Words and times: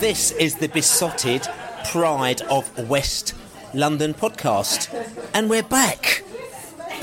This 0.00 0.30
is 0.30 0.54
the 0.54 0.68
Beesotted 0.68 1.48
pride 1.86 2.40
of 2.42 2.88
West 2.88 3.34
London 3.74 4.14
podcast. 4.14 4.94
And 5.34 5.50
we're 5.50 5.64
back 5.64 6.22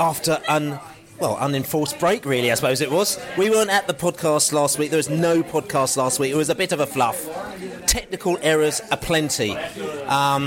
after 0.00 0.40
an 0.48 0.80
well, 1.20 1.36
unenforced 1.36 1.98
break, 1.98 2.24
really, 2.24 2.50
I 2.50 2.54
suppose 2.54 2.80
it 2.80 2.90
was. 2.90 3.20
We 3.36 3.50
weren't 3.50 3.68
at 3.68 3.86
the 3.86 3.92
podcast 3.92 4.54
last 4.54 4.78
week. 4.78 4.88
There 4.88 4.96
was 4.96 5.10
no 5.10 5.42
podcast 5.42 5.98
last 5.98 6.18
week. 6.18 6.32
It 6.32 6.36
was 6.36 6.48
a 6.48 6.54
bit 6.54 6.72
of 6.72 6.80
a 6.80 6.86
fluff. 6.86 7.28
Technical 7.86 8.38
errors 8.40 8.80
aplenty. 8.90 9.54
Um, 10.06 10.46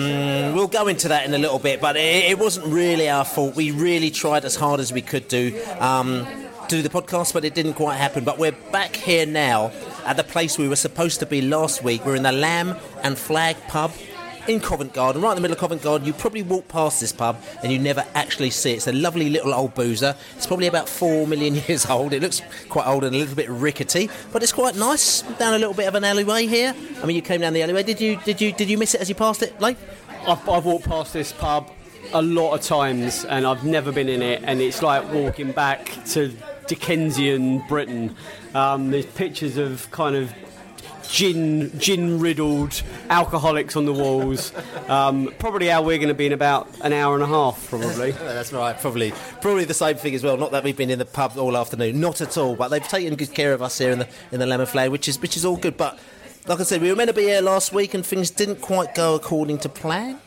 we'll 0.55 0.67
go 0.67 0.87
into 0.87 1.07
that 1.09 1.25
in 1.25 1.35
a 1.35 1.37
little 1.37 1.59
bit, 1.59 1.79
but 1.79 1.97
it, 1.97 2.31
it, 2.31 2.39
wasn't 2.39 2.65
really 2.65 3.09
our 3.09 3.25
fault. 3.25 3.55
We 3.55 3.69
really 3.69 4.09
tried 4.09 4.43
as 4.43 4.55
hard 4.55 4.79
as 4.79 4.91
we 4.91 5.03
could 5.03 5.27
do. 5.27 5.59
Um, 5.79 6.25
do 6.69 6.83
the 6.83 6.89
podcast, 6.89 7.33
but 7.33 7.43
it 7.43 7.55
didn't 7.55 7.73
quite 7.73 7.95
happen. 7.95 8.23
But 8.23 8.37
we're 8.37 8.51
back 8.71 8.95
here 8.95 9.25
now 9.25 9.71
at 10.05 10.17
the 10.17 10.23
place 10.23 10.59
we 10.59 10.69
were 10.69 10.75
supposed 10.75 11.19
to 11.19 11.25
be 11.25 11.41
last 11.41 11.83
week. 11.83 12.05
We're 12.05 12.15
in 12.15 12.23
the 12.23 12.31
Lamb 12.31 12.77
and 13.01 13.17
Flag 13.17 13.57
pub 13.67 13.91
in 14.47 14.59
Covent 14.59 14.93
Garden, 14.93 15.21
right 15.21 15.31
in 15.31 15.35
the 15.35 15.41
middle 15.41 15.55
of 15.55 15.59
Covent 15.59 15.81
Garden. 15.81 16.05
You 16.05 16.13
probably 16.13 16.43
walk 16.43 16.67
past 16.67 17.01
this 17.01 17.11
pub 17.11 17.41
and 17.63 17.71
you 17.71 17.79
never 17.79 18.05
actually 18.13 18.51
see 18.51 18.73
it. 18.73 18.77
It's 18.77 18.87
a 18.87 18.91
lovely 18.91 19.31
little 19.31 19.51
old 19.51 19.73
boozer. 19.73 20.15
It's 20.37 20.45
probably 20.45 20.67
about 20.67 20.87
four 20.87 21.25
million 21.25 21.55
years 21.67 21.87
old. 21.87 22.13
It 22.13 22.21
looks 22.21 22.43
quite 22.69 22.85
old 22.85 23.03
and 23.03 23.15
a 23.15 23.19
little 23.19 23.35
bit 23.35 23.49
rickety, 23.49 24.07
but 24.31 24.43
it's 24.43 24.53
quite 24.53 24.75
nice. 24.75 25.23
Down 25.39 25.55
a 25.55 25.57
little 25.57 25.73
bit 25.73 25.87
of 25.87 25.95
an 25.95 26.03
alleyway 26.03 26.45
here. 26.45 26.75
I 27.01 27.05
mean, 27.07 27.15
you 27.15 27.23
came 27.23 27.41
down 27.41 27.53
the 27.53 27.63
alleyway. 27.63 27.81
Did 27.81 27.99
you? 27.99 28.17
Did 28.25 28.39
you? 28.39 28.53
Did 28.53 28.69
you 28.69 28.77
miss 28.77 28.93
it 28.93 29.01
as 29.01 29.09
you 29.09 29.15
passed 29.15 29.41
it, 29.41 29.59
Like, 29.59 29.77
I've, 30.27 30.47
I've 30.47 30.65
walked 30.65 30.85
past 30.85 31.13
this 31.13 31.31
pub 31.31 31.71
a 32.13 32.21
lot 32.21 32.53
of 32.53 32.61
times 32.61 33.25
and 33.25 33.45
I've 33.45 33.63
never 33.63 33.91
been 33.91 34.09
in 34.09 34.21
it, 34.21 34.43
and 34.43 34.61
it's 34.61 34.83
like 34.83 35.11
walking 35.11 35.51
back 35.51 35.91
to 36.09 36.31
Dickensian 36.69 37.59
Britain. 37.67 38.15
Um, 38.53 38.91
there's 38.91 39.07
pictures 39.07 39.57
of 39.57 39.89
kind 39.89 40.15
of 40.15 40.31
gin 41.09 41.77
gin 41.79 42.19
riddled 42.19 42.81
alcoholics 43.09 43.75
on 43.75 43.85
the 43.85 43.93
walls. 43.93 44.53
Um, 44.87 45.33
probably 45.39 45.67
how 45.67 45.81
we're 45.81 45.97
going 45.97 46.09
to 46.09 46.13
be 46.13 46.27
in 46.27 46.31
about 46.31 46.69
an 46.81 46.93
hour 46.93 47.15
and 47.15 47.23
a 47.23 47.27
half, 47.27 47.67
probably. 47.69 48.11
That's 48.11 48.53
right. 48.53 48.79
Probably 48.79 49.11
probably 49.41 49.65
the 49.65 49.73
same 49.73 49.97
thing 49.97 50.13
as 50.13 50.23
well. 50.23 50.37
Not 50.37 50.51
that 50.51 50.63
we've 50.63 50.77
been 50.77 50.91
in 50.91 50.99
the 50.99 51.05
pub 51.05 51.37
all 51.37 51.57
afternoon, 51.57 51.99
not 51.99 52.21
at 52.21 52.37
all. 52.37 52.55
But 52.55 52.69
they've 52.69 52.87
taken 52.87 53.15
good 53.15 53.33
care 53.33 53.53
of 53.53 53.61
us 53.63 53.77
here 53.79 53.91
in 53.91 53.99
the 53.99 54.07
in 54.31 54.39
the 54.39 54.45
Lamb 54.45 54.61
and 54.61 54.69
Flag, 54.69 54.91
which 54.91 55.07
is 55.07 55.19
which 55.19 55.35
is 55.35 55.43
all 55.43 55.57
good. 55.57 55.75
But 55.75 55.99
like 56.47 56.59
I 56.59 56.63
said, 56.63 56.81
we 56.81 56.89
were 56.89 56.95
meant 56.95 57.09
to 57.09 57.15
be 57.15 57.23
here 57.23 57.41
last 57.41 57.73
week, 57.73 57.95
and 57.95 58.05
things 58.05 58.29
didn't 58.29 58.61
quite 58.61 58.93
go 58.93 59.15
according 59.15 59.57
to 59.59 59.69
plan. 59.69 60.19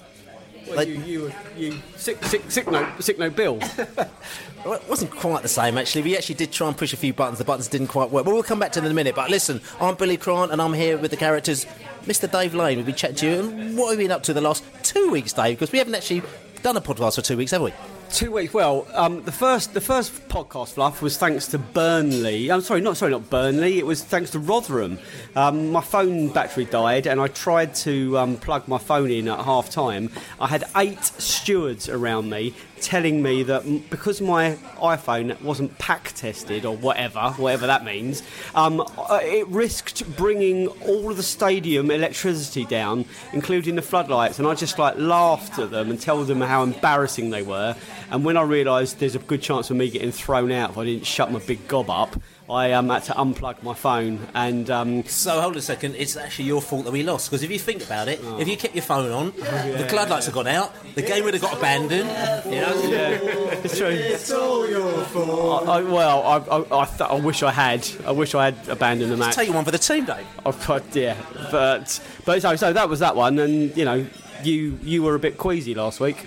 Well, 0.69 0.87
you, 0.87 1.01
you, 1.03 1.33
you 1.57 1.79
sick, 1.97 2.23
sick, 2.25 2.43
sick 2.51 2.71
note, 2.71 2.89
sick 3.01 3.19
note, 3.19 3.37
Bill. 3.37 3.57
well, 4.65 4.75
it 4.75 4.89
wasn't 4.89 5.11
quite 5.11 5.43
the 5.43 5.49
same 5.49 5.77
actually. 5.77 6.03
We 6.03 6.17
actually 6.17 6.37
did 6.37 6.53
try 6.53 6.69
and 6.69 6.77
push 6.77 6.93
a 6.93 6.97
few 6.97 7.13
buttons. 7.13 7.39
The 7.39 7.45
buttons 7.45 7.69
didn't 7.69 7.89
quite 7.89 8.11
work. 8.11 8.25
But 8.25 8.33
we'll 8.33 8.43
come 8.43 8.59
back 8.59 8.73
to 8.73 8.81
them 8.81 8.87
in 8.87 8.93
a 8.93 8.95
minute. 8.95 9.15
But 9.15 9.31
listen, 9.31 9.61
I'm 9.81 9.97
Billy 9.97 10.17
Grant, 10.17 10.53
and 10.53 10.63
I'm 10.63 10.73
here 10.73 10.97
with 10.99 11.11
the 11.11 11.17
characters, 11.17 11.67
Mr. 12.05 12.31
Dave 12.31 12.55
Lane. 12.55 12.77
We've 12.77 12.87
been 12.87 12.95
chatting 12.95 13.17
to 13.17 13.27
you, 13.27 13.41
and 13.41 13.77
what 13.77 13.91
have 13.91 14.01
you 14.01 14.07
been 14.07 14.13
up 14.13 14.23
to 14.25 14.33
the 14.33 14.41
last 14.41 14.65
two 14.83 15.11
weeks, 15.11 15.33
Dave? 15.33 15.59
Because 15.59 15.73
we 15.73 15.79
haven't 15.79 15.95
actually 15.95 16.23
done 16.63 16.77
a 16.77 16.81
podcast 16.81 17.17
for 17.17 17.23
two 17.23 17.37
weeks, 17.37 17.51
have 17.51 17.63
we? 17.63 17.73
Two 18.13 18.31
weeks. 18.31 18.53
Well, 18.53 18.87
um, 18.93 19.23
the 19.23 19.33
first 19.33 19.73
the 19.73 19.81
first 19.81 20.29
podcast 20.29 20.75
fluff 20.75 21.01
was 21.01 21.17
thanks 21.17 21.47
to 21.47 21.59
Burnley. 21.59 22.53
I'm 22.53 22.61
sorry, 22.61 22.83
not 22.83 22.99
sorry, 22.99 23.11
not 23.11 23.31
Burnley. 23.31 23.79
It 23.79 23.87
was 23.87 24.05
thanks 24.05 24.31
to 24.33 24.39
Rotherham. 24.39 24.99
Um, 25.35 25.73
my 25.73 25.81
phone 25.81 26.29
battery 26.29 26.67
died, 26.67 27.07
and 27.07 27.19
I 27.19 27.29
tried 27.29 27.75
to 27.77 28.19
um, 28.19 28.37
plug 28.37 28.69
my 28.69 28.77
phone 28.77 29.11
in 29.11 29.29
at 29.29 29.39
half 29.41 29.71
time. 29.71 30.11
I 30.39 30.47
had 30.47 30.65
eight 30.77 31.03
stewards 31.03 31.89
around 31.89 32.29
me 32.29 32.55
telling 32.83 33.23
me 33.23 33.43
that 33.45 33.91
because 33.91 34.21
my 34.21 34.57
iPhone 34.77 35.41
wasn't 35.41 35.79
pack 35.79 36.13
tested 36.15 36.67
or 36.67 36.77
whatever, 36.77 37.31
whatever 37.37 37.67
that 37.67 37.85
means, 37.85 38.23
um, 38.55 38.81
uh, 38.81 39.21
it 39.23 39.47
risked 39.49 40.17
bringing 40.17 40.67
all 40.67 41.11
of 41.11 41.17
the 41.17 41.23
stadium 41.23 41.91
electricity 41.91 42.65
down, 42.65 43.05
including 43.33 43.77
the 43.77 43.83
floodlights. 43.83 44.39
And 44.39 44.49
I 44.49 44.55
just 44.55 44.79
like 44.79 44.97
laughed 44.99 45.59
at 45.59 45.71
them 45.71 45.91
and 45.91 46.01
told 46.01 46.27
them 46.27 46.41
how 46.41 46.63
embarrassing 46.63 47.31
they 47.31 47.43
were. 47.43 47.77
And 48.11 48.25
when 48.25 48.37
I 48.37 48.43
realised 48.43 48.99
there's 48.99 49.15
a 49.15 49.21
good 49.21 49.41
chance 49.41 49.71
of 49.71 49.77
me 49.77 49.89
getting 49.89 50.13
thrown 50.13 50.53
out 50.53 50.71
if 50.71 50.79
I 50.79 50.85
didn't 50.85 51.07
shut 51.07 51.31
my 51.31 51.39
big 51.39 51.67
gob 51.69 51.89
up, 51.89 52.17
I 52.53 52.73
um, 52.73 52.89
had 52.89 53.05
to 53.05 53.13
unplug 53.13 53.63
my 53.63 53.75
phone 53.75 54.21
and. 54.35 54.71
Um, 54.71 55.05
so 55.05 55.41
hold 55.41 55.57
a 55.57 55.63
second, 55.63 55.97
it's 55.97 56.17
actually 56.17 56.47
your 56.47 56.61
fault 56.61 56.85
that 56.85 56.91
we 56.91 57.03
lost 57.03 57.31
because 57.31 57.43
if 57.43 57.51
you 57.51 57.59
think 57.59 57.83
about 57.83 58.09
it, 58.09 58.21
oh. 58.23 58.39
if 58.39 58.49
you 58.49 58.57
kept 58.57 58.75
your 58.75 58.83
phone 58.83 59.11
on, 59.11 59.33
oh, 59.37 59.41
yeah, 59.43 59.77
the 59.77 59.89
floodlights 59.89 60.27
yeah. 60.27 60.27
have 60.27 60.35
gone 60.35 60.47
out, 60.47 60.73
the 60.95 61.03
game 61.03 61.25
would 61.25 61.35
have 61.35 61.43
got 61.43 61.57
abandoned. 61.57 62.09
You 62.47 62.61
know, 62.61 62.83
yeah, 62.85 63.19
it's 63.65 63.79
true. 63.79 63.89
It's 63.89 64.31
all 64.31 64.69
your 64.69 65.05
fault. 65.05 65.69
I, 65.69 65.79
I, 65.79 65.83
well, 65.83 66.23
I, 66.23 66.37
I, 66.37 66.83
I, 66.83 66.85
th- 66.85 67.01
I, 67.01 67.15
wish 67.15 67.43
I 67.43 67.51
had. 67.51 67.89
I 68.07 68.13
wish 68.13 68.35
I 68.35 68.51
had 68.51 68.69
abandoned 68.69 69.11
the 69.11 69.17
match. 69.17 69.35
Take 69.35 69.53
one 69.53 69.65
for 69.65 69.71
the 69.71 69.79
team, 69.79 70.05
Dave. 70.05 70.27
I, 70.45 70.81
yeah, 70.93 71.17
but 71.51 72.01
but 72.25 72.43
so 72.43 72.57
so 72.57 72.73
that 72.73 72.89
was 72.89 73.01
that 73.01 73.17
one, 73.17 73.39
and 73.39 73.77
you 73.77 73.85
know, 73.85 74.07
you 74.43 74.79
you 74.83 75.03
were 75.03 75.15
a 75.15 75.19
bit 75.19 75.39
queasy 75.39 75.75
last 75.75 76.01
week. 76.01 76.27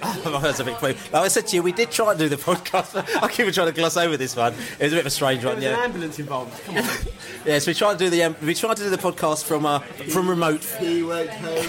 Oh, 0.30 0.40
that's 0.40 0.60
a 0.60 0.64
bit 0.64 0.76
quick. 0.76 0.96
Like 1.12 1.22
I 1.22 1.28
said 1.28 1.46
to 1.48 1.56
you, 1.56 1.62
we 1.62 1.72
did 1.72 1.90
try 1.90 2.10
and 2.10 2.18
do 2.18 2.28
the 2.28 2.36
podcast. 2.36 2.96
I 3.22 3.28
keep 3.28 3.52
trying 3.52 3.66
to 3.66 3.72
gloss 3.72 3.96
over 3.96 4.16
this 4.16 4.36
one. 4.36 4.52
It 4.52 4.84
was 4.84 4.92
a 4.92 4.96
bit 4.96 5.00
of 5.00 5.06
a 5.06 5.10
strange 5.10 5.44
one. 5.44 5.60
yeah. 5.60 5.70
an 5.70 5.84
ambulance 5.84 6.18
involved. 6.18 6.62
Come 6.64 6.76
on. 6.76 6.84
yes, 7.46 7.66
we 7.66 7.74
tried 7.74 7.94
to 7.94 7.98
do 7.98 8.10
the 8.10 8.24
um, 8.24 8.36
we 8.42 8.54
tried 8.54 8.76
to 8.76 8.82
do 8.82 8.90
the 8.90 8.98
podcast 8.98 9.44
from 9.44 9.64
uh, 9.64 9.78
from 9.78 10.28
remote. 10.28 10.64
He 10.64 11.02
went 11.02 11.30
home 11.30 11.64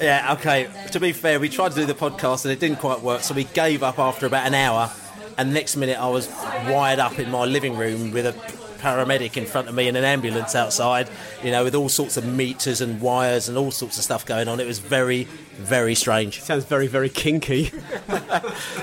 yeah. 0.00 0.34
Okay. 0.34 0.68
To 0.92 1.00
be 1.00 1.12
fair, 1.12 1.40
we 1.40 1.48
tried 1.48 1.70
to 1.70 1.76
do 1.76 1.86
the 1.86 1.94
podcast 1.94 2.44
and 2.44 2.52
it 2.52 2.60
didn't 2.60 2.78
quite 2.78 3.00
work, 3.00 3.22
so 3.22 3.34
we 3.34 3.44
gave 3.44 3.82
up 3.82 3.98
after 3.98 4.26
about 4.26 4.46
an 4.46 4.54
hour. 4.54 4.90
And 5.38 5.54
next 5.54 5.76
minute, 5.76 5.98
I 5.98 6.08
was 6.08 6.28
wired 6.68 6.98
up 6.98 7.18
in 7.18 7.30
my 7.30 7.44
living 7.44 7.76
room 7.76 8.12
with 8.12 8.26
a 8.26 8.59
paramedic 8.80 9.36
in 9.36 9.46
front 9.46 9.68
of 9.68 9.74
me 9.74 9.88
and 9.88 9.96
an 9.96 10.04
ambulance 10.04 10.54
outside, 10.54 11.08
you 11.42 11.50
know, 11.50 11.64
with 11.64 11.74
all 11.74 11.88
sorts 11.88 12.16
of 12.16 12.24
meters 12.24 12.80
and 12.80 13.00
wires 13.00 13.48
and 13.48 13.56
all 13.58 13.70
sorts 13.70 13.98
of 13.98 14.04
stuff 14.04 14.24
going 14.26 14.48
on. 14.48 14.60
It 14.60 14.66
was 14.66 14.78
very, 14.78 15.28
very 15.60 15.94
strange. 15.94 16.40
Sounds 16.40 16.64
very, 16.64 16.86
very 16.86 17.08
kinky. 17.08 17.66
Can 18.06 18.20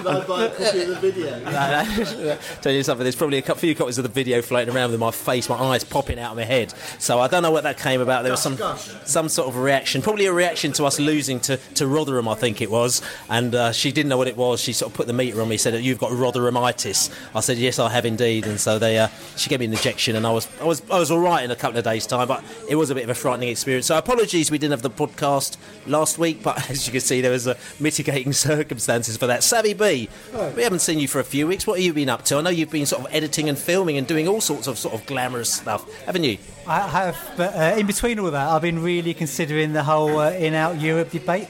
I 0.07 0.25
buy 0.25 0.45
a 0.45 0.49
copy 0.49 0.81
of 0.81 0.87
the 0.87 0.97
video? 0.99 1.39
Tell 2.61 2.71
you 2.71 2.83
something, 2.83 3.03
there's 3.03 3.15
probably 3.15 3.39
a 3.39 3.55
few 3.55 3.75
copies 3.75 3.97
of 3.97 4.03
the 4.03 4.09
video 4.09 4.41
floating 4.41 4.73
around 4.73 4.91
with 4.91 4.99
my 4.99 5.11
face, 5.11 5.49
my 5.49 5.55
eyes 5.55 5.83
popping 5.83 6.19
out 6.19 6.31
of 6.31 6.37
my 6.37 6.43
head. 6.43 6.73
So 6.99 7.19
I 7.19 7.27
don't 7.27 7.43
know 7.43 7.51
what 7.51 7.63
that 7.63 7.77
came 7.77 8.01
about. 8.01 8.23
There 8.23 8.31
was 8.31 8.41
some 8.41 8.57
some 9.05 9.29
sort 9.29 9.47
of 9.47 9.57
reaction, 9.57 10.01
probably 10.01 10.25
a 10.25 10.33
reaction 10.33 10.71
to 10.73 10.85
us 10.85 10.99
losing 10.99 11.39
to, 11.41 11.57
to 11.75 11.87
Rotherham, 11.87 12.27
I 12.27 12.35
think 12.35 12.61
it 12.61 12.71
was. 12.71 13.01
And 13.29 13.55
uh, 13.55 13.71
she 13.71 13.91
didn't 13.91 14.09
know 14.09 14.17
what 14.17 14.27
it 14.27 14.37
was. 14.37 14.61
She 14.61 14.73
sort 14.73 14.91
of 14.91 14.95
put 14.95 15.07
the 15.07 15.13
meter 15.13 15.41
on 15.41 15.49
me, 15.49 15.57
said, 15.57 15.73
"You've 15.83 15.99
got 15.99 16.11
Rotherhamitis." 16.11 17.13
I 17.35 17.39
said, 17.39 17.57
"Yes, 17.57 17.79
I 17.79 17.89
have 17.89 18.05
indeed." 18.05 18.45
And 18.45 18.59
so 18.59 18.79
they, 18.79 18.97
uh, 18.97 19.07
she 19.35 19.49
gave 19.49 19.59
me 19.59 19.65
an 19.65 19.73
injection, 19.73 20.15
and 20.15 20.25
I 20.25 20.31
was 20.31 20.47
I 20.61 20.65
was 20.65 20.81
I 20.91 20.99
was 20.99 21.11
all 21.11 21.19
right 21.19 21.43
in 21.43 21.51
a 21.51 21.55
couple 21.55 21.77
of 21.77 21.83
days' 21.83 22.05
time, 22.05 22.27
but 22.27 22.43
it 22.69 22.75
was 22.75 22.89
a 22.89 22.95
bit 22.95 23.03
of 23.03 23.09
a 23.09 23.15
frightening 23.15 23.49
experience. 23.49 23.87
So 23.87 23.97
apologies, 23.97 24.51
we 24.51 24.57
didn't 24.57 24.71
have 24.71 24.81
the 24.81 24.89
podcast 24.89 25.57
last 25.85 26.17
week, 26.17 26.43
but 26.43 26.66
as 26.69 26.85
you 26.85 26.91
can 26.91 27.01
see, 27.01 27.21
there 27.21 27.31
was 27.31 27.47
uh, 27.47 27.55
mitigating 27.79 28.33
circumstances 28.33 29.17
for 29.17 29.27
that. 29.27 29.43
Savvy 29.43 29.73
Bee, 29.73 30.09
we 30.55 30.63
haven't 30.63 30.79
seen 30.79 30.99
you 30.99 31.07
for 31.07 31.19
a 31.19 31.23
few 31.23 31.47
weeks. 31.47 31.65
What 31.65 31.79
have 31.79 31.85
you 31.85 31.93
been 31.93 32.09
up 32.09 32.23
to? 32.25 32.37
I 32.37 32.41
know 32.41 32.49
you've 32.49 32.69
been 32.69 32.85
sort 32.85 33.05
of 33.05 33.13
editing 33.13 33.49
and 33.49 33.57
filming 33.57 33.97
and 33.97 34.05
doing 34.05 34.27
all 34.27 34.41
sorts 34.41 34.67
of 34.67 34.77
sort 34.77 34.93
of 34.93 35.05
glamorous 35.05 35.53
stuff, 35.53 35.91
haven't 36.05 36.23
you? 36.23 36.37
I 36.67 36.87
have, 36.87 37.33
but 37.37 37.55
uh, 37.55 37.79
in 37.79 37.87
between 37.87 38.19
all 38.19 38.31
that, 38.31 38.47
I've 38.49 38.61
been 38.61 38.81
really 38.81 39.13
considering 39.13 39.73
the 39.73 39.83
whole 39.83 40.19
uh, 40.19 40.31
in-out 40.31 40.79
Europe 40.81 41.11
debate, 41.11 41.47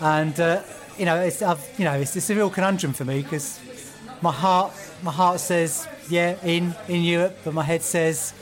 and 0.00 0.38
uh, 0.38 0.62
you 0.98 1.06
know, 1.06 1.16
it's 1.20 1.40
I've, 1.40 1.66
you 1.78 1.84
know, 1.84 1.94
it's, 1.94 2.14
it's 2.16 2.28
a 2.28 2.34
real 2.34 2.50
conundrum 2.50 2.92
for 2.92 3.04
me 3.04 3.22
because 3.22 3.58
my 4.20 4.32
heart, 4.32 4.72
my 5.02 5.12
heart 5.12 5.40
says 5.40 5.88
yeah, 6.10 6.36
in 6.44 6.74
in 6.88 7.02
Europe, 7.02 7.38
but 7.44 7.54
my 7.54 7.62
head 7.62 7.82
says 7.82 8.34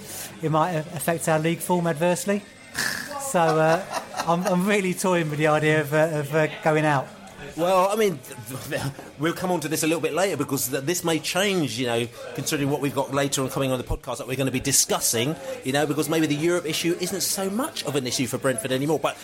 it 0.42 0.50
might 0.50 0.72
affect 0.72 1.28
our 1.28 1.38
league 1.38 1.60
form 1.60 1.86
adversely. 1.86 2.42
So 3.28 3.40
uh, 3.40 3.84
I'm, 4.26 4.42
I'm 4.46 4.66
really 4.66 4.94
toying 4.94 5.28
with 5.28 5.38
the 5.38 5.48
idea 5.48 5.82
of, 5.82 5.92
uh, 5.92 6.08
of 6.12 6.34
uh, 6.34 6.46
going 6.62 6.86
out. 6.86 7.06
Well, 7.58 7.90
I 7.90 7.94
mean, 7.94 8.18
we'll 9.18 9.34
come 9.34 9.50
on 9.50 9.60
to 9.60 9.68
this 9.68 9.82
a 9.82 9.86
little 9.86 10.00
bit 10.00 10.14
later 10.14 10.38
because 10.38 10.70
this 10.70 11.04
may 11.04 11.18
change, 11.18 11.78
you 11.78 11.86
know, 11.86 12.08
considering 12.34 12.70
what 12.70 12.80
we've 12.80 12.94
got 12.94 13.12
later 13.12 13.42
on 13.42 13.50
coming 13.50 13.70
on 13.70 13.76
the 13.76 13.84
podcast 13.84 14.16
that 14.16 14.26
we're 14.26 14.36
going 14.36 14.46
to 14.46 14.52
be 14.52 14.60
discussing, 14.60 15.36
you 15.62 15.72
know, 15.72 15.86
because 15.86 16.08
maybe 16.08 16.26
the 16.26 16.34
Europe 16.34 16.64
issue 16.64 16.96
isn't 17.00 17.20
so 17.20 17.50
much 17.50 17.84
of 17.84 17.96
an 17.96 18.06
issue 18.06 18.26
for 18.26 18.38
Brentford 18.38 18.72
anymore. 18.72 18.98
But 18.98 19.18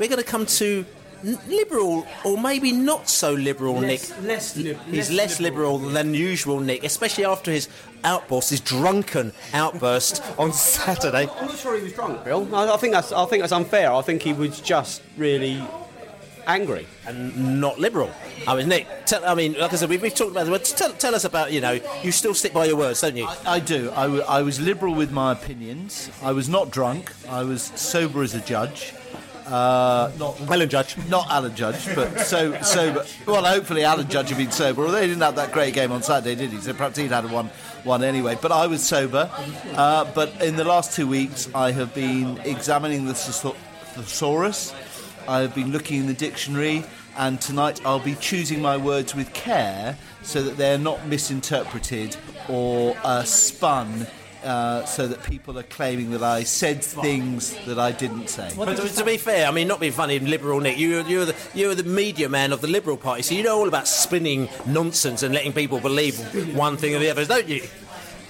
we're 0.00 0.08
going 0.08 0.22
to 0.22 0.28
come 0.28 0.46
to 0.46 0.84
liberal 1.48 2.06
or 2.24 2.36
maybe 2.38 2.72
not 2.72 3.08
so 3.08 3.32
liberal 3.32 3.80
Nick. 3.80 4.02
less 4.22 4.56
lib- 4.56 4.78
He's 4.90 5.10
less 5.10 5.10
less 5.10 5.40
liberal. 5.40 5.78
than 5.78 6.14
usual, 6.14 6.60
Nick, 6.60 6.84
especially 6.84 7.24
after 7.24 7.50
his 7.50 7.68
outburst, 8.04 8.50
his 8.50 8.60
drunken 8.60 9.32
outburst 9.54 10.22
on 10.38 10.52
Saturday. 10.52 11.28
I'm 11.40 11.46
not 11.46 11.58
sure 11.58 11.76
he 11.76 11.82
was 11.82 11.92
drunk, 11.92 12.24
Bill. 12.24 12.54
I, 12.54 12.72
I 12.74 12.76
think 12.76 12.92
that's 12.92 13.12
I 13.12 13.24
think 13.26 13.42
that's 13.42 13.52
unfair. 13.52 13.92
I 13.92 14.02
think 14.02 14.22
he 14.22 14.32
was 14.32 14.60
just 14.60 15.02
really 15.16 15.62
angry. 16.46 16.86
and 17.06 17.58
not 17.60 17.78
liberal. 17.78 18.10
I 18.46 18.54
mean, 18.56 18.68
Nick, 18.68 18.86
tell, 19.06 19.24
I 19.24 19.34
mean, 19.34 19.54
like 19.58 19.72
I 19.72 19.76
said, 19.76 19.88
we've, 19.88 20.02
we've 20.02 20.14
talked 20.14 20.32
about 20.32 20.46
it. 20.46 20.50
but 20.50 20.64
Tell, 20.64 20.92
tell 20.92 21.14
us 21.14 21.24
about, 21.24 21.52
you 21.52 21.62
know, 21.62 21.80
you 22.02 22.12
still 22.12 22.34
stick 22.34 22.52
by 22.52 22.66
your 22.66 22.76
words, 22.76 23.00
don't 23.00 23.16
you? 23.16 23.26
I 23.46 23.60
do. 23.60 23.90
I, 23.96 24.02
w- 24.02 24.22
I 24.28 24.42
was 24.42 24.60
liberal 24.60 24.94
with 24.94 25.10
my 25.10 25.32
opinions. 25.32 26.10
I 26.22 26.32
was 26.32 26.46
not 26.50 26.70
drunk. 26.70 27.12
I 27.30 27.42
was 27.44 27.62
sober 27.76 28.22
as 28.22 28.34
a 28.34 28.40
judge. 28.40 28.92
Uh, 29.46 30.10
not 30.18 30.40
Alan 30.50 30.68
Judge. 30.68 30.96
not 31.08 31.30
Alan 31.30 31.54
Judge, 31.54 31.94
but 31.94 32.20
so 32.20 32.60
sober. 32.62 33.04
Well, 33.26 33.44
hopefully 33.44 33.84
Alan 33.84 34.08
Judge 34.08 34.30
had 34.30 34.38
been 34.38 34.50
sober. 34.50 34.84
Although 34.86 35.02
he 35.02 35.08
didn't 35.08 35.22
have 35.22 35.36
that 35.36 35.52
great 35.52 35.74
game 35.74 35.92
on 35.92 36.02
Saturday, 36.02 36.34
did 36.34 36.50
he? 36.50 36.60
So 36.60 36.72
perhaps 36.72 36.96
he'd 36.96 37.10
had 37.10 37.30
one, 37.30 37.50
one 37.84 38.02
anyway. 38.02 38.38
But 38.40 38.52
I 38.52 38.66
was 38.66 38.82
sober. 38.82 39.30
Uh, 39.74 40.04
but 40.14 40.40
in 40.42 40.56
the 40.56 40.64
last 40.64 40.94
two 40.96 41.06
weeks, 41.06 41.48
I 41.54 41.72
have 41.72 41.94
been 41.94 42.38
examining 42.44 43.04
the 43.04 43.12
thesaur- 43.12 43.56
thesaurus. 43.94 44.72
I 45.28 45.40
have 45.40 45.54
been 45.54 45.72
looking 45.72 46.00
in 46.00 46.06
the 46.06 46.14
dictionary, 46.14 46.84
and 47.16 47.40
tonight 47.40 47.80
I'll 47.84 47.98
be 48.00 48.14
choosing 48.16 48.60
my 48.60 48.76
words 48.76 49.14
with 49.14 49.32
care 49.32 49.96
so 50.22 50.42
that 50.42 50.56
they're 50.56 50.78
not 50.78 51.06
misinterpreted 51.06 52.16
or 52.48 52.96
uh, 53.04 53.22
spun. 53.24 54.06
Uh, 54.44 54.84
so 54.84 55.06
that 55.06 55.22
people 55.22 55.58
are 55.58 55.62
claiming 55.62 56.10
that 56.10 56.22
I 56.22 56.42
said 56.44 56.84
things 56.84 57.56
that 57.64 57.78
I 57.78 57.92
didn't 57.92 58.28
say. 58.28 58.52
But 58.54 58.76
to, 58.76 58.88
to 58.96 59.04
be 59.04 59.16
fair, 59.16 59.48
I 59.48 59.50
mean, 59.52 59.66
not 59.66 59.80
being 59.80 59.92
funny, 59.92 60.18
liberal 60.18 60.60
Nick, 60.60 60.76
you, 60.76 61.02
you're, 61.04 61.24
the, 61.24 61.34
you're 61.54 61.74
the 61.74 61.82
media 61.82 62.28
man 62.28 62.52
of 62.52 62.60
the 62.60 62.66
Liberal 62.66 62.98
Party, 62.98 63.22
so 63.22 63.34
you 63.34 63.42
know 63.42 63.58
all 63.58 63.68
about 63.68 63.88
spinning 63.88 64.50
nonsense 64.66 65.22
and 65.22 65.32
letting 65.34 65.54
people 65.54 65.80
believe 65.80 66.18
one 66.54 66.76
thing 66.76 66.94
or 66.94 66.98
the 66.98 67.08
other, 67.08 67.24
don't 67.24 67.48
you? 67.48 67.62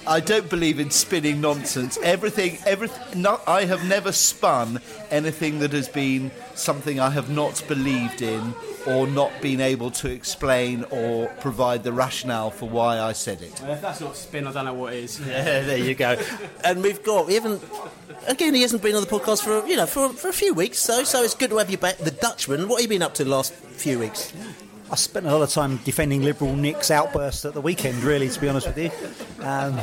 I 0.07 0.19
don't 0.19 0.49
believe 0.49 0.79
in 0.79 0.91
spinning 0.91 1.41
nonsense. 1.41 1.97
Everything, 2.03 2.57
everything. 2.65 3.21
No, 3.21 3.39
I 3.47 3.65
have 3.65 3.87
never 3.87 4.11
spun 4.11 4.79
anything 5.09 5.59
that 5.59 5.71
has 5.71 5.87
been 5.89 6.31
something 6.53 6.99
I 6.99 7.09
have 7.09 7.29
not 7.29 7.63
believed 7.67 8.21
in 8.21 8.53
or 8.85 9.07
not 9.07 9.31
been 9.41 9.59
able 9.61 9.89
to 9.89 10.11
explain 10.11 10.83
or 10.91 11.27
provide 11.39 11.83
the 11.83 11.91
rationale 11.91 12.51
for 12.51 12.69
why 12.69 12.99
I 12.99 13.13
said 13.13 13.41
it. 13.41 13.59
If 13.63 13.81
that's 13.81 13.99
not 14.01 14.15
spin, 14.15 14.45
I 14.45 14.51
don't 14.51 14.65
know 14.65 14.73
what 14.73 14.93
is. 14.93 15.19
Yeah, 15.25 15.61
there 15.61 15.77
you 15.77 15.95
go. 15.95 16.21
And 16.63 16.83
we've 16.83 17.03
got, 17.03 17.25
we 17.25 17.33
haven't, 17.33 17.63
again, 18.27 18.53
he 18.53 18.61
hasn't 18.61 18.83
been 18.83 18.95
on 18.95 19.01
the 19.01 19.09
podcast 19.09 19.43
for, 19.43 19.67
you 19.67 19.75
know, 19.75 19.87
for, 19.87 20.09
for 20.09 20.29
a 20.29 20.33
few 20.33 20.53
weeks, 20.53 20.77
so 20.79 21.03
so 21.03 21.23
it's 21.23 21.33
good 21.33 21.49
to 21.49 21.57
have 21.57 21.69
you 21.69 21.77
back. 21.77 21.97
The 21.97 22.11
Dutchman, 22.11 22.67
what 22.67 22.81
have 22.81 22.83
you 22.83 22.95
been 22.95 23.01
up 23.01 23.15
to 23.15 23.23
the 23.23 23.29
last 23.29 23.53
few 23.53 23.99
weeks? 23.99 24.31
I 24.91 24.95
spent 24.95 25.25
a 25.25 25.31
lot 25.31 25.41
of 25.41 25.49
time 25.49 25.77
defending 25.77 26.21
Liberal 26.21 26.55
Nick's 26.55 26.91
outburst 26.91 27.43
at 27.45 27.53
the 27.53 27.61
weekend, 27.61 28.03
really, 28.03 28.29
to 28.29 28.39
be 28.39 28.47
honest 28.47 28.67
with 28.67 28.77
you. 28.77 28.91
Um, 29.43 29.79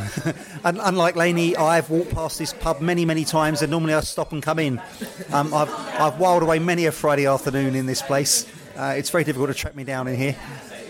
and 0.64 0.78
unlike 0.80 1.16
Laney, 1.16 1.56
I've 1.56 1.90
walked 1.90 2.14
past 2.14 2.38
this 2.38 2.52
pub 2.52 2.80
many, 2.80 3.04
many 3.04 3.24
times, 3.24 3.62
and 3.62 3.70
normally 3.70 3.94
I 3.94 4.00
stop 4.00 4.32
and 4.32 4.42
come 4.42 4.60
in. 4.60 4.80
Um, 5.32 5.52
I've, 5.52 5.70
I've 6.00 6.18
wiled 6.20 6.44
away 6.44 6.60
many 6.60 6.86
a 6.86 6.92
Friday 6.92 7.26
afternoon 7.26 7.74
in 7.74 7.86
this 7.86 8.00
place. 8.00 8.46
Uh, 8.76 8.94
it's 8.96 9.10
very 9.10 9.24
difficult 9.24 9.48
to 9.48 9.54
track 9.54 9.74
me 9.74 9.82
down 9.82 10.06
in 10.06 10.16
here. 10.16 10.36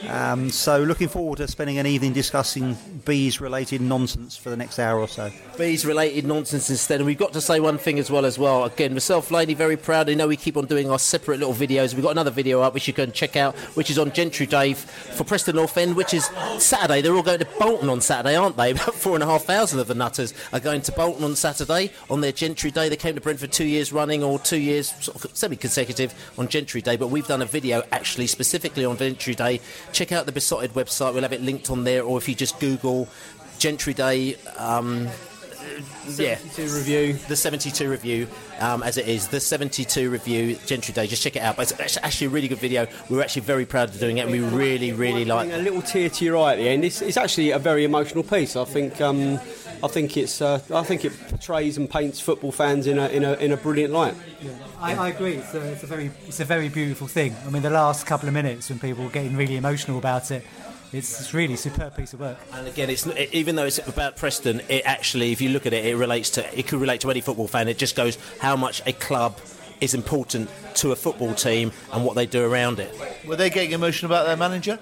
Um, 0.08 0.50
so, 0.50 0.82
looking 0.82 1.08
forward 1.08 1.38
to 1.38 1.48
spending 1.48 1.78
an 1.78 1.86
evening 1.86 2.12
discussing 2.12 2.76
bees 3.04 3.40
related 3.40 3.80
nonsense 3.80 4.36
for 4.36 4.50
the 4.50 4.56
next 4.56 4.78
hour 4.78 4.98
or 4.98 5.08
so. 5.08 5.30
bees 5.56 5.84
related 5.84 6.26
nonsense 6.26 6.70
instead. 6.70 7.00
And 7.00 7.06
we've 7.06 7.18
got 7.18 7.32
to 7.34 7.40
say 7.40 7.60
one 7.60 7.78
thing 7.78 7.98
as 7.98 8.10
well 8.10 8.24
as 8.24 8.38
well. 8.38 8.64
Again, 8.64 8.92
myself, 8.92 9.30
Laney, 9.30 9.54
very 9.54 9.76
proud. 9.76 10.10
I 10.10 10.14
know 10.14 10.28
we 10.28 10.36
keep 10.36 10.56
on 10.56 10.66
doing 10.66 10.90
our 10.90 10.98
separate 10.98 11.38
little 11.38 11.54
videos. 11.54 11.94
We've 11.94 12.02
got 12.02 12.10
another 12.10 12.30
video 12.30 12.62
up 12.62 12.74
which 12.74 12.86
you 12.88 12.94
can 12.94 13.12
check 13.12 13.36
out, 13.36 13.54
which 13.76 13.90
is 13.90 13.98
on 13.98 14.12
Gentry 14.12 14.46
Day 14.46 14.74
for 14.74 15.24
Preston 15.24 15.56
North 15.56 15.76
End, 15.76 15.96
which 15.96 16.14
is 16.14 16.26
Saturday. 16.58 17.00
They're 17.00 17.14
all 17.14 17.22
going 17.22 17.38
to 17.40 17.48
Bolton 17.58 17.88
on 17.88 18.00
Saturday, 18.00 18.36
aren't 18.36 18.56
they? 18.56 18.70
About 18.72 18.94
four 18.94 19.14
and 19.14 19.22
a 19.22 19.26
half 19.26 19.44
thousand 19.44 19.78
of 19.80 19.86
the 19.86 19.94
nutters 19.94 20.34
are 20.52 20.60
going 20.60 20.82
to 20.82 20.92
Bolton 20.92 21.24
on 21.24 21.36
Saturday 21.36 21.90
on 22.10 22.20
their 22.20 22.32
Gentry 22.32 22.70
Day. 22.70 22.88
They 22.88 22.96
came 22.96 23.14
to 23.14 23.20
Brentford 23.20 23.52
two 23.52 23.66
years 23.66 23.92
running 23.92 24.22
or 24.22 24.38
two 24.38 24.58
years 24.58 24.92
sort 25.04 25.24
of 25.24 25.36
semi-consecutive 25.36 26.14
on 26.38 26.48
Gentry 26.48 26.82
Day. 26.82 26.96
But 26.96 27.08
we've 27.08 27.26
done 27.26 27.42
a 27.42 27.46
video 27.46 27.82
actually 27.92 28.26
specifically 28.26 28.84
on 28.84 28.96
Gentry 28.96 29.34
Day. 29.34 29.60
Check 29.92 30.12
out 30.12 30.26
the 30.26 30.32
Beesotted 30.32 30.72
website. 30.72 31.12
We'll 31.12 31.22
have 31.22 31.32
it 31.32 31.42
linked 31.42 31.70
on 31.70 31.84
there. 31.84 32.02
Or 32.02 32.18
if 32.18 32.28
you 32.28 32.34
just 32.34 32.58
Google 32.60 33.08
Gentry 33.58 33.94
Day, 33.94 34.36
um, 34.56 35.08
yeah, 36.08 36.38
review. 36.58 37.14
the 37.28 37.36
72 37.36 37.88
review, 37.88 38.26
um, 38.58 38.82
as 38.82 38.96
it 38.98 39.06
is, 39.06 39.28
the 39.28 39.40
72 39.40 40.10
review 40.10 40.56
Gentry 40.66 40.92
Day. 40.92 41.06
Just 41.06 41.22
check 41.22 41.36
it 41.36 41.42
out. 41.42 41.56
But 41.56 41.72
it's 41.78 41.96
actually 41.98 42.28
a 42.28 42.30
really 42.30 42.48
good 42.48 42.58
video. 42.58 42.86
We 43.08 43.18
are 43.18 43.22
actually 43.22 43.42
very 43.42 43.66
proud 43.66 43.90
of 43.90 44.00
doing 44.00 44.18
it, 44.18 44.22
and 44.22 44.32
we 44.32 44.40
really, 44.40 44.92
really 44.92 45.24
like. 45.24 45.52
a 45.52 45.56
little 45.58 45.82
tear 45.82 46.08
to 46.08 46.24
your 46.24 46.38
eye 46.38 46.52
at 46.52 46.56
the 46.56 46.68
end. 46.68 46.84
It's, 46.84 47.02
it's 47.02 47.16
actually 47.16 47.50
a 47.50 47.58
very 47.58 47.84
emotional 47.84 48.24
piece. 48.24 48.56
I 48.56 48.64
think. 48.64 49.00
Um, 49.00 49.38
I 49.82 49.88
think 49.88 50.16
it's. 50.16 50.40
Uh, 50.40 50.60
I 50.72 50.82
think 50.82 51.04
it 51.04 51.12
portrays 51.28 51.76
and 51.76 51.90
paints 51.90 52.20
football 52.20 52.52
fans 52.52 52.86
in 52.86 52.98
a 52.98 53.08
in 53.08 53.24
a, 53.24 53.32
in 53.34 53.52
a 53.52 53.56
brilliant 53.56 53.92
light. 53.92 54.14
I, 54.80 54.94
I 54.94 55.08
agree. 55.08 55.34
It's 55.34 55.54
a, 55.54 55.72
it's 55.72 55.82
a 55.82 55.86
very 55.86 56.10
it's 56.26 56.40
a 56.40 56.44
very 56.44 56.68
beautiful 56.68 57.08
thing. 57.08 57.34
I 57.46 57.50
mean, 57.50 57.62
the 57.62 57.70
last 57.70 58.06
couple 58.06 58.28
of 58.28 58.34
minutes 58.34 58.70
when 58.70 58.78
people 58.78 59.04
were 59.04 59.10
getting 59.10 59.36
really 59.36 59.56
emotional 59.56 59.98
about 59.98 60.30
it, 60.30 60.46
it's, 60.92 61.20
it's 61.20 61.34
really 61.34 61.54
a 61.54 61.56
superb 61.56 61.96
piece 61.96 62.12
of 62.12 62.20
work. 62.20 62.38
And 62.52 62.68
again, 62.68 62.90
it's 62.90 63.06
it, 63.06 63.30
even 63.32 63.56
though 63.56 63.64
it's 63.64 63.78
about 63.88 64.16
Preston, 64.16 64.60
it 64.68 64.82
actually, 64.84 65.32
if 65.32 65.40
you 65.40 65.48
look 65.48 65.66
at 65.66 65.72
it, 65.72 65.84
it 65.84 65.96
relates 65.96 66.30
to 66.30 66.58
it 66.58 66.68
could 66.68 66.80
relate 66.80 67.00
to 67.00 67.10
any 67.10 67.20
football 67.20 67.48
fan. 67.48 67.66
It 67.68 67.78
just 67.78 67.96
goes 67.96 68.18
how 68.40 68.56
much 68.56 68.82
a 68.86 68.92
club 68.92 69.38
is 69.80 69.94
important 69.94 70.48
to 70.74 70.92
a 70.92 70.96
football 70.96 71.34
team 71.34 71.72
and 71.92 72.04
what 72.04 72.14
they 72.14 72.24
do 72.24 72.44
around 72.44 72.78
it. 72.78 72.94
Were 73.26 73.34
they 73.34 73.50
getting 73.50 73.72
emotional 73.72 74.12
about 74.12 74.26
their 74.26 74.36
manager? 74.36 74.78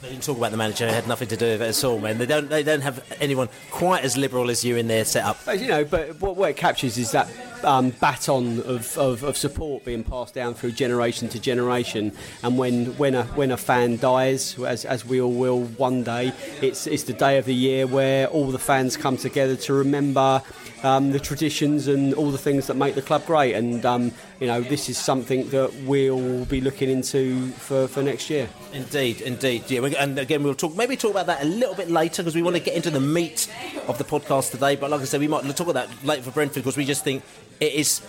They 0.00 0.10
didn't 0.10 0.22
talk 0.22 0.36
about 0.38 0.52
the 0.52 0.56
manager; 0.56 0.86
it 0.86 0.94
had 0.94 1.08
nothing 1.08 1.28
to 1.28 1.36
do 1.36 1.46
with 1.46 1.62
it 1.62 1.68
at 1.76 1.84
all, 1.84 1.98
man. 1.98 2.18
They 2.18 2.26
don't 2.26 2.48
they 2.48 2.62
don't 2.62 2.82
have 2.82 3.04
anyone 3.20 3.48
quite 3.70 4.04
as 4.04 4.16
liberal 4.16 4.48
as 4.48 4.64
you 4.64 4.76
in 4.76 4.86
their 4.86 5.04
setup. 5.04 5.44
But, 5.44 5.58
you 5.58 5.66
know, 5.66 5.84
but 5.84 6.20
what, 6.20 6.36
what 6.36 6.50
it 6.50 6.56
captures 6.56 6.98
is 6.98 7.10
that 7.10 7.28
um, 7.64 7.90
baton 7.90 8.60
of, 8.60 8.96
of, 8.98 9.22
of 9.22 9.36
support 9.36 9.84
being 9.84 10.04
passed 10.04 10.34
down 10.34 10.54
through 10.54 10.72
generation 10.72 11.28
to 11.30 11.40
generation. 11.40 12.12
And 12.42 12.58
when, 12.58 12.96
when, 12.96 13.14
a, 13.14 13.24
when 13.24 13.50
a 13.50 13.56
fan 13.56 13.96
dies, 13.96 14.58
as, 14.58 14.84
as 14.84 15.04
we 15.04 15.20
all 15.20 15.32
will 15.32 15.62
one 15.62 16.02
day, 16.02 16.32
it's, 16.62 16.86
it's 16.86 17.04
the 17.04 17.12
day 17.12 17.38
of 17.38 17.44
the 17.44 17.54
year 17.54 17.86
where 17.86 18.26
all 18.28 18.50
the 18.50 18.58
fans 18.58 18.96
come 18.96 19.16
together 19.16 19.56
to 19.56 19.72
remember 19.72 20.42
um, 20.82 21.10
the 21.10 21.20
traditions 21.20 21.88
and 21.88 22.14
all 22.14 22.30
the 22.30 22.38
things 22.38 22.66
that 22.66 22.76
make 22.76 22.94
the 22.94 23.02
club 23.02 23.24
great. 23.26 23.54
And, 23.54 23.84
um, 23.84 24.12
you 24.40 24.46
know, 24.46 24.60
this 24.60 24.88
is 24.88 24.96
something 24.98 25.48
that 25.50 25.72
we'll 25.84 26.44
be 26.46 26.60
looking 26.60 26.90
into 26.90 27.48
for, 27.52 27.88
for 27.88 28.02
next 28.02 28.30
year. 28.30 28.48
Indeed, 28.72 29.20
indeed. 29.20 29.70
Yeah, 29.70 29.84
and 29.84 30.18
again, 30.18 30.42
we'll 30.42 30.54
talk 30.54 30.76
maybe 30.76 30.96
talk 30.96 31.10
about 31.12 31.26
that 31.26 31.42
a 31.42 31.46
little 31.46 31.74
bit 31.74 31.90
later 31.90 32.22
because 32.22 32.34
we 32.34 32.42
want 32.42 32.56
to 32.56 32.62
get 32.62 32.74
into 32.74 32.90
the 32.90 33.00
meat 33.00 33.52
of 33.86 33.98
the 33.98 34.04
podcast 34.04 34.50
today. 34.50 34.76
But 34.76 34.90
like 34.90 35.00
I 35.00 35.04
said, 35.04 35.20
we 35.20 35.28
might 35.28 35.44
talk 35.56 35.68
about 35.68 35.88
that 35.88 36.04
later 36.04 36.22
for 36.22 36.30
Brentford 36.30 36.62
because 36.62 36.76
we 36.76 36.84
just 36.84 37.04
think 37.04 37.22
it 37.60 37.72
is 37.72 38.02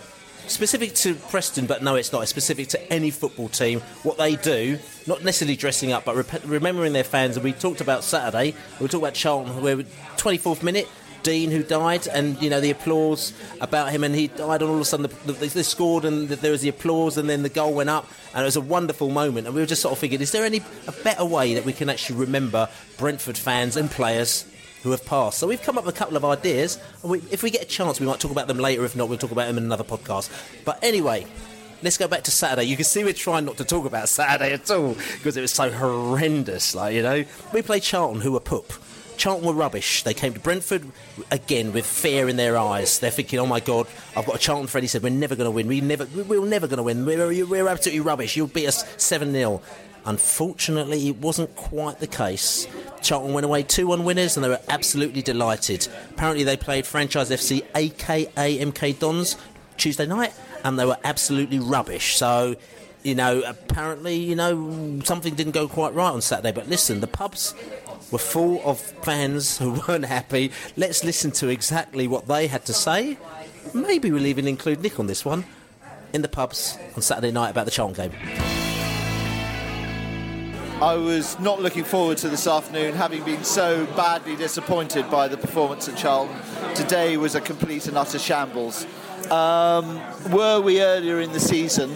specific 0.49 0.93
to 0.95 1.15
Preston, 1.15 1.65
but 1.65 1.83
no, 1.83 1.95
it's 1.95 2.11
not. 2.11 2.21
It's 2.21 2.31
specific 2.31 2.67
to 2.69 2.93
any 2.93 3.11
football 3.11 3.49
team. 3.49 3.79
What 4.03 4.17
they 4.17 4.35
do, 4.35 4.79
not 5.07 5.23
necessarily 5.23 5.55
dressing 5.55 5.91
up, 5.91 6.05
but 6.05 6.15
rep- 6.15 6.43
remembering 6.45 6.93
their 6.93 7.03
fans. 7.03 7.37
And 7.37 7.43
we 7.43 7.53
talked 7.53 7.81
about 7.81 8.03
Saturday. 8.03 8.55
We 8.79 8.87
talked 8.87 9.03
about 9.03 9.13
Charlton, 9.13 9.61
where 9.61 9.77
24th 9.77 10.63
minute. 10.63 10.87
Dean, 11.29 11.51
who 11.51 11.61
died, 11.61 12.07
and 12.07 12.41
you 12.41 12.49
know 12.49 12.59
the 12.59 12.71
applause 12.71 13.33
about 13.61 13.91
him, 13.91 14.03
and 14.03 14.15
he 14.15 14.29
died, 14.29 14.63
and 14.63 14.69
all 14.71 14.77
of 14.77 14.81
a 14.81 14.85
sudden 14.85 15.03
the, 15.03 15.31
the, 15.31 15.45
they 15.45 15.61
scored, 15.61 16.03
and 16.03 16.27
there 16.27 16.51
was 16.51 16.61
the 16.61 16.69
applause, 16.69 17.19
and 17.19 17.29
then 17.29 17.43
the 17.43 17.49
goal 17.49 17.71
went 17.71 17.87
up, 17.87 18.07
and 18.33 18.41
it 18.41 18.45
was 18.45 18.55
a 18.55 18.61
wonderful 18.61 19.11
moment. 19.11 19.45
And 19.45 19.53
we 19.53 19.61
were 19.61 19.67
just 19.67 19.83
sort 19.83 19.91
of 19.91 19.99
thinking, 19.99 20.21
is 20.21 20.31
there 20.31 20.43
any 20.43 20.63
a 20.87 20.91
better 21.03 21.23
way 21.23 21.53
that 21.53 21.65
we 21.65 21.73
can 21.73 21.87
actually 21.87 22.15
remember 22.17 22.67
Brentford 22.97 23.37
fans 23.37 23.77
and 23.77 23.91
players 23.91 24.43
who 24.81 24.89
have 24.89 25.05
passed. 25.05 25.37
So 25.37 25.45
we've 25.45 25.61
come 25.61 25.77
up 25.77 25.85
with 25.85 25.93
a 25.93 25.97
couple 25.99 26.17
of 26.17 26.25
ideas, 26.25 26.79
and 27.03 27.11
we, 27.11 27.19
if 27.29 27.43
we 27.43 27.51
get 27.51 27.61
a 27.61 27.65
chance, 27.65 27.99
we 27.99 28.07
might 28.07 28.19
talk 28.19 28.31
about 28.31 28.47
them 28.47 28.57
later. 28.57 28.83
If 28.85 28.95
not, 28.95 29.07
we'll 29.07 29.19
talk 29.19 29.31
about 29.31 29.45
them 29.45 29.59
in 29.59 29.65
another 29.65 29.83
podcast. 29.83 30.31
But 30.65 30.79
anyway, 30.81 31.27
let's 31.83 31.97
go 31.99 32.07
back 32.07 32.23
to 32.23 32.31
Saturday. 32.31 32.63
You 32.63 32.75
can 32.75 32.85
see 32.85 33.03
we're 33.03 33.13
trying 33.13 33.45
not 33.45 33.57
to 33.57 33.65
talk 33.65 33.85
about 33.85 34.09
Saturday 34.09 34.53
at 34.53 34.71
all 34.71 34.95
because 35.13 35.37
it 35.37 35.41
was 35.41 35.51
so 35.51 35.69
horrendous. 35.69 36.73
Like 36.73 36.95
you 36.95 37.03
know, 37.03 37.23
we 37.53 37.61
played 37.61 37.83
Charlton, 37.83 38.21
who 38.21 38.31
were 38.31 38.39
poop. 38.39 38.73
Charlton 39.19 39.45
were 39.45 39.53
rubbish. 39.53 40.03
They 40.03 40.13
came 40.13 40.33
to 40.33 40.39
Brentford 40.39 40.89
again 41.29 41.73
with 41.73 41.85
fear 41.85 42.29
in 42.29 42.37
their 42.37 42.57
eyes. 42.57 42.99
They're 42.99 43.11
thinking, 43.11 43.37
"Oh 43.37 43.45
my 43.45 43.59
God, 43.59 43.85
I've 44.15 44.25
got 44.25 44.37
a 44.37 44.39
Charlton 44.39 44.67
friend." 44.67 44.83
He 44.83 44.87
said, 44.87 45.03
"We're 45.03 45.09
never 45.09 45.35
going 45.35 45.45
to 45.45 45.51
win. 45.51 45.67
We 45.67 45.81
never, 45.81 46.05
we're 46.05 46.45
never 46.45 46.67
going 46.67 46.77
to 46.77 46.83
win. 46.83 47.05
We're, 47.05 47.45
we're 47.45 47.67
absolutely 47.67 47.99
rubbish. 47.99 48.37
You'll 48.37 48.47
beat 48.47 48.67
us 48.67 48.85
seven 48.95 49.33
0 49.33 49.61
Unfortunately, 50.05 51.09
it 51.09 51.17
wasn't 51.17 51.53
quite 51.57 51.99
the 51.99 52.07
case. 52.07 52.65
Charlton 53.01 53.33
went 53.33 53.45
away 53.45 53.63
2 53.63 53.87
1 53.87 54.05
winners 54.05 54.37
and 54.37 54.43
they 54.43 54.49
were 54.49 54.61
absolutely 54.69 55.21
delighted. 55.21 55.87
Apparently, 56.11 56.45
they 56.45 56.55
played 56.55 56.85
Franchise 56.85 57.29
FC, 57.29 57.65
aka 57.75 58.57
MK 58.57 58.99
Dons, 58.99 59.35
Tuesday 59.75 60.05
night, 60.05 60.33
and 60.63 60.79
they 60.79 60.85
were 60.85 60.97
absolutely 61.03 61.59
rubbish. 61.59 62.15
So, 62.15 62.55
you 63.03 63.15
know, 63.15 63.43
apparently, 63.45 64.15
you 64.15 64.35
know, 64.35 65.01
something 65.03 65.35
didn't 65.35 65.51
go 65.51 65.67
quite 65.67 65.93
right 65.93 66.09
on 66.09 66.21
Saturday. 66.21 66.53
But 66.53 66.69
listen, 66.69 67.01
the 67.01 67.07
pubs 67.07 67.53
were 68.11 68.17
full 68.17 68.61
of 68.63 68.79
fans 68.79 69.57
who 69.57 69.81
weren't 69.87 70.05
happy. 70.05 70.51
Let's 70.75 71.03
listen 71.03 71.31
to 71.31 71.47
exactly 71.47 72.07
what 72.07 72.27
they 72.27 72.47
had 72.47 72.65
to 72.65 72.73
say. 72.73 73.17
Maybe 73.73 74.11
we'll 74.11 74.25
even 74.25 74.47
include 74.47 74.81
Nick 74.81 74.99
on 74.99 75.07
this 75.07 75.23
one 75.23 75.45
in 76.13 76.21
the 76.21 76.27
pubs 76.27 76.77
on 76.95 77.01
Saturday 77.01 77.31
night 77.31 77.49
about 77.49 77.65
the 77.65 77.71
Charlton 77.71 78.09
game. 78.09 78.19
I 80.81 80.95
was 80.95 81.37
not 81.39 81.61
looking 81.61 81.83
forward 81.83 82.17
to 82.19 82.29
this 82.29 82.47
afternoon, 82.47 82.93
having 82.93 83.21
been 83.25 83.43
so 83.43 83.85
badly 83.97 84.37
disappointed 84.37 85.11
by 85.11 85.27
the 85.27 85.35
performance 85.35 85.89
at 85.89 85.97
Charlton. 85.97 86.37
Today 86.73 87.17
was 87.17 87.35
a 87.35 87.41
complete 87.41 87.87
and 87.87 87.97
utter 87.97 88.17
shambles. 88.17 88.87
Um, 89.29 90.01
were 90.31 90.61
we 90.61 90.81
earlier 90.81 91.19
in 91.19 91.33
the 91.33 91.39
season, 91.39 91.93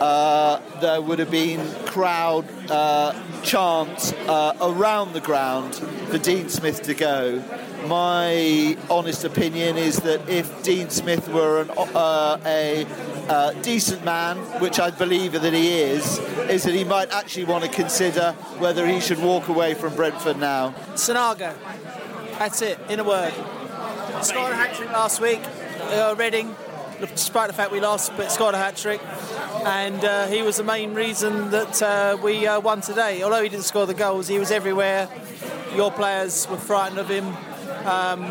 uh, 0.00 0.60
there 0.80 1.00
would 1.00 1.18
have 1.18 1.30
been 1.30 1.60
crowd 1.84 2.46
uh, 2.70 3.14
chants 3.42 4.12
uh, 4.12 4.56
around 4.60 5.12
the 5.12 5.20
ground 5.20 5.74
for 5.74 6.18
Dean 6.18 6.48
Smith 6.48 6.82
to 6.82 6.94
go. 6.94 7.42
My 7.86 8.76
honest 8.90 9.24
opinion 9.24 9.76
is 9.78 9.98
that 10.00 10.28
if 10.28 10.62
Dean 10.62 10.90
Smith 10.90 11.28
were 11.28 11.62
an, 11.62 11.70
uh, 11.70 12.38
a 12.44 12.86
uh, 13.28 13.52
decent 13.62 14.04
man, 14.04 14.36
which 14.60 14.78
I 14.78 14.90
believe 14.90 15.32
that 15.32 15.52
he 15.52 15.80
is, 15.80 16.18
is 16.48 16.64
that 16.64 16.74
he 16.74 16.84
might 16.84 17.10
actually 17.10 17.44
want 17.44 17.64
to 17.64 17.70
consider 17.70 18.32
whether 18.58 18.86
he 18.86 19.00
should 19.00 19.18
walk 19.18 19.48
away 19.48 19.74
from 19.74 19.94
Brentford 19.94 20.38
now. 20.38 20.74
Sanogo. 20.94 21.54
That's 22.38 22.62
it, 22.62 22.78
in 22.88 23.00
a 23.00 23.04
word. 23.04 23.32
Scored 24.22 24.52
a 24.52 24.56
hat 24.56 24.74
trick 24.74 24.90
last 24.92 25.20
week, 25.20 25.40
uh, 25.92 26.14
Reading, 26.18 26.54
despite 27.00 27.48
the 27.48 27.54
fact 27.54 27.72
we 27.72 27.80
lost, 27.80 28.12
but 28.16 28.30
scored 28.30 28.54
a 28.54 28.58
hat 28.58 28.76
trick. 28.76 29.00
And 29.64 30.04
uh, 30.04 30.26
he 30.26 30.42
was 30.42 30.56
the 30.56 30.64
main 30.64 30.94
reason 30.94 31.50
that 31.50 31.82
uh, 31.82 32.16
we 32.22 32.46
uh, 32.46 32.60
won 32.60 32.80
today. 32.80 33.22
Although 33.22 33.42
he 33.42 33.48
didn't 33.48 33.64
score 33.64 33.86
the 33.86 33.94
goals, 33.94 34.28
he 34.28 34.38
was 34.38 34.50
everywhere. 34.50 35.08
Your 35.74 35.90
players 35.90 36.48
were 36.48 36.56
frightened 36.56 36.98
of 36.98 37.08
him. 37.08 37.26
Um, 37.86 38.24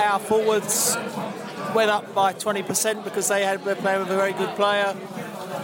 our 0.00 0.18
forwards 0.18 0.96
went 1.74 1.90
up 1.90 2.14
by 2.14 2.32
20% 2.32 3.04
because 3.04 3.28
they 3.28 3.44
had 3.44 3.64
were 3.64 3.74
playing 3.74 4.00
with 4.00 4.10
a 4.10 4.16
very 4.16 4.32
good 4.32 4.54
player. 4.56 4.96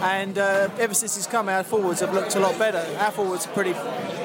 And 0.01 0.37
uh, 0.37 0.69
ever 0.79 0.93
since 0.93 1.15
he's 1.15 1.27
come, 1.27 1.49
our 1.49 1.63
forwards 1.63 2.01
have 2.01 2.13
looked 2.13 2.35
a 2.35 2.39
lot 2.39 2.57
better. 2.59 2.83
Our 2.99 3.11
forwards 3.11 3.47
are 3.47 3.51
pretty, 3.51 3.73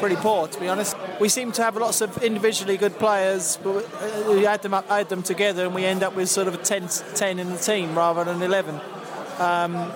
pretty 0.00 0.16
poor, 0.16 0.48
to 0.48 0.60
be 0.60 0.68
honest. 0.68 0.96
We 1.20 1.28
seem 1.28 1.50
to 1.52 1.62
have 1.62 1.76
lots 1.76 2.00
of 2.00 2.22
individually 2.22 2.76
good 2.76 2.98
players, 2.98 3.58
but 3.62 3.86
we 4.28 4.46
add 4.46 4.62
them 4.62 4.74
up, 4.74 4.90
add 4.90 5.08
them 5.08 5.22
together, 5.22 5.64
and 5.64 5.74
we 5.74 5.84
end 5.84 6.02
up 6.02 6.14
with 6.14 6.28
sort 6.28 6.48
of 6.48 6.54
a 6.54 6.58
10, 6.58 6.88
10 7.14 7.38
in 7.38 7.50
the 7.50 7.56
team 7.56 7.96
rather 7.96 8.24
than 8.24 8.42
11. 8.42 8.74
Um, 9.38 9.90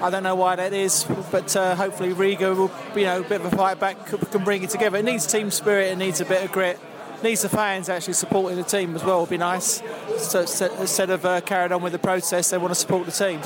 I 0.00 0.10
don't 0.10 0.22
know 0.22 0.36
why 0.36 0.54
that 0.54 0.72
is, 0.72 1.04
but 1.32 1.54
uh, 1.56 1.74
hopefully 1.74 2.12
Riga 2.12 2.54
will, 2.54 2.70
you 2.94 3.02
know, 3.02 3.20
a 3.20 3.24
bit 3.24 3.40
of 3.40 3.52
a 3.52 3.56
fight 3.56 3.80
back 3.80 4.06
can 4.06 4.44
bring 4.44 4.62
it 4.62 4.70
together. 4.70 4.98
It 4.98 5.04
needs 5.04 5.26
team 5.26 5.50
spirit, 5.50 5.90
it 5.90 5.98
needs 5.98 6.20
a 6.20 6.24
bit 6.24 6.44
of 6.44 6.52
grit 6.52 6.78
needs 7.22 7.42
the 7.42 7.48
fans 7.48 7.88
actually 7.88 8.12
supporting 8.12 8.56
the 8.56 8.64
team 8.64 8.94
as 8.94 9.04
well 9.04 9.20
would 9.20 9.30
be 9.30 9.38
nice. 9.38 9.82
So, 10.18 10.44
so 10.44 10.72
instead 10.80 11.10
of 11.10 11.24
uh, 11.24 11.40
carrying 11.40 11.72
on 11.72 11.82
with 11.82 11.92
the 11.92 11.98
process, 11.98 12.50
they 12.50 12.58
want 12.58 12.70
to 12.70 12.74
support 12.74 13.06
the 13.06 13.12
team. 13.12 13.40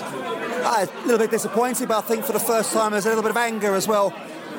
A 0.64 0.88
little 1.04 1.19
bit 1.19 1.31
disappointed, 1.31 1.88
but 1.88 1.99
I 1.99 2.00
think 2.00 2.25
for 2.25 2.33
the 2.33 2.40
first 2.40 2.73
time 2.73 2.92
there's 2.92 3.07
a 3.07 3.09
little 3.09 3.23
bit 3.23 3.31
of 3.31 3.37
anger 3.37 3.75
as 3.75 3.88
well. 3.88 4.14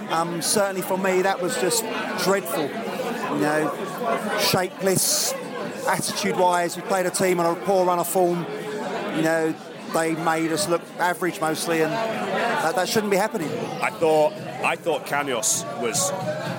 Um, 0.10 0.42
certainly 0.42 0.82
for 0.82 0.98
me, 0.98 1.22
that 1.22 1.42
was 1.42 1.56
just 1.60 1.84
dreadful. 2.24 2.64
You 2.64 3.42
know, 3.42 4.38
shapeless, 4.40 5.34
attitude-wise. 5.88 6.76
We 6.76 6.84
played 6.84 7.06
a 7.06 7.10
team 7.10 7.40
on 7.40 7.58
a 7.58 7.60
poor 7.62 7.86
run 7.86 8.00
of 8.00 8.08
form. 8.08 8.46
You 9.16 9.22
know, 9.22 9.56
they 9.94 10.16
made 10.16 10.52
us 10.52 10.68
look 10.68 10.82
average 11.00 11.40
mostly, 11.40 11.82
and 11.82 11.92
that, 11.92 12.76
that 12.76 12.90
shouldn't 12.90 13.12
be 13.12 13.18
happening. 13.18 13.50
I 13.82 13.90
thought 13.90 14.34
I 14.64 14.76
thought 14.76 15.06
Canos 15.06 15.66
was 15.80 16.12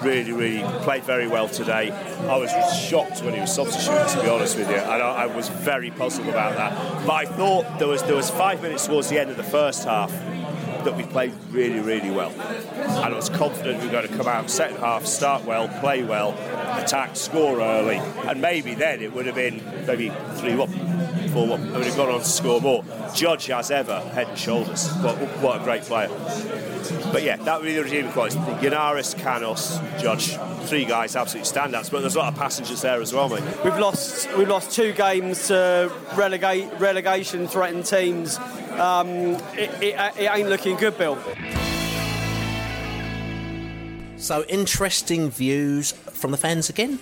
really, 0.02 0.32
really 0.32 0.62
played 0.82 1.04
very 1.04 1.26
well 1.26 1.48
today. 1.48 1.90
I 1.90 2.36
was 2.36 2.50
shocked 2.76 3.22
when 3.22 3.34
he 3.34 3.40
was 3.40 3.54
substituted, 3.54 4.08
to 4.08 4.22
be 4.22 4.28
honest 4.28 4.56
with 4.56 4.68
you, 4.68 4.76
and 4.76 5.02
I, 5.02 5.24
I 5.24 5.26
was 5.26 5.48
very 5.48 5.90
puzzled 5.90 6.28
about 6.28 6.56
that. 6.56 7.06
But 7.06 7.12
I 7.12 7.24
thought 7.24 7.78
there 7.78 7.88
was 7.88 8.02
there 8.02 8.16
was 8.16 8.30
five 8.30 8.62
minutes 8.62 8.86
towards 8.86 9.08
the 9.08 9.18
end 9.18 9.30
of 9.30 9.36
the 9.36 9.42
first 9.42 9.84
half 9.84 10.10
that 10.84 10.96
we 10.96 11.02
played 11.04 11.32
really, 11.50 11.80
really 11.80 12.10
well. 12.10 12.30
And 12.30 13.14
I 13.14 13.16
was 13.16 13.30
confident 13.30 13.80
we 13.80 13.86
were 13.86 13.92
going 13.92 14.08
to 14.08 14.16
come 14.16 14.28
out 14.28 14.50
second 14.50 14.78
half, 14.78 15.06
start 15.06 15.44
well, 15.44 15.68
play 15.80 16.02
well, 16.02 16.32
attack, 16.78 17.16
score 17.16 17.60
early, 17.60 17.96
and 17.96 18.40
maybe 18.40 18.74
then 18.74 19.00
it 19.00 19.12
would 19.12 19.26
have 19.26 19.34
been 19.34 19.62
maybe 19.86 20.10
3 20.36 20.56
1, 20.56 21.23
4 21.34 21.48
1. 21.48 21.74
I 21.74 21.78
would 21.78 21.86
have 21.86 21.96
gone 21.96 22.10
on 22.10 22.20
to 22.20 22.24
score 22.24 22.60
more. 22.60 22.84
Judge, 23.12 23.50
as 23.50 23.72
ever, 23.72 23.98
head 23.98 24.28
and 24.28 24.38
shoulders. 24.38 24.88
What, 24.98 25.16
what 25.42 25.60
a 25.60 25.64
great 25.64 25.82
player. 25.82 26.08
But 27.12 27.24
yeah, 27.24 27.36
that 27.38 27.60
would 27.60 27.66
be 27.66 27.74
the 27.74 27.82
redeeming 27.82 28.12
qualities. 28.12 28.36
Yennaris, 28.36 29.18
Canos, 29.18 29.80
Judge, 30.00 30.36
three 30.68 30.84
guys, 30.84 31.16
absolute 31.16 31.44
standouts. 31.44 31.90
But 31.90 32.02
there's 32.02 32.14
a 32.14 32.20
lot 32.20 32.32
of 32.32 32.38
passengers 32.38 32.82
there 32.82 33.00
as 33.02 33.12
well, 33.12 33.28
mate. 33.28 33.42
We've 33.64 33.76
lost 33.78 34.32
we've 34.36 34.48
lost 34.48 34.70
two 34.70 34.92
games 34.92 35.48
to 35.48 35.92
relegate 36.14 36.68
relegation 36.78 37.48
threatened 37.48 37.86
teams. 37.86 38.38
Um, 38.78 39.08
it, 39.56 39.70
it, 39.82 39.96
it 40.16 40.30
ain't 40.32 40.48
looking 40.48 40.76
good, 40.76 40.96
Bill. 40.96 41.18
So 44.18 44.44
interesting 44.44 45.30
views 45.30 45.90
from 45.90 46.30
the 46.30 46.36
fans 46.36 46.70
again 46.70 47.00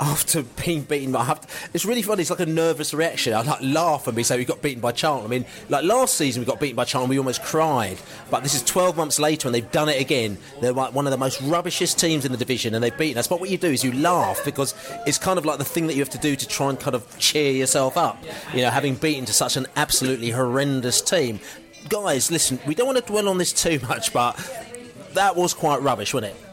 after 0.00 0.42
being 0.64 0.82
beaten 0.82 1.12
by. 1.12 1.38
It's 1.74 1.84
really 1.84 2.02
funny. 2.02 2.22
It's 2.22 2.30
like 2.30 2.40
a 2.40 2.46
nervous 2.46 2.94
reaction. 2.94 3.34
I 3.34 3.42
like 3.42 3.60
laugh 3.62 4.06
and 4.06 4.16
we 4.16 4.22
say 4.22 4.36
we 4.36 4.44
got 4.44 4.62
beaten 4.62 4.80
by 4.80 4.92
Charlton. 4.92 5.26
I 5.26 5.30
mean, 5.30 5.46
like 5.68 5.84
last 5.84 6.14
season 6.14 6.40
we 6.42 6.46
got 6.46 6.60
beaten 6.60 6.76
by 6.76 6.84
Charlton. 6.84 7.10
We 7.10 7.18
almost 7.18 7.42
cried. 7.42 7.98
But 8.30 8.42
this 8.42 8.54
is 8.54 8.62
12 8.62 8.96
months 8.96 9.18
later 9.18 9.48
and 9.48 9.54
they've 9.54 9.70
done 9.72 9.88
it 9.88 10.00
again. 10.00 10.38
They're 10.60 10.72
like 10.72 10.94
one 10.94 11.06
of 11.06 11.10
the 11.10 11.16
most 11.16 11.40
rubbishest 11.40 11.98
teams 11.98 12.24
in 12.24 12.32
the 12.32 12.38
division 12.38 12.74
and 12.74 12.82
they've 12.82 12.96
beaten 12.96 13.18
us. 13.18 13.26
But 13.26 13.40
what 13.40 13.50
you 13.50 13.58
do 13.58 13.68
is 13.68 13.84
you 13.84 13.92
laugh 13.92 14.40
because 14.44 14.74
it's 15.06 15.18
kind 15.18 15.38
of 15.38 15.44
like 15.44 15.58
the 15.58 15.64
thing 15.64 15.86
that 15.88 15.94
you 15.94 16.00
have 16.00 16.10
to 16.10 16.18
do 16.18 16.36
to 16.36 16.46
try 16.46 16.70
and 16.70 16.78
kind 16.78 16.94
of 16.94 17.18
cheer 17.18 17.52
yourself 17.52 17.96
up. 17.96 18.22
You 18.54 18.62
know, 18.62 18.70
having 18.70 18.94
beaten 18.94 19.24
to 19.26 19.32
such 19.32 19.56
an 19.56 19.66
absolutely 19.76 20.30
horrendous 20.30 21.00
team. 21.00 21.40
Guys, 21.88 22.30
listen, 22.30 22.58
we 22.66 22.74
don't 22.74 22.86
want 22.86 22.98
to 22.98 23.04
dwell 23.04 23.28
on 23.28 23.38
this 23.38 23.52
too 23.52 23.78
much, 23.88 24.12
but 24.12 24.36
that 25.14 25.36
was 25.36 25.54
quite 25.54 25.80
rubbish, 25.82 26.14
wasn't 26.14 26.34
it? 26.34 26.47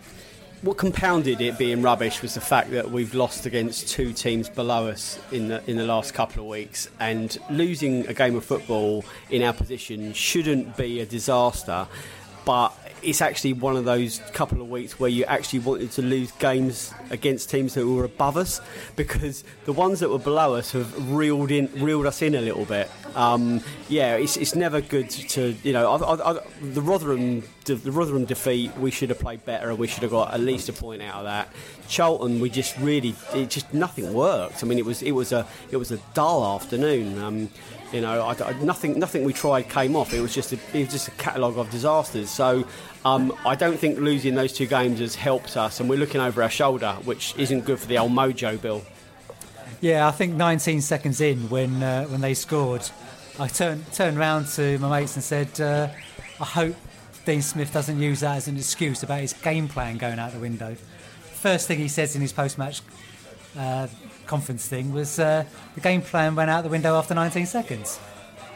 What 0.66 0.78
compounded 0.78 1.42
it 1.42 1.60
being 1.60 1.84
rubbish 1.84 2.24
was 2.24 2.34
the 2.34 2.42
fact 2.42 2.72
that 2.72 2.90
we've 2.90 3.14
lost 3.14 3.46
against 3.46 3.88
two 3.88 4.12
teams 4.12 4.50
below 4.50 4.88
us 4.88 5.20
in 5.32 5.48
the 5.48 5.62
in 5.70 5.78
the 5.78 5.86
last 5.86 6.16
couple 6.16 6.42
of 6.42 6.50
weeks, 6.50 6.90
and 7.00 7.38
losing 7.52 8.08
a 8.08 8.14
game 8.16 8.36
of 8.36 8.44
football 8.44 9.06
in 9.30 9.44
our 9.44 9.54
position 9.54 10.12
shouldn't 10.12 10.76
be 10.76 11.02
a 11.02 11.06
disaster, 11.06 11.88
but 12.46 12.74
it's 13.06 13.22
actually 13.22 13.54
one 13.54 13.78
of 13.78 13.86
those 13.86 14.20
couple 14.34 14.62
of 14.62 14.70
weeks 14.70 15.00
where 15.00 15.10
you 15.10 15.24
actually 15.26 15.60
wanted 15.60 15.92
to 15.92 16.02
lose 16.02 16.32
games 16.34 16.94
against 17.10 17.50
teams 17.50 17.76
that 17.76 17.86
were 17.86 18.04
above 18.04 18.38
us 18.38 18.62
because 18.96 19.44
the 19.66 19.74
ones 19.74 20.00
that 20.00 20.10
were 20.10 20.20
below 20.20 20.56
us 20.56 20.72
have 20.72 21.12
reeled 21.12 21.52
in, 21.52 21.70
reeled 21.82 22.06
us 22.06 22.22
in 22.22 22.36
a 22.36 22.42
little 22.42 22.66
bit. 22.66 22.90
Um, 23.16 23.62
yeah, 23.88 24.16
it's, 24.16 24.38
it's 24.38 24.56
never 24.56 24.82
good 24.82 25.10
to 25.10 25.56
you 25.64 25.74
know. 25.74 25.92
I, 25.92 26.32
I, 26.32 26.40
the 26.62 26.82
Rotherham 26.82 27.44
the, 27.66 27.76
the 27.76 27.92
Rotherham 27.92 28.26
defeat, 28.26 28.76
we 28.78 28.92
should 28.92 29.10
have 29.10 29.20
played 29.20 29.44
better 29.46 29.74
we 29.76 29.88
should 29.88 30.04
have 30.04 30.12
got 30.12 30.34
at 30.34 30.40
least 30.40 30.70
a 30.70 30.74
point 30.74 31.02
out 31.02 31.16
of 31.16 31.24
that. 31.26 31.50
Charlton, 31.88 32.40
we 32.40 32.50
just 32.50 32.78
really, 32.80 33.16
it 33.34 33.50
just 33.50 33.74
nothing 33.74 34.14
worked. 34.14 34.64
I 34.64 34.68
mean, 34.68 34.78
it 34.78 34.86
was 34.86 35.02
it 35.02 35.12
was 35.12 35.32
a 35.32 35.48
it 35.72 35.78
was 35.78 35.92
a 35.92 35.98
dull 36.14 36.56
afternoon. 36.56 37.20
Um, 37.20 37.50
you 37.92 38.02
know, 38.02 38.24
I, 38.24 38.32
I, 38.32 38.54
nothing 38.62 39.00
nothing 39.00 39.24
we 39.24 39.34
tried 39.34 39.70
came 39.70 39.96
off. 39.96 40.14
It 40.14 40.22
was 40.22 40.34
just 40.34 40.54
a, 40.54 40.60
it 40.74 40.86
was 40.86 40.92
just 40.92 41.08
a 41.08 41.12
catalogue 41.12 41.58
of 41.58 41.70
disasters. 41.70 42.30
So 42.30 42.68
um, 43.04 43.36
I 43.46 43.56
don't 43.56 43.78
think 43.78 44.00
losing 44.00 44.36
those 44.36 44.54
two 44.54 44.66
games 44.66 45.00
has 45.00 45.16
helped 45.16 45.58
us, 45.58 45.80
and 45.80 45.90
we're 45.90 46.00
looking 46.00 46.22
over 46.22 46.42
our 46.44 46.50
shoulder, 46.50 46.94
which 47.06 47.36
isn't 47.38 47.66
good 47.66 47.80
for 47.80 47.88
the 47.88 47.98
old 47.98 48.12
mojo, 48.12 48.62
Bill. 48.62 48.82
Yeah, 49.82 50.08
I 50.08 50.12
think 50.12 50.34
19 50.36 50.82
seconds 50.82 51.22
in 51.22 51.50
when 51.50 51.84
uh, 51.84 52.06
when 52.06 52.22
they 52.22 52.34
scored, 52.34 52.90
I 53.40 53.48
turned 53.48 53.92
turned 53.94 54.18
round 54.18 54.48
to 54.50 54.78
my 54.80 55.00
mates 55.00 55.16
and 55.16 55.24
said, 55.24 55.60
uh, 55.62 55.90
"I 56.40 56.46
hope 56.46 56.76
Dean 57.26 57.42
Smith 57.42 57.72
doesn't 57.72 58.00
use 58.00 58.22
that 58.22 58.38
as 58.38 58.48
an 58.48 58.58
excuse 58.58 59.04
about 59.04 59.22
his 59.22 59.34
game 59.34 59.68
plan 59.68 59.98
going 59.98 60.20
out 60.20 60.34
the 60.34 60.40
window." 60.40 60.76
First 61.34 61.68
thing 61.68 61.78
he 61.78 61.88
says 61.88 62.16
in 62.16 62.22
his 62.22 62.34
post-match 62.34 62.82
uh, 63.58 63.88
conference 64.28 64.68
thing 64.68 64.92
was 64.92 65.20
uh, 65.20 65.46
the 65.76 65.82
game 65.82 66.02
plan 66.02 66.36
went 66.36 66.50
out 66.50 66.64
the 66.64 66.70
window 66.70 66.98
after 66.98 67.14
19 67.14 67.46
seconds. 67.46 68.00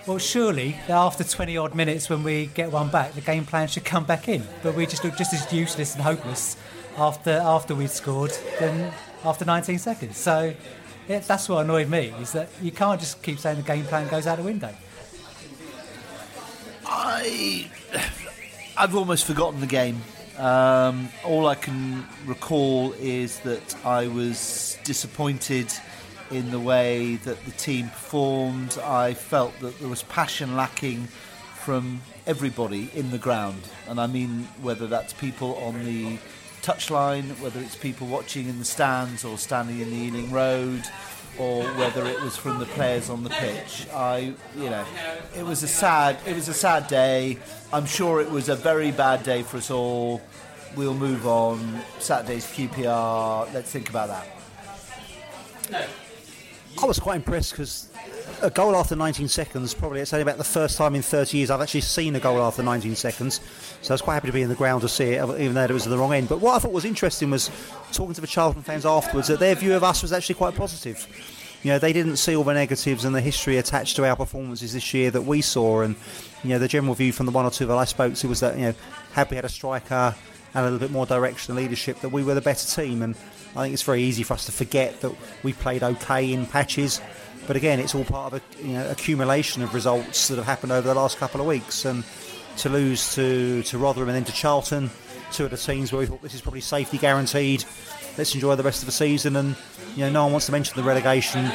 Well, 0.08 0.18
surely 0.18 0.76
after 0.88 1.24
20 1.24 1.58
odd 1.58 1.76
minutes, 1.76 2.10
when 2.10 2.24
we 2.24 2.48
get 2.48 2.72
one 2.72 2.90
back, 2.90 3.14
the 3.14 3.22
game 3.22 3.46
plan 3.46 3.68
should 3.68 3.86
come 3.86 4.06
back 4.06 4.28
in. 4.28 4.44
But 4.64 4.76
we 4.76 4.86
just 4.86 5.04
look 5.04 5.16
just 5.18 5.34
as 5.34 5.52
useless 5.54 5.94
and 5.94 6.04
hopeless 6.04 6.58
after 6.98 7.32
after 7.32 7.76
we'd 7.76 7.92
scored 7.92 8.32
than 8.60 8.92
after 9.24 9.46
19 9.46 9.78
seconds. 9.78 10.18
So 10.18 10.54
yeah, 11.08 11.20
that's 11.20 11.50
what 11.50 11.64
annoyed 11.66 11.90
me 11.90 12.14
is 12.22 12.32
that 12.34 12.50
you 12.62 12.72
can't 12.72 13.00
just 13.00 13.22
keep 13.24 13.40
saying 13.40 13.58
the 13.58 13.64
game 13.64 13.84
plan 13.86 14.08
goes 14.08 14.28
out 14.28 14.38
the 14.38 14.44
window. 14.44 14.74
I, 16.86 17.70
I've 18.78 18.96
almost 18.96 19.26
forgotten 19.26 19.60
the 19.60 19.68
game. 19.68 20.02
Um, 20.40 21.10
all 21.26 21.48
I 21.48 21.56
can 21.56 22.08
recall 22.26 22.94
is 22.94 23.40
that 23.42 23.76
I 23.86 24.08
was 24.08 24.78
disappointed 24.86 25.68
in 26.32 26.50
the 26.50 26.60
way 26.60 27.18
that 27.18 27.44
the 27.44 27.52
team 27.52 27.90
performed. 27.90 28.78
I 28.82 29.16
felt 29.16 29.60
that 29.60 29.78
there 29.80 29.90
was 29.90 30.04
passion 30.04 30.56
lacking 30.56 31.08
from 31.56 32.02
everybody 32.26 32.90
in 32.96 33.12
the 33.12 33.18
ground, 33.18 33.62
and 33.90 34.00
I 34.00 34.08
mean 34.08 34.48
whether 34.62 34.88
that's 34.88 35.12
people 35.12 35.56
on 35.56 35.84
the 35.84 36.18
touchline, 36.62 37.38
whether 37.42 37.60
it's 37.60 37.76
people 37.76 38.08
watching 38.08 38.48
in 38.48 38.60
the 38.60 38.66
stands 38.66 39.26
or 39.26 39.38
standing 39.38 39.82
in 39.82 39.90
the 39.90 39.98
Ealing 39.98 40.32
Road, 40.32 40.84
or 41.40 41.64
whether 41.64 42.06
it 42.06 42.22
was 42.22 42.36
from 42.36 42.60
the 42.60 42.66
players 42.66 43.10
on 43.10 43.24
the 43.24 43.30
pitch. 43.30 43.88
I, 43.94 44.34
you 44.58 44.70
know, 44.70 44.86
it 45.38 45.44
was 45.44 45.64
a 45.64 45.68
sad, 45.68 46.18
it 46.26 46.36
was 46.36 46.50
a 46.50 46.54
sad 46.54 46.88
day. 46.88 47.38
I'm 47.72 47.86
sure 47.86 48.22
it 48.22 48.30
was 48.30 48.50
a 48.50 48.56
very 48.56 48.92
bad 48.92 49.24
day 49.24 49.44
for 49.44 49.58
us 49.58 49.72
all. 49.72 50.22
We'll 50.76 50.94
move 50.94 51.26
on. 51.26 51.82
Saturday's 52.00 52.46
QPR. 52.46 53.54
Let's 53.54 53.72
think 53.72 53.90
about 53.90 54.10
that. 55.72 55.90
I 56.78 56.86
was 56.86 57.00
quite 57.00 57.18
impressed 57.18 57.52
because 57.52 57.90
a 58.42 58.50
goal 58.50 58.76
after 58.76 58.96
19 58.96 59.28
seconds, 59.28 59.74
probably 59.74 60.02
it's 60.02 60.14
only 60.14 60.22
about 60.22 60.38
the 60.38 60.44
first 60.44 60.78
time 60.78 60.96
in 60.96 61.02
30 61.02 61.38
years 61.38 61.50
I've 61.50 61.62
actually 61.62 61.82
seen 61.82 62.16
a 62.16 62.20
goal 62.20 62.42
after 62.42 62.64
19 62.64 62.96
seconds. 62.96 63.42
So 63.82 63.92
I 63.92 63.96
was 63.96 64.02
quite 64.02 64.14
happy 64.16 64.28
to 64.28 64.34
be 64.34 64.42
in 64.42 64.50
the 64.50 64.56
ground 64.56 64.82
to 64.82 64.90
see 64.90 65.12
it, 65.12 65.24
even 65.40 65.54
though 65.54 65.64
it 65.64 65.72
was 65.72 65.86
at 65.86 65.90
the 65.90 65.98
wrong 65.98 66.14
end. 66.14 66.30
But 66.30 66.40
what 66.40 66.56
I 66.56 66.60
thought 66.60 66.72
was 66.72 66.86
interesting 66.86 67.32
was 67.32 67.50
talking 67.92 68.14
to 68.14 68.22
the 68.22 68.28
Charlton 68.28 68.62
fans 68.62 68.86
afterwards 68.86 69.28
that 69.28 69.40
their 69.40 69.56
view 69.56 69.74
of 69.76 69.84
us 69.84 70.02
was 70.02 70.14
actually 70.14 70.36
quite 70.36 70.56
positive. 70.56 71.06
You 71.64 71.72
know, 71.72 71.80
they 71.80 71.92
didn't 71.92 72.16
see 72.18 72.36
all 72.36 72.46
the 72.46 72.54
negatives 72.54 73.04
and 73.04 73.14
the 73.14 73.20
history 73.20 73.58
attached 73.58 73.98
to 73.98 74.06
our 74.06 74.16
performances 74.16 74.74
this 74.74 74.94
year 74.94 75.12
that 75.12 75.24
we 75.24 75.42
saw. 75.42 75.82
And, 75.82 75.98
you 76.44 76.52
know, 76.52 76.60
the 76.60 76.70
general 76.70 76.94
view 76.94 77.12
from 77.12 77.26
the 77.26 77.34
one 77.34 77.46
or 77.46 77.52
two 77.52 77.66
that 77.66 77.78
I 77.78 77.84
spoke 77.84 78.14
to 78.16 78.28
was 78.30 78.40
that, 78.40 78.56
you 78.56 78.68
know, 78.68 78.74
had 79.12 79.30
we 79.30 79.36
had 79.36 79.44
a 79.44 79.50
striker 79.50 80.16
and 80.54 80.62
a 80.62 80.64
little 80.64 80.80
bit 80.80 80.92
more 80.92 81.06
direction 81.06 81.52
and 81.52 81.62
leadership, 81.62 82.00
that 82.02 82.10
we 82.10 82.24
were 82.24 82.34
the 82.34 82.42
better 82.42 82.68
team. 82.68 83.02
And 83.02 83.16
I 83.56 83.64
think 83.64 83.74
it's 83.74 83.84
very 83.84 84.04
easy 84.04 84.24
for 84.24 84.34
us 84.34 84.46
to 84.46 84.52
forget 84.52 85.02
that 85.02 85.14
we 85.44 85.54
played 85.54 85.84
okay 85.84 86.32
in 86.34 86.46
patches. 86.46 87.02
But 87.48 87.56
again, 87.56 87.80
it's 87.80 87.96
all 87.96 88.06
part 88.06 88.34
of 88.34 88.42
a 88.42 88.66
you 88.66 88.74
know, 88.74 88.90
accumulation 88.90 89.64
of 89.64 89.74
results 89.74 90.28
that 90.28 90.36
have 90.36 90.46
happened 90.46 90.72
over 90.72 90.88
the 90.88 90.94
last 90.94 91.18
couple 91.18 91.42
of 91.42 91.48
weeks. 91.48 91.86
And 91.86 92.04
to 92.58 92.70
lose 92.70 93.16
to, 93.16 93.64
to 93.64 93.78
Rotherham 93.78 94.10
and 94.10 94.16
then 94.16 94.26
to 94.26 94.34
Charlton, 94.34 94.90
two 95.32 95.46
of 95.46 95.52
the 95.52 95.58
teams 95.58 95.92
where 95.92 96.00
we 96.00 96.06
thought 96.06 96.22
this 96.22 96.34
is 96.34 96.42
probably 96.42 96.62
safety 96.62 96.98
guaranteed. 96.98 97.64
Let's 98.18 98.34
enjoy 98.34 98.56
the 98.56 98.64
rest 98.64 98.82
of 98.82 98.86
the 98.86 98.92
season. 98.92 99.36
And 99.36 99.56
you 99.96 100.06
know, 100.06 100.12
no 100.12 100.24
one 100.24 100.34
wants 100.34 100.48
to 100.48 100.52
mention 100.52 100.76
the 100.76 100.84
relegation 100.84 101.50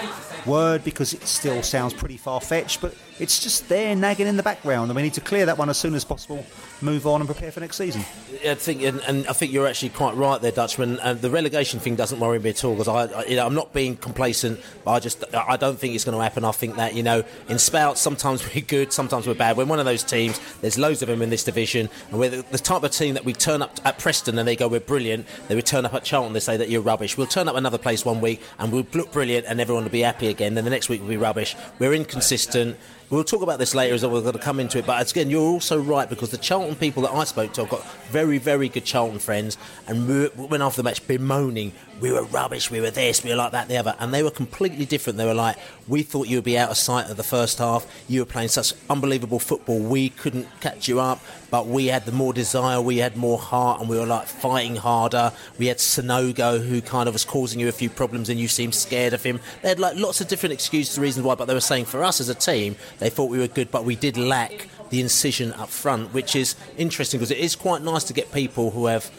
word 0.47 0.85
because 0.85 1.15
it 1.15 1.23
still 1.27 1.63
sounds 1.63 1.95
pretty 1.95 2.17
far 2.17 2.41
fetched, 2.41 2.81
but 2.81 2.95
it's 3.21 3.39
just 3.39 3.69
there 3.69 3.95
nagging 3.95 4.27
in 4.27 4.37
the 4.37 4.43
background, 4.43 4.91
and 4.91 4.97
we 4.97 5.03
need 5.03 5.15
to 5.15 5.21
clear 5.21 5.47
that 5.47 5.57
one 5.57 5.71
as 5.71 5.79
soon 5.79 5.95
as 5.95 6.05
possible, 6.05 6.45
move 6.81 7.07
on, 7.07 7.21
and 7.21 7.29
prepare 7.29 7.53
for 7.53 7.61
next 7.61 7.77
season. 7.77 8.05
I 8.45 8.55
think, 8.55 8.83
and, 8.83 9.01
and 9.03 9.27
I 9.29 9.33
think 9.33 9.53
you're 9.53 9.69
actually 9.69 9.91
quite 9.91 10.17
right 10.17 10.41
there, 10.41 10.51
Dutchman. 10.51 10.99
And 10.99 11.21
the 11.21 11.31
relegation 11.31 11.79
thing 11.79 11.95
doesn't 11.95 12.19
worry 12.19 12.39
me 12.41 12.51
at 12.51 12.65
all 12.65 12.75
because 12.75 12.89
I, 12.89 13.21
I, 13.21 13.25
you 13.27 13.37
know, 13.37 13.47
I'm 13.47 13.55
not 13.55 13.73
being 13.73 13.97
complacent. 13.97 14.61
I 14.87 14.99
just, 14.99 15.25
I 15.33 15.57
don't 15.57 15.79
think 15.79 15.95
it's 15.95 16.05
going 16.05 16.17
to 16.17 16.23
happen. 16.23 16.45
I 16.45 16.51
think 16.51 16.77
that 16.77 16.95
you 16.95 17.03
know, 17.03 17.23
in 17.49 17.59
spouts, 17.59 18.01
sometimes 18.01 18.43
we're 18.55 18.63
good, 18.63 18.93
sometimes 18.93 19.27
we're 19.27 19.35
bad. 19.35 19.57
We're 19.57 19.65
one 19.67 19.79
of 19.79 19.85
those 19.85 20.03
teams. 20.03 20.41
There's 20.61 20.79
loads 20.79 21.01
of 21.03 21.09
them 21.09 21.23
in 21.23 21.31
this 21.31 21.45
division, 21.45 21.89
and 22.11 22.19
we're 22.19 22.31
the, 22.31 22.45
the 22.51 22.59
type 22.59 22.83
of 22.83 22.91
team 22.91 23.15
that 23.15 23.25
we 23.25 23.33
turn 23.33 23.63
up 23.63 23.79
at 23.85 23.99
Preston 23.99 24.39
and 24.39 24.49
they 24.49 24.57
go, 24.57 24.67
we're 24.67 24.81
brilliant. 24.81 25.27
They 25.49 25.61
turn 25.61 25.87
up 25.87 25.95
at 25.95 26.05
Charlton, 26.05 26.33
they 26.33 26.41
say 26.41 26.57
that 26.57 26.69
you're 26.69 26.83
rubbish. 26.83 27.17
We'll 27.17 27.29
turn 27.29 27.49
up 27.49 27.55
another 27.55 27.79
place 27.79 28.05
one 28.05 28.21
week 28.21 28.43
and 28.59 28.73
we'll 28.73 28.87
look 28.93 29.13
brilliant, 29.13 29.47
and 29.47 29.61
everyone 29.61 29.85
will 29.85 29.91
be 29.91 30.01
happy 30.01 30.34
again. 30.35 30.55
Then 30.55 30.65
the 30.65 30.71
next 30.71 30.89
week 30.89 31.01
will 31.01 31.09
be 31.09 31.17
rubbish. 31.17 31.57
We're 31.79 31.95
inconsistent. 31.95 32.77
We'll 33.11 33.25
talk 33.25 33.43
about 33.43 33.59
this 33.59 33.75
later 33.75 33.95
as 33.95 34.05
we're 34.05 34.21
going 34.21 34.33
to 34.33 34.39
come 34.39 34.59
into 34.59 34.79
it. 34.79 34.87
But 34.87 35.11
again, 35.11 35.31
you're 35.31 35.41
also 35.41 35.81
right 35.81 36.09
because 36.09 36.31
the 36.31 36.39
Charlton 36.39 36.75
people 36.75 37.03
that 37.05 37.13
I 37.13 37.25
spoke 37.25 37.53
to, 37.55 37.63
I've 37.63 37.69
got 37.69 37.85
very, 38.11 38.39
very 38.39 38.69
good 38.69 38.85
Charlton 38.85 39.19
friends, 39.19 39.57
and 39.87 40.09
went 40.37 40.63
after 40.63 40.79
the 40.79 40.83
match 40.83 41.07
bemoaning 41.07 41.73
we 42.01 42.13
were 42.13 42.25
rubbish, 42.25 42.71
we 42.71 42.81
were 42.81 42.91
this, 42.91 43.23
we 43.23 43.31
were 43.31 43.37
like 43.37 43.53
that, 43.53 43.69
the 43.69 43.77
other, 43.77 43.95
and 43.99 44.13
they 44.13 44.23
were 44.23 44.31
completely 44.31 44.85
different. 44.85 45.17
They 45.17 45.27
were 45.27 45.35
like, 45.35 45.57
we 45.87 46.03
thought 46.03 46.29
you 46.29 46.39
would 46.39 46.45
be 46.45 46.59
out 46.59 46.71
of 46.71 46.77
sight 46.77 47.11
of 47.11 47.17
the 47.17 47.23
first 47.23 47.59
half. 47.59 47.87
You 48.09 48.21
were 48.21 48.27
playing 48.27 48.49
such 48.49 48.73
unbelievable 48.91 49.39
football, 49.39 49.79
we 49.79 50.11
couldn't 50.11 50.49
catch 50.61 50.89
you 50.89 51.01
up, 51.01 51.21
but 51.51 51.67
we 51.67 51.87
had 51.87 52.05
the 52.05 52.13
more 52.13 52.33
desire, 52.33 52.81
we 52.81 52.99
had 52.99 53.17
more 53.17 53.39
heart, 53.39 53.81
and 53.81 53.89
we 53.89 53.99
were 53.99 54.07
like 54.07 54.27
fighting 54.27 54.77
harder. 54.77 55.33
We 55.59 55.67
had 55.67 55.79
Sanogo 55.79 56.65
who 56.67 56.81
kind 56.81 57.09
of 57.09 57.15
was 57.15 57.25
causing 57.25 57.61
you 57.61 57.69
a 57.69 57.73
few 57.73 57.91
problems, 57.91 58.29
and 58.29 58.39
you 58.41 58.49
seemed 58.49 58.75
scared 58.75 59.13
of 59.13 59.23
him. 59.23 59.41
They 59.63 59.69
had 59.69 59.81
like 59.81 59.97
lots 59.97 60.21
of 60.21 60.29
different 60.29 60.53
excuses, 60.53 60.99
reasons 60.99 61.25
why, 61.25 61.35
but 61.35 61.47
they 61.47 61.55
were 61.55 61.61
saying 61.61 61.87
for 61.87 62.03
us 62.03 62.21
as 62.21 62.29
a 62.29 62.35
team, 62.35 62.77
they 62.99 63.11
thought 63.11 63.31
we 63.31 63.39
were 63.39 63.49
good, 63.49 63.71
but 63.71 63.85
we 63.85 63.97
did 63.97 64.17
lack 64.17 64.69
the 64.91 65.01
incision 65.01 65.53
up 65.55 65.69
front, 65.69 66.13
which 66.13 66.37
is 66.37 66.57
interesting 66.77 67.19
because 67.19 67.31
it 67.31 67.39
is 67.39 67.57
quite 67.57 67.83
nice 67.83 68.05
to 68.05 68.13
get 68.13 68.31
people 68.33 68.71
who 68.71 68.87
have 68.87 69.11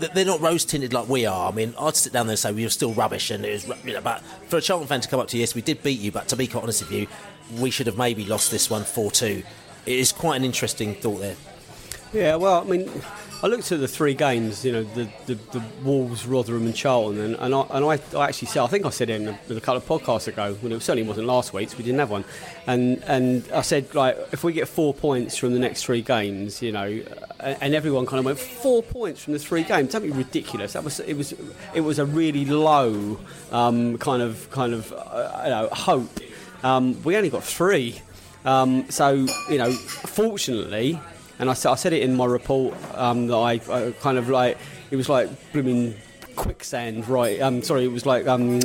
they're 0.00 0.24
not 0.24 0.40
rose 0.40 0.64
tinted 0.64 0.92
like 0.92 1.08
we 1.08 1.26
are. 1.26 1.50
I 1.50 1.54
mean, 1.54 1.74
I'd 1.78 1.96
sit 1.96 2.12
down 2.12 2.26
there 2.26 2.32
and 2.32 2.38
say 2.38 2.52
we 2.52 2.64
were 2.64 2.70
still 2.70 2.92
rubbish, 2.92 3.30
and 3.30 3.44
it 3.44 3.52
was, 3.52 3.84
you 3.84 3.94
know, 3.94 4.00
but 4.00 4.20
for 4.48 4.56
a 4.56 4.60
Charlton 4.60 4.88
fan 4.88 5.00
to 5.00 5.08
come 5.08 5.20
up 5.20 5.28
to 5.28 5.36
you, 5.36 5.40
yes, 5.40 5.54
we 5.54 5.62
did 5.62 5.82
beat 5.82 6.00
you, 6.00 6.12
but 6.12 6.28
to 6.28 6.36
be 6.36 6.46
quite 6.46 6.62
honest 6.62 6.82
with 6.82 6.92
you, 6.92 7.06
we 7.58 7.70
should 7.70 7.86
have 7.86 7.98
maybe 7.98 8.24
lost 8.24 8.50
this 8.50 8.70
one 8.70 8.84
4 8.84 9.10
2. 9.10 9.42
It 9.86 9.98
is 9.98 10.12
quite 10.12 10.36
an 10.36 10.44
interesting 10.44 10.94
thought 10.94 11.20
there. 11.20 11.36
Yeah, 12.12 12.36
well, 12.36 12.60
I 12.60 12.64
mean, 12.64 12.90
I 13.42 13.46
looked 13.46 13.72
at 13.72 13.80
the 13.80 13.88
three 13.88 14.14
games, 14.14 14.64
you 14.64 14.72
know, 14.72 14.82
the, 14.82 15.08
the, 15.26 15.34
the 15.34 15.62
Wolves, 15.82 16.26
Rotherham, 16.26 16.66
and 16.66 16.74
Charlton, 16.74 17.20
and, 17.20 17.36
and, 17.36 17.54
I, 17.54 17.66
and 17.70 17.84
I, 17.86 18.26
actually 18.26 18.48
said, 18.48 18.62
I 18.62 18.66
think 18.66 18.84
I 18.84 18.90
said 18.90 19.08
in 19.08 19.28
a, 19.28 19.38
in 19.48 19.56
a 19.56 19.60
couple 19.60 19.76
of 19.76 19.86
podcasts 19.86 20.28
ago, 20.28 20.54
when 20.60 20.72
it 20.72 20.82
certainly 20.82 21.08
wasn't 21.08 21.26
last 21.26 21.54
week's, 21.54 21.78
we 21.78 21.84
didn't 21.84 22.00
have 22.00 22.10
one, 22.10 22.24
and 22.66 23.02
and 23.04 23.50
I 23.52 23.62
said, 23.62 23.94
like, 23.94 24.18
if 24.32 24.44
we 24.44 24.52
get 24.52 24.68
four 24.68 24.92
points 24.92 25.38
from 25.38 25.54
the 25.54 25.58
next 25.58 25.84
three 25.84 26.02
games, 26.02 26.60
you 26.60 26.72
know, 26.72 27.02
and 27.42 27.74
everyone 27.74 28.06
kind 28.06 28.18
of 28.18 28.24
went 28.24 28.38
four 28.38 28.82
points 28.82 29.24
from 29.24 29.32
the 29.32 29.38
three 29.38 29.62
games, 29.62 29.94
be 29.94 30.10
ridiculous. 30.10 30.74
That 30.74 30.84
was 30.84 31.00
it 31.00 31.14
was 31.14 31.34
it 31.74 31.80
was 31.80 31.98
a 31.98 32.06
really 32.06 32.44
low 32.44 33.18
um, 33.52 33.98
kind 33.98 34.22
of 34.22 34.50
kind 34.50 34.74
of 34.74 34.92
uh, 34.92 35.42
you 35.44 35.50
know 35.50 35.68
hope. 35.72 36.20
Um, 36.62 37.02
we 37.04 37.16
only 37.16 37.30
got 37.30 37.42
three, 37.42 38.00
um, 38.44 38.90
so 38.90 39.26
you 39.48 39.58
know, 39.58 39.72
fortunately 39.72 41.00
and 41.40 41.48
I, 41.48 41.52
I 41.52 41.74
said 41.74 41.94
it 41.94 42.02
in 42.02 42.14
my 42.14 42.26
report 42.26 42.76
um, 42.94 43.26
that 43.28 43.36
I, 43.36 43.52
I, 43.70 43.92
kind 44.00 44.18
of 44.18 44.28
like 44.28 44.58
it 44.90 44.96
was 44.96 45.08
like 45.08 45.30
blooming 45.52 45.96
quicksand, 46.36 47.08
right? 47.08 47.40
Um, 47.40 47.62
sorry, 47.62 47.84
it 47.84 47.90
was 47.90 48.04
like 48.04 48.28
um, 48.28 48.60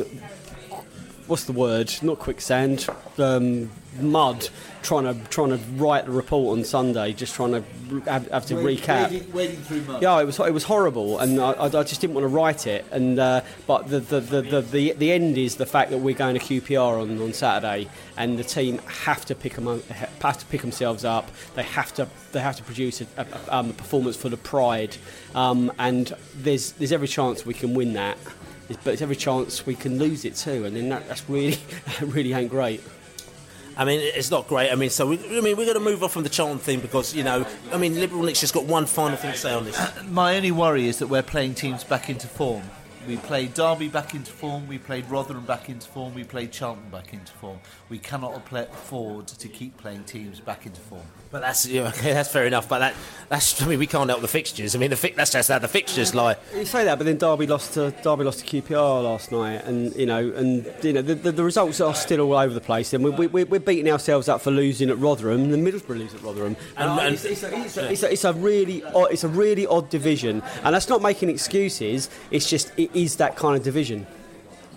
what's 1.27 1.45
the 1.45 1.53
word? 1.53 1.91
Not 2.01 2.19
quicksand, 2.19 2.85
um, 3.17 3.71
mud. 3.99 4.49
Trying 4.86 5.06
to 5.06 5.30
trying 5.30 5.50
to 5.50 5.58
write 5.78 6.06
the 6.06 6.12
report 6.12 6.56
on 6.56 6.63
Sunday, 6.63 7.12
just 7.12 7.34
trying 7.34 7.54
to 7.54 7.63
have, 8.02 8.28
have 8.30 8.45
to 8.45 8.54
recap. 8.54 9.10
wading- 9.10 9.34
wading 9.34 9.56
through 9.58 9.82
mud. 9.82 10.00
Yeah, 10.00 10.21
it 10.21 10.26
was 10.26 10.39
it 10.39 10.54
was 10.54 10.63
horrible, 10.63 11.17
and 11.17 11.41
I, 11.41 11.54
I, 11.63 11.84
just 11.84 12.02
didn't 12.02 12.13
want 12.13 12.26
to 12.26 12.28
write 12.28 12.67
it. 12.67 12.86
And 12.91 13.17
uh, 13.17 13.41
but 13.65 13.89
the 13.89 14.00
the, 14.00 14.19
the, 14.19 14.41
the, 14.43 14.62
the 14.62 14.91
the 14.93 15.12
end 15.12 15.39
is 15.39 15.56
the 15.56 15.65
fact 15.65 15.89
that 15.89 15.98
we're 15.98 16.13
going 16.13 16.38
to 16.38 16.39
QPR 16.39 17.02
on, 17.02 17.19
on 17.19 17.34
Saturday, 17.34 17.89
and 18.15 18.38
the 18.38 18.43
team 18.43 18.78
have 18.86 19.26
to 19.26 19.34
pick 19.34 19.56
them 19.56 19.82
have 20.21 20.38
to 20.38 20.45
pick 20.45 20.62
themselves 20.62 21.04
up. 21.04 21.32
They 21.56 21.63
have 21.63 21.91
to 21.95 22.08
they 22.32 22.41
have 22.41 22.56
to 22.58 22.63
produce 22.63 23.02
a, 23.02 23.08
a, 23.17 23.26
um, 23.50 23.71
a 23.71 23.74
performance 23.74 24.15
for 24.15 24.30
the 24.30 24.38
pride, 24.38 24.98
um, 25.34 25.71
and 25.80 26.13
there's 26.36 26.74
there's 26.74 26.91
every 26.91 27.08
chance 27.08 27.43
we 27.43 27.56
can 27.56 27.74
win 27.74 27.93
that, 27.93 28.19
but 28.67 28.84
there's 28.84 29.02
every 29.02 29.15
chance 29.15 29.65
we 29.65 29.74
can 29.74 29.98
lose 29.98 30.26
it 30.26 30.36
too, 30.36 30.65
and 30.65 30.76
then 30.76 30.89
that, 30.89 31.08
that's 31.08 31.28
really 31.28 31.58
really 32.02 32.34
ain't 32.34 32.52
great. 32.52 32.82
I 33.77 33.85
mean, 33.85 33.99
it's 34.01 34.31
not 34.31 34.47
great. 34.47 34.71
I 34.71 34.75
mean, 34.75 34.89
so 34.89 35.07
we, 35.07 35.17
I 35.38 35.41
mean, 35.41 35.57
we're 35.57 35.65
going 35.65 35.73
to 35.73 35.79
move 35.79 36.03
off 36.03 36.13
from 36.13 36.23
the 36.23 36.29
Charlton 36.29 36.59
thing 36.59 36.79
because 36.79 37.13
you 37.13 37.23
know, 37.23 37.45
I 37.71 37.77
mean, 37.77 37.95
Liberal 37.99 38.23
Nick's 38.23 38.39
just 38.39 38.53
got 38.53 38.65
one 38.65 38.85
final 38.85 39.17
thing 39.17 39.31
to 39.31 39.38
say 39.38 39.53
on 39.53 39.65
this. 39.65 39.77
Uh, 39.77 39.91
my 40.09 40.38
only 40.38 40.51
worry 40.51 40.88
is 40.88 40.99
that 40.99 41.07
we're 41.07 41.23
playing 41.23 41.55
teams 41.55 41.83
back 41.83 42.09
into 42.09 42.27
form. 42.27 42.63
We 43.07 43.17
played 43.17 43.53
Derby 43.53 43.87
back 43.87 44.15
into 44.15 44.31
form, 44.31 44.67
we 44.67 44.77
played 44.79 45.07
Rotherham 45.09 45.45
back 45.45 45.69
into 45.69 45.87
form, 45.87 46.15
we 46.15 46.23
played 46.23 46.51
Charlton 46.51 46.89
back 46.89 47.13
into 47.13 47.31
form. 47.33 47.59
We 47.89 47.99
cannot 47.99 48.41
afford 48.51 49.27
to 49.27 49.47
keep 49.47 49.77
playing 49.77 50.05
teams 50.05 50.39
back 50.39 50.65
into 50.65 50.81
form. 50.81 51.03
But 51.31 51.41
that's 51.41 51.67
yeah, 51.67 51.87
okay, 51.89 52.13
that's 52.13 52.31
fair 52.31 52.45
enough. 52.47 52.67
But 52.67 52.79
that 52.79 52.95
that's 53.29 53.61
I 53.61 53.67
mean 53.67 53.77
we 53.79 53.87
can't 53.87 54.09
help 54.09 54.21
the 54.21 54.27
fixtures. 54.27 54.75
I 54.75 54.79
mean 54.79 54.89
the 54.89 54.95
fi- 54.95 55.11
that's 55.15 55.31
just 55.31 55.49
how 55.49 55.59
the 55.59 55.67
fixtures 55.67 56.15
lie. 56.15 56.35
You 56.55 56.65
say 56.65 56.85
that, 56.85 56.97
but 56.97 57.03
then 57.05 57.17
Derby 57.17 57.45
lost 57.45 57.73
to 57.75 57.91
Derby 58.03 58.23
lost 58.23 58.45
to 58.45 58.61
QPR 58.61 59.03
last 59.03 59.31
night, 59.31 59.63
and 59.65 59.95
you 59.95 60.05
know, 60.05 60.29
and 60.31 60.65
you 60.83 60.93
know, 60.93 61.01
the, 61.01 61.13
the, 61.15 61.31
the 61.31 61.43
results 61.43 61.79
are 61.81 61.93
still 61.93 62.21
all 62.21 62.33
over 62.37 62.53
the 62.53 62.61
place. 62.61 62.93
And 62.93 63.03
we, 63.03 63.27
we, 63.27 63.43
we're 63.43 63.59
beating 63.59 63.91
ourselves 63.91 64.27
up 64.29 64.41
for 64.41 64.49
losing 64.51 64.89
at 64.89 64.97
Rotherham, 64.97 65.51
The 65.51 65.57
Middlesbrough 65.57 65.97
lose 65.99 66.13
at 66.15 66.23
Rotherham. 66.23 66.55
And, 66.77 66.89
And- 66.91 66.99
and- 67.01 67.13
it's, 67.15 67.25
it's, 67.25 67.43
a, 67.43 67.53
it's, 67.55 67.77
a, 67.77 67.91
it's, 67.91 68.03
a, 68.03 68.11
it's 68.13 68.23
a 68.23 68.33
really 68.33 68.83
odd, 68.83 69.11
it's 69.11 69.23
a 69.23 69.27
really 69.29 69.67
odd 69.67 69.89
division, 69.89 70.41
and 70.63 70.73
that's 70.73 70.89
not 70.89 71.01
making 71.01 71.29
excuses. 71.29 72.09
It's 72.31 72.49
just 72.49 72.71
it 72.77 72.94
is 72.95 73.17
that 73.17 73.36
kind 73.36 73.55
of 73.55 73.63
division. 73.63 74.08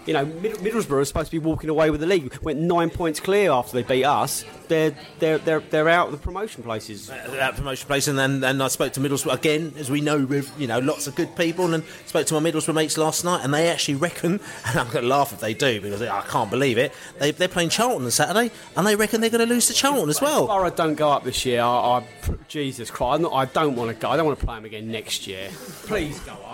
You 0.09 0.15
know, 0.15 0.25
Middlesbrough 0.25 1.03
are 1.03 1.05
supposed 1.05 1.31
to 1.31 1.39
be 1.39 1.39
walking 1.39 1.69
away 1.69 1.91
with 1.91 2.01
the 2.01 2.07
league. 2.07 2.35
Went 2.41 2.59
nine 2.59 2.89
points 2.89 3.21
clear 3.21 3.51
after 3.51 3.75
they 3.75 3.83
beat 3.83 4.07
us. 4.07 4.43
They're 4.67 4.97
they're 5.19 5.37
they're, 5.37 5.61
they're 5.61 5.89
out 5.91 6.07
of 6.07 6.13
the 6.13 6.19
promotion 6.19 6.63
places. 6.63 7.11
Uh, 7.11 7.29
that 7.33 7.57
promotion 7.57 7.87
place, 7.87 8.09
and 8.09 8.19
then 8.19 8.43
and 8.43 8.63
I 8.63 8.69
spoke 8.69 8.95
to 8.95 9.01
Middlesbrough 9.01 9.35
again, 9.35 9.75
as 9.77 9.91
we 9.91 10.01
know, 10.01 10.25
with 10.25 10.51
you 10.59 10.67
know 10.67 10.79
lots 10.79 11.09
of 11.09 11.15
good 11.15 11.37
people, 11.37 11.75
and 11.75 11.85
spoke 12.07 12.27
to 12.29 12.41
my 12.41 12.51
Middlesbrough 12.51 12.75
mates 12.75 12.97
last 12.97 13.23
night, 13.23 13.45
and 13.45 13.53
they 13.53 13.69
actually 13.69 13.97
reckon, 13.97 14.41
and 14.67 14.79
I'm 14.79 14.89
going 14.89 15.03
to 15.03 15.11
laugh 15.11 15.35
if 15.35 15.41
they 15.41 15.53
do 15.53 15.79
because 15.79 16.01
I 16.01 16.23
can't 16.23 16.51
believe 16.51 16.79
it. 16.79 16.95
They, 17.19 17.33
they're 17.33 17.47
playing 17.47 17.69
Charlton 17.69 18.07
on 18.07 18.11
Saturday, 18.11 18.51
and 18.77 18.87
they 18.87 18.97
reckon 18.97 19.21
they're 19.21 19.29
going 19.29 19.47
to 19.47 19.55
lose 19.55 19.67
to 19.67 19.75
Charlton 19.75 20.09
as 20.09 20.23
well. 20.23 20.47
Borough 20.47 20.71
don't 20.71 20.95
go 20.95 21.11
up 21.11 21.25
this 21.25 21.45
year. 21.45 21.61
I, 21.61 21.99
I 21.99 22.07
Jesus 22.49 22.91
Christ, 22.91 23.21
not, 23.21 23.35
I 23.35 23.45
don't 23.45 23.77
want 23.77 23.95
to 23.95 24.01
go. 24.01 24.09
I 24.09 24.17
don't 24.17 24.25
want 24.25 24.39
to 24.39 24.47
play 24.47 24.55
them 24.55 24.65
again 24.65 24.91
next 24.91 25.27
year. 25.27 25.51
Please 25.85 26.19
go 26.21 26.33
up. 26.33 26.48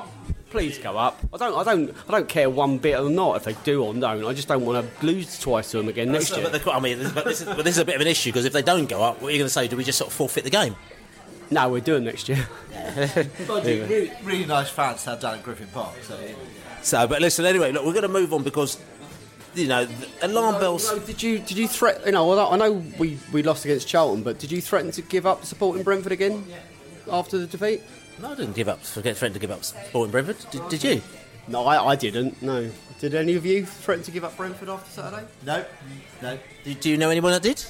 Please 0.54 0.78
go 0.78 0.96
up. 0.96 1.18
I 1.32 1.36
don't. 1.36 1.58
I 1.58 1.64
don't. 1.64 1.90
I 2.08 2.12
don't 2.12 2.28
care 2.28 2.48
one 2.48 2.78
bit 2.78 2.96
or 2.96 3.10
not 3.10 3.34
if 3.38 3.42
they 3.42 3.54
do 3.64 3.82
or 3.82 3.92
don't. 3.92 4.24
I 4.24 4.32
just 4.34 4.46
don't 4.46 4.64
want 4.64 4.86
to 5.00 5.04
lose 5.04 5.36
twice 5.40 5.72
to 5.72 5.78
them 5.78 5.88
again 5.88 6.12
next 6.12 6.28
So, 6.28 6.36
year. 6.36 6.48
but 6.48 6.62
the, 6.62 6.70
I 6.70 6.78
mean, 6.78 7.10
but 7.12 7.24
this, 7.24 7.40
is, 7.40 7.46
but 7.48 7.64
this 7.64 7.74
is 7.74 7.78
a 7.78 7.84
bit 7.84 7.96
of 7.96 8.00
an 8.00 8.06
issue 8.06 8.30
because 8.30 8.44
if 8.44 8.52
they 8.52 8.62
don't 8.62 8.88
go 8.88 9.02
up, 9.02 9.20
what 9.20 9.30
are 9.30 9.32
you 9.32 9.38
going 9.38 9.46
to 9.48 9.52
say? 9.52 9.66
Do 9.66 9.76
we 9.76 9.82
just 9.82 9.98
sort 9.98 10.10
of 10.10 10.14
forfeit 10.14 10.44
the 10.44 10.50
game? 10.50 10.76
No, 11.50 11.68
we're 11.68 11.80
doing 11.80 12.04
next 12.04 12.28
year. 12.28 12.46
really, 13.48 14.12
really 14.22 14.46
nice 14.46 14.70
fans 14.70 15.02
to 15.04 15.10
have 15.10 15.20
down 15.20 15.34
at 15.34 15.42
Griffin 15.42 15.66
Park. 15.74 15.94
So, 16.02 16.16
So, 16.82 17.06
but 17.08 17.20
listen, 17.20 17.44
anyway, 17.44 17.72
look, 17.72 17.84
we're 17.84 17.92
going 17.92 18.02
to 18.02 18.08
move 18.08 18.32
on 18.32 18.44
because 18.44 18.78
you 19.56 19.66
know 19.66 19.86
the 19.86 20.08
alarm 20.22 20.60
bells. 20.60 20.88
No, 20.90 21.00
did 21.00 21.20
you 21.20 21.40
did 21.40 21.56
you 21.58 21.66
threaten? 21.66 22.02
You 22.06 22.12
know, 22.12 22.38
I 22.48 22.56
know 22.56 22.72
we, 22.96 23.18
we 23.32 23.42
lost 23.42 23.64
against 23.64 23.88
Charlton, 23.88 24.22
but 24.22 24.38
did 24.38 24.52
you 24.52 24.60
threaten 24.60 24.92
to 24.92 25.02
give 25.02 25.26
up 25.26 25.44
supporting 25.44 25.82
Brentford 25.82 26.12
again 26.12 26.44
after 27.10 27.38
the 27.38 27.46
defeat? 27.48 27.82
No, 28.24 28.32
I 28.32 28.36
didn't 28.36 28.56
give 28.56 28.70
up. 28.70 28.80
Forget 28.80 29.18
threatened 29.18 29.34
to 29.34 29.40
give 29.40 29.50
up 29.50 29.62
Sporting 29.62 30.10
Brentford. 30.10 30.38
Did, 30.50 30.66
did 30.70 30.82
you? 30.82 31.02
No, 31.46 31.66
I, 31.66 31.88
I 31.90 31.94
didn't. 31.94 32.40
No. 32.40 32.70
Did 32.98 33.14
any 33.14 33.34
of 33.34 33.44
you 33.44 33.66
threaten 33.66 34.02
to 34.04 34.10
give 34.10 34.24
up 34.24 34.34
Brentford 34.34 34.70
after 34.70 34.90
Saturday? 34.90 35.26
no, 35.44 35.62
no. 36.22 36.38
Do, 36.64 36.72
do 36.72 36.88
you 36.88 36.96
know 36.96 37.10
anyone 37.10 37.32
that 37.32 37.42
did? 37.42 37.62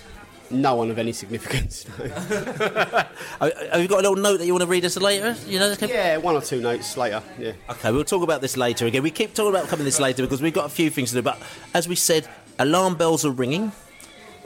No 0.53 0.77
one 0.77 0.93
of 0.93 0.99
any 1.01 1.11
significance. 1.13 1.87
No. 1.89 2.05
Have 3.41 3.53
have 3.73 3.83
you 3.83 3.89
got 3.89 3.99
a 4.05 4.09
little 4.09 4.15
note 4.15 4.37
that 4.37 4.47
you 4.47 4.53
want 4.53 4.63
to 4.63 4.69
read 4.69 4.85
us 4.85 4.97
later? 4.97 5.35
You 5.49 5.59
know, 5.59 5.75
yeah, 5.81 6.19
one 6.19 6.37
or 6.37 6.41
two 6.41 6.61
notes 6.61 6.97
later. 6.97 7.21
Yeah. 7.37 7.53
Okay, 7.71 7.91
we'll 7.91 8.05
talk 8.05 8.23
about 8.23 8.41
this 8.41 8.57
later 8.57 8.87
again. 8.87 9.03
We 9.03 9.11
keep 9.11 9.35
talking 9.35 9.51
about 9.51 9.67
coming 9.69 9.85
this 9.85 9.99
later 9.99 10.23
because 10.23 10.41
we've 10.41 10.55
got 10.55 10.67
a 10.67 10.69
few 10.69 10.89
things 10.89 11.11
to 11.11 11.17
do. 11.17 11.23
But 11.23 11.43
as 11.73 11.89
we 11.89 11.97
said, 11.97 12.29
alarm 12.61 12.95
bells 12.95 13.25
are 13.25 13.33
ringing. 13.33 13.73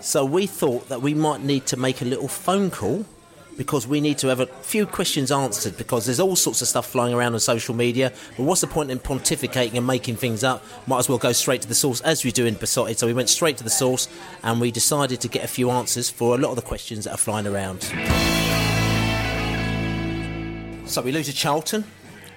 So 0.00 0.24
we 0.24 0.46
thought 0.46 0.88
that 0.88 1.02
we 1.02 1.12
might 1.12 1.42
need 1.42 1.66
to 1.66 1.76
make 1.76 2.00
a 2.00 2.06
little 2.06 2.28
phone 2.28 2.70
call 2.70 3.04
because 3.58 3.88
we 3.88 4.00
need 4.00 4.16
to 4.18 4.28
have 4.28 4.38
a 4.38 4.46
few 4.46 4.86
questions 4.86 5.32
answered 5.32 5.76
because 5.76 6.06
there's 6.06 6.20
all 6.20 6.36
sorts 6.36 6.62
of 6.62 6.68
stuff 6.68 6.86
flying 6.86 7.12
around 7.12 7.34
on 7.34 7.40
social 7.40 7.74
media. 7.74 8.12
But 8.36 8.44
what's 8.44 8.60
the 8.60 8.68
point 8.68 8.90
in 8.92 9.00
pontificating 9.00 9.74
and 9.74 9.84
making 9.86 10.14
things 10.14 10.44
up? 10.44 10.64
Might 10.86 11.00
as 11.00 11.08
well 11.08 11.18
go 11.18 11.32
straight 11.32 11.60
to 11.62 11.68
the 11.68 11.74
source 11.74 12.00
as 12.02 12.24
we 12.24 12.30
do 12.30 12.46
in 12.46 12.54
Beesotted. 12.54 13.00
So 13.00 13.08
we 13.08 13.12
went 13.12 13.28
straight 13.28 13.56
to 13.58 13.64
the 13.64 13.70
source 13.70 14.08
and 14.44 14.60
we 14.60 14.70
decided 14.70 15.20
to 15.22 15.28
get 15.28 15.42
a 15.42 15.48
few 15.48 15.70
answers 15.70 16.08
for 16.08 16.36
a 16.36 16.38
lot 16.38 16.50
of 16.50 16.56
the 16.56 16.62
questions 16.62 17.04
that 17.04 17.14
are 17.14 17.18
flying 17.18 17.48
around. 17.48 17.82
So 20.88 21.02
we 21.02 21.10
lose 21.10 21.26
to 21.26 21.34
Charlton, 21.34 21.84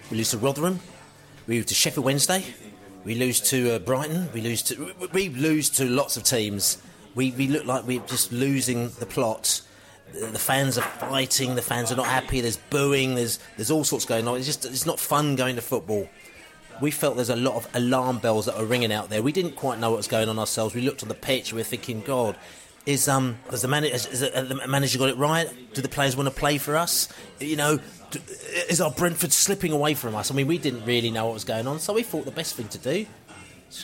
we 0.09 0.17
lose 0.17 0.31
to 0.31 0.39
Rotherham, 0.39 0.79
we 1.45 1.57
lose 1.57 1.67
to 1.67 1.75
Sheffield 1.75 2.05
Wednesday, 2.05 2.43
we 3.05 3.13
lose 3.13 3.39
to 3.41 3.75
uh, 3.75 3.79
Brighton, 3.79 4.27
we 4.33 4.41
lose 4.41 4.63
to 4.63 4.93
we, 5.13 5.29
lose 5.29 5.69
to 5.69 5.85
lots 5.85 6.17
of 6.17 6.23
teams. 6.23 6.81
We, 7.13 7.31
we 7.31 7.47
look 7.47 7.65
like 7.65 7.85
we're 7.85 8.01
just 8.01 8.31
losing 8.31 8.89
the 8.99 9.05
plot. 9.05 9.61
The 10.13 10.39
fans 10.39 10.77
are 10.77 10.81
fighting. 10.81 11.55
The 11.55 11.61
fans 11.61 11.91
are 11.91 11.95
not 11.95 12.07
happy. 12.07 12.41
There's 12.41 12.57
booing. 12.57 13.15
There's 13.15 13.39
there's 13.55 13.71
all 13.71 13.83
sorts 13.83 14.05
going 14.05 14.27
on. 14.27 14.37
It's 14.37 14.45
just 14.45 14.65
it's 14.65 14.85
not 14.85 14.99
fun 14.99 15.35
going 15.35 15.55
to 15.55 15.61
football. 15.61 16.09
We 16.81 16.91
felt 16.91 17.15
there's 17.15 17.29
a 17.29 17.35
lot 17.35 17.55
of 17.55 17.67
alarm 17.75 18.19
bells 18.19 18.45
that 18.45 18.57
are 18.57 18.65
ringing 18.65 18.91
out 18.91 19.09
there. 19.09 19.21
We 19.21 19.31
didn't 19.31 19.55
quite 19.55 19.79
know 19.79 19.91
what 19.91 19.97
was 19.97 20.07
going 20.07 20.29
on 20.29 20.39
ourselves. 20.39 20.73
We 20.73 20.81
looked 20.81 21.03
on 21.03 21.09
the 21.09 21.15
pitch. 21.15 21.53
We 21.53 21.59
were 21.59 21.63
thinking, 21.63 22.01
God, 22.01 22.35
is 22.85 23.07
um 23.07 23.37
has 23.49 23.61
the 23.61 23.67
manager 23.67 23.93
has, 23.93 24.05
has 24.05 24.47
the 24.49 24.67
manager 24.67 24.97
got 24.97 25.09
it 25.09 25.17
right? 25.17 25.49
Do 25.73 25.81
the 25.81 25.89
players 25.89 26.15
want 26.15 26.27
to 26.27 26.35
play 26.35 26.57
for 26.57 26.75
us? 26.75 27.07
You 27.39 27.55
know, 27.55 27.79
d- 28.09 28.19
is 28.69 28.81
our 28.81 28.91
Brentford 28.91 29.31
slipping 29.31 29.71
away 29.71 29.93
from 29.93 30.15
us? 30.15 30.31
I 30.31 30.33
mean, 30.33 30.47
we 30.47 30.57
didn't 30.57 30.85
really 30.85 31.11
know 31.11 31.25
what 31.25 31.35
was 31.35 31.45
going 31.45 31.67
on, 31.67 31.79
so 31.79 31.93
we 31.93 32.03
thought 32.03 32.25
the 32.25 32.31
best 32.31 32.55
thing 32.55 32.67
to 32.69 32.77
do 32.77 33.05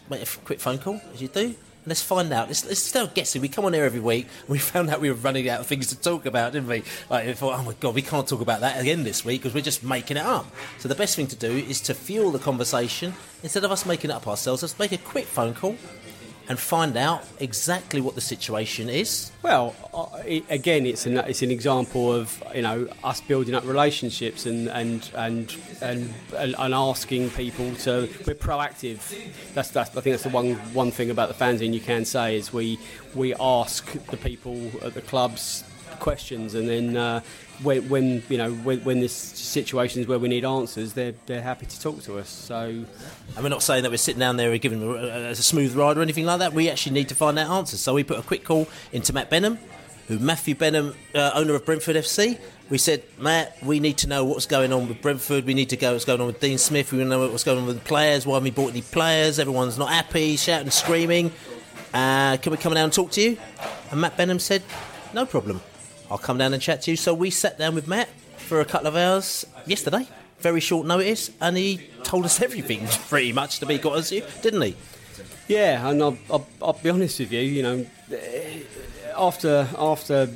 make 0.10 0.22
a 0.22 0.26
quick 0.40 0.60
phone 0.60 0.78
call, 0.78 1.00
as 1.14 1.22
you 1.22 1.28
do. 1.28 1.56
Let's 1.88 2.02
find 2.02 2.34
out. 2.34 2.50
Let's, 2.50 2.66
let's 2.66 2.82
start 2.82 3.16
guessing. 3.16 3.42
We 3.42 3.48
come 3.48 3.64
on 3.64 3.72
here 3.72 3.86
every 3.86 4.02
week. 4.02 4.28
We 4.50 4.58
found 4.58 4.90
out 4.90 5.00
we 5.00 5.10
were 5.10 5.16
running 5.16 5.48
out 5.48 5.62
of 5.62 5.68
things 5.68 5.88
to 5.88 5.96
talk 5.98 6.26
about, 6.26 6.52
didn't 6.52 6.68
we? 6.68 6.84
Like, 7.10 7.28
we 7.28 7.32
thought, 7.32 7.58
oh 7.58 7.64
my 7.64 7.74
god, 7.80 7.96
we 7.96 8.02
can't 8.02 8.28
talk 8.28 8.42
about 8.42 8.60
that 8.60 8.82
again 8.82 9.06
this 9.06 9.24
week 9.24 9.42
because 9.42 9.56
we're 9.56 9.62
just 9.62 9.86
making 9.86 10.18
it 10.18 10.26
up. 10.26 10.46
So 10.80 10.90
the 10.90 10.96
best 10.96 11.16
thing 11.16 11.28
to 11.28 11.36
do 11.38 11.50
is 11.50 11.80
to 11.82 11.94
fuel 11.94 12.32
the 12.32 12.40
conversation 12.40 13.14
instead 13.42 13.64
of 13.64 13.72
us 13.72 13.86
making 13.86 14.10
it 14.10 14.14
up 14.14 14.28
ourselves. 14.28 14.64
Let's 14.64 14.78
make 14.78 14.92
a 14.92 14.98
quick 14.98 15.28
phone 15.28 15.54
call 15.54 15.78
and 16.50 16.58
find 16.58 16.96
out 16.96 17.24
exactly 17.40 18.02
what 18.02 18.16
the 18.16 18.22
situation 18.22 18.90
is. 18.90 19.32
Well, 19.44 19.76
again, 20.50 20.86
it's 20.86 21.06
an 21.06 21.18
it's 21.18 21.42
an 21.42 21.52
example 21.52 22.14
of 22.14 22.42
you 22.56 22.62
know 22.62 22.88
us 23.04 23.22
building 23.22 23.56
up 23.56 23.66
relationships 23.66 24.46
and 24.46 24.70
and 24.70 25.10
and 25.16 25.56
and, 25.82 26.14
and, 26.38 26.56
and 26.58 26.74
asking 26.74 27.32
people 27.32 27.74
to 27.76 28.10
we're 28.26 28.36
proactive. 28.36 29.00
That's 29.54 29.72
that's 29.72 29.90
I 29.96 30.02
think 30.02 30.14
that's 30.14 30.24
the 30.24 30.30
one 30.30 30.56
one 30.74 30.92
thing 30.92 31.10
about 31.10 31.30
the 31.30 31.36
fanzine 31.36 31.74
you 31.74 31.82
can 31.82 32.06
say 32.06 32.38
is 32.38 32.54
we 32.54 32.80
we 33.14 33.34
ask 33.36 33.92
the 34.08 34.18
people 34.18 34.72
at 34.84 34.94
the 34.94 35.02
clubs 35.02 35.64
questions 36.00 36.54
and 36.54 36.70
then 36.70 36.96
uh, 36.96 37.20
when, 37.64 37.90
when 37.90 38.24
you 38.30 38.38
know 38.38 38.52
when, 38.52 38.80
when 38.84 39.00
there's 39.00 39.12
situations 39.12 40.08
where 40.08 40.20
we 40.20 40.28
need 40.28 40.46
answers 40.46 40.94
they're 40.94 41.14
they're 41.26 41.42
happy 41.42 41.66
to 41.66 41.82
talk 41.82 42.02
to 42.04 42.18
us 42.20 42.30
so 42.30 42.86
And 43.36 43.44
we're 43.44 43.50
not 43.50 43.64
saying 43.64 43.84
that 43.84 43.92
we're 43.92 43.98
sitting 43.98 44.20
down 44.20 44.38
there 44.38 44.52
and 44.52 44.62
giving 44.62 44.80
them 44.80 44.90
a, 44.92 45.30
a 45.30 45.36
smooth 45.36 45.76
ride 45.76 45.98
or 45.98 46.02
anything 46.02 46.26
like 46.26 46.40
that. 46.40 46.54
We 46.54 46.70
actually 46.70 46.94
need 46.94 47.10
to 47.10 47.16
find 47.16 47.38
out 47.38 47.50
answers. 47.50 47.80
So 47.80 47.94
we 47.94 48.04
put 48.04 48.18
a 48.18 48.22
quick 48.22 48.44
call 48.44 48.68
into 48.92 49.14
Matt 49.14 49.30
Benham, 49.30 49.60
who 50.08 50.20
Matthew 50.20 50.56
Benham, 50.56 50.96
uh, 51.14 51.32
owner 51.36 51.56
of 51.56 51.66
Brentford 51.66 51.96
FC. 51.96 52.40
We 52.70 52.78
said, 52.78 53.04
Matt, 53.20 53.58
we 53.64 53.80
need 53.80 53.98
to 54.00 54.08
know 54.08 54.26
what's 54.26 54.46
going 54.46 54.74
on 54.74 54.88
with 54.88 55.02
Brentford. 55.02 55.46
We 55.46 55.54
need 55.54 55.70
to 55.70 55.78
go 55.78 55.94
what's 55.94 56.06
going 56.06 56.20
on 56.20 56.28
with 56.28 56.40
Dean 56.40 56.58
Smith. 56.58 56.92
We 56.92 56.98
want 56.98 57.12
to 57.12 57.18
know 57.18 57.30
what's 57.30 57.44
going 57.44 57.60
on 57.60 57.66
with 57.66 57.80
the 57.80 57.86
players. 57.86 58.26
Why 58.26 58.36
haven't 58.36 58.46
we 58.46 58.52
bought 58.52 58.72
any 58.72 58.82
players? 58.82 59.40
Everyone's 59.40 59.78
not 59.78 59.90
happy, 59.90 60.36
shouting, 60.36 60.72
screaming. 60.72 61.32
Uh, 61.94 62.38
can 62.38 62.52
we 62.52 62.58
come 62.58 62.74
down 62.74 62.86
and 62.86 62.94
talk 62.94 63.12
to 63.12 63.22
you? 63.22 63.38
And 63.92 64.02
Matt 64.02 64.18
Benham 64.18 64.40
said, 64.40 64.64
no 65.14 65.26
problem. 65.26 65.62
I'll 66.10 66.18
come 66.18 66.38
down 66.38 66.54
and 66.54 66.62
chat 66.62 66.84
to 66.84 66.92
you. 66.92 66.98
So 66.98 67.14
we 67.14 67.30
sat 67.30 67.58
down 67.58 67.76
with 67.76 67.88
Matt 67.88 68.10
for 68.38 68.62
a 68.62 68.66
couple 68.66 68.88
of 68.88 68.96
hours 68.96 69.46
yesterday, 69.66 70.08
very 70.40 70.60
short 70.60 70.88
notice, 70.88 71.32
and 71.42 71.58
he 71.58 71.82
told 72.04 72.26
us 72.26 72.42
everything 72.48 72.88
pretty 73.10 73.34
much 73.34 73.60
to 73.60 73.66
be 73.66 73.78
got 73.78 73.94
us, 73.94 74.10
didn't 74.10 74.62
he? 74.62 74.76
Yeah, 75.48 75.88
and 75.88 76.02
I'll, 76.02 76.18
I'll, 76.30 76.48
I'll 76.62 76.74
be 76.74 76.90
honest 76.90 77.20
with 77.20 77.32
you. 77.32 77.42
You 77.42 77.64
know, 77.64 77.86
after 79.18 79.68
after 79.78 80.28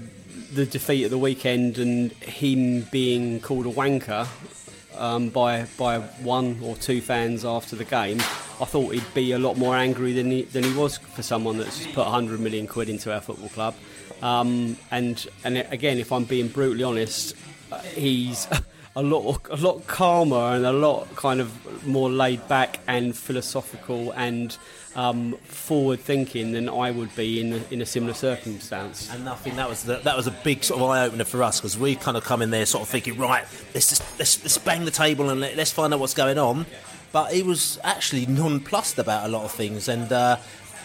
the 0.54 0.66
defeat 0.66 1.06
at 1.06 1.12
the 1.12 1.18
weekend 1.18 1.78
and 1.78 2.12
him 2.14 2.82
being 2.92 3.40
called 3.40 3.66
a 3.66 3.72
wanker 3.72 4.28
um, 4.98 5.30
by 5.30 5.66
by 5.78 6.00
one 6.00 6.60
or 6.64 6.76
two 6.76 7.02
fans 7.02 7.46
after 7.46 7.76
the 7.76 7.86
game, 7.86 8.20
I 8.20 8.66
thought 8.66 8.94
he'd 8.94 9.14
be 9.14 9.32
a 9.34 9.40
lot 9.40 9.58
more 9.58 9.76
angry 9.76 10.14
than 10.14 10.32
he 10.32 10.44
than 10.44 10.64
he 10.64 10.74
was 10.74 10.98
for 10.98 11.24
someone 11.24 11.58
that's 11.58 11.86
put 11.88 12.06
100 12.06 12.40
million 12.40 12.68
quid 12.68 12.90
into 12.90 13.14
our 13.14 13.22
football 13.22 13.50
club. 13.50 13.76
Um, 14.22 14.78
and 14.92 15.26
and 15.44 15.58
again, 15.58 15.98
if 15.98 16.12
I'm 16.12 16.26
being 16.26 16.48
brutally 16.48 16.84
honest, 16.84 17.36
uh, 17.72 17.80
he's. 17.80 18.48
A 18.94 19.02
lot, 19.02 19.48
a 19.50 19.56
lot 19.56 19.88
calmer 19.88 20.54
and 20.54 20.66
a 20.66 20.74
lot 20.74 21.16
kind 21.16 21.40
of 21.40 21.88
more 21.88 22.10
laid 22.10 22.46
back 22.50 22.82
and 22.90 23.16
philosophical 23.16 24.12
and 24.12 24.58
um, 24.96 25.34
forward 25.44 26.00
thinking 26.00 26.52
than 26.52 26.68
I 26.68 26.92
would 26.92 27.16
be 27.16 27.40
in 27.40 27.54
a, 27.54 27.62
in 27.72 27.82
a 27.82 27.86
similar 27.86 28.14
circumstance. 28.14 29.10
And 29.14 29.28
I 29.30 29.36
think 29.36 29.56
that 29.56 29.70
was 29.70 29.84
the, 29.84 29.98
that 29.98 30.18
was 30.18 30.28
a 30.28 30.32
big 30.32 30.64
sort 30.64 30.82
of 30.82 30.90
eye 30.90 31.06
opener 31.06 31.24
for 31.24 31.42
us 31.44 31.60
because 31.60 31.78
we 31.78 31.96
kind 31.96 32.18
of 32.18 32.24
come 32.24 32.42
in 32.42 32.50
there 32.50 32.66
sort 32.66 32.84
of 32.84 32.90
thinking, 32.90 33.18
right, 33.18 33.46
let's 33.74 33.90
just 33.90 34.04
let's, 34.20 34.42
let's 34.44 34.58
bang 34.58 34.86
the 34.86 34.92
table 34.92 35.30
and 35.30 35.40
let, 35.40 35.56
let's 35.56 35.72
find 35.72 35.94
out 35.94 36.00
what's 36.00 36.14
going 36.14 36.38
on. 36.38 36.66
But 37.14 37.34
he 37.34 37.44
was 37.44 37.78
actually 37.84 38.26
nonplussed 38.26 38.98
about 38.98 39.26
a 39.26 39.30
lot 39.30 39.44
of 39.44 39.52
things, 39.52 39.90
and 39.90 40.12
uh, 40.12 40.38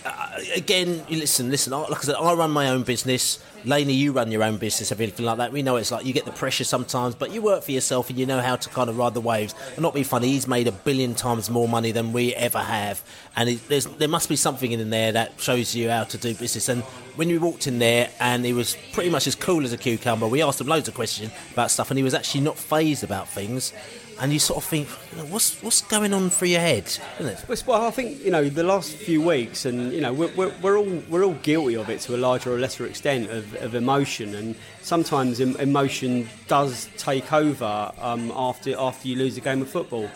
uh, 0.07 0.40
again, 0.55 1.05
listen, 1.11 1.51
listen. 1.51 1.73
I- 1.73 1.79
Like 1.88 1.99
I 1.99 2.03
said, 2.03 2.14
I 2.16 2.33
run 2.35 2.51
my 2.51 2.69
own 2.71 2.83
business. 2.83 3.38
Laney, 3.64 3.95
you 3.95 4.12
run 4.12 4.31
your 4.31 4.45
own 4.45 4.59
business, 4.59 4.92
everything 4.92 5.27
like 5.27 5.38
that. 5.38 5.51
We 5.53 5.61
know 5.62 5.75
it's 5.75 5.90
like 5.90 6.07
you 6.07 6.12
get 6.12 6.25
the 6.25 6.31
pressure 6.31 6.62
sometimes, 6.62 7.16
but 7.16 7.33
you 7.33 7.42
work 7.42 7.64
for 7.64 7.73
yourself 7.73 8.09
and 8.11 8.19
you 8.19 8.25
know 8.25 8.40
how 8.40 8.55
to 8.55 8.69
kind 8.69 8.88
of 8.88 8.97
ride 8.97 9.14
the 9.14 9.21
waves. 9.21 9.55
And 9.75 9.81
not 9.83 9.92
be 9.92 10.05
funny, 10.05 10.29
he's 10.29 10.47
made 10.47 10.69
a 10.69 10.73
billion 10.73 11.14
times 11.16 11.51
more 11.51 11.66
money 11.69 11.90
than 11.90 12.12
we 12.12 12.33
ever 12.35 12.61
have, 12.61 13.03
and 13.35 13.49
it, 13.49 13.99
there 13.99 14.07
must 14.09 14.29
be 14.29 14.37
something 14.37 14.71
in 14.71 14.88
there 14.90 15.11
that 15.12 15.40
shows 15.40 15.75
you 15.75 15.90
how 15.90 16.05
to 16.05 16.16
do 16.19 16.33
business. 16.35 16.69
And 16.69 16.83
when 17.16 17.27
we 17.29 17.38
walked 17.38 17.66
in 17.66 17.81
there, 17.81 18.09
and 18.21 18.45
he 18.45 18.53
was 18.53 18.77
pretty 18.92 19.11
much 19.11 19.27
as 19.27 19.35
cool 19.35 19.64
as 19.64 19.73
a 19.73 19.79
cucumber. 19.79 20.29
We 20.29 20.42
asked 20.42 20.61
him 20.61 20.69
loads 20.69 20.87
of 20.87 20.95
questions 20.95 21.33
about 21.53 21.73
stuff, 21.73 21.90
and 21.90 21.99
he 21.99 22.05
was 22.05 22.14
actually 22.14 22.42
not 22.42 22.57
phased 22.57 23.03
about 23.03 23.29
things. 23.29 23.73
And 24.18 24.33
you 24.33 24.38
sort 24.38 24.59
of 24.59 24.64
think, 24.64 24.88
you 25.12 25.18
know, 25.18 25.24
what's 25.26 25.62
what's 25.62 25.83
going 25.83 26.14
on 26.14 26.31
through 26.31 26.48
your 26.48 26.61
head, 26.61 26.85
isn't 27.20 27.26
it? 27.50 27.66
Well, 27.66 27.85
I 27.85 27.90
think 27.90 28.24
you 28.24 28.31
know 28.31 28.48
the 28.48 28.62
last 28.62 28.92
few 28.92 29.20
weeks, 29.20 29.66
and 29.66 29.92
you 29.92 30.00
know 30.00 30.12
we're, 30.12 30.35
we're, 30.35 30.55
we're 30.62 30.79
all 30.79 31.02
we're 31.11 31.24
all 31.24 31.35
guilty 31.35 31.76
of 31.76 31.90
it 31.90 32.00
to 32.02 32.16
a 32.16 32.18
larger 32.18 32.52
or 32.55 32.59
lesser 32.59 32.87
extent 32.87 33.31
of, 33.31 33.55
of 33.57 33.74
emotion, 33.74 34.35
and 34.35 34.57
sometimes 34.81 35.38
emotion 35.38 36.29
does 36.48 36.88
take 36.96 37.31
over 37.33 37.92
um, 37.98 38.33
after 38.35 38.74
after 38.79 39.07
you 39.07 39.16
lose 39.16 39.37
a 39.37 39.40
game 39.42 39.61
of 39.61 39.68
football. 39.68 40.09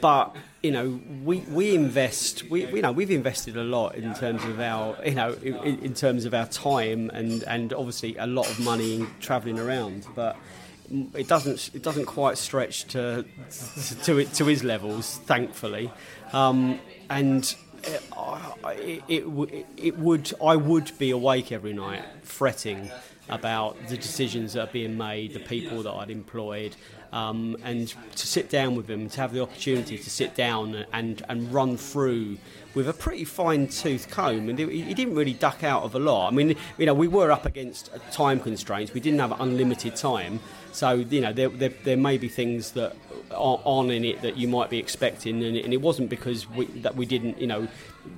But 0.00 0.34
you 0.62 0.72
know 0.72 1.00
we, 1.22 1.38
we 1.40 1.74
invest 1.76 2.50
we 2.50 2.66
you 2.66 2.82
know 2.82 2.90
we've 2.90 3.12
invested 3.12 3.56
a 3.56 3.62
lot 3.62 3.94
in 3.94 4.12
terms 4.14 4.42
of 4.44 4.58
our 4.58 4.96
you 5.04 5.14
know 5.14 5.32
in, 5.34 5.78
in 5.78 5.94
terms 5.94 6.24
of 6.24 6.34
our 6.34 6.46
time 6.46 7.10
and 7.10 7.44
and 7.44 7.72
obviously 7.72 8.16
a 8.16 8.26
lot 8.26 8.50
of 8.50 8.58
money 8.58 8.96
in 8.96 9.08
travelling 9.20 9.60
around, 9.60 10.06
but 10.16 10.36
it 11.14 11.28
doesn't 11.28 11.70
it 11.74 11.82
doesn't 11.82 12.06
quite 12.06 12.38
stretch 12.38 12.84
to 12.88 13.24
to 14.04 14.18
it, 14.18 14.32
to 14.34 14.46
his 14.46 14.64
levels, 14.64 15.18
thankfully, 15.24 15.90
um, 16.32 16.80
and 17.10 17.54
it, 17.84 19.02
it, 19.08 19.24
it, 19.24 19.66
it 19.76 19.98
would 19.98 20.32
I 20.42 20.56
would 20.56 20.96
be 20.98 21.10
awake 21.10 21.52
every 21.52 21.72
night 21.72 22.04
fretting 22.22 22.90
about 23.28 23.76
the 23.88 23.96
decisions 23.96 24.52
that 24.52 24.68
are 24.68 24.72
being 24.72 24.96
made, 24.96 25.32
the 25.34 25.40
people 25.40 25.82
that 25.82 25.92
I'd 25.92 26.10
employed, 26.10 26.76
um, 27.12 27.56
and 27.64 27.92
to 28.14 28.26
sit 28.26 28.48
down 28.48 28.76
with 28.76 28.88
him, 28.88 29.08
to 29.08 29.20
have 29.20 29.32
the 29.32 29.42
opportunity 29.42 29.98
to 29.98 30.10
sit 30.10 30.34
down 30.34 30.86
and 30.92 31.24
and 31.28 31.52
run 31.52 31.76
through 31.76 32.38
with 32.74 32.88
a 32.88 32.92
pretty 32.92 33.24
fine 33.24 33.66
tooth 33.68 34.10
comb, 34.10 34.48
and 34.48 34.58
he, 34.58 34.82
he 34.82 34.94
didn't 34.94 35.14
really 35.14 35.32
duck 35.32 35.64
out 35.64 35.82
of 35.82 35.94
a 35.94 35.98
lot. 35.98 36.32
I 36.32 36.36
mean, 36.36 36.56
you 36.78 36.86
know, 36.86 36.94
we 36.94 37.08
were 37.08 37.32
up 37.32 37.46
against 37.46 37.90
time 38.12 38.38
constraints. 38.38 38.92
We 38.92 39.00
didn't 39.00 39.18
have 39.20 39.40
unlimited 39.40 39.96
time, 39.96 40.40
so 40.76 40.92
you 40.92 41.22
know, 41.22 41.32
there, 41.32 41.48
there, 41.48 41.72
there 41.84 41.96
may 41.96 42.18
be 42.18 42.28
things 42.28 42.72
that 42.72 42.94
are 43.30 43.60
on 43.64 43.90
in 43.90 44.04
it 44.04 44.20
that 44.20 44.36
you 44.36 44.46
might 44.46 44.68
be 44.68 44.78
expecting, 44.78 45.42
and 45.42 45.56
it, 45.56 45.64
and 45.64 45.72
it 45.72 45.80
wasn't 45.80 46.10
because 46.10 46.46
we, 46.50 46.66
that 46.82 46.94
we 46.96 47.06
didn't, 47.06 47.40
you 47.40 47.46
know, 47.46 47.66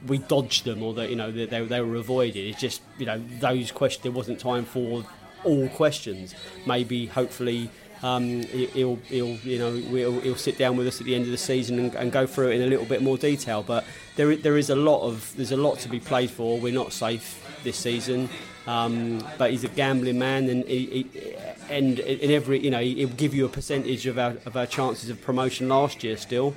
we 0.08 0.18
dodged 0.18 0.64
them 0.64 0.82
or 0.82 0.92
that 0.94 1.08
you 1.08 1.14
know 1.14 1.30
they, 1.30 1.46
they, 1.46 1.80
were 1.80 1.94
avoided. 1.94 2.36
It's 2.36 2.60
just 2.60 2.82
you 2.98 3.06
know 3.06 3.22
those 3.38 3.70
questions. 3.70 4.02
There 4.02 4.10
wasn't 4.10 4.40
time 4.40 4.64
for 4.64 5.04
all 5.44 5.68
questions. 5.68 6.34
Maybe, 6.66 7.06
hopefully. 7.06 7.70
Um, 8.00 8.42
he- 8.42 8.66
he'll, 8.66 8.96
he'll, 9.06 9.36
you 9.38 9.58
know, 9.58 9.72
he'll, 9.72 10.20
he'll 10.20 10.36
sit 10.36 10.56
down 10.56 10.76
with 10.76 10.86
us 10.86 11.00
at 11.00 11.06
the 11.06 11.16
end 11.16 11.24
of 11.24 11.32
the 11.32 11.36
season 11.36 11.80
and, 11.80 11.94
and 11.96 12.12
go 12.12 12.28
through 12.28 12.50
it 12.50 12.54
in 12.54 12.62
a 12.62 12.66
little 12.66 12.84
bit 12.84 13.02
more 13.02 13.18
detail. 13.18 13.64
But 13.64 13.84
there, 14.14 14.36
there 14.36 14.56
is 14.56 14.70
a 14.70 14.76
lot 14.76 15.02
of, 15.02 15.34
there's 15.36 15.50
a 15.50 15.56
lot 15.56 15.80
to 15.80 15.88
be 15.88 15.98
played 15.98 16.30
for. 16.30 16.60
We're 16.60 16.72
not 16.72 16.92
safe 16.92 17.44
this 17.64 17.76
season, 17.76 18.28
um, 18.68 19.26
but 19.36 19.50
he's 19.50 19.64
a 19.64 19.68
gambling 19.68 20.16
man, 20.16 20.48
and 20.48 20.64
he, 20.64 20.86
he, 21.12 21.34
and 21.70 21.98
in 21.98 22.30
every, 22.30 22.58
you 22.58 22.70
know, 22.70 22.80
he'll 22.80 23.08
give 23.08 23.34
you 23.34 23.44
a 23.44 23.48
percentage 23.48 24.06
of 24.06 24.18
our, 24.18 24.36
of 24.46 24.56
our 24.56 24.66
chances 24.66 25.10
of 25.10 25.20
promotion 25.20 25.68
last 25.68 26.02
year 26.02 26.16
still. 26.16 26.54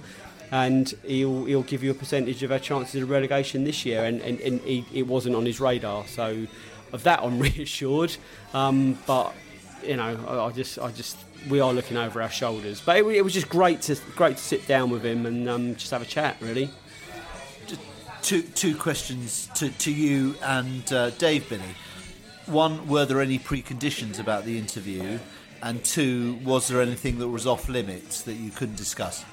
And 0.51 0.93
he'll, 1.05 1.45
he'll 1.45 1.63
give 1.63 1.81
you 1.81 1.91
a 1.91 1.93
percentage 1.93 2.43
of 2.43 2.51
our 2.51 2.59
chances 2.59 3.01
of 3.01 3.09
relegation 3.09 3.63
this 3.63 3.85
year, 3.85 4.03
and, 4.03 4.19
and, 4.21 4.39
and 4.41 4.59
he, 4.61 4.85
it 4.93 5.07
wasn't 5.07 5.35
on 5.35 5.45
his 5.45 5.61
radar. 5.61 6.05
So, 6.07 6.45
of 6.91 7.03
that, 7.03 7.23
I'm 7.23 7.39
reassured. 7.39 8.15
Um, 8.53 8.97
but 9.07 9.33
you 9.83 9.95
know, 9.95 10.19
I, 10.27 10.47
I 10.47 10.51
just, 10.51 10.77
I 10.79 10.91
just, 10.91 11.17
we 11.49 11.59
are 11.59 11.73
looking 11.73 11.97
over 11.97 12.21
our 12.21 12.29
shoulders. 12.29 12.81
But 12.81 12.97
it, 12.97 13.05
it 13.07 13.21
was 13.21 13.33
just 13.33 13.49
great 13.49 13.81
to, 13.83 13.95
great 14.15 14.37
to 14.37 14.43
sit 14.43 14.67
down 14.67 14.89
with 14.89 15.05
him 15.05 15.25
and 15.25 15.47
um, 15.49 15.75
just 15.75 15.91
have 15.91 16.01
a 16.01 16.05
chat, 16.05 16.37
really. 16.39 16.69
Two, 18.21 18.43
two 18.43 18.75
questions 18.75 19.49
to, 19.55 19.69
to 19.69 19.91
you 19.91 20.35
and 20.43 20.91
uh, 20.93 21.09
Dave 21.11 21.49
Billy. 21.49 21.63
One, 22.51 22.87
were 22.87 23.05
there 23.05 23.21
any 23.21 23.39
preconditions 23.39 24.19
about 24.19 24.45
the 24.45 24.57
interview? 24.57 25.19
And 25.63 25.83
two, 25.83 26.39
was 26.43 26.67
there 26.67 26.81
anything 26.81 27.19
that 27.19 27.27
was 27.27 27.45
off 27.47 27.69
limits 27.69 28.21
that 28.23 28.33
you 28.33 28.51
couldn't 28.51 28.75
discuss? 28.77 29.23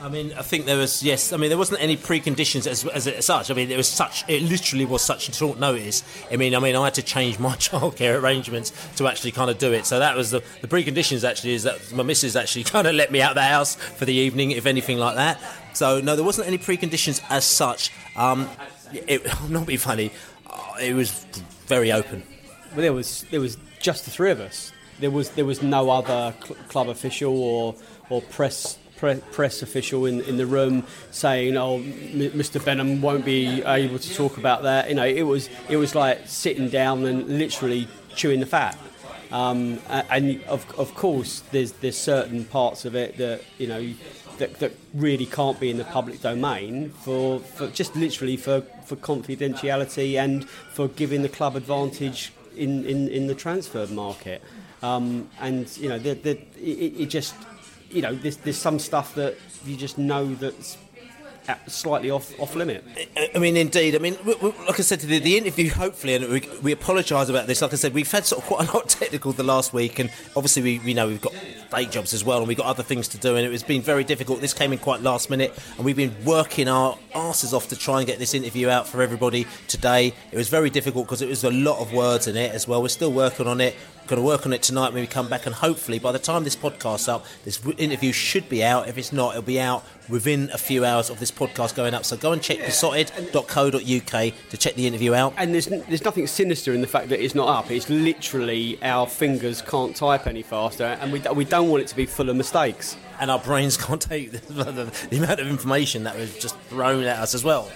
I 0.00 0.08
mean, 0.08 0.32
I 0.34 0.42
think 0.42 0.64
there 0.66 0.76
was 0.76 1.02
yes. 1.02 1.32
I 1.32 1.38
mean, 1.38 1.48
there 1.48 1.58
wasn't 1.58 1.82
any 1.82 1.96
preconditions 1.96 2.68
as, 2.68 2.86
as, 2.86 3.08
as 3.08 3.24
such. 3.26 3.50
I 3.50 3.54
mean, 3.54 3.68
it 3.68 3.76
was 3.76 3.88
such. 3.88 4.24
It 4.28 4.42
literally 4.44 4.84
was 4.84 5.02
such 5.02 5.34
short 5.34 5.58
notice. 5.58 6.04
I 6.30 6.36
mean, 6.36 6.54
I 6.54 6.60
mean, 6.60 6.76
I 6.76 6.84
had 6.84 6.94
to 6.94 7.02
change 7.02 7.40
my 7.40 7.56
childcare 7.56 8.20
arrangements 8.20 8.70
to 8.96 9.08
actually 9.08 9.32
kind 9.32 9.50
of 9.50 9.58
do 9.58 9.72
it. 9.72 9.86
So 9.86 9.98
that 9.98 10.14
was 10.16 10.30
the 10.30 10.44
the 10.60 10.68
preconditions. 10.68 11.28
Actually, 11.28 11.54
is 11.54 11.64
that 11.64 11.92
my 11.92 12.04
missus 12.04 12.36
actually 12.36 12.62
kind 12.74 12.86
of 12.86 12.94
let 12.94 13.10
me 13.10 13.20
out 13.20 13.30
of 13.32 13.36
the 13.36 13.42
house 13.42 13.74
for 13.74 14.04
the 14.04 14.14
evening, 14.14 14.52
if 14.52 14.66
anything 14.66 14.98
like 14.98 15.16
that. 15.16 15.40
So 15.74 16.00
no, 16.00 16.14
there 16.14 16.24
wasn't 16.24 16.46
any 16.46 16.58
preconditions 16.58 17.20
as 17.28 17.44
such. 17.44 17.90
Um, 18.14 18.48
it, 18.92 19.26
not 19.48 19.66
be 19.66 19.78
funny. 19.78 20.12
uh, 20.48 20.74
It 20.80 20.94
was 20.94 21.10
very 21.66 21.90
open. 21.90 22.22
Well, 22.72 22.82
there 22.82 22.92
was 22.92 23.24
there 23.30 23.40
was 23.40 23.56
just 23.80 24.04
the 24.04 24.10
three 24.10 24.30
of 24.30 24.40
us. 24.40 24.72
There 25.00 25.10
was 25.10 25.30
there 25.30 25.44
was 25.44 25.62
no 25.62 25.90
other 25.90 26.34
cl- 26.44 26.56
club 26.68 26.88
official 26.88 27.40
or 27.40 27.74
or 28.10 28.22
press 28.22 28.78
pre- 28.96 29.22
press 29.32 29.62
official 29.62 30.06
in, 30.06 30.20
in 30.22 30.36
the 30.36 30.46
room 30.46 30.84
saying, 31.10 31.56
"Oh, 31.56 31.76
M- 31.76 32.32
Mr. 32.32 32.62
Benham 32.62 33.00
won't 33.00 33.24
be 33.24 33.62
able 33.62 33.98
to 33.98 34.14
talk 34.14 34.36
about 34.36 34.62
that." 34.64 34.88
You 34.88 34.96
know, 34.96 35.06
it 35.06 35.22
was 35.22 35.48
it 35.68 35.76
was 35.76 35.94
like 35.94 36.26
sitting 36.26 36.68
down 36.68 37.04
and 37.06 37.38
literally 37.38 37.88
chewing 38.14 38.40
the 38.40 38.46
fat. 38.46 38.76
Um, 39.30 39.78
and 39.88 40.42
of, 40.44 40.64
of 40.78 40.94
course, 40.94 41.42
there's 41.52 41.72
there's 41.72 41.98
certain 41.98 42.44
parts 42.44 42.84
of 42.84 42.94
it 42.94 43.18
that 43.18 43.42
you 43.58 43.66
know 43.66 43.94
that, 44.38 44.58
that 44.60 44.72
really 44.94 45.26
can't 45.26 45.58
be 45.60 45.70
in 45.70 45.76
the 45.76 45.84
public 45.84 46.20
domain 46.22 46.90
for, 46.90 47.40
for 47.40 47.68
just 47.68 47.94
literally 47.96 48.36
for, 48.36 48.62
for 48.84 48.96
confidentiality 48.96 50.14
and 50.18 50.48
for 50.48 50.88
giving 50.88 51.22
the 51.22 51.28
club 51.28 51.56
advantage 51.56 52.32
in, 52.58 52.84
in, 52.84 53.08
in 53.08 53.26
the 53.26 53.34
transfer 53.34 53.86
market. 53.86 54.42
Um, 54.82 55.28
and 55.40 55.74
you 55.76 55.88
know, 55.88 55.98
the, 55.98 56.14
the, 56.14 56.30
it, 56.60 57.00
it 57.00 57.06
just 57.06 57.34
you 57.90 58.02
know, 58.02 58.14
there's, 58.14 58.36
there's 58.38 58.58
some 58.58 58.78
stuff 58.78 59.14
that 59.14 59.36
you 59.64 59.76
just 59.76 59.98
know 59.98 60.34
that's 60.34 60.76
at- 60.76 60.87
slightly 61.66 62.10
off 62.10 62.38
off 62.40 62.54
limit. 62.54 62.84
I- 63.34 63.38
mean, 63.38 63.56
indeed. 63.56 63.94
I 63.94 63.98
mean, 63.98 64.16
like 64.24 64.78
I 64.78 64.82
said, 64.82 65.00
the, 65.00 65.18
the 65.18 65.36
interview, 65.36 65.70
hopefully, 65.70 66.14
and 66.14 66.28
we, 66.28 66.48
we 66.62 66.72
apologise 66.72 67.28
about 67.28 67.46
this. 67.46 67.62
Like 67.62 67.72
I 67.72 67.76
said, 67.76 67.94
we've 67.94 68.10
had 68.10 68.26
sort 68.26 68.42
of 68.42 68.48
quite 68.48 68.68
a 68.68 68.72
lot 68.72 68.88
technical 68.88 69.32
the 69.32 69.42
last 69.42 69.72
week, 69.72 69.98
and 69.98 70.10
obviously, 70.36 70.62
we, 70.62 70.78
we 70.80 70.94
know 70.94 71.06
we've 71.06 71.20
got 71.20 71.34
day 71.70 71.86
jobs 71.86 72.12
as 72.12 72.24
well, 72.24 72.38
and 72.38 72.48
we've 72.48 72.56
got 72.56 72.66
other 72.66 72.82
things 72.82 73.08
to 73.08 73.18
do, 73.18 73.36
and 73.36 73.46
it 73.46 73.52
has 73.52 73.62
been 73.62 73.82
very 73.82 74.04
difficult. 74.04 74.40
This 74.40 74.54
came 74.54 74.72
in 74.72 74.78
quite 74.78 75.02
last 75.02 75.30
minute, 75.30 75.56
and 75.76 75.84
we've 75.84 75.96
been 75.96 76.14
working 76.24 76.68
our 76.68 76.98
asses 77.14 77.54
off 77.54 77.68
to 77.68 77.76
try 77.76 77.98
and 77.98 78.06
get 78.06 78.18
this 78.18 78.34
interview 78.34 78.68
out 78.68 78.86
for 78.86 79.02
everybody 79.02 79.46
today. 79.68 80.14
It 80.32 80.36
was 80.36 80.48
very 80.48 80.70
difficult 80.70 81.06
because 81.06 81.22
it 81.22 81.28
was 81.28 81.44
a 81.44 81.50
lot 81.50 81.80
of 81.80 81.92
words 81.92 82.26
in 82.26 82.36
it 82.36 82.52
as 82.54 82.66
well. 82.66 82.82
We're 82.82 82.88
still 82.88 83.12
working 83.12 83.46
on 83.46 83.60
it. 83.60 83.76
Going 84.08 84.22
to 84.22 84.26
work 84.26 84.46
on 84.46 84.54
it 84.54 84.62
tonight 84.62 84.94
when 84.94 85.02
we 85.02 85.06
come 85.06 85.28
back, 85.28 85.44
and 85.44 85.54
hopefully, 85.54 85.98
by 85.98 86.12
the 86.12 86.18
time 86.18 86.42
this 86.42 86.56
podcast's 86.56 87.08
up, 87.08 87.26
this 87.44 87.60
interview 87.76 88.10
should 88.10 88.48
be 88.48 88.64
out. 88.64 88.88
If 88.88 88.96
it's 88.96 89.12
not, 89.12 89.32
it'll 89.32 89.42
be 89.42 89.60
out 89.60 89.84
within 90.08 90.48
a 90.54 90.56
few 90.56 90.82
hours 90.82 91.10
of 91.10 91.20
this 91.20 91.30
podcast 91.30 91.74
going 91.74 91.92
up. 91.92 92.06
So 92.06 92.16
go 92.16 92.32
and 92.32 92.40
check 92.40 92.56
beesotted.co.uk 92.56 93.72
to 93.74 94.56
check 94.56 94.74
the 94.76 94.86
interview 94.86 95.12
out. 95.12 95.34
And 95.36 95.52
there's 95.52 95.66
there's 95.66 96.06
nothing 96.06 96.26
sinister 96.26 96.72
in 96.72 96.80
the 96.80 96.86
fact 96.86 97.10
that 97.10 97.22
it's 97.22 97.34
not 97.34 97.48
up. 97.48 97.70
It's 97.70 97.90
literally 97.90 98.82
our 98.82 99.06
fingers 99.06 99.60
can't 99.60 99.94
type 99.94 100.26
any 100.26 100.42
faster, 100.42 100.84
and 100.84 101.12
we, 101.12 101.20
we 101.34 101.44
don't 101.44 101.68
want 101.68 101.82
it 101.82 101.88
to 101.88 101.96
be 101.96 102.06
full 102.06 102.30
of 102.30 102.36
mistakes. 102.36 102.96
And 103.20 103.30
our 103.30 103.38
brains 103.38 103.76
can't 103.86 104.00
take 104.00 104.32
the, 104.32 104.38
the, 104.54 105.06
the 105.10 105.18
amount 105.18 105.40
of 105.40 105.48
information 105.48 106.04
that 106.04 106.16
was 106.16 106.34
just 106.38 106.58
thrown 106.70 107.04
at 107.04 107.18
us 107.18 107.34
as 107.34 107.44
well. 107.44 107.70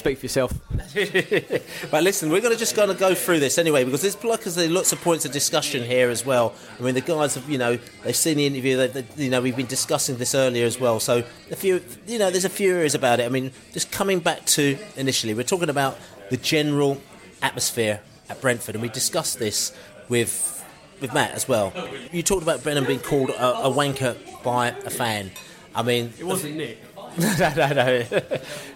Speak 0.00 0.16
for 0.16 0.24
yourself. 0.24 0.54
but 1.90 2.02
listen, 2.02 2.30
we're 2.30 2.40
going 2.40 2.54
to 2.54 2.58
just 2.58 2.74
going 2.74 2.88
to 2.88 2.94
go 2.94 3.14
through 3.14 3.38
this 3.38 3.58
anyway 3.58 3.84
because 3.84 4.00
there's 4.00 4.24
like 4.24 4.46
I 4.46 4.50
say, 4.50 4.66
lots 4.66 4.92
of 4.94 5.00
points 5.02 5.26
of 5.26 5.32
discussion 5.32 5.84
here 5.84 6.08
as 6.08 6.24
well. 6.24 6.54
I 6.78 6.82
mean, 6.82 6.94
the 6.94 7.02
guys 7.02 7.34
have 7.34 7.50
you 7.50 7.58
know 7.58 7.78
they've 8.02 8.16
seen 8.16 8.38
the 8.38 8.46
interview. 8.46 8.78
They, 8.78 8.86
they, 8.86 9.24
you 9.24 9.28
know, 9.28 9.42
we've 9.42 9.54
been 9.54 9.66
discussing 9.66 10.16
this 10.16 10.34
earlier 10.34 10.64
as 10.64 10.80
well. 10.80 11.00
So 11.00 11.22
a 11.50 11.54
few, 11.54 11.84
you 12.06 12.18
know, 12.18 12.30
there's 12.30 12.46
a 12.46 12.48
few 12.48 12.74
areas 12.74 12.94
about 12.94 13.20
it. 13.20 13.26
I 13.26 13.28
mean, 13.28 13.52
just 13.74 13.92
coming 13.92 14.20
back 14.20 14.46
to 14.46 14.78
initially, 14.96 15.34
we're 15.34 15.42
talking 15.42 15.68
about 15.68 15.98
the 16.30 16.38
general 16.38 16.98
atmosphere 17.42 18.00
at 18.30 18.40
Brentford, 18.40 18.76
and 18.76 18.80
we 18.80 18.88
discussed 18.88 19.38
this 19.38 19.76
with 20.08 20.64
with 21.02 21.12
Matt 21.12 21.32
as 21.32 21.46
well. 21.46 21.74
You 22.10 22.22
talked 22.22 22.42
about 22.42 22.62
Brennan 22.62 22.86
being 22.86 23.00
called 23.00 23.28
a, 23.28 23.64
a 23.64 23.70
wanker 23.70 24.16
by 24.42 24.68
a 24.68 24.88
fan. 24.88 25.30
I 25.74 25.82
mean, 25.82 26.14
It 26.18 26.24
wasn't 26.24 26.56
Nick. 26.56 26.89
no, 27.18 27.34
no, 27.56 27.72
no, 27.72 28.04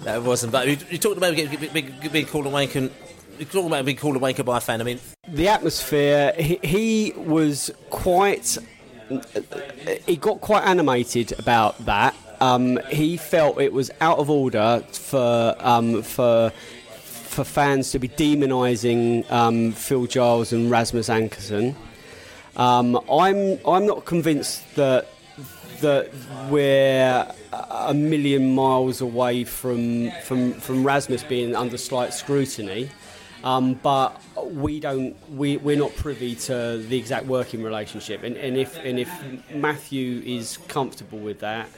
no, 0.04 0.16
it 0.16 0.22
wasn't. 0.22 0.52
But 0.52 0.66
you, 0.66 0.76
you 0.90 0.98
talked 0.98 1.16
about 1.16 1.34
being, 1.36 1.88
being, 2.12 2.26
called 2.26 2.46
a 2.46 2.50
wanker. 2.50 2.90
You 3.38 3.44
talked 3.44 3.66
about 3.66 3.84
being 3.84 3.96
called 3.96 4.16
a 4.16 4.20
wanker 4.20 4.44
by 4.44 4.58
a 4.58 4.60
fan. 4.60 4.80
I 4.80 4.84
mean, 4.84 5.00
the 5.28 5.48
atmosphere 5.48 6.32
he, 6.36 6.58
he 6.62 7.12
was 7.16 7.70
quite 7.90 8.58
he 10.06 10.16
got 10.16 10.40
quite 10.40 10.64
animated 10.64 11.38
about 11.38 11.84
that 11.84 12.14
um, 12.40 12.78
he 12.90 13.16
felt 13.16 13.60
it 13.60 13.72
was 13.72 13.90
out 14.00 14.18
of 14.18 14.30
order 14.30 14.82
for 14.92 15.54
um, 15.58 16.02
for 16.02 16.50
for 16.50 17.44
fans 17.44 17.90
to 17.90 17.98
be 17.98 18.08
demonising 18.08 19.28
um, 19.30 19.72
Phil 19.72 20.06
Giles 20.06 20.52
and 20.52 20.70
Rasmus 20.70 21.08
Ankersen. 21.08 21.74
Um, 22.56 23.00
I'm 23.10 23.58
I'm 23.66 23.86
not 23.86 24.04
convinced 24.04 24.62
that 24.76 25.08
that 25.80 26.10
we're 26.50 27.26
a 27.52 27.94
million 27.94 28.54
miles 28.54 29.00
away 29.00 29.44
from 29.44 30.10
from 30.22 30.52
from 30.54 30.84
Rasmus 30.84 31.24
being 31.24 31.54
under 31.54 31.76
slight 31.76 32.12
scrutiny. 32.12 32.90
Um, 33.44 33.74
but 33.74 34.22
we 34.42 34.80
don't 34.80 35.14
we, 35.30 35.58
we're 35.58 35.76
not 35.76 35.94
privy 35.96 36.34
to 36.34 36.78
the 36.78 36.96
exact 36.96 37.26
working 37.26 37.62
relationship 37.62 38.22
and, 38.22 38.38
and 38.38 38.56
if 38.56 38.78
and 38.78 38.98
if 38.98 39.10
Matthew 39.54 40.22
is 40.24 40.56
comfortable 40.68 41.18
with 41.18 41.40
that 41.40 41.68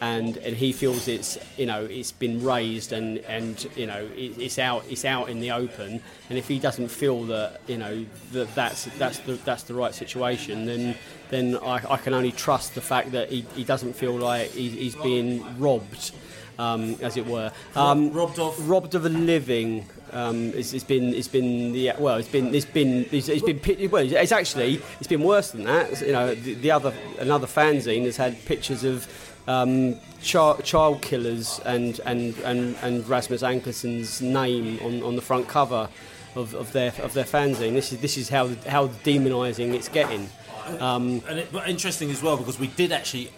and 0.00 0.36
and 0.38 0.56
he 0.56 0.72
feels 0.72 1.08
it's 1.08 1.36
you 1.56 1.66
know 1.66 1.84
it's 1.84 2.12
been 2.12 2.44
raised 2.44 2.92
and 2.92 3.18
and 3.18 3.68
you 3.76 3.86
know 3.86 4.08
it, 4.14 4.38
it's 4.38 4.58
out 4.60 4.84
it's 4.88 5.04
out 5.04 5.28
in 5.28 5.40
the 5.40 5.50
open 5.50 6.00
and 6.30 6.38
if 6.38 6.46
he 6.46 6.60
doesn't 6.60 6.88
feel 6.88 7.24
that 7.24 7.60
you 7.66 7.76
know 7.76 8.06
that 8.30 8.54
that's 8.54 8.84
that's 8.96 9.18
the 9.20 9.34
that's 9.44 9.64
the 9.64 9.74
right 9.74 9.94
situation 9.94 10.64
then 10.64 10.94
then 11.30 11.56
I, 11.58 11.80
I 11.88 11.96
can 11.96 12.14
only 12.14 12.32
trust 12.32 12.74
the 12.74 12.80
fact 12.80 13.12
that 13.12 13.30
he, 13.30 13.44
he 13.54 13.64
doesn't 13.64 13.94
feel 13.94 14.12
like 14.12 14.50
he, 14.50 14.68
he's 14.68 14.96
being 14.96 15.58
robbed 15.58 16.12
um, 16.58 16.96
as 17.02 17.16
it 17.16 17.26
were 17.26 17.52
um, 17.74 18.12
robbed 18.12 18.38
of 18.38 18.68
robbed 18.68 18.94
of 18.94 19.04
a 19.04 19.10
living 19.10 19.86
um, 20.12 20.52
it's, 20.54 20.72
it's 20.72 20.84
been 20.84 21.12
it's 21.14 21.28
been 21.28 21.72
the 21.72 21.92
well 21.98 22.16
it's 22.16 22.28
been 22.28 22.54
it's 22.54 22.64
been 22.64 23.06
it's, 23.12 23.28
it's 23.28 23.42
been 23.42 23.90
well 23.90 24.10
it's 24.10 24.32
actually 24.32 24.80
it's 24.98 25.08
been 25.08 25.22
worse 25.22 25.50
than 25.50 25.64
that 25.64 26.00
you 26.00 26.12
know 26.12 26.34
the, 26.34 26.54
the 26.54 26.70
other 26.70 26.94
another 27.18 27.46
fanzine 27.46 28.04
has 28.04 28.16
had 28.16 28.42
pictures 28.46 28.84
of 28.84 29.06
um, 29.48 29.96
child, 30.20 30.64
child 30.64 31.02
killers 31.02 31.60
and, 31.64 32.00
and, 32.04 32.36
and, 32.38 32.76
and 32.82 33.08
Rasmus 33.08 33.42
Ankersen's 33.42 34.20
name 34.20 34.78
on, 34.82 35.02
on 35.02 35.16
the 35.16 35.22
front 35.22 35.48
cover 35.48 35.88
of, 36.34 36.54
of 36.54 36.72
their 36.72 36.92
of 37.02 37.14
their 37.14 37.24
fanzine. 37.24 37.72
This 37.72 37.92
is 37.92 38.00
this 38.00 38.16
is 38.18 38.28
how 38.28 38.48
how 38.66 38.88
demonising 38.88 39.72
it's 39.72 39.88
getting. 39.88 40.28
Um, 40.66 41.22
and 41.28 41.38
it, 41.40 41.52
but 41.52 41.68
interesting 41.68 42.10
as 42.10 42.22
well 42.22 42.36
because 42.36 42.58
we 42.58 42.66
did 42.66 42.92
actually 42.92 43.30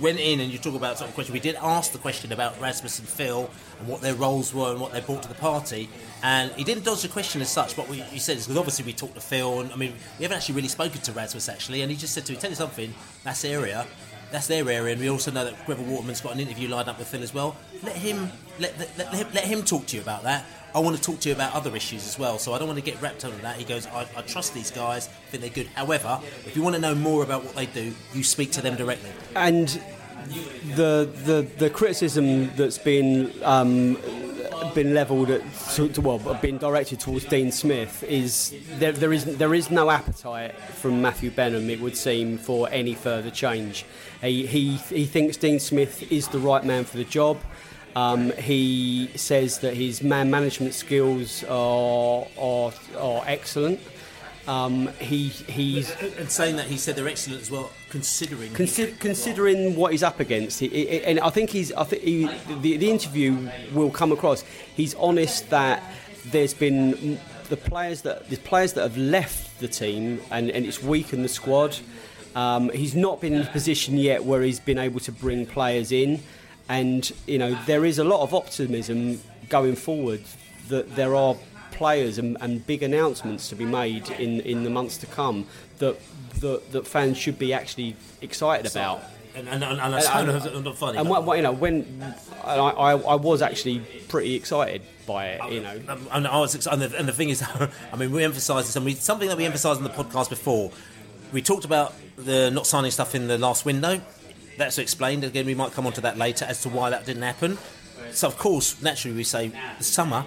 went 0.00 0.18
in 0.18 0.40
and 0.40 0.50
you 0.52 0.58
talk 0.58 0.74
about 0.74 0.98
sort 0.98 1.08
of 1.08 1.14
question. 1.14 1.32
We 1.32 1.40
did 1.40 1.56
ask 1.56 1.92
the 1.92 1.98
question 1.98 2.32
about 2.32 2.60
Rasmus 2.60 2.98
and 2.98 3.08
Phil 3.08 3.50
and 3.78 3.88
what 3.88 4.00
their 4.00 4.14
roles 4.14 4.54
were 4.54 4.70
and 4.70 4.80
what 4.80 4.92
they 4.92 5.00
brought 5.00 5.22
to 5.22 5.28
the 5.28 5.34
party. 5.34 5.88
And 6.22 6.52
he 6.52 6.64
didn't 6.64 6.84
dodge 6.84 7.02
the 7.02 7.08
question 7.08 7.40
as 7.40 7.50
such. 7.50 7.76
But 7.76 7.88
we, 7.88 8.00
he 8.00 8.18
said 8.18 8.36
is 8.36 8.46
because 8.46 8.58
obviously 8.58 8.84
we 8.84 8.92
talked 8.92 9.14
to 9.14 9.20
Phil, 9.20 9.60
and 9.60 9.72
I 9.72 9.76
mean 9.76 9.94
we 10.18 10.24
haven't 10.24 10.36
actually 10.36 10.56
really 10.56 10.68
spoken 10.68 11.00
to 11.02 11.12
Rasmus 11.12 11.48
actually, 11.48 11.82
and 11.82 11.90
he 11.90 11.96
just 11.96 12.14
said 12.14 12.24
to 12.26 12.32
me, 12.32 12.38
"Tell 12.38 12.50
you 12.50 12.56
something, 12.56 12.94
that's 13.24 13.44
area." 13.44 13.86
That's 14.30 14.46
their 14.46 14.70
area, 14.70 14.92
and 14.92 15.00
we 15.00 15.10
also 15.10 15.32
know 15.32 15.44
that 15.44 15.66
Greville 15.66 15.86
Waterman's 15.86 16.20
got 16.20 16.34
an 16.34 16.38
interview 16.38 16.68
lined 16.68 16.88
up 16.88 17.00
with 17.00 17.08
Phil 17.08 17.20
as 17.20 17.34
well. 17.34 17.56
Let 17.82 17.96
him 17.96 18.30
let, 18.60 18.78
let, 18.78 18.96
let, 18.96 19.14
him, 19.14 19.26
let 19.34 19.44
him 19.44 19.62
talk 19.64 19.86
to 19.86 19.96
you 19.96 20.02
about 20.02 20.22
that. 20.22 20.44
I 20.74 20.78
want 20.78 20.96
to 20.96 21.02
talk 21.02 21.20
to 21.20 21.28
you 21.28 21.34
about 21.34 21.54
other 21.54 21.74
issues 21.74 22.06
as 22.06 22.18
well, 22.18 22.38
so 22.38 22.52
I 22.52 22.58
don't 22.58 22.68
want 22.68 22.78
to 22.78 22.84
get 22.84 23.00
wrapped 23.02 23.24
up 23.24 23.32
in 23.32 23.40
that. 23.42 23.56
He 23.56 23.64
goes, 23.64 23.86
I, 23.86 24.06
I 24.16 24.22
trust 24.22 24.54
these 24.54 24.70
guys, 24.70 25.08
I 25.08 25.30
think 25.30 25.42
they're 25.42 25.64
good. 25.64 25.66
However, 25.74 26.20
if 26.46 26.56
you 26.56 26.62
want 26.62 26.76
to 26.76 26.80
know 26.80 26.94
more 26.94 27.22
about 27.22 27.44
what 27.44 27.54
they 27.54 27.66
do, 27.66 27.92
you 28.14 28.22
speak 28.22 28.52
to 28.52 28.62
them 28.62 28.76
directly. 28.76 29.10
and 29.34 29.80
the 30.76 31.08
the 31.24 31.46
the 31.56 31.70
criticism 31.70 32.54
that's 32.54 32.78
been 32.78 33.32
um, 33.42 33.96
been 34.74 34.94
levelled 34.94 35.30
at 35.30 35.42
to, 35.74 35.88
to, 35.88 36.00
well 36.00 36.18
been 36.40 36.58
directed 36.58 37.00
towards 37.00 37.24
Dean 37.24 37.50
Smith 37.50 38.02
is 38.04 38.54
there 38.78 38.92
there 38.92 39.12
is 39.12 39.24
there 39.24 39.54
is 39.54 39.70
no 39.70 39.90
appetite 39.90 40.54
from 40.54 41.00
Matthew 41.02 41.30
Benham 41.30 41.68
it 41.70 41.80
would 41.80 41.96
seem 41.96 42.38
for 42.38 42.68
any 42.70 42.94
further 42.94 43.30
change. 43.30 43.84
He 44.20 44.46
he, 44.46 44.76
he 44.76 45.06
thinks 45.06 45.36
Dean 45.36 45.58
Smith 45.58 46.12
is 46.12 46.28
the 46.28 46.38
right 46.38 46.64
man 46.64 46.84
for 46.84 46.98
the 46.98 47.04
job. 47.04 47.38
Um, 47.96 48.30
he 48.32 49.10
says 49.16 49.58
that 49.60 49.74
his 49.74 50.02
man 50.02 50.30
management 50.30 50.74
skills 50.74 51.42
are 51.44 52.26
are, 52.38 52.72
are 52.98 53.22
excellent. 53.26 53.80
Um, 54.48 54.88
he 54.98 55.28
he's 55.28 55.90
And 56.18 56.30
saying 56.30 56.56
that, 56.56 56.66
he 56.66 56.76
said 56.76 56.96
they're 56.96 57.08
excellent 57.08 57.42
as 57.42 57.50
well, 57.50 57.70
considering. 57.90 58.52
Consi- 58.52 58.98
considering 58.98 59.76
what 59.76 59.92
he's 59.92 60.02
up 60.02 60.18
against, 60.18 60.58
he, 60.60 60.68
he- 60.68 61.04
and 61.04 61.20
I 61.20 61.30
think 61.30 61.50
he's, 61.50 61.72
I 61.72 61.84
think 61.84 62.02
he, 62.02 62.26
the, 62.60 62.76
the 62.76 62.90
interview 62.90 63.48
will 63.72 63.90
come 63.90 64.12
across. 64.12 64.42
He's 64.74 64.94
honest 64.94 65.50
that 65.50 65.82
there's 66.26 66.54
been 66.54 67.18
the 67.48 67.56
players 67.56 68.02
that 68.02 68.28
the 68.30 68.36
players 68.38 68.72
that 68.74 68.82
have 68.82 68.96
left 68.96 69.60
the 69.60 69.68
team, 69.68 70.20
and, 70.30 70.50
and 70.50 70.64
it's 70.64 70.82
weakened 70.82 71.24
the 71.24 71.28
squad. 71.28 71.76
Um, 72.34 72.70
he's 72.70 72.94
not 72.94 73.20
been 73.20 73.34
in 73.34 73.42
a 73.42 73.46
position 73.50 73.98
yet 73.98 74.24
where 74.24 74.42
he's 74.42 74.60
been 74.60 74.78
able 74.78 75.00
to 75.00 75.12
bring 75.12 75.46
players 75.46 75.92
in, 75.92 76.22
and 76.70 77.12
you 77.26 77.36
know 77.36 77.58
there 77.66 77.84
is 77.84 77.98
a 77.98 78.04
lot 78.04 78.22
of 78.22 78.32
optimism 78.32 79.20
going 79.48 79.74
forward 79.74 80.22
that 80.68 80.94
there 80.94 81.14
are 81.16 81.34
players 81.72 82.16
and, 82.16 82.36
and 82.40 82.64
big 82.66 82.82
announcements 82.82 83.48
to 83.48 83.56
be 83.56 83.64
made 83.64 84.08
in, 84.10 84.40
in 84.40 84.62
the 84.64 84.70
months 84.70 84.96
to 84.98 85.06
come 85.06 85.46
that, 85.78 85.96
that 86.40 86.70
that 86.72 86.86
fans 86.86 87.18
should 87.18 87.38
be 87.38 87.52
actually 87.52 87.96
excited 88.20 88.70
about. 88.70 89.02
And, 89.34 89.48
and, 89.48 89.64
and, 89.64 89.80
and, 89.80 89.94
And- 89.94 90.56
am 90.56 90.64
not 90.64 90.76
funny. 90.76 90.98
And 90.98 91.08
what, 91.08 91.24
what, 91.24 91.36
you 91.36 91.42
know, 91.42 91.52
when 91.52 91.74
and 92.02 92.14
I, 92.44 92.70
I, 92.70 92.90
I 92.92 93.14
was 93.14 93.42
actually 93.42 93.80
pretty 94.08 94.34
excited 94.34 94.82
by 95.06 95.28
it, 95.28 95.52
you 95.52 95.60
know. 95.60 95.80
Um, 95.88 96.06
and 96.12 96.26
I 96.26 96.38
was, 96.38 96.66
and 96.66 96.82
the, 96.82 96.98
and 96.98 97.08
the 97.08 97.12
thing 97.12 97.30
is, 97.30 97.42
I 97.92 97.96
mean, 97.96 98.10
we 98.10 98.24
emphasise 98.24 98.66
this, 98.66 98.76
and 98.76 98.84
we, 98.84 98.94
something 98.94 99.28
that 99.28 99.38
we 99.38 99.44
emphasised 99.44 99.78
in 99.78 99.84
the 99.84 99.90
podcast 99.90 100.28
before. 100.28 100.72
We 101.32 101.42
talked 101.42 101.64
about 101.64 101.94
the 102.16 102.50
not 102.50 102.66
signing 102.66 102.90
stuff 102.90 103.14
in 103.14 103.28
the 103.28 103.38
last 103.38 103.64
window. 103.64 104.00
That's 104.60 104.76
explained. 104.76 105.24
Again, 105.24 105.46
we 105.46 105.54
might 105.54 105.72
come 105.72 105.86
on 105.86 105.94
to 105.94 106.02
that 106.02 106.18
later 106.18 106.44
as 106.44 106.60
to 106.64 106.68
why 106.68 106.90
that 106.90 107.06
didn't 107.06 107.22
happen. 107.22 107.56
So, 108.12 108.28
of 108.28 108.36
course, 108.36 108.82
naturally, 108.82 109.16
we 109.16 109.24
say 109.24 109.50
the 109.78 109.84
summer 109.84 110.26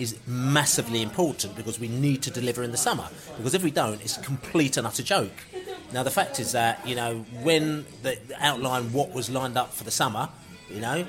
is 0.00 0.18
massively 0.26 1.00
important 1.00 1.54
because 1.54 1.78
we 1.78 1.86
need 1.86 2.20
to 2.22 2.30
deliver 2.32 2.64
in 2.64 2.72
the 2.72 2.76
summer. 2.76 3.08
Because 3.36 3.54
if 3.54 3.62
we 3.62 3.70
don't, 3.70 4.00
it's 4.00 4.16
a 4.16 4.20
complete 4.20 4.78
and 4.78 4.84
utter 4.84 5.04
joke. 5.04 5.30
Now, 5.92 6.02
the 6.02 6.10
fact 6.10 6.40
is 6.40 6.50
that, 6.52 6.84
you 6.84 6.96
know, 6.96 7.24
when 7.44 7.86
the 8.02 8.18
outline 8.40 8.92
what 8.92 9.12
was 9.12 9.30
lined 9.30 9.56
up 9.56 9.72
for 9.72 9.84
the 9.84 9.92
summer, 9.92 10.28
you 10.68 10.80
know, 10.80 11.06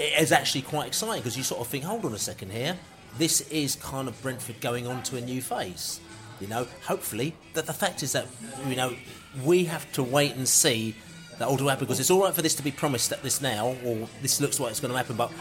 it 0.00 0.20
is 0.20 0.32
actually 0.32 0.62
quite 0.62 0.88
exciting 0.88 1.20
because 1.20 1.36
you 1.36 1.44
sort 1.44 1.60
of 1.60 1.68
think, 1.68 1.84
hold 1.84 2.04
on 2.04 2.12
a 2.12 2.18
second 2.18 2.50
here, 2.50 2.76
this 3.18 3.42
is 3.52 3.76
kind 3.76 4.08
of 4.08 4.20
Brentford 4.20 4.60
going 4.60 4.88
on 4.88 5.04
to 5.04 5.16
a 5.16 5.20
new 5.20 5.40
phase. 5.40 6.00
You 6.40 6.48
know, 6.48 6.66
hopefully, 6.88 7.36
that 7.54 7.66
the 7.66 7.72
fact 7.72 8.02
is 8.02 8.10
that, 8.12 8.26
you 8.66 8.74
know, 8.74 8.96
we 9.44 9.66
have 9.66 9.92
to 9.92 10.02
wait 10.02 10.34
and 10.34 10.48
see 10.48 10.96
that 11.40 11.48
all 11.48 11.56
to 11.56 11.66
happen 11.68 11.86
because 11.86 11.98
it's 11.98 12.10
all 12.10 12.22
right 12.22 12.34
for 12.34 12.42
this 12.42 12.54
to 12.54 12.62
be 12.62 12.70
promised 12.70 13.12
at 13.12 13.22
this 13.22 13.40
now, 13.40 13.74
or 13.82 14.06
this 14.20 14.42
looks 14.42 14.60
like 14.60 14.70
it's 14.70 14.80
going 14.80 14.92
to 14.92 14.96
happen, 14.96 15.16
but 15.16 15.32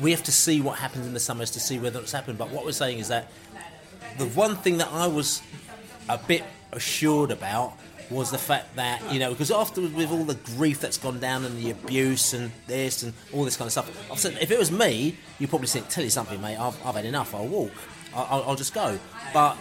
we 0.00 0.10
have 0.10 0.24
to 0.24 0.32
see 0.32 0.60
what 0.60 0.78
happens 0.78 1.06
in 1.06 1.14
the 1.14 1.20
summers 1.20 1.52
to 1.52 1.60
see 1.60 1.78
whether 1.78 2.00
it's 2.00 2.10
happened. 2.10 2.36
But 2.38 2.50
what 2.50 2.64
we're 2.64 2.72
saying 2.72 2.98
is 2.98 3.06
that 3.06 3.30
the 4.18 4.26
one 4.26 4.56
thing 4.56 4.78
that 4.78 4.88
I 4.92 5.06
was 5.06 5.40
a 6.08 6.18
bit 6.18 6.42
assured 6.72 7.30
about 7.30 7.74
was 8.10 8.32
the 8.32 8.38
fact 8.38 8.74
that 8.74 9.12
you 9.12 9.20
know 9.20 9.30
because 9.30 9.52
after 9.52 9.80
with 9.80 10.10
all 10.10 10.24
the 10.24 10.34
grief 10.56 10.80
that's 10.80 10.98
gone 10.98 11.20
down 11.20 11.44
and 11.44 11.56
the 11.62 11.70
abuse 11.70 12.32
and 12.32 12.50
this 12.66 13.04
and 13.04 13.12
all 13.32 13.44
this 13.44 13.56
kind 13.56 13.68
of 13.68 13.72
stuff, 13.72 14.10
I've 14.10 14.18
said 14.18 14.38
if 14.40 14.50
it 14.50 14.58
was 14.58 14.72
me, 14.72 15.16
you'd 15.38 15.50
probably 15.50 15.68
think, 15.68 15.88
"Tell 15.88 16.02
you 16.02 16.10
something, 16.10 16.40
mate, 16.40 16.56
I've, 16.56 16.84
I've 16.84 16.96
had 16.96 17.04
enough. 17.04 17.32
I'll 17.32 17.46
walk. 17.46 17.70
I'll, 18.12 18.42
I'll 18.42 18.56
just 18.56 18.74
go." 18.74 18.98
But 19.32 19.56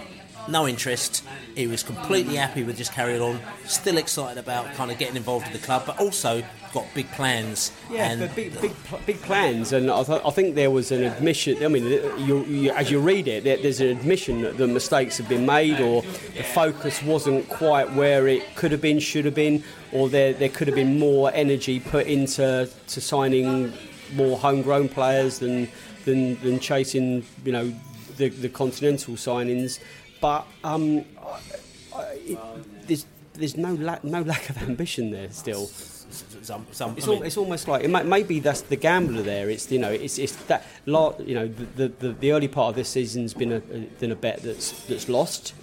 no 0.49 0.67
interest. 0.67 1.23
He 1.55 1.67
was 1.67 1.83
completely 1.83 2.35
happy 2.35 2.63
with 2.63 2.77
just 2.77 2.93
carrying 2.93 3.21
on. 3.21 3.39
Still 3.65 3.97
excited 3.97 4.37
about 4.37 4.73
kind 4.75 4.91
of 4.91 4.97
getting 4.97 5.15
involved 5.15 5.51
with 5.51 5.59
the 5.59 5.65
club, 5.65 5.83
but 5.85 5.99
also 5.99 6.43
got 6.73 6.85
big 6.93 7.09
plans. 7.11 7.71
Yeah, 7.91 8.11
and 8.11 8.35
big, 8.35 8.59
big, 8.61 8.73
big 9.05 9.21
plans, 9.21 9.73
and 9.73 9.89
I, 9.89 10.03
th- 10.03 10.21
I 10.25 10.29
think 10.29 10.55
there 10.55 10.71
was 10.71 10.91
an 10.91 11.03
admission. 11.03 11.63
I 11.63 11.67
mean, 11.67 11.85
you, 11.85 12.43
you, 12.45 12.71
as 12.71 12.91
you 12.91 12.99
read 12.99 13.27
it, 13.27 13.43
there, 13.43 13.57
there's 13.57 13.81
an 13.81 13.87
admission 13.87 14.41
that 14.41 14.57
the 14.57 14.67
mistakes 14.67 15.17
have 15.17 15.29
been 15.29 15.45
made, 15.45 15.79
or 15.79 16.01
the 16.01 16.43
focus 16.43 17.01
wasn't 17.01 17.47
quite 17.49 17.91
where 17.93 18.27
it 18.27 18.55
could 18.55 18.71
have 18.71 18.81
been, 18.81 18.99
should 18.99 19.25
have 19.25 19.35
been, 19.35 19.63
or 19.91 20.09
there, 20.09 20.33
there 20.33 20.49
could 20.49 20.67
have 20.67 20.75
been 20.75 20.99
more 20.99 21.31
energy 21.33 21.79
put 21.79 22.07
into 22.07 22.69
to 22.87 23.01
signing 23.01 23.73
more 24.13 24.37
homegrown 24.37 24.89
players 24.89 25.39
than 25.39 25.67
than, 26.05 26.39
than 26.41 26.59
chasing, 26.59 27.25
you 27.43 27.51
know, 27.51 27.73
the, 28.15 28.29
the 28.29 28.49
continental 28.49 29.15
signings. 29.15 29.79
But 30.27 30.45
um, 30.65 31.05
I- 31.95 31.97
I- 31.97 32.19
it, 32.31 32.39
there's 32.87 33.05
there's 33.35 33.55
no 33.55 33.73
lack 33.75 34.03
no 34.03 34.21
lack 34.23 34.49
of 34.49 34.57
ambition 34.61 35.11
there 35.11 35.29
still. 35.31 35.67
some, 36.41 36.65
some, 36.71 36.95
It's, 36.97 37.05
I 37.07 37.11
mean- 37.11 37.19
al- 37.19 37.23
it's 37.27 37.37
almost 37.37 37.67
like 37.67 37.83
it 37.85 37.89
might, 37.89 38.05
maybe 38.05 38.39
that's 38.41 38.61
the 38.61 38.75
gambler 38.75 39.21
there. 39.21 39.49
It's 39.49 39.71
you 39.71 39.79
know 39.79 39.89
it's, 39.91 40.17
it's 40.17 40.35
that 40.47 40.65
lot 40.85 41.19
you 41.29 41.35
know 41.35 41.47
the, 41.77 41.87
the, 41.87 42.09
the 42.23 42.31
early 42.33 42.47
part 42.49 42.69
of 42.71 42.75
this 42.75 42.89
season's 42.89 43.33
been 43.33 43.53
a, 43.53 43.59
been 44.01 44.11
a 44.11 44.15
bet 44.15 44.41
that's 44.43 44.71
that's 44.87 45.07
lost. 45.07 45.53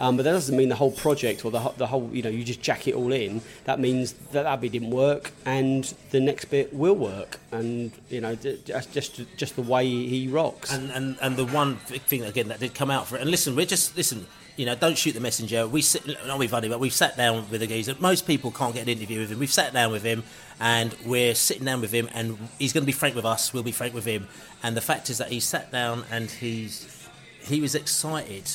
Um, 0.00 0.16
but 0.16 0.24
that 0.24 0.32
doesn't 0.32 0.56
mean 0.56 0.68
the 0.68 0.74
whole 0.74 0.90
project 0.90 1.44
or 1.44 1.50
the, 1.50 1.72
the 1.76 1.86
whole, 1.86 2.10
you 2.12 2.22
know, 2.22 2.28
you 2.28 2.44
just 2.44 2.60
jack 2.62 2.88
it 2.88 2.94
all 2.94 3.12
in. 3.12 3.42
That 3.64 3.78
means 3.78 4.12
that 4.32 4.42
that 4.42 4.60
bit 4.60 4.72
didn't 4.72 4.90
work, 4.90 5.32
and 5.46 5.84
the 6.10 6.20
next 6.20 6.46
bit 6.46 6.74
will 6.74 6.96
work, 6.96 7.38
and 7.52 7.92
you 8.08 8.20
know, 8.20 8.34
that's 8.34 8.86
just 8.86 9.22
just 9.36 9.56
the 9.56 9.62
way 9.62 9.86
he 9.86 10.28
rocks. 10.28 10.72
And, 10.72 10.90
and 10.90 11.16
and 11.20 11.36
the 11.36 11.46
one 11.46 11.76
thing 11.76 12.24
again 12.24 12.48
that 12.48 12.60
did 12.60 12.74
come 12.74 12.90
out 12.90 13.06
for 13.06 13.16
it. 13.16 13.22
And 13.22 13.30
listen, 13.30 13.54
we're 13.54 13.66
just 13.66 13.96
listen. 13.96 14.26
you 14.56 14.66
know, 14.66 14.74
don't 14.76 14.96
shoot 14.96 15.12
the 15.12 15.20
messenger. 15.20 15.66
We 15.66 15.82
sit, 15.82 16.06
not 16.26 16.38
we 16.38 16.46
funny, 16.46 16.68
but 16.68 16.78
we've 16.78 16.92
sat 16.92 17.16
down 17.16 17.48
with 17.50 17.60
the 17.60 17.66
geezer. 17.66 17.96
Most 17.98 18.26
people 18.26 18.50
can't 18.52 18.72
get 18.74 18.84
an 18.84 18.88
interview 18.88 19.20
with 19.20 19.30
him. 19.32 19.38
We've 19.40 19.52
sat 19.52 19.72
down 19.72 19.90
with 19.90 20.04
him, 20.04 20.22
and 20.60 20.94
we're 21.04 21.34
sitting 21.34 21.64
down 21.64 21.80
with 21.80 21.92
him, 21.92 22.08
and 22.14 22.38
he's 22.58 22.72
going 22.72 22.82
to 22.82 22.86
be 22.86 22.92
frank 22.92 23.16
with 23.16 23.24
us. 23.24 23.52
We'll 23.52 23.64
be 23.64 23.72
frank 23.72 23.94
with 23.94 24.04
him. 24.04 24.28
And 24.62 24.76
the 24.76 24.80
fact 24.80 25.10
is 25.10 25.18
that 25.18 25.28
he 25.28 25.40
sat 25.40 25.72
down 25.72 26.04
and 26.10 26.30
he's 26.30 27.08
he 27.42 27.60
was 27.60 27.74
excited 27.74 28.50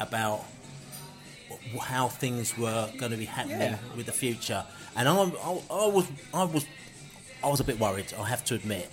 about 0.00 0.44
how 1.80 2.08
things 2.08 2.56
were 2.56 2.90
going 2.98 3.12
to 3.12 3.18
be 3.18 3.24
happening 3.24 3.58
Yeah. 3.60 3.78
with 3.96 4.06
the 4.06 4.12
future. 4.12 4.64
And 4.96 5.08
I, 5.08 5.12
I, 5.14 5.60
I 5.70 5.86
was 5.86 6.06
I 6.34 6.44
was 6.44 6.66
I 7.44 7.48
was 7.48 7.60
a 7.60 7.64
bit 7.64 7.78
worried. 7.78 8.12
I 8.18 8.24
have 8.28 8.44
to 8.46 8.54
admit. 8.54 8.90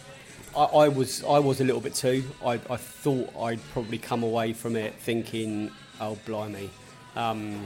I, 0.55 0.63
I 0.63 0.87
was 0.89 1.23
I 1.23 1.39
was 1.39 1.61
a 1.61 1.63
little 1.63 1.81
bit 1.81 1.95
too. 1.95 2.23
I, 2.45 2.53
I 2.69 2.77
thought 2.77 3.29
I'd 3.39 3.59
probably 3.71 3.97
come 3.97 4.23
away 4.23 4.53
from 4.53 4.75
it 4.75 4.93
thinking, 4.95 5.71
oh 5.99 6.17
blimey, 6.25 6.69
um, 7.15 7.65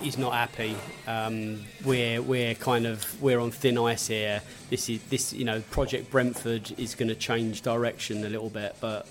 he's 0.00 0.18
not 0.18 0.32
happy. 0.32 0.76
Um, 1.06 1.62
we're 1.84 2.20
we're 2.20 2.54
kind 2.54 2.86
of 2.86 3.22
we're 3.22 3.38
on 3.40 3.50
thin 3.50 3.78
ice 3.78 4.08
here. 4.08 4.42
This 4.70 4.88
is 4.88 5.02
this 5.04 5.32
you 5.32 5.44
know 5.44 5.60
Project 5.70 6.10
Brentford 6.10 6.72
is 6.78 6.94
going 6.94 7.08
to 7.08 7.14
change 7.14 7.62
direction 7.62 8.24
a 8.24 8.28
little 8.28 8.50
bit, 8.50 8.76
but 8.80 9.06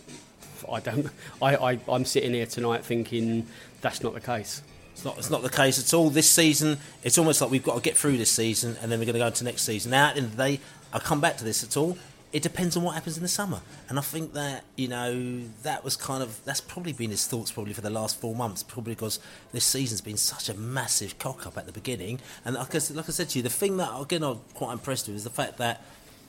I 0.72 0.80
don't. 0.82 1.08
I, 1.42 1.56
I 1.56 1.80
I'm 1.88 2.06
sitting 2.06 2.34
here 2.34 2.46
tonight 2.46 2.84
thinking 2.84 3.48
that's 3.82 4.04
not 4.04 4.14
the 4.14 4.22
case. 4.22 4.62
It's 5.02 5.06
not, 5.08 5.18
it's 5.18 5.30
not 5.32 5.42
the 5.42 5.50
case 5.50 5.80
at 5.80 5.96
all. 5.96 6.12
This 6.12 6.30
season, 6.30 6.78
it's 7.02 7.18
almost 7.18 7.42
like 7.42 7.50
we've 7.50 7.64
got 7.64 7.74
to 7.74 7.82
get 7.82 7.98
through 7.98 8.18
this 8.18 8.30
season 8.30 8.78
and 8.84 8.92
then 8.92 9.00
we're 9.00 9.06
going 9.06 9.16
to 9.16 9.20
go 9.20 9.26
into 9.26 9.44
next 9.44 9.64
season. 9.64 9.90
Now, 9.90 10.10
at 10.10 10.14
the 10.14 10.22
end 10.22 10.28
of 10.28 10.38
the 10.38 10.44
day, 10.44 10.60
I'll 10.94 11.00
come 11.00 11.20
back 11.20 11.38
to 11.38 11.44
this 11.44 11.64
at 11.64 11.76
all. 11.76 11.98
It 12.32 12.44
depends 12.44 12.78
on 12.78 12.84
what 12.84 12.94
happens 12.94 13.18
in 13.18 13.24
the 13.24 13.28
summer. 13.28 13.62
And 13.90 13.98
I 13.98 14.04
think 14.04 14.34
that, 14.34 14.64
you 14.76 14.88
know, 14.88 15.42
that 15.64 15.84
was 15.84 15.96
kind 15.96 16.22
of, 16.22 16.46
that's 16.46 16.62
probably 16.62 16.94
been 16.94 17.10
his 17.10 17.26
thoughts 17.26 17.52
probably 17.52 17.74
for 17.74 17.82
the 17.82 17.90
last 17.90 18.22
four 18.22 18.36
months, 18.36 18.62
probably 18.62 18.94
because 18.94 19.18
this 19.54 19.66
season's 19.66 20.02
been 20.02 20.18
such 20.18 20.50
a 20.50 20.54
massive 20.54 21.18
cock 21.18 21.48
up 21.48 21.58
at 21.58 21.66
the 21.66 21.72
beginning. 21.72 22.20
And 22.46 22.54
like 22.54 22.76
I, 22.76 22.80
like 22.94 23.10
I 23.10 23.12
said 23.12 23.30
to 23.30 23.40
you, 23.40 23.42
the 23.42 23.50
thing 23.50 23.78
that, 23.78 24.00
again, 24.00 24.22
I'm 24.22 24.42
quite 24.54 24.74
impressed 24.74 25.08
with 25.08 25.18
is 25.18 25.24
the 25.24 25.32
fact 25.32 25.58
that 25.58 25.84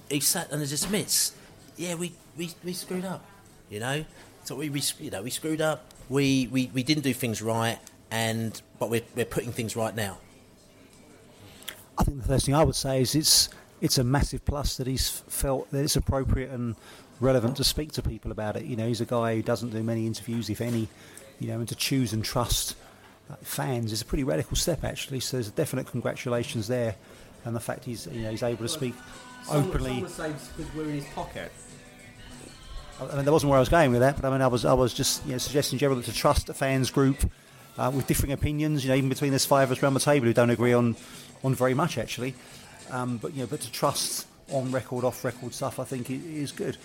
he 0.09 0.21
sat 0.21 0.51
and 0.51 0.63
he 0.63 0.67
just 0.67 0.87
admits, 0.87 1.35
yeah, 1.77 1.95
we, 1.95 2.15
we, 2.39 2.53
we 2.65 2.73
screwed 2.73 3.05
up, 3.05 3.23
you 3.69 3.81
know? 3.81 4.07
So 4.45 4.57
we, 4.57 4.71
we, 4.71 4.81
you 4.99 5.11
know, 5.11 5.23
we 5.23 5.29
screwed 5.29 5.61
up. 5.61 5.85
We, 6.09 6.49
we, 6.51 6.71
we 6.73 6.83
didn't 6.83 7.05
do 7.05 7.15
things 7.15 7.41
right, 7.41 7.79
and 8.13 8.61
but 8.79 8.91
we're, 8.91 9.03
we're 9.17 9.25
putting 9.25 9.51
things 9.51 9.75
right 9.75 9.97
now. 9.97 10.19
I 11.99 12.05
think 12.05 12.21
the 12.21 12.29
first 12.29 12.47
thing 12.47 12.55
I 12.55 12.63
would 12.63 12.77
say 12.77 13.01
is 13.01 13.15
it's 13.17 13.49
it's 13.81 13.99
a 13.99 14.05
massive 14.05 14.45
plus 14.45 14.77
that 14.77 14.87
he's 14.87 15.09
felt 15.27 15.69
that 15.73 15.83
it's 15.83 15.97
appropriate 15.97 16.51
and 16.51 16.77
relevant 17.19 17.57
to 17.57 17.65
speak 17.65 17.91
to 17.93 18.03
people 18.03 18.31
about 18.31 18.57
it. 18.57 18.65
You 18.65 18.77
know, 18.77 18.87
he's 18.87 19.01
a 19.01 19.07
guy 19.07 19.35
who 19.35 19.43
doesn't 19.43 19.71
do 19.71 19.83
many 19.83 20.07
interviews, 20.07 20.49
if 20.51 20.61
any. 20.61 20.89
You 21.41 21.49
know, 21.49 21.55
and 21.55 21.69
to 21.69 21.75
choose 21.75 22.13
and 22.13 22.25
trust 22.25 22.77
uh, 23.29 23.35
fans 23.43 23.93
is 23.93 24.03
a 24.03 24.05
pretty 24.05 24.23
radical 24.23 24.57
step, 24.57 24.85
actually. 24.85 25.19
So 25.19 25.39
there's 25.39 25.49
a 25.49 25.53
definite 25.53 25.87
congratulations 25.87 26.69
there, 26.69 26.95
and 27.45 27.57
the 27.57 27.61
fact 27.61 27.85
he's 27.85 28.07
you 28.07 28.23
know 28.23 28.31
he's 28.31 28.43
able 28.43 28.63
to 28.63 28.69
speak 28.69 28.95
openly. 29.51 30.01
because 30.01 30.51
we're 30.77 30.85
in 30.85 30.97
his 30.97 31.07
pocket. 31.15 31.51
I 33.01 33.17
mean, 33.17 33.25
that 33.25 33.33
wasn't 33.33 33.51
where 33.51 33.57
I 33.57 33.61
was 33.61 33.71
going 33.71 33.91
with 33.91 34.01
that, 34.01 34.17
but 34.17 34.25
I 34.27 34.31
mean, 34.31 34.43
I 34.43 34.47
was 34.47 34.67
I 34.67 34.75
was 34.75 34.93
just 34.93 35.25
you 35.25 35.33
know, 35.33 35.39
suggesting 35.39 35.79
generally 35.79 36.03
to 36.03 36.13
trust 36.13 36.51
a 36.51 36.55
fans 36.55 36.91
group 36.91 37.25
uh, 37.79 37.91
with 37.95 38.07
differing 38.07 38.33
opinions. 38.33 38.85
You 38.85 38.91
know, 38.91 38.97
even 38.97 39.09
between 39.09 39.31
there's 39.31 39.47
five 39.47 39.71
of 39.71 39.77
us 39.77 39.83
around 39.83 39.95
the 39.95 40.01
table 40.01 40.27
who 40.27 40.33
don't 40.33 40.51
agree 40.51 40.73
on 40.73 40.97
on 41.45 41.55
very 41.55 41.75
much 41.75 41.99
actually. 41.99 42.35
Um, 42.91 43.17
but 43.17 43.35
you 43.35 43.41
know, 43.41 43.47
but 43.47 43.61
to 43.61 43.73
trust 43.73 44.27
on 44.51 44.71
record, 44.71 45.05
off 45.05 45.25
record 45.25 45.55
stuff, 45.55 45.79
I 45.79 45.85
think 45.85 46.11
is 46.11 46.53
good. 46.53 46.77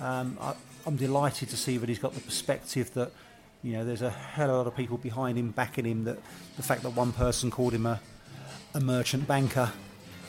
Um, 0.00 0.36
I, 0.40 0.54
I'm 0.86 0.96
delighted 0.96 1.48
to 1.50 1.56
see 1.56 1.76
that 1.78 1.88
he's 1.88 1.98
got 1.98 2.14
the 2.14 2.20
perspective 2.20 2.92
that 2.94 3.12
you 3.62 3.74
know 3.74 3.84
there's 3.84 4.02
a 4.02 4.10
hell 4.10 4.48
of 4.48 4.54
a 4.54 4.58
lot 4.58 4.66
of 4.66 4.76
people 4.76 4.98
behind 4.98 5.38
him, 5.38 5.50
backing 5.50 5.84
him. 5.84 6.04
That 6.04 6.18
the 6.56 6.62
fact 6.62 6.82
that 6.82 6.90
one 6.90 7.12
person 7.12 7.50
called 7.50 7.74
him 7.74 7.86
a 7.86 8.00
a 8.74 8.80
merchant 8.80 9.28
banker 9.28 9.70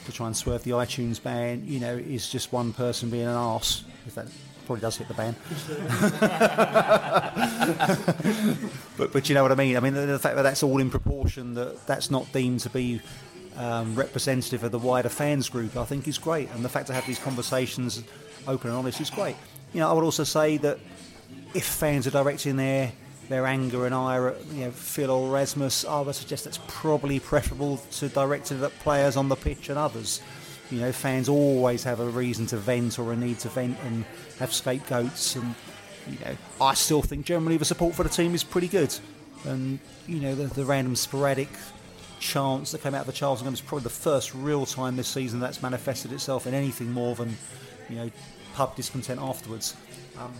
to 0.05 0.11
try 0.11 0.27
and 0.27 0.35
swerve 0.35 0.63
the 0.63 0.71
iTunes 0.71 1.21
ban, 1.21 1.63
you 1.65 1.79
know, 1.79 1.95
is 1.95 2.29
just 2.29 2.51
one 2.51 2.73
person 2.73 3.09
being 3.09 3.23
an 3.23 3.29
arse. 3.29 3.83
If 4.05 4.15
that 4.15 4.27
probably 4.65 4.81
does 4.81 4.97
hit 4.97 5.07
the 5.07 5.13
ban. 5.13 5.35
but 8.97 9.13
but 9.13 9.29
you 9.29 9.35
know 9.35 9.43
what 9.43 9.51
I 9.51 9.55
mean. 9.55 9.77
I 9.77 9.79
mean 9.79 9.93
the, 9.93 10.05
the 10.05 10.19
fact 10.19 10.35
that 10.35 10.43
that's 10.43 10.63
all 10.63 10.79
in 10.79 10.89
proportion 10.89 11.53
that 11.55 11.85
that's 11.87 12.11
not 12.11 12.31
deemed 12.31 12.61
to 12.61 12.69
be 12.69 13.01
um, 13.57 13.95
representative 13.95 14.63
of 14.63 14.71
the 14.71 14.79
wider 14.79 15.09
fans 15.09 15.49
group, 15.49 15.77
I 15.77 15.85
think 15.85 16.07
is 16.07 16.17
great. 16.17 16.49
And 16.51 16.63
the 16.63 16.69
fact 16.69 16.87
to 16.87 16.93
have 16.93 17.05
these 17.05 17.19
conversations 17.19 18.03
open 18.47 18.69
and 18.69 18.79
honest 18.79 19.01
is 19.01 19.09
great. 19.09 19.35
You 19.73 19.81
know, 19.81 19.89
I 19.89 19.93
would 19.93 20.03
also 20.03 20.23
say 20.23 20.57
that 20.57 20.79
if 21.53 21.65
fans 21.65 22.07
are 22.07 22.11
directing 22.11 22.55
their 22.55 22.91
their 23.29 23.45
anger 23.45 23.85
and 23.85 23.95
ire 23.95 24.29
at 24.29 24.45
you 24.47 24.65
know 24.65 24.71
Phil 24.71 25.09
or 25.09 25.31
Rasmus, 25.31 25.85
I 25.85 26.01
would 26.01 26.15
suggest 26.15 26.43
that's 26.43 26.59
probably 26.67 27.19
preferable 27.19 27.77
to 27.77 28.09
directing 28.09 28.59
it 28.59 28.63
at 28.63 28.77
players 28.79 29.15
on 29.15 29.29
the 29.29 29.35
pitch 29.35 29.69
and 29.69 29.77
others. 29.77 30.21
You 30.73 30.81
know, 30.81 30.91
fans 30.91 31.29
always 31.29 31.83
have 31.83 31.99
a 31.99 32.09
reason 32.09 32.47
to 32.47 32.57
vent 32.57 32.97
or 32.97 33.13
a 33.13 33.15
need 33.15 33.37
to 33.39 33.49
vent 33.49 33.77
and 33.85 34.05
have 34.39 34.51
scapegoats. 34.51 35.35
And 35.35 35.53
you 36.09 36.17
know, 36.25 36.35
I 36.59 36.73
still 36.73 37.03
think 37.03 37.27
generally 37.27 37.57
the 37.57 37.65
support 37.65 37.93
for 37.93 38.01
the 38.01 38.09
team 38.09 38.33
is 38.33 38.43
pretty 38.43 38.67
good. 38.67 38.97
And 39.45 39.77
you 40.07 40.19
know, 40.19 40.33
the, 40.33 40.45
the 40.45 40.65
random 40.65 40.95
sporadic 40.95 41.49
chants 42.19 42.71
that 42.71 42.81
came 42.81 42.95
out 42.95 43.01
of 43.01 43.07
the 43.07 43.13
Charlton 43.13 43.45
game 43.45 43.53
is 43.53 43.61
probably 43.61 43.83
the 43.83 43.89
first 43.89 44.33
real 44.33 44.65
time 44.65 44.95
this 44.95 45.09
season 45.09 45.39
that's 45.39 45.61
manifested 45.61 46.11
itself 46.11 46.47
in 46.47 46.55
anything 46.55 46.91
more 46.91 47.13
than 47.13 47.37
you 47.87 47.97
know 47.97 48.11
pub 48.55 48.75
discontent 48.75 49.19
afterwards. 49.21 49.75
Um, 50.17 50.33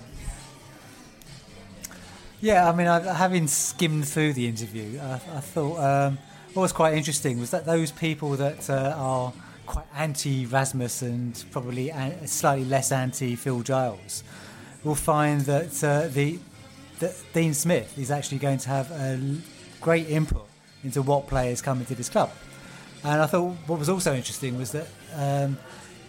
Yeah, 2.41 2.69
I 2.69 2.75
mean, 2.75 2.87
having 2.87 3.47
skimmed 3.47 4.07
through 4.07 4.33
the 4.33 4.47
interview, 4.47 4.99
I, 4.99 5.13
I 5.13 5.39
thought 5.39 5.79
um, 5.79 6.17
what 6.53 6.63
was 6.63 6.73
quite 6.73 6.95
interesting 6.95 7.39
was 7.39 7.51
that 7.51 7.65
those 7.65 7.91
people 7.91 8.31
that 8.31 8.69
uh, 8.69 8.95
are 8.97 9.33
quite 9.65 9.85
anti 9.95 10.45
Rasmus 10.45 11.01
and 11.01 11.43
probably 11.51 11.91
an- 11.91 12.27
slightly 12.27 12.65
less 12.65 12.91
anti 12.91 13.35
Phil 13.35 13.61
Giles 13.61 14.23
will 14.83 14.95
find 14.95 15.41
that 15.41 15.83
uh, 15.83 16.07
the 16.07 16.39
that 16.99 17.15
Dean 17.33 17.53
Smith 17.53 17.97
is 17.97 18.11
actually 18.11 18.37
going 18.37 18.59
to 18.59 18.69
have 18.69 18.91
a 18.91 19.19
great 19.81 20.09
input 20.09 20.47
into 20.83 21.01
what 21.01 21.27
players 21.27 21.61
come 21.61 21.79
into 21.79 21.95
this 21.95 22.09
club. 22.09 22.31
And 23.03 23.21
I 23.21 23.25
thought 23.25 23.55
what 23.67 23.79
was 23.79 23.89
also 23.89 24.15
interesting 24.15 24.57
was 24.57 24.71
that 24.71 24.87
um, 25.15 25.57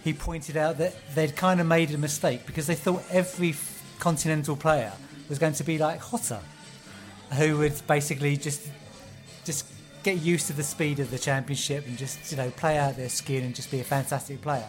he 0.05 0.13
pointed 0.13 0.57
out 0.57 0.79
that 0.79 0.95
they'd 1.15 1.35
kind 1.35 1.61
of 1.61 1.67
made 1.67 1.91
a 1.93 1.99
mistake 1.99 2.47
because 2.47 2.67
they 2.67 2.75
thought 2.75 3.03
every 3.11 3.55
continental 3.99 4.57
player 4.57 4.93
was 5.29 5.39
going 5.39 5.55
to 5.55 5.65
be 5.65 5.79
like 5.79 6.01
Jota, 6.01 6.41
who 7.37 7.59
would 7.59 7.75
basically 7.87 8.37
just 8.37 8.69
just 9.45 9.67
get 10.05 10.19
used 10.19 10.47
to 10.47 10.53
the 10.53 10.63
speed 10.63 11.01
of 11.01 11.11
the 11.11 11.19
championship 11.19 11.87
and 11.87 11.99
just 11.99 12.31
you 12.31 12.37
know 12.37 12.51
play 12.51 12.79
out 12.79 12.97
their 12.97 13.09
skin 13.09 13.43
and 13.43 13.55
just 13.55 13.71
be 13.71 13.81
a 13.81 13.85
fantastic 13.85 14.41
player. 14.41 14.69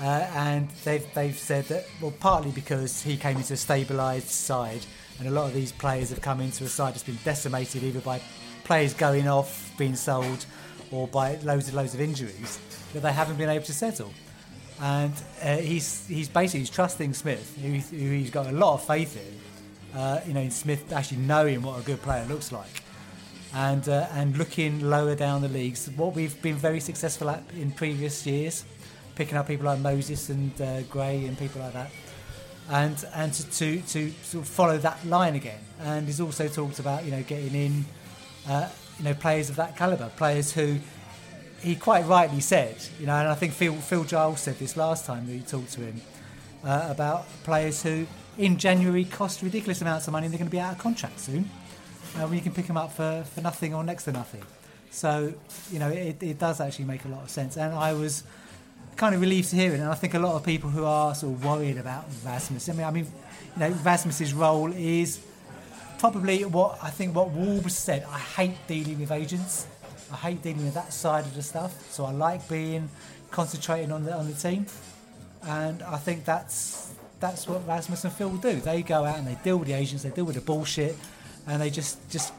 Uh, 0.00 0.26
and 0.34 0.68
they've 0.84 1.06
they've 1.14 1.36
said 1.36 1.64
that 1.66 1.84
well 2.00 2.14
partly 2.20 2.50
because 2.52 3.02
he 3.02 3.16
came 3.16 3.36
into 3.36 3.52
a 3.52 3.56
stabilised 3.56 4.22
side 4.22 4.80
and 5.18 5.28
a 5.28 5.30
lot 5.30 5.46
of 5.46 5.54
these 5.54 5.72
players 5.72 6.10
have 6.10 6.20
come 6.20 6.40
into 6.40 6.64
a 6.64 6.68
side 6.68 6.94
that's 6.94 7.04
been 7.04 7.18
decimated 7.24 7.82
either 7.82 8.00
by 8.00 8.20
players 8.64 8.94
going 8.94 9.28
off, 9.28 9.72
being 9.78 9.94
sold, 9.94 10.46
or 10.90 11.06
by 11.06 11.36
loads 11.36 11.68
and 11.68 11.76
loads 11.76 11.94
of 11.94 12.00
injuries 12.00 12.58
that 12.92 13.00
they 13.00 13.12
haven't 13.12 13.36
been 13.36 13.50
able 13.50 13.64
to 13.64 13.72
settle. 13.72 14.12
And 14.80 15.12
uh, 15.42 15.56
he's 15.58 16.06
he's 16.08 16.28
basically 16.28 16.60
he's 16.60 16.70
trusting 16.70 17.12
Smith, 17.14 17.56
who, 17.62 17.72
who 17.96 18.10
he's 18.10 18.30
got 18.30 18.46
a 18.46 18.52
lot 18.52 18.74
of 18.74 18.86
faith 18.86 19.16
in. 19.16 19.98
Uh, 19.98 20.20
you 20.26 20.34
know, 20.34 20.40
in 20.40 20.50
Smith 20.50 20.92
actually 20.92 21.18
knowing 21.18 21.62
what 21.62 21.78
a 21.78 21.82
good 21.82 22.02
player 22.02 22.24
looks 22.26 22.50
like, 22.50 22.82
and 23.54 23.88
uh, 23.88 24.06
and 24.12 24.36
looking 24.36 24.88
lower 24.90 25.14
down 25.14 25.42
the 25.42 25.48
leagues. 25.48 25.88
What 25.96 26.14
we've 26.14 26.40
been 26.42 26.56
very 26.56 26.80
successful 26.80 27.30
at 27.30 27.42
in 27.58 27.70
previous 27.70 28.26
years, 28.26 28.64
picking 29.14 29.36
up 29.36 29.46
people 29.46 29.66
like 29.66 29.78
Moses 29.78 30.28
and 30.28 30.60
uh, 30.60 30.82
Gray 30.82 31.24
and 31.26 31.38
people 31.38 31.60
like 31.60 31.72
that, 31.72 31.90
and 32.70 33.04
and 33.14 33.32
to, 33.32 33.44
to 33.44 33.80
to 33.80 34.10
sort 34.22 34.44
of 34.44 34.48
follow 34.48 34.78
that 34.78 35.04
line 35.06 35.36
again. 35.36 35.60
And 35.80 36.06
he's 36.06 36.20
also 36.20 36.48
talked 36.48 36.78
about 36.80 37.04
you 37.04 37.12
know 37.12 37.22
getting 37.22 37.54
in, 37.54 37.84
uh, 38.48 38.68
you 38.98 39.04
know, 39.04 39.14
players 39.14 39.50
of 39.50 39.56
that 39.56 39.76
caliber, 39.76 40.10
players 40.16 40.52
who 40.52 40.78
he 41.64 41.74
quite 41.74 42.06
rightly 42.06 42.40
said, 42.40 42.76
you 43.00 43.06
know, 43.06 43.16
and 43.16 43.28
I 43.28 43.34
think 43.34 43.54
Phil, 43.54 43.74
Phil 43.74 44.04
Giles 44.04 44.40
said 44.40 44.58
this 44.58 44.76
last 44.76 45.06
time 45.06 45.26
that 45.26 45.32
he 45.32 45.40
talked 45.40 45.72
to 45.72 45.80
him 45.80 46.00
uh, 46.62 46.88
about 46.90 47.26
players 47.42 47.82
who 47.82 48.06
in 48.36 48.58
January 48.58 49.04
cost 49.04 49.40
ridiculous 49.40 49.80
amounts 49.80 50.06
of 50.06 50.12
money 50.12 50.26
and 50.26 50.34
they're 50.34 50.38
going 50.38 50.50
to 50.50 50.54
be 50.54 50.60
out 50.60 50.72
of 50.72 50.78
contract 50.78 51.20
soon. 51.20 51.48
Uh, 52.18 52.28
you 52.30 52.40
can 52.40 52.52
pick 52.52 52.66
them 52.66 52.76
up 52.76 52.92
for, 52.92 53.24
for 53.34 53.40
nothing 53.40 53.74
or 53.74 53.82
next 53.82 54.04
to 54.04 54.12
nothing. 54.12 54.42
So, 54.90 55.34
you 55.72 55.78
know, 55.78 55.88
it, 55.88 56.22
it 56.22 56.38
does 56.38 56.60
actually 56.60 56.84
make 56.84 57.04
a 57.04 57.08
lot 57.08 57.22
of 57.22 57.30
sense. 57.30 57.56
And 57.56 57.74
I 57.74 57.92
was 57.94 58.22
kind 58.96 59.14
of 59.14 59.20
relieved 59.20 59.50
to 59.50 59.56
hear 59.56 59.72
it. 59.72 59.80
And 59.80 59.88
I 59.88 59.94
think 59.94 60.14
a 60.14 60.18
lot 60.20 60.36
of 60.36 60.44
people 60.44 60.70
who 60.70 60.84
are 60.84 61.14
sort 61.14 61.34
of 61.34 61.44
worried 61.44 61.78
about 61.78 62.04
Rasmus, 62.24 62.68
I 62.68 62.72
mean, 62.72 62.84
I 62.86 62.90
mean, 62.90 63.06
you 63.56 63.60
know, 63.60 63.70
Rasmus's 63.82 64.32
role 64.32 64.72
is 64.72 65.20
probably 65.98 66.44
what 66.44 66.78
I 66.82 66.90
think 66.90 67.16
what 67.16 67.30
Wolves 67.30 67.76
said. 67.76 68.04
I 68.08 68.18
hate 68.18 68.66
dealing 68.66 69.00
with 69.00 69.10
agents. 69.10 69.66
I 70.12 70.16
hate 70.16 70.42
dealing 70.42 70.64
with 70.64 70.74
that 70.74 70.92
side 70.92 71.24
of 71.24 71.34
the 71.34 71.42
stuff. 71.42 71.90
So 71.90 72.04
I 72.04 72.12
like 72.12 72.48
being 72.48 72.88
concentrating 73.30 73.90
on 73.90 74.04
the 74.04 74.14
on 74.14 74.28
the 74.28 74.34
team, 74.34 74.66
and 75.42 75.82
I 75.82 75.96
think 75.96 76.24
that's 76.24 76.92
that's 77.20 77.48
what 77.48 77.66
Rasmus 77.66 78.04
and 78.04 78.12
Phil 78.12 78.36
do. 78.36 78.60
They 78.60 78.82
go 78.82 79.04
out 79.04 79.18
and 79.18 79.26
they 79.26 79.38
deal 79.42 79.56
with 79.56 79.68
the 79.68 79.74
agents. 79.74 80.02
They 80.02 80.10
deal 80.10 80.24
with 80.26 80.34
the 80.36 80.42
bullshit, 80.42 80.96
and 81.46 81.60
they 81.60 81.70
just 81.70 81.98
just 82.10 82.32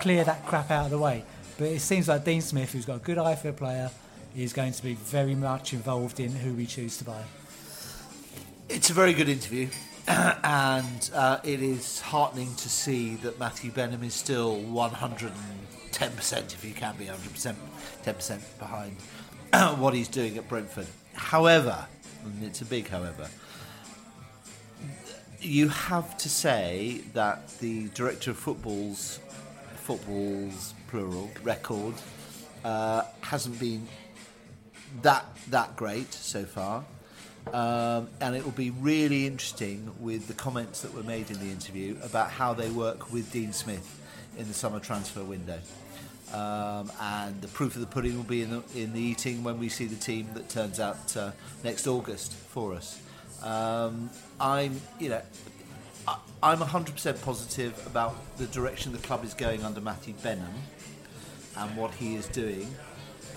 clear 0.00 0.24
that 0.24 0.44
crap 0.46 0.70
out 0.70 0.86
of 0.86 0.90
the 0.90 0.98
way. 0.98 1.24
But 1.58 1.68
it 1.68 1.80
seems 1.80 2.08
like 2.08 2.24
Dean 2.24 2.42
Smith, 2.42 2.72
who's 2.72 2.84
got 2.84 2.96
a 2.96 3.04
good 3.04 3.18
eye 3.18 3.34
for 3.34 3.48
a 3.48 3.52
player, 3.52 3.90
is 4.36 4.52
going 4.52 4.72
to 4.72 4.82
be 4.82 4.94
very 4.94 5.34
much 5.34 5.72
involved 5.72 6.20
in 6.20 6.30
who 6.30 6.52
we 6.52 6.66
choose 6.66 6.98
to 6.98 7.04
buy. 7.04 7.22
It's 8.68 8.90
a 8.90 8.92
very 8.92 9.14
good 9.14 9.28
interview, 9.28 9.68
and 10.08 11.10
uh, 11.14 11.38
it 11.44 11.62
is 11.62 12.00
heartening 12.00 12.54
to 12.56 12.68
see 12.68 13.14
that 13.16 13.38
Matthew 13.38 13.70
Benham 13.70 14.02
is 14.02 14.12
still 14.14 14.56
110%, 14.56 15.32
if 16.52 16.64
you 16.64 16.74
can 16.74 16.96
be 16.96 17.06
100%, 17.06 17.54
10% 18.04 18.58
behind 18.58 18.96
what 19.80 19.94
he's 19.94 20.08
doing 20.08 20.36
at 20.36 20.48
Brentford. 20.48 20.88
However, 21.14 21.86
and 22.24 22.44
it's 22.44 22.60
a 22.60 22.66
big 22.66 22.88
however, 22.88 23.28
you 25.46 25.68
have 25.68 26.16
to 26.18 26.28
say 26.28 27.02
that 27.14 27.48
the 27.58 27.88
director 27.90 28.32
of 28.32 28.36
football's 28.36 29.20
football's 29.76 30.74
plural 30.88 31.30
record 31.44 31.94
uh, 32.64 33.02
hasn't 33.20 33.58
been 33.60 33.86
that 35.02 35.24
that 35.50 35.76
great 35.76 36.12
so 36.12 36.44
far. 36.44 36.84
Um, 37.52 38.08
and 38.20 38.34
it 38.34 38.44
will 38.44 38.50
be 38.50 38.70
really 38.70 39.24
interesting 39.24 39.92
with 40.00 40.26
the 40.26 40.34
comments 40.34 40.80
that 40.80 40.92
were 40.92 41.04
made 41.04 41.30
in 41.30 41.38
the 41.38 41.46
interview 41.46 41.96
about 42.02 42.30
how 42.30 42.52
they 42.52 42.68
work 42.70 43.12
with 43.12 43.30
Dean 43.30 43.52
Smith 43.52 44.00
in 44.36 44.48
the 44.48 44.54
summer 44.54 44.80
transfer 44.80 45.22
window. 45.22 45.60
Um, 46.34 46.90
and 47.00 47.40
the 47.40 47.46
proof 47.46 47.76
of 47.76 47.82
the 47.82 47.86
pudding 47.86 48.16
will 48.16 48.24
be 48.24 48.42
in 48.42 48.50
the, 48.50 48.62
in 48.74 48.92
the 48.92 49.00
eating 49.00 49.44
when 49.44 49.60
we 49.60 49.68
see 49.68 49.86
the 49.86 49.94
team 49.94 50.28
that 50.34 50.48
turns 50.48 50.80
out 50.80 51.16
uh, 51.16 51.30
next 51.62 51.86
August 51.86 52.32
for 52.32 52.74
us. 52.74 53.00
Um, 53.44 54.10
I'm, 54.40 54.80
you 54.98 55.10
know, 55.10 55.22
I, 56.06 56.18
I'm 56.42 56.58
100% 56.58 57.22
positive 57.22 57.86
about 57.86 58.16
the 58.36 58.46
direction 58.46 58.92
the 58.92 58.98
club 58.98 59.24
is 59.24 59.34
going 59.34 59.64
under 59.64 59.80
Matthew 59.80 60.14
Benham 60.22 60.54
and 61.56 61.76
what 61.76 61.94
he 61.94 62.16
is 62.16 62.26
doing. 62.28 62.74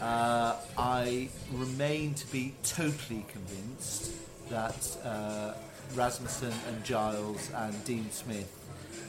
Uh, 0.02 0.56
I 0.78 1.30
remain 1.52 2.14
to 2.16 2.32
be 2.32 2.56
totally 2.64 3.26
convinced 3.30 4.14
that 4.50 4.98
uh, 5.04 5.54
Rasmussen 5.96 6.54
and 6.68 6.84
Giles 6.84 7.50
and 7.56 7.84
Dean 7.86 8.10
Smith, 8.12 8.56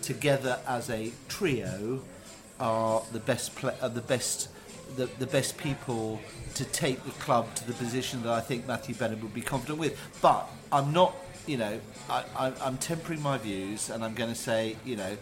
together 0.03 0.59
as 0.67 0.91
a 0.91 1.13
trio, 1.29 2.01
are 2.59 3.03
the 3.13 3.21
best 3.21 3.53
are 3.65 3.89
the 3.89 4.03
best 4.03 4.49
the, 4.97 5.07
the 5.19 5.27
best 5.27 5.57
people 5.57 6.21
to 6.55 6.65
take 6.65 7.03
the 7.05 7.11
club 7.13 7.55
to 7.55 7.67
the 7.67 7.73
position 7.75 8.23
that 8.23 8.33
I 8.33 8.41
think 8.41 8.67
Matthew 8.67 8.95
Benham 8.95 9.21
would 9.23 9.35
be 9.35 9.41
confident 9.41 9.79
with. 9.79 9.99
But 10.21 10.49
I'm 10.73 10.93
not, 10.93 11.15
you 11.51 11.57
know, 11.57 11.81
I, 12.09 12.53
I'm 12.63 12.79
tempering 12.79 13.21
my 13.21 13.37
views, 13.37 13.91
and 13.91 14.05
I'm 14.05 14.15
going 14.15 14.31
to 14.31 14.39
say, 14.39 14.77
you 14.85 14.95
know, 14.95 15.17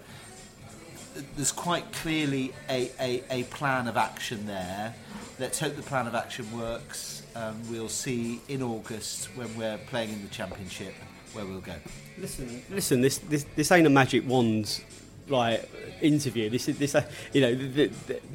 there's 1.36 1.52
quite 1.52 1.90
clearly 1.90 2.52
a, 2.68 2.90
a, 3.00 3.24
a 3.30 3.42
plan 3.44 3.88
of 3.88 3.96
action 3.96 4.46
there. 4.46 4.94
Let's 5.38 5.58
hope 5.58 5.74
the 5.74 5.82
plan 5.82 6.06
of 6.06 6.14
action 6.14 6.46
works. 6.56 7.22
Um, 7.34 7.58
we'll 7.70 7.88
see 7.88 8.42
in 8.48 8.62
August 8.62 9.34
when 9.36 9.56
we're 9.56 9.78
playing 9.78 10.10
in 10.10 10.22
the 10.22 10.28
championship 10.28 10.92
where 11.32 11.46
we'll 11.46 11.60
go. 11.60 11.74
Listen, 12.18 12.62
listen. 12.70 13.00
This 13.00 13.18
this 13.18 13.46
this 13.56 13.72
ain't 13.72 13.86
a 13.86 13.90
magic 13.90 14.26
wand 14.28 14.82
like 15.30 15.68
interview. 16.00 16.50
This 16.50 16.68
is 16.68 16.78
this 16.78 16.94
uh, 16.94 17.02
you 17.32 17.40
know 17.40 17.54
the, 17.54 17.90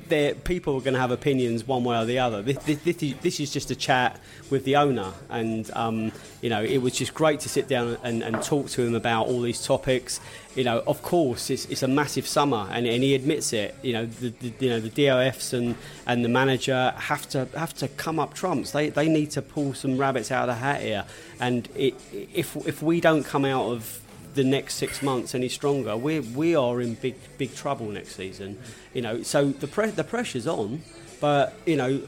the, 0.09 0.35
people 0.43 0.75
are 0.77 0.81
going 0.81 0.93
to 0.93 0.99
have 0.99 1.11
opinions 1.11 1.65
one 1.65 1.83
way 1.83 1.97
or 1.97 2.05
the 2.05 2.19
other. 2.19 2.41
This, 2.41 2.57
this, 2.59 2.79
this, 2.79 3.03
is, 3.03 3.15
this 3.21 3.39
is 3.39 3.51
just 3.51 3.71
a 3.71 3.75
chat 3.75 4.19
with 4.49 4.65
the 4.65 4.75
owner, 4.75 5.13
and 5.29 5.69
um, 5.71 6.11
you 6.41 6.49
know 6.49 6.63
it 6.63 6.79
was 6.79 6.93
just 6.93 7.13
great 7.13 7.39
to 7.41 7.49
sit 7.49 7.67
down 7.67 7.97
and, 8.03 8.21
and 8.21 8.41
talk 8.43 8.69
to 8.69 8.83
him 8.83 8.95
about 8.95 9.27
all 9.27 9.41
these 9.41 9.65
topics. 9.65 10.19
You 10.55 10.63
know, 10.63 10.83
of 10.85 11.01
course, 11.01 11.49
it's, 11.49 11.65
it's 11.65 11.81
a 11.81 11.87
massive 11.87 12.27
summer, 12.27 12.67
and, 12.71 12.85
and 12.85 13.01
he 13.01 13.15
admits 13.15 13.53
it. 13.53 13.75
You 13.81 13.93
know, 13.93 14.05
the, 14.05 14.29
the 14.29 14.53
you 14.59 14.69
know 14.69 14.79
the 14.79 14.89
DOFs 14.89 15.53
and, 15.53 15.75
and 16.05 16.23
the 16.23 16.29
manager 16.29 16.93
have 16.95 17.27
to 17.29 17.47
have 17.55 17.73
to 17.75 17.87
come 17.87 18.19
up 18.19 18.33
trumps. 18.33 18.71
They 18.71 18.89
they 18.89 19.07
need 19.07 19.31
to 19.31 19.41
pull 19.41 19.73
some 19.73 19.97
rabbits 19.97 20.31
out 20.31 20.49
of 20.49 20.55
the 20.55 20.61
hat 20.61 20.81
here, 20.81 21.05
and 21.39 21.67
it, 21.75 21.95
if 22.11 22.55
if 22.67 22.83
we 22.83 23.01
don't 23.01 23.23
come 23.23 23.45
out 23.45 23.65
of 23.65 24.02
the 24.33 24.43
next 24.43 24.75
six 24.75 25.01
months 25.01 25.35
any 25.35 25.49
stronger, 25.49 25.95
we 25.95 26.19
we 26.19 26.55
are 26.55 26.81
in 26.81 26.95
big 26.95 27.15
big 27.37 27.55
trouble 27.55 27.87
next 27.87 28.15
season. 28.15 28.59
You 28.93 29.01
know, 29.01 29.23
so 29.23 29.49
the 29.49 29.67
pre- 29.67 29.91
the 29.91 30.03
pressure's 30.03 30.47
on, 30.47 30.81
but 31.19 31.53
you 31.65 31.75
know, 31.75 32.01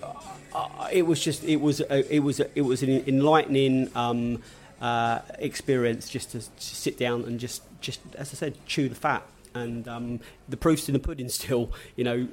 uh, 0.53 0.88
it 0.91 1.03
was 1.03 1.23
just 1.23 1.43
it 1.43 1.61
was 1.61 1.82
a, 1.82 2.15
it 2.15 2.19
was 2.19 2.39
a, 2.39 2.49
it 2.55 2.61
was 2.61 2.84
an 2.84 3.03
enlightening 3.07 3.89
um, 3.95 4.41
uh, 4.82 5.19
experience 5.39 6.09
just 6.09 6.32
to, 6.32 6.39
to 6.39 6.49
sit 6.76 6.97
down 6.97 7.23
and 7.23 7.39
just 7.39 7.63
just 7.82 7.99
as 8.15 8.34
I 8.34 8.36
said, 8.36 8.57
chew 8.65 8.89
the 8.89 8.95
fat. 8.95 9.23
And 9.53 9.88
um, 9.88 10.19
the 10.49 10.57
proof's 10.57 10.89
in 10.89 10.93
the 10.93 10.99
pudding 10.99 11.30
still. 11.30 11.71
You 11.95 12.03
know, 12.03 12.28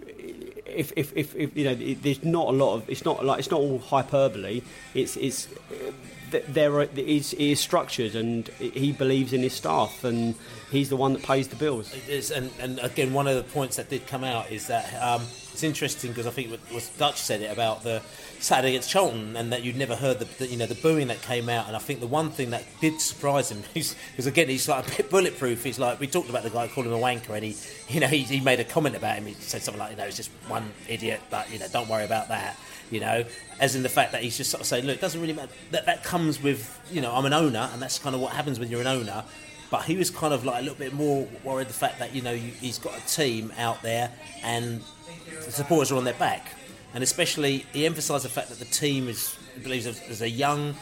if, 0.66 0.92
if, 0.96 1.12
if, 1.16 1.36
if 1.36 1.56
you 1.56 1.64
know, 1.64 1.76
it, 1.78 2.02
there's 2.02 2.24
not 2.24 2.48
a 2.48 2.50
lot 2.50 2.74
of. 2.74 2.90
It's 2.90 3.04
not 3.04 3.24
like 3.24 3.38
it's 3.38 3.50
not 3.50 3.60
all 3.60 3.78
hyperbole. 3.78 4.62
It's 4.92 5.16
it's 5.16 5.46
there 6.32 6.72
are, 6.74 6.88
is, 6.96 7.34
is 7.34 7.60
structured 7.60 8.14
and 8.14 8.48
he 8.58 8.92
believes 8.92 9.32
in 9.32 9.40
his 9.40 9.52
staff 9.52 10.04
and 10.04 10.34
he's 10.70 10.88
the 10.88 10.96
one 10.96 11.12
that 11.12 11.22
pays 11.22 11.48
the 11.48 11.56
bills. 11.56 11.92
It 11.94 12.08
is, 12.08 12.30
and, 12.30 12.50
and 12.58 12.78
again, 12.80 13.12
one 13.12 13.26
of 13.26 13.36
the 13.36 13.42
points 13.42 13.76
that 13.76 13.88
did 13.88 14.06
come 14.06 14.24
out 14.24 14.50
is 14.50 14.66
that 14.68 14.92
um, 15.02 15.22
it's 15.52 15.62
interesting 15.62 16.10
because 16.10 16.26
I 16.26 16.30
think 16.30 16.50
what, 16.50 16.60
what 16.70 16.90
Dutch 16.98 17.20
said 17.20 17.42
it 17.42 17.52
about 17.52 17.82
the 17.82 18.00
Saturday 18.38 18.70
against 18.70 18.90
Charlton 18.90 19.36
and 19.36 19.52
that 19.52 19.62
you'd 19.62 19.76
never 19.76 19.94
heard 19.94 20.18
the, 20.18 20.24
the, 20.24 20.46
you 20.46 20.56
know 20.56 20.66
the 20.66 20.74
booing 20.76 21.08
that 21.08 21.20
came 21.22 21.48
out. 21.48 21.66
And 21.66 21.76
I 21.76 21.78
think 21.78 22.00
the 22.00 22.06
one 22.06 22.30
thing 22.30 22.50
that 22.50 22.64
did 22.80 23.00
surprise 23.00 23.50
him 23.50 23.62
is 23.74 23.94
because 24.10 24.26
again 24.26 24.48
he's 24.48 24.68
like 24.68 24.86
a 24.92 24.96
bit 24.96 25.10
bulletproof. 25.10 25.62
He's 25.62 25.78
like 25.78 26.00
we 26.00 26.06
talked 26.06 26.30
about 26.30 26.42
the 26.42 26.50
guy 26.50 26.68
calling 26.68 26.90
him 26.90 26.96
a 26.96 27.00
wanker 27.00 27.30
and 27.30 27.44
he 27.44 27.56
you 27.88 28.00
know 28.00 28.08
he, 28.08 28.20
he 28.20 28.40
made 28.40 28.60
a 28.60 28.64
comment 28.64 28.96
about 28.96 29.16
him. 29.16 29.26
He 29.26 29.34
said 29.34 29.62
something 29.62 29.78
like 29.78 29.92
you 29.92 29.96
know 29.96 30.04
it's 30.04 30.16
just 30.16 30.30
one 30.48 30.72
idiot 30.88 31.20
but 31.30 31.52
you 31.52 31.58
know 31.58 31.66
don't 31.72 31.88
worry 31.88 32.04
about 32.04 32.28
that 32.28 32.58
you 32.92 33.00
know, 33.00 33.24
as 33.58 33.74
in 33.74 33.82
the 33.82 33.88
fact 33.88 34.12
that 34.12 34.22
he's 34.22 34.36
just 34.36 34.50
sort 34.50 34.60
of 34.60 34.66
saying, 34.66 34.84
look, 34.84 34.96
it 34.96 35.00
doesn't 35.00 35.20
really 35.20 35.32
matter. 35.32 35.50
That, 35.70 35.86
that 35.86 36.04
comes 36.04 36.42
with, 36.42 36.78
you 36.90 37.00
know, 37.00 37.14
I'm 37.14 37.24
an 37.24 37.32
owner, 37.32 37.70
and 37.72 37.80
that's 37.80 37.98
kind 37.98 38.14
of 38.14 38.20
what 38.20 38.32
happens 38.32 38.60
when 38.60 38.68
you're 38.68 38.82
an 38.82 38.86
owner. 38.86 39.24
But 39.70 39.84
he 39.84 39.96
was 39.96 40.10
kind 40.10 40.34
of 40.34 40.44
like 40.44 40.58
a 40.58 40.62
little 40.62 40.76
bit 40.76 40.92
more 40.92 41.26
worried 41.42 41.68
the 41.68 41.72
fact 41.72 41.98
that, 42.00 42.14
you 42.14 42.20
know, 42.20 42.34
he's 42.34 42.78
got 42.78 42.96
a 42.96 43.06
team 43.06 43.50
out 43.56 43.80
there 43.80 44.10
and 44.44 44.82
the 45.46 45.50
supporters 45.50 45.90
are 45.90 45.96
on 45.96 46.04
their 46.04 46.12
back. 46.14 46.46
And 46.92 47.02
especially, 47.02 47.64
he 47.72 47.86
emphasised 47.86 48.26
the 48.26 48.28
fact 48.28 48.50
that 48.50 48.58
the 48.58 48.66
team 48.66 49.08
is, 49.08 49.34
believes, 49.62 49.86
is 49.86 50.20
a 50.20 50.28
young, 50.28 50.74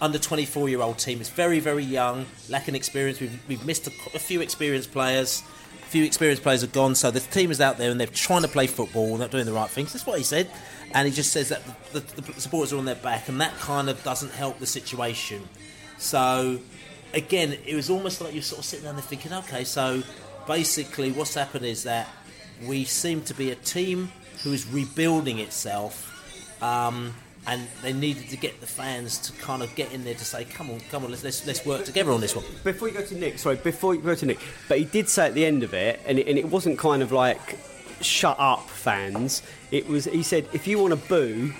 under 0.00 0.18
24 0.18 0.70
year 0.70 0.80
old 0.80 0.98
team. 0.98 1.20
It's 1.20 1.28
very, 1.28 1.60
very 1.60 1.84
young, 1.84 2.24
lacking 2.48 2.74
experience. 2.74 3.20
We've, 3.20 3.38
we've 3.48 3.66
missed 3.66 3.86
a, 3.86 3.90
a 4.14 4.18
few 4.18 4.40
experienced 4.40 4.92
players 4.92 5.42
few 5.88 6.04
experienced 6.04 6.42
players 6.42 6.62
are 6.62 6.68
gone, 6.68 6.94
so 6.94 7.10
the 7.10 7.20
team 7.20 7.50
is 7.50 7.60
out 7.60 7.78
there 7.78 7.90
and 7.90 7.98
they're 7.98 8.06
trying 8.06 8.42
to 8.42 8.48
play 8.48 8.66
football, 8.66 9.16
not 9.16 9.30
doing 9.30 9.46
the 9.46 9.52
right 9.52 9.70
things. 9.70 9.92
That's 9.92 10.06
what 10.06 10.18
he 10.18 10.24
said 10.24 10.50
and 10.92 11.06
he 11.06 11.14
just 11.14 11.32
says 11.32 11.50
that 11.50 11.62
the, 11.92 12.00
the, 12.00 12.32
the 12.32 12.40
supporters 12.40 12.72
are 12.72 12.78
on 12.78 12.84
their 12.84 12.94
back, 12.94 13.28
and 13.28 13.40
that 13.40 13.54
kind 13.58 13.88
of 13.88 14.02
doesn't 14.04 14.32
help 14.32 14.58
the 14.58 14.66
situation. 14.66 15.46
So, 15.98 16.58
again, 17.12 17.56
it 17.66 17.74
was 17.74 17.90
almost 17.90 18.20
like 18.20 18.32
you're 18.32 18.42
sort 18.42 18.60
of 18.60 18.64
sitting 18.64 18.84
down 18.86 18.94
there 18.94 19.02
thinking, 19.02 19.32
okay, 19.32 19.64
so 19.64 20.02
basically 20.46 21.12
what's 21.12 21.34
happened 21.34 21.66
is 21.66 21.82
that 21.82 22.08
we 22.66 22.84
seem 22.84 23.22
to 23.22 23.34
be 23.34 23.50
a 23.50 23.54
team 23.54 24.10
who 24.42 24.52
is 24.52 24.66
rebuilding 24.66 25.38
itself. 25.40 26.04
Um, 26.62 27.14
and 27.48 27.66
they 27.82 27.94
needed 27.94 28.28
to 28.28 28.36
get 28.36 28.60
the 28.60 28.66
fans 28.66 29.18
to 29.18 29.32
kind 29.40 29.62
of 29.62 29.74
get 29.74 29.90
in 29.92 30.04
there 30.04 30.14
to 30.14 30.24
say, 30.24 30.44
"Come 30.44 30.70
on, 30.70 30.80
come 30.90 31.04
on, 31.04 31.10
let's 31.10 31.24
let's, 31.24 31.46
let's 31.46 31.64
work 31.64 31.84
together 31.84 32.12
on 32.12 32.20
this 32.20 32.36
one." 32.36 32.44
Before 32.62 32.88
you 32.88 32.94
go 32.94 33.04
to 33.04 33.14
Nick, 33.16 33.38
sorry, 33.38 33.56
before 33.56 33.94
you 33.94 34.02
go 34.02 34.14
to 34.14 34.26
Nick, 34.26 34.38
but 34.68 34.78
he 34.78 34.84
did 34.84 35.08
say 35.08 35.26
at 35.26 35.34
the 35.34 35.44
end 35.44 35.62
of 35.62 35.72
it, 35.74 36.00
and 36.06 36.18
it, 36.18 36.28
and 36.28 36.38
it 36.38 36.48
wasn't 36.48 36.78
kind 36.78 37.02
of 37.02 37.10
like 37.10 37.58
shut 38.02 38.36
up 38.38 38.68
fans. 38.68 39.42
It 39.70 39.88
was 39.88 40.04
he 40.04 40.22
said 40.22 40.46
if 40.52 40.66
you 40.66 40.78
want 40.78 40.92
to 40.92 41.08
boo, 41.08 41.52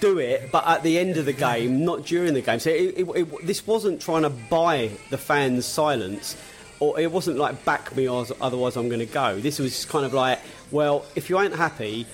do 0.00 0.18
it, 0.18 0.50
but 0.50 0.66
at 0.66 0.82
the 0.82 0.98
end 0.98 1.16
of 1.16 1.24
the 1.24 1.32
game, 1.32 1.84
not 1.84 2.04
during 2.04 2.34
the 2.34 2.42
game. 2.42 2.58
So 2.58 2.70
it, 2.70 2.98
it, 2.98 3.46
this 3.46 3.64
wasn't 3.64 4.02
trying 4.02 4.22
to 4.22 4.30
buy 4.30 4.90
the 5.10 5.18
fans' 5.18 5.66
silence, 5.66 6.36
or 6.80 6.98
it 6.98 7.12
wasn't 7.12 7.38
like 7.38 7.64
back 7.64 7.94
me, 7.94 8.08
or 8.08 8.26
otherwise 8.40 8.76
I'm 8.76 8.88
going 8.88 9.06
to 9.06 9.06
go. 9.06 9.38
This 9.38 9.60
was 9.60 9.84
kind 9.84 10.04
of 10.04 10.12
like, 10.12 10.40
well, 10.72 11.04
if 11.14 11.30
you 11.30 11.38
ain't 11.38 11.54
happy, 11.54 12.06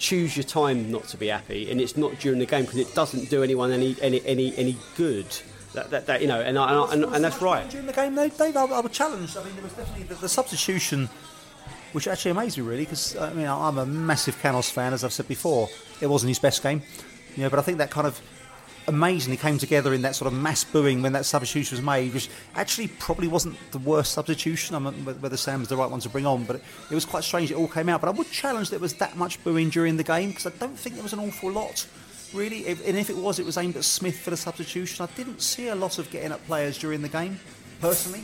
choose 0.00 0.36
your 0.36 0.44
time 0.44 0.90
not 0.90 1.04
to 1.08 1.16
be 1.16 1.28
happy, 1.28 1.70
and 1.70 1.80
it's 1.80 1.96
not 1.96 2.18
during 2.18 2.40
the 2.40 2.46
game 2.46 2.64
because 2.64 2.78
it 2.78 2.92
doesn't 2.94 3.30
do 3.30 3.44
anyone 3.44 3.70
any 3.70 3.96
any 4.00 4.20
any, 4.26 4.56
any 4.56 4.76
good. 4.96 5.26
That, 5.72 5.88
that, 5.90 6.06
that, 6.06 6.20
you 6.20 6.26
know, 6.26 6.40
and, 6.40 6.58
and, 6.58 6.92
and, 6.92 7.14
and 7.14 7.24
that's 7.24 7.40
right. 7.40 7.70
During 7.70 7.86
the 7.86 7.92
game, 7.92 8.16
though, 8.16 8.28
Dave, 8.28 8.56
I, 8.56 8.64
I 8.64 8.80
would 8.80 8.90
challenge. 8.90 9.36
I 9.36 9.44
mean, 9.44 9.54
there 9.54 9.62
was 9.62 9.72
definitely 9.74 10.02
the, 10.02 10.16
the 10.16 10.28
substitution 10.28 11.08
which 11.92 12.08
actually 12.08 12.30
amazed 12.30 12.56
me 12.56 12.64
really 12.64 12.84
because 12.84 13.16
I 13.16 13.32
mean 13.32 13.46
I'm 13.46 13.78
a 13.78 13.86
massive 13.86 14.38
Canos 14.40 14.70
fan 14.70 14.92
as 14.92 15.04
I've 15.04 15.12
said 15.12 15.28
before. 15.28 15.68
It 16.00 16.06
wasn't 16.06 16.28
his 16.28 16.38
best 16.38 16.62
game, 16.62 16.82
you 17.36 17.42
know, 17.42 17.50
but 17.50 17.58
I 17.58 17.62
think 17.62 17.78
that 17.78 17.90
kind 17.90 18.06
of 18.06 18.20
amazingly 18.88 19.36
came 19.36 19.58
together 19.58 19.94
in 19.94 20.02
that 20.02 20.16
sort 20.16 20.32
of 20.32 20.38
mass 20.38 20.64
booing 20.64 21.02
when 21.02 21.12
that 21.12 21.24
substitution 21.24 21.76
was 21.76 21.84
made, 21.84 22.12
which 22.14 22.28
actually 22.54 22.88
probably 22.88 23.28
wasn't 23.28 23.56
the 23.72 23.78
worst 23.78 24.12
substitution. 24.12 24.74
I'm 24.74 24.84
not 24.84 24.94
whether 25.20 25.36
Sam's 25.36 25.68
the 25.68 25.76
right 25.76 25.90
one 25.90 26.00
to 26.00 26.08
bring 26.08 26.26
on, 26.26 26.44
but 26.44 26.56
it, 26.56 26.62
it 26.90 26.94
was 26.94 27.04
quite 27.04 27.24
strange. 27.24 27.50
It 27.50 27.56
all 27.56 27.68
came 27.68 27.88
out, 27.88 28.00
but 28.00 28.08
I 28.08 28.12
would 28.12 28.30
challenge 28.30 28.70
there 28.70 28.78
was 28.78 28.94
that 28.94 29.16
much 29.16 29.42
booing 29.44 29.70
during 29.70 29.96
the 29.96 30.04
game 30.04 30.30
because 30.30 30.46
I 30.46 30.50
don't 30.50 30.78
think 30.78 30.94
there 30.94 31.04
was 31.04 31.12
an 31.12 31.20
awful 31.20 31.50
lot. 31.50 31.86
Really, 32.32 32.66
if, 32.66 32.86
and 32.86 32.96
if 32.96 33.10
it 33.10 33.16
was, 33.16 33.38
it 33.38 33.46
was 33.46 33.56
aimed 33.56 33.76
at 33.76 33.84
Smith 33.84 34.18
for 34.20 34.30
the 34.30 34.36
substitution. 34.36 35.04
I 35.04 35.16
didn't 35.16 35.42
see 35.42 35.68
a 35.68 35.74
lot 35.74 35.98
of 35.98 36.10
getting 36.10 36.30
up 36.30 36.44
players 36.46 36.78
during 36.78 37.02
the 37.02 37.08
game, 37.08 37.40
personally. 37.80 38.22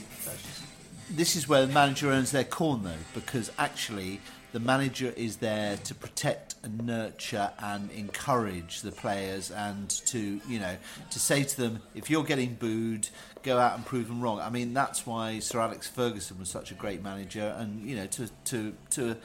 this 1.11 1.35
is 1.35 1.49
where 1.49 1.67
the 1.67 1.73
manager 1.73 2.11
earns 2.11 2.31
their 2.31 2.45
corn, 2.45 2.85
though, 2.85 2.93
because 3.15 3.51
actually 3.59 4.21
the 4.53 4.61
manager 4.61 5.13
is 5.17 5.37
there 5.37 5.77
to 5.79 5.95
protect 5.95 6.55
and 6.63 6.87
nurture 6.87 7.51
and 7.59 7.91
encourage 7.91 8.81
the 8.83 8.93
players, 8.93 9.51
and 9.51 9.89
to 10.07 10.41
you 10.49 10.59
know 10.59 10.77
to 11.11 11.19
say 11.19 11.45
to 11.45 11.57
them, 11.57 11.83
if 11.95 12.11
you're 12.11 12.25
getting 12.25 12.55
booed, 12.55 13.09
go 13.43 13.59
out 13.59 13.77
and 13.77 13.85
prove 13.85 14.09
them 14.09 14.21
wrong. 14.21 14.41
I 14.41 14.51
mean, 14.51 14.75
that's 14.75 15.07
why 15.07 15.39
Sir 15.41 15.61
Alex 15.61 15.89
Ferguson 15.89 16.39
was 16.39 16.49
such 16.49 16.71
a 16.71 16.75
great 16.75 17.03
manager, 17.03 17.55
and 17.59 17.89
you 17.89 17.97
know 17.97 18.07
to 18.07 18.29
to 18.47 18.75
to 18.91 19.17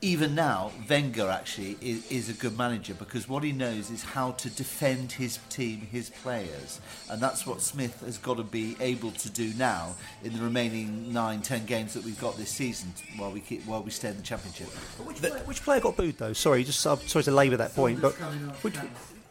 even 0.00 0.34
now, 0.34 0.70
Wenger 0.88 1.28
actually 1.30 1.78
is, 1.80 2.10
is, 2.10 2.28
a 2.28 2.34
good 2.34 2.58
manager 2.58 2.94
because 2.94 3.28
what 3.28 3.42
he 3.42 3.52
knows 3.52 3.90
is 3.90 4.02
how 4.02 4.32
to 4.32 4.50
defend 4.50 5.12
his 5.12 5.38
team, 5.48 5.80
his 5.90 6.10
players, 6.10 6.80
and 7.10 7.22
that's 7.22 7.46
what 7.46 7.60
Smith 7.60 8.00
has 8.00 8.18
got 8.18 8.36
to 8.36 8.42
be 8.42 8.76
able 8.80 9.12
to 9.12 9.30
do 9.30 9.52
now 9.56 9.94
in 10.22 10.36
the 10.36 10.42
remaining 10.42 11.12
nine, 11.12 11.40
ten 11.40 11.64
games 11.64 11.94
that 11.94 12.04
we've 12.04 12.20
got 12.20 12.36
this 12.36 12.50
season 12.50 12.92
while 13.16 13.30
we 13.30 13.40
keep, 13.40 13.64
while 13.66 13.82
we 13.82 13.90
stay 13.90 14.08
in 14.08 14.16
the 14.16 14.22
championship. 14.22 14.68
Which, 15.06 15.16
player, 15.16 15.42
which 15.44 15.62
player 15.62 15.80
got 15.80 15.96
booed 15.96 16.18
though? 16.18 16.32
Sorry, 16.32 16.64
just 16.64 16.86
uh, 16.86 16.96
sorry 16.96 17.22
to 17.24 17.30
labour 17.30 17.56
that 17.56 17.74
point, 17.74 18.02
but 18.02 18.12
which, 18.62 18.76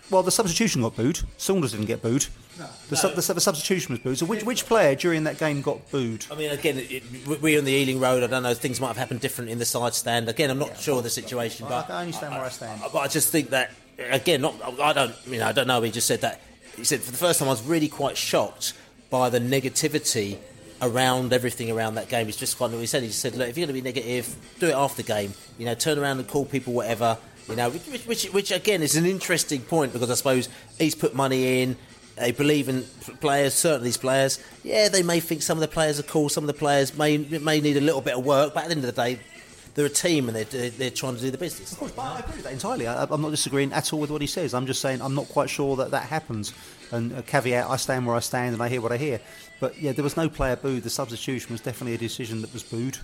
well, 0.09 0.23
the 0.23 0.31
substitution 0.31 0.81
got 0.81 0.95
booed. 0.95 1.21
Saunders 1.37 1.71
didn't 1.71 1.87
get 1.87 2.01
booed. 2.01 2.27
No. 2.59 2.67
The, 2.89 2.95
su- 2.95 3.09
the, 3.09 3.33
the, 3.33 3.41
substitution 3.41 3.93
was 3.93 3.99
booed. 3.99 4.17
So 4.19 4.25
which, 4.25 4.43
which 4.43 4.65
player 4.65 4.93
during 4.95 5.23
that 5.23 5.39
game 5.39 5.61
got 5.61 5.89
booed? 5.91 6.25
I 6.29 6.35
mean, 6.35 6.51
again, 6.51 6.77
it, 6.77 7.03
we're 7.41 7.57
on 7.57 7.65
the 7.65 7.71
Ealing 7.71 7.99
Road. 7.99 8.21
I 8.21 8.27
don't 8.27 8.43
know. 8.43 8.53
Things 8.53 8.79
might 8.79 8.89
have 8.89 8.97
happened 8.97 9.21
different 9.21 9.49
in 9.49 9.57
the 9.57 9.65
side 9.65 9.95
stand. 9.95 10.29
Again, 10.29 10.51
I'm 10.51 10.59
not 10.59 10.69
yeah, 10.69 10.77
sure 10.77 10.97
of 10.97 11.03
the 11.03 11.09
situation, 11.09 11.65
well, 11.65 11.79
but 11.79 11.85
I 11.85 11.87
can 11.87 11.95
only 12.01 12.11
stand 12.11 12.33
where 12.33 12.43
I 12.43 12.49
stand. 12.49 12.81
But 12.91 12.99
I 12.99 13.07
just 13.07 13.31
think 13.31 13.49
that 13.49 13.71
again, 13.97 14.41
not 14.41 14.55
I 14.79 14.93
don't. 14.93 15.15
You 15.25 15.39
know, 15.39 15.47
I 15.47 15.51
don't 15.51 15.67
know. 15.67 15.81
He 15.81 15.91
just 15.91 16.07
said 16.07 16.21
that. 16.21 16.41
He 16.75 16.83
said 16.83 17.01
for 17.01 17.11
the 17.11 17.17
first 17.17 17.39
time, 17.39 17.47
I 17.47 17.51
was 17.51 17.63
really 17.63 17.87
quite 17.87 18.17
shocked 18.17 18.73
by 19.09 19.29
the 19.29 19.39
negativity 19.39 20.37
around 20.81 21.33
everything 21.33 21.71
around 21.71 21.95
that 21.95 22.09
game. 22.09 22.27
It's 22.27 22.37
just 22.37 22.57
kind 22.57 22.71
of 22.73 22.79
what 22.79 22.81
he 22.81 22.87
said. 22.87 23.03
He 23.03 23.09
said, 23.09 23.35
look, 23.35 23.47
if 23.47 23.57
you're 23.57 23.67
going 23.67 23.75
to 23.75 23.81
be 23.81 23.87
negative, 23.87 24.35
do 24.59 24.67
it 24.67 24.73
after 24.73 25.01
the 25.01 25.07
game. 25.07 25.33
You 25.57 25.65
know, 25.65 25.75
turn 25.75 25.97
around 25.97 26.19
and 26.19 26.27
call 26.27 26.45
people 26.45 26.73
whatever. 26.73 27.17
You 27.49 27.55
know, 27.55 27.69
which, 27.69 28.05
which, 28.05 28.25
which 28.25 28.51
again 28.51 28.81
is 28.81 28.95
an 28.95 29.05
interesting 29.05 29.61
point 29.61 29.93
because 29.93 30.09
I 30.09 30.15
suppose 30.15 30.49
he's 30.79 30.95
put 30.95 31.13
money 31.13 31.61
in. 31.61 31.75
They 32.15 32.31
believe 32.31 32.69
in 32.69 32.83
players, 33.21 33.53
certainly 33.53 33.85
these 33.85 33.97
players. 33.97 34.39
Yeah, 34.63 34.87
they 34.87 35.03
may 35.03 35.19
think 35.19 35.41
some 35.41 35.57
of 35.57 35.61
the 35.61 35.67
players 35.67 35.99
are 35.99 36.03
cool, 36.03 36.29
some 36.29 36.43
of 36.43 36.47
the 36.47 36.53
players 36.53 36.95
may 36.97 37.17
may 37.17 37.59
need 37.59 37.75
a 37.75 37.81
little 37.81 38.01
bit 38.01 38.17
of 38.17 38.25
work, 38.25 38.53
but 38.53 38.63
at 38.63 38.69
the 38.69 38.75
end 38.75 38.85
of 38.85 38.95
the 38.95 39.01
day, 39.01 39.19
they're 39.75 39.85
a 39.85 39.89
team 39.89 40.29
and 40.29 40.35
they're, 40.37 40.69
they're 40.69 40.91
trying 40.91 41.15
to 41.15 41.21
do 41.21 41.31
the 41.31 41.37
business. 41.37 41.71
Of 41.71 41.79
course, 41.79 41.91
but 41.91 42.01
I 42.03 42.19
agree 42.19 42.35
with 42.35 42.43
that 42.43 42.53
entirely. 42.53 42.87
I, 42.87 43.03
am 43.03 43.21
not 43.21 43.31
disagreeing 43.31 43.73
at 43.73 43.91
all 43.91 43.99
with 43.99 44.11
what 44.11 44.21
he 44.21 44.27
says. 44.27 44.53
I'm 44.53 44.67
just 44.67 44.81
saying 44.81 45.01
I'm 45.01 45.15
not 45.15 45.27
quite 45.29 45.49
sure 45.49 45.75
that 45.77 45.91
that 45.91 46.03
happens. 46.03 46.53
And 46.91 47.25
caveat, 47.25 47.67
I 47.67 47.77
stand 47.77 48.05
where 48.05 48.15
I 48.15 48.19
stand 48.19 48.53
and 48.53 48.61
I 48.61 48.69
hear 48.69 48.81
what 48.81 48.91
I 48.91 48.97
hear. 48.97 49.19
But 49.59 49.79
yeah, 49.81 49.93
there 49.93 50.03
was 50.03 50.15
no 50.15 50.29
player 50.29 50.55
booed. 50.55 50.83
The 50.83 50.91
substitution 50.91 51.53
was 51.53 51.61
definitely 51.61 51.95
a 51.95 51.97
decision 51.97 52.41
that 52.41 52.53
was 52.53 52.61
booed. 52.61 52.99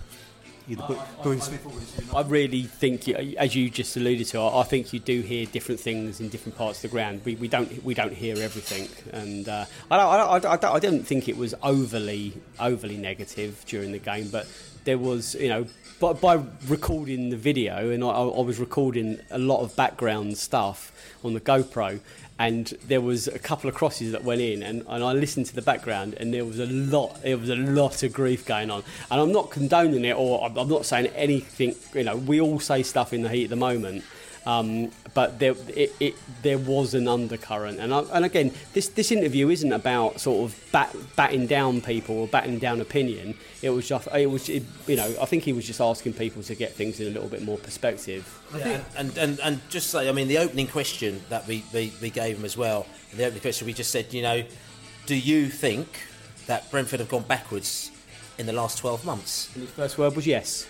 I 2.14 2.22
really 2.22 2.62
think, 2.62 3.08
as 3.08 3.54
you 3.54 3.70
just 3.70 3.96
alluded 3.96 4.26
to, 4.28 4.40
I 4.40 4.62
think 4.62 4.92
you 4.92 5.00
do 5.00 5.20
hear 5.20 5.46
different 5.46 5.80
things 5.80 6.20
in 6.20 6.28
different 6.28 6.56
parts 6.56 6.78
of 6.78 6.82
the 6.82 6.88
ground. 6.88 7.22
We, 7.24 7.34
we 7.36 7.48
don't 7.48 7.82
we 7.84 7.94
don't 7.94 8.12
hear 8.12 8.36
everything, 8.38 8.88
and 9.12 9.48
uh, 9.48 9.64
I, 9.90 9.96
I, 9.96 10.38
I, 10.38 10.72
I 10.74 10.78
didn't 10.78 11.04
think 11.04 11.28
it 11.28 11.36
was 11.36 11.54
overly 11.62 12.34
overly 12.58 12.96
negative 12.96 13.64
during 13.66 13.92
the 13.92 13.98
game, 13.98 14.28
but 14.30 14.46
there 14.84 14.98
was 14.98 15.34
you 15.34 15.48
know 15.48 15.66
by, 16.00 16.14
by 16.14 16.42
recording 16.66 17.30
the 17.30 17.36
video, 17.36 17.90
and 17.90 18.02
I, 18.02 18.08
I 18.08 18.40
was 18.40 18.58
recording 18.58 19.20
a 19.30 19.38
lot 19.38 19.60
of 19.60 19.76
background 19.76 20.38
stuff 20.38 20.92
on 21.22 21.34
the 21.34 21.40
GoPro, 21.40 22.00
and 22.40 22.68
there 22.88 23.02
was 23.02 23.28
a 23.28 23.38
couple 23.38 23.68
of 23.68 23.76
crosses 23.76 24.12
that 24.12 24.24
went 24.24 24.40
in 24.40 24.62
and, 24.62 24.82
and 24.88 25.04
I 25.04 25.12
listened 25.12 25.44
to 25.46 25.54
the 25.54 25.60
background 25.60 26.14
and 26.14 26.32
there 26.32 26.46
was 26.46 26.58
a 26.58 26.64
lot 26.64 27.20
there 27.22 27.36
was 27.36 27.50
a 27.50 27.54
lot 27.54 28.02
of 28.02 28.14
grief 28.14 28.46
going 28.46 28.70
on. 28.70 28.82
And 29.10 29.20
I'm 29.20 29.30
not 29.30 29.50
condoning 29.50 30.06
it 30.06 30.16
or 30.16 30.42
I'm 30.42 30.68
not 30.68 30.86
saying 30.86 31.08
anything 31.08 31.74
you 31.94 32.02
know 32.02 32.16
we 32.16 32.40
all 32.40 32.58
say 32.58 32.82
stuff 32.82 33.12
in 33.12 33.20
the 33.20 33.28
heat 33.28 33.44
of 33.44 33.50
the 33.50 33.56
moment 33.56 34.04
um, 34.46 34.90
but 35.12 35.38
there, 35.38 35.54
it, 35.68 35.94
it, 36.00 36.14
there 36.42 36.58
was 36.58 36.94
an 36.94 37.08
undercurrent, 37.08 37.78
and, 37.78 37.92
I, 37.92 38.00
and 38.12 38.24
again, 38.24 38.52
this, 38.72 38.88
this 38.88 39.12
interview 39.12 39.50
isn't 39.50 39.72
about 39.72 40.20
sort 40.20 40.50
of 40.50 40.72
bat, 40.72 40.94
batting 41.16 41.46
down 41.46 41.80
people 41.80 42.16
or 42.16 42.26
batting 42.26 42.58
down 42.58 42.80
opinion. 42.80 43.34
It 43.60 43.70
was 43.70 43.88
just, 43.88 44.08
it 44.14 44.30
was, 44.30 44.48
it, 44.48 44.62
you 44.86 44.96
know, 44.96 45.14
I 45.20 45.26
think 45.26 45.42
he 45.42 45.52
was 45.52 45.66
just 45.66 45.80
asking 45.80 46.14
people 46.14 46.42
to 46.44 46.54
get 46.54 46.72
things 46.72 47.00
in 47.00 47.08
a 47.08 47.10
little 47.10 47.28
bit 47.28 47.42
more 47.42 47.58
perspective. 47.58 48.26
Yeah, 48.56 48.82
and, 48.96 49.16
and, 49.18 49.40
and 49.40 49.60
just 49.68 49.90
say, 49.90 50.08
I 50.08 50.12
mean, 50.12 50.28
the 50.28 50.38
opening 50.38 50.68
question 50.68 51.20
that 51.28 51.46
we, 51.46 51.64
we, 51.74 51.92
we 52.00 52.10
gave 52.10 52.38
him 52.38 52.44
as 52.44 52.56
well, 52.56 52.86
the 53.14 53.24
opening 53.24 53.42
question 53.42 53.66
we 53.66 53.74
just 53.74 53.90
said, 53.90 54.12
you 54.14 54.22
know, 54.22 54.42
do 55.06 55.16
you 55.16 55.48
think 55.48 55.88
that 56.46 56.70
Brentford 56.70 57.00
have 57.00 57.08
gone 57.08 57.24
backwards 57.24 57.90
in 58.38 58.46
the 58.46 58.52
last 58.52 58.78
12 58.78 59.04
months? 59.04 59.50
And 59.54 59.64
his 59.64 59.72
first 59.72 59.98
word 59.98 60.16
was 60.16 60.26
yes 60.26 60.66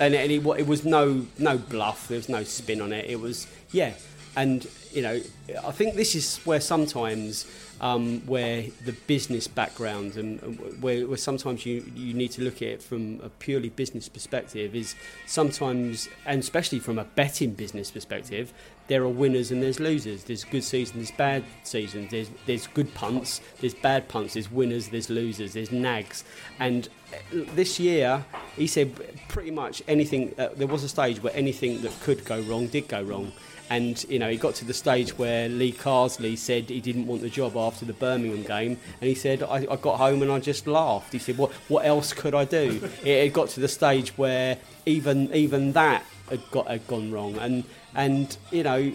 and, 0.00 0.14
and 0.14 0.32
it, 0.32 0.44
it 0.58 0.66
was 0.66 0.84
no 0.84 1.26
no 1.38 1.58
bluff. 1.58 2.08
There 2.08 2.16
was 2.16 2.28
no 2.28 2.42
spin 2.42 2.80
on 2.80 2.92
it. 2.92 3.08
It 3.08 3.20
was 3.20 3.46
yeah, 3.70 3.92
and 4.34 4.66
you 4.92 5.02
know, 5.02 5.20
I 5.64 5.70
think 5.70 5.94
this 5.94 6.14
is 6.14 6.38
where 6.38 6.60
sometimes 6.60 7.46
um, 7.80 8.20
where 8.26 8.64
the 8.84 8.92
business 9.06 9.48
background 9.48 10.16
and, 10.16 10.40
where, 10.82 11.06
where, 11.06 11.16
sometimes 11.16 11.64
you, 11.64 11.84
you 11.94 12.12
need 12.12 12.30
to 12.32 12.42
look 12.42 12.56
at 12.56 12.68
it 12.68 12.82
from 12.82 13.20
a 13.22 13.28
purely 13.28 13.70
business 13.70 14.08
perspective 14.08 14.74
is 14.74 14.94
sometimes, 15.26 16.08
and 16.26 16.40
especially 16.40 16.78
from 16.78 16.98
a 16.98 17.04
betting 17.04 17.54
business 17.54 17.90
perspective, 17.90 18.52
there 18.90 19.04
are 19.04 19.08
winners 19.08 19.52
and 19.52 19.62
there's 19.62 19.78
losers. 19.78 20.24
There's 20.24 20.42
good 20.42 20.64
seasons, 20.64 20.96
there's 20.96 21.16
bad 21.16 21.44
seasons. 21.62 22.10
There's 22.10 22.28
there's 22.44 22.66
good 22.66 22.92
punts, 22.92 23.40
there's 23.60 23.72
bad 23.72 24.08
punts. 24.08 24.34
There's 24.34 24.50
winners, 24.50 24.88
there's 24.88 25.08
losers, 25.08 25.52
there's 25.52 25.70
nags. 25.70 26.24
And 26.58 26.88
uh, 27.12 27.44
this 27.54 27.78
year, 27.78 28.24
he 28.56 28.66
said 28.66 28.92
pretty 29.28 29.52
much 29.52 29.80
anything. 29.86 30.34
Uh, 30.36 30.48
there 30.56 30.66
was 30.66 30.82
a 30.82 30.88
stage 30.88 31.22
where 31.22 31.34
anything 31.36 31.82
that 31.82 31.92
could 32.02 32.24
go 32.24 32.40
wrong 32.40 32.66
did 32.66 32.88
go 32.88 33.00
wrong. 33.00 33.30
And 33.70 34.02
you 34.08 34.18
know, 34.18 34.28
he 34.28 34.36
got 34.36 34.56
to 34.56 34.64
the 34.64 34.74
stage 34.74 35.16
where 35.16 35.48
Lee 35.48 35.70
Carsley 35.70 36.36
said 36.36 36.68
he 36.68 36.80
didn't 36.80 37.06
want 37.06 37.22
the 37.22 37.30
job 37.30 37.56
after 37.56 37.84
the 37.84 37.92
Birmingham 37.92 38.42
game, 38.42 38.76
and 39.00 39.08
he 39.08 39.14
said, 39.14 39.44
I, 39.44 39.68
I 39.70 39.76
got 39.76 39.98
home 39.98 40.20
and 40.22 40.32
I 40.32 40.40
just 40.40 40.66
laughed. 40.66 41.12
He 41.12 41.20
said, 41.20 41.38
"What 41.38 41.52
what 41.68 41.86
else 41.86 42.12
could 42.12 42.34
I 42.34 42.44
do?" 42.44 42.80
it 43.04 43.22
had 43.22 43.32
got 43.32 43.50
to 43.50 43.60
the 43.60 43.68
stage 43.68 44.18
where 44.18 44.58
even 44.84 45.32
even 45.32 45.74
that 45.74 46.04
had 46.28 46.42
got 46.50 46.66
had 46.66 46.84
gone 46.88 47.12
wrong, 47.12 47.36
and 47.38 47.62
and 47.94 48.36
you 48.50 48.62
know. 48.62 48.92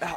Uh, 0.00 0.14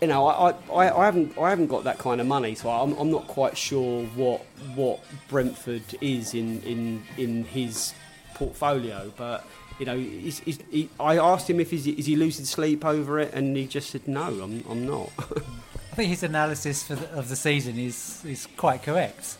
you 0.00 0.08
know, 0.08 0.26
I, 0.26 0.50
I, 0.70 1.00
I 1.00 1.04
haven't 1.06 1.38
I 1.38 1.48
haven't 1.48 1.68
got 1.68 1.84
that 1.84 1.98
kind 1.98 2.20
of 2.20 2.26
money, 2.26 2.54
so 2.54 2.68
I'm, 2.68 2.92
I'm 2.98 3.10
not 3.10 3.26
quite 3.28 3.56
sure 3.56 4.04
what 4.08 4.44
what 4.74 5.00
Brentford 5.28 5.82
is 6.02 6.34
in, 6.34 6.60
in 6.62 7.02
in 7.16 7.44
his 7.44 7.94
portfolio. 8.34 9.10
But 9.16 9.44
you 9.78 9.86
know, 9.86 9.96
he's, 9.96 10.40
he's, 10.40 10.58
he, 10.70 10.88
I 10.98 11.18
asked 11.18 11.48
him 11.48 11.60
if 11.60 11.70
he's, 11.70 11.86
is 11.86 12.06
he 12.06 12.16
losing 12.16 12.44
sleep 12.44 12.84
over 12.84 13.18
it, 13.18 13.32
and 13.34 13.56
he 13.56 13.66
just 13.66 13.90
said 13.90 14.06
no, 14.06 14.24
I'm, 14.24 14.64
I'm 14.68 14.86
not. 14.86 15.10
I 15.18 15.94
think 15.96 16.10
his 16.10 16.22
analysis 16.22 16.84
the, 16.84 17.10
of 17.12 17.28
the 17.28 17.36
season 17.36 17.78
is 17.78 18.22
is 18.24 18.46
quite 18.56 18.82
correct. 18.82 19.38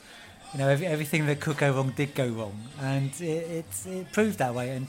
You 0.53 0.61
know, 0.61 0.68
every, 0.68 0.86
everything 0.86 1.26
that 1.26 1.40
could 1.40 1.59
go 1.59 1.72
wrong 1.72 1.92
did 1.94 2.14
go 2.14 2.28
wrong, 2.28 2.59
and 2.80 3.11
it, 3.20 3.24
it, 3.24 3.86
it 3.86 4.12
proved 4.12 4.38
that 4.38 4.55
way. 4.55 4.70
And 4.70 4.86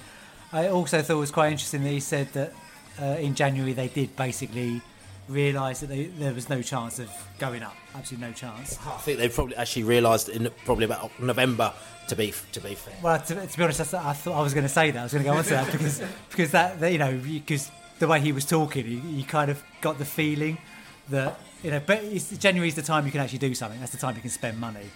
I 0.52 0.70
also 0.70 1.02
thought 1.02 1.18
it 1.18 1.20
was 1.20 1.32
quite 1.32 1.52
interesting 1.52 1.84
that 1.84 1.90
he 1.90 2.00
said 2.00 2.32
that 2.34 2.54
uh, 3.02 3.06
in 3.20 3.36
January 3.36 3.74
they 3.74 3.88
did 3.88 4.16
basically 4.16 4.82
realise 5.28 5.82
that 5.82 5.88
they, 5.88 6.06
there 6.06 6.34
was 6.34 6.50
no 6.50 6.62
chance 6.62 7.00
of 7.00 7.10
going 7.38 7.64
up. 7.64 7.76
Absolutely 7.96 8.28
no 8.28 8.34
chance. 8.34 8.78
I 8.86 8.98
think 8.98 9.20
they 9.20 9.30
probably 9.30 9.56
actually 9.56 9.84
realised 9.84 10.30
in 10.30 10.50
probably 10.66 10.86
about 10.86 11.18
November 11.20 11.74
to 12.08 12.16
be 12.16 12.34
to 12.54 12.62
be 12.62 12.76
fair. 12.76 12.94
Well, 13.02 13.20
to, 13.20 13.48
to 13.48 13.58
be 13.58 13.64
honest, 13.64 13.94
I 13.94 14.14
thought 14.14 14.34
I 14.34 14.42
was 14.42 14.54
going 14.54 14.66
to 14.66 14.70
say 14.70 14.92
that. 14.92 15.00
I 15.00 15.04
was 15.04 15.12
going 15.12 15.24
to 15.24 15.30
go 15.30 15.36
on 15.36 15.44
to 15.44 15.50
that 15.50 15.72
because 15.72 16.02
because 16.30 16.52
that, 16.52 16.80
that 16.80 16.92
you 16.92 16.98
know 16.98 17.18
because 17.18 17.70
the 18.00 18.08
way 18.08 18.20
he 18.20 18.32
was 18.32 18.46
talking, 18.46 18.86
he, 18.86 19.00
he, 19.00 19.24
kind 19.24 19.50
of 19.50 19.64
got 19.82 19.98
the 19.98 20.06
feeling 20.06 20.58
that 21.10 21.40
you 21.64 21.72
know. 21.72 21.82
But 21.86 22.04
January 22.38 22.70
is 22.70 22.76
the 22.76 22.82
time 22.82 23.06
you 23.06 23.12
can 23.12 23.22
actually 23.22 23.40
do 23.40 23.54
something. 23.54 23.80
That's 23.80 23.92
the 23.92 23.98
time 23.98 24.16
you 24.16 24.22
can 24.22 24.30
spend 24.30 24.60
money. 24.60 24.90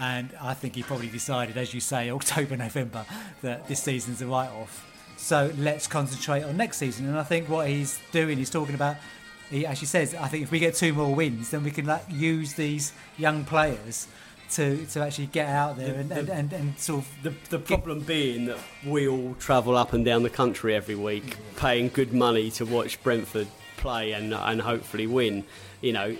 And 0.00 0.30
I 0.40 0.54
think 0.54 0.76
he 0.76 0.84
probably 0.84 1.08
decided, 1.08 1.56
as 1.56 1.74
you 1.74 1.80
say, 1.80 2.10
October, 2.18 2.56
November, 2.56 3.04
that 3.42 3.66
this 3.68 3.82
season's 3.82 4.22
a 4.22 4.26
write-off. 4.26 4.86
So 5.18 5.52
let's 5.58 5.86
concentrate 5.86 6.44
on 6.44 6.56
next 6.56 6.78
season. 6.78 7.06
And 7.06 7.18
I 7.18 7.24
think 7.24 7.48
what 7.48 7.68
he's 7.68 8.00
doing, 8.12 8.38
he's 8.38 8.50
talking 8.50 8.74
about 8.74 8.96
he 9.50 9.66
actually 9.66 9.86
says, 9.86 10.14
I 10.14 10.28
think 10.28 10.44
if 10.44 10.50
we 10.50 10.58
get 10.58 10.74
two 10.74 10.92
more 10.92 11.14
wins, 11.14 11.50
then 11.50 11.64
we 11.64 11.70
can 11.70 11.86
like, 11.86 12.04
use 12.10 12.54
these 12.54 12.92
young 13.16 13.44
players 13.44 14.06
to, 14.50 14.84
to 14.86 15.02
actually 15.02 15.26
get 15.26 15.48
out 15.48 15.76
there 15.76 15.94
and, 15.94 16.10
the, 16.10 16.18
and, 16.20 16.28
and, 16.28 16.52
and, 16.52 16.78
sort 16.78 17.04
of. 17.04 17.22
The, 17.22 17.34
the 17.50 17.58
problem 17.58 18.00
being 18.00 18.46
that 18.46 18.58
we 18.84 19.08
all 19.08 19.34
travel 19.38 19.76
up 19.76 19.92
and 19.92 20.04
down 20.04 20.22
the 20.22 20.30
country 20.30 20.74
every 20.74 20.94
week 20.94 21.36
paying 21.56 21.88
good 21.88 22.12
money 22.12 22.50
to 22.52 22.64
watch 22.64 23.02
Brentford 23.02 23.48
play 23.76 24.12
and, 24.12 24.32
and 24.34 24.60
hopefully 24.60 25.06
win, 25.06 25.44
you 25.80 25.92
know. 25.92 26.16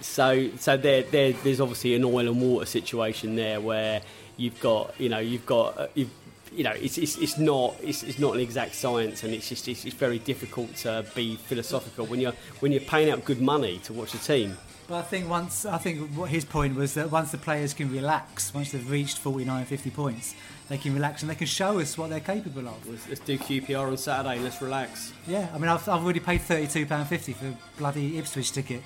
So, 0.00 0.50
so 0.56 0.76
there, 0.76 1.02
there, 1.02 1.32
there's 1.32 1.60
obviously 1.60 1.94
an 1.94 2.04
oil 2.04 2.20
and 2.20 2.40
water 2.40 2.66
situation 2.66 3.36
there 3.36 3.60
where 3.60 4.02
you've 4.36 4.58
got, 4.60 4.98
you 5.00 5.08
know, 5.08 5.18
you've 5.18 5.46
got, 5.46 5.90
you've 5.94 6.10
you 6.54 6.64
know, 6.64 6.72
it's, 6.72 6.98
it's, 6.98 7.16
it's 7.18 7.38
not 7.38 7.76
it's, 7.82 8.02
it's 8.02 8.18
not 8.18 8.34
an 8.34 8.40
exact 8.40 8.74
science, 8.74 9.22
and 9.22 9.34
it's 9.34 9.48
just 9.48 9.68
it's, 9.68 9.84
it's 9.84 9.94
very 9.94 10.18
difficult 10.18 10.74
to 10.76 11.04
be 11.14 11.36
philosophical 11.36 12.06
when 12.06 12.20
you're 12.20 12.34
when 12.60 12.72
you're 12.72 12.80
paying 12.82 13.10
out 13.10 13.24
good 13.24 13.40
money 13.40 13.78
to 13.84 13.92
watch 13.92 14.14
a 14.14 14.18
team. 14.18 14.56
But 14.88 14.96
I 14.96 15.02
think 15.02 15.28
once 15.28 15.64
I 15.64 15.78
think 15.78 16.10
what 16.10 16.28
his 16.28 16.44
point 16.44 16.74
was 16.74 16.94
that 16.94 17.10
once 17.10 17.30
the 17.30 17.38
players 17.38 17.72
can 17.72 17.90
relax, 17.90 18.52
once 18.52 18.72
they've 18.72 18.90
reached 18.90 19.18
49, 19.18 19.64
50 19.64 19.90
points, 19.90 20.34
they 20.68 20.76
can 20.76 20.92
relax 20.92 21.22
and 21.22 21.30
they 21.30 21.34
can 21.34 21.46
show 21.46 21.78
us 21.78 21.96
what 21.96 22.10
they're 22.10 22.20
capable 22.20 22.68
of. 22.68 22.86
Let's, 22.88 23.08
let's 23.08 23.20
do 23.20 23.38
QPR 23.38 23.88
on 23.88 23.96
Saturday. 23.96 24.40
Let's 24.40 24.60
relax. 24.60 25.12
Yeah, 25.26 25.48
I 25.54 25.58
mean, 25.58 25.68
I've, 25.68 25.88
I've 25.88 26.02
already 26.02 26.20
paid 26.20 26.42
thirty-two 26.42 26.86
pound 26.86 27.08
fifty 27.08 27.32
for 27.32 27.46
a 27.46 27.56
bloody 27.78 28.18
Ipswich 28.18 28.52
ticket, 28.52 28.82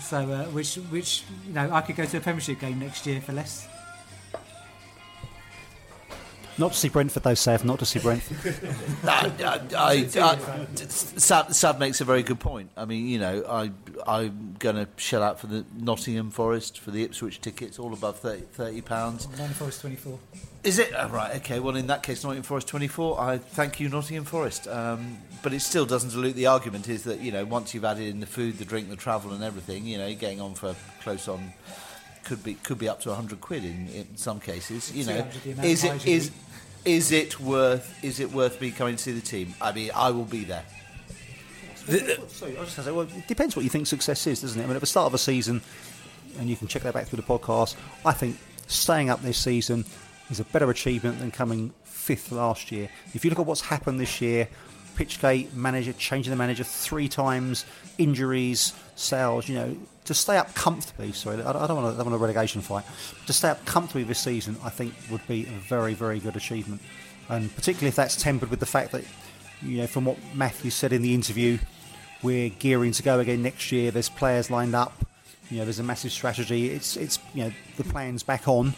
so 0.00 0.18
uh, 0.18 0.44
which 0.46 0.76
which 0.76 1.24
you 1.46 1.54
know 1.54 1.70
I 1.72 1.80
could 1.80 1.96
go 1.96 2.04
to 2.04 2.16
a 2.18 2.20
Premiership 2.20 2.60
game 2.60 2.78
next 2.78 3.06
year 3.06 3.20
for 3.20 3.32
less. 3.32 3.66
Not 6.58 6.72
to 6.72 6.78
see 6.78 6.88
Brentford, 6.88 7.22
though, 7.22 7.34
Sav. 7.34 7.64
Not 7.64 7.78
to 7.78 7.86
see 7.86 7.98
Brentford. 7.98 8.74
I, 9.04 9.32
I, 9.42 9.60
I, 9.76 9.92
I, 10.20 10.46
Sav, 10.76 11.54
Sav 11.54 11.78
makes 11.78 12.00
a 12.00 12.04
very 12.04 12.22
good 12.22 12.40
point. 12.40 12.70
I 12.76 12.84
mean, 12.84 13.06
you 13.08 13.18
know, 13.18 13.44
I, 13.48 13.70
I'm 14.06 14.56
going 14.58 14.76
to 14.76 14.88
shell 14.96 15.22
out 15.22 15.40
for 15.40 15.46
the 15.46 15.64
Nottingham 15.74 16.30
Forest 16.30 16.78
for 16.78 16.90
the 16.90 17.02
Ipswich 17.04 17.40
tickets, 17.40 17.78
all 17.78 17.92
above 17.92 18.18
30, 18.18 18.42
30 18.42 18.80
pounds. 18.82 19.28
Nottingham 19.28 19.54
Forest 19.54 19.80
twenty-four. 19.80 20.18
Is 20.64 20.78
it 20.78 20.92
oh, 20.96 21.08
right? 21.08 21.36
Okay. 21.36 21.58
Well, 21.58 21.74
in 21.74 21.88
that 21.88 22.02
case, 22.02 22.22
Nottingham 22.22 22.44
Forest 22.44 22.68
24. 22.68 23.20
I 23.20 23.38
thank 23.38 23.80
you, 23.80 23.88
Nottingham 23.88 24.24
Forest. 24.24 24.68
Um, 24.68 25.18
but 25.42 25.52
it 25.52 25.60
still 25.60 25.84
doesn't 25.84 26.10
dilute 26.10 26.36
the 26.36 26.46
argument. 26.46 26.88
Is 26.88 27.02
that 27.04 27.20
you 27.20 27.32
know 27.32 27.44
once 27.44 27.74
you've 27.74 27.84
added 27.84 28.06
in 28.08 28.20
the 28.20 28.26
food, 28.26 28.58
the 28.58 28.64
drink, 28.64 28.88
the 28.88 28.96
travel, 28.96 29.32
and 29.32 29.42
everything, 29.42 29.84
you 29.84 29.98
know, 29.98 30.06
you're 30.06 30.18
getting 30.18 30.40
on 30.40 30.54
for 30.54 30.76
close 31.00 31.26
on 31.26 31.52
could 32.24 32.42
be 32.42 32.54
could 32.54 32.78
be 32.78 32.88
up 32.88 33.00
to 33.00 33.08
100 33.08 33.40
quid 33.40 33.64
in, 33.64 33.88
in 33.88 34.16
some 34.16 34.40
cases. 34.40 34.92
You 34.94 35.04
know, 35.04 35.16
200 35.16 35.42
the 35.42 35.52
amount 35.52 35.66
is 35.66 35.84
of 35.84 35.94
it 35.96 36.06
is 36.06 36.30
is 36.84 37.12
it 37.12 37.40
worth 37.40 38.04
is 38.04 38.20
it 38.20 38.32
worth 38.32 38.60
me 38.60 38.70
coming 38.70 38.96
to 38.96 39.02
see 39.02 39.12
the 39.12 39.20
team? 39.20 39.54
I 39.60 39.72
mean, 39.72 39.90
I 39.94 40.10
will 40.10 40.24
be 40.24 40.44
there. 40.44 40.64
Sorry, 41.86 42.56
I 42.56 42.60
was 42.60 42.74
just 42.74 42.76
gonna 42.76 42.86
say, 42.86 42.92
well, 42.92 43.02
it 43.02 43.26
depends 43.26 43.56
what 43.56 43.62
you 43.62 43.70
think 43.70 43.86
success 43.86 44.26
is, 44.26 44.42
doesn't 44.42 44.60
it? 44.60 44.64
I 44.64 44.66
mean, 44.66 44.76
at 44.76 44.80
the 44.80 44.86
start 44.86 45.06
of 45.06 45.14
a 45.14 45.18
season, 45.18 45.62
and 46.38 46.48
you 46.48 46.56
can 46.56 46.68
check 46.68 46.82
that 46.82 46.94
back 46.94 47.06
through 47.06 47.18
the 47.18 47.22
podcast, 47.22 47.76
I 48.04 48.12
think 48.12 48.38
staying 48.66 49.10
up 49.10 49.20
this 49.22 49.38
season 49.38 49.84
is 50.30 50.40
a 50.40 50.44
better 50.44 50.70
achievement 50.70 51.18
than 51.18 51.30
coming 51.30 51.72
fifth 51.84 52.32
last 52.32 52.72
year. 52.72 52.88
If 53.14 53.24
you 53.24 53.30
look 53.30 53.40
at 53.40 53.46
what's 53.46 53.60
happened 53.60 54.00
this 54.00 54.20
year, 54.20 54.48
Pitchgate, 54.94 55.52
manager, 55.54 55.92
changing 55.92 56.30
the 56.30 56.36
manager 56.36 56.64
three 56.64 57.08
times, 57.08 57.64
injuries, 57.98 58.72
sales, 58.96 59.48
you 59.48 59.54
know, 59.54 59.76
to 60.04 60.14
stay 60.14 60.36
up 60.36 60.54
comfortably, 60.54 61.12
sorry, 61.12 61.40
I 61.42 61.66
don't 61.66 61.82
want, 61.82 61.96
to, 61.96 62.00
I 62.00 62.02
want 62.04 62.14
a 62.14 62.18
relegation 62.18 62.60
fight, 62.60 62.84
to 63.26 63.32
stay 63.32 63.48
up 63.48 63.64
comfortably 63.64 64.02
this 64.02 64.18
season, 64.18 64.56
I 64.64 64.70
think 64.70 64.94
would 65.10 65.26
be 65.28 65.42
a 65.44 65.58
very, 65.68 65.94
very 65.94 66.18
good 66.18 66.36
achievement. 66.36 66.80
And 67.28 67.54
particularly 67.54 67.88
if 67.88 67.96
that's 67.96 68.20
tempered 68.20 68.50
with 68.50 68.60
the 68.60 68.66
fact 68.66 68.92
that, 68.92 69.04
you 69.62 69.78
know, 69.78 69.86
from 69.86 70.04
what 70.04 70.18
Matthew 70.34 70.70
said 70.70 70.92
in 70.92 71.02
the 71.02 71.14
interview, 71.14 71.58
we're 72.22 72.50
gearing 72.50 72.92
to 72.92 73.02
go 73.02 73.18
again 73.20 73.42
next 73.42 73.72
year. 73.72 73.90
There's 73.90 74.08
players 74.08 74.50
lined 74.50 74.74
up. 74.74 74.92
You 75.50 75.58
know, 75.58 75.64
there's 75.64 75.80
a 75.80 75.84
massive 75.84 76.12
strategy. 76.12 76.70
It's 76.70 76.96
it's 76.96 77.18
you 77.34 77.44
know 77.44 77.52
the 77.76 77.84
plan's 77.84 78.22
back 78.22 78.48
on. 78.48 78.74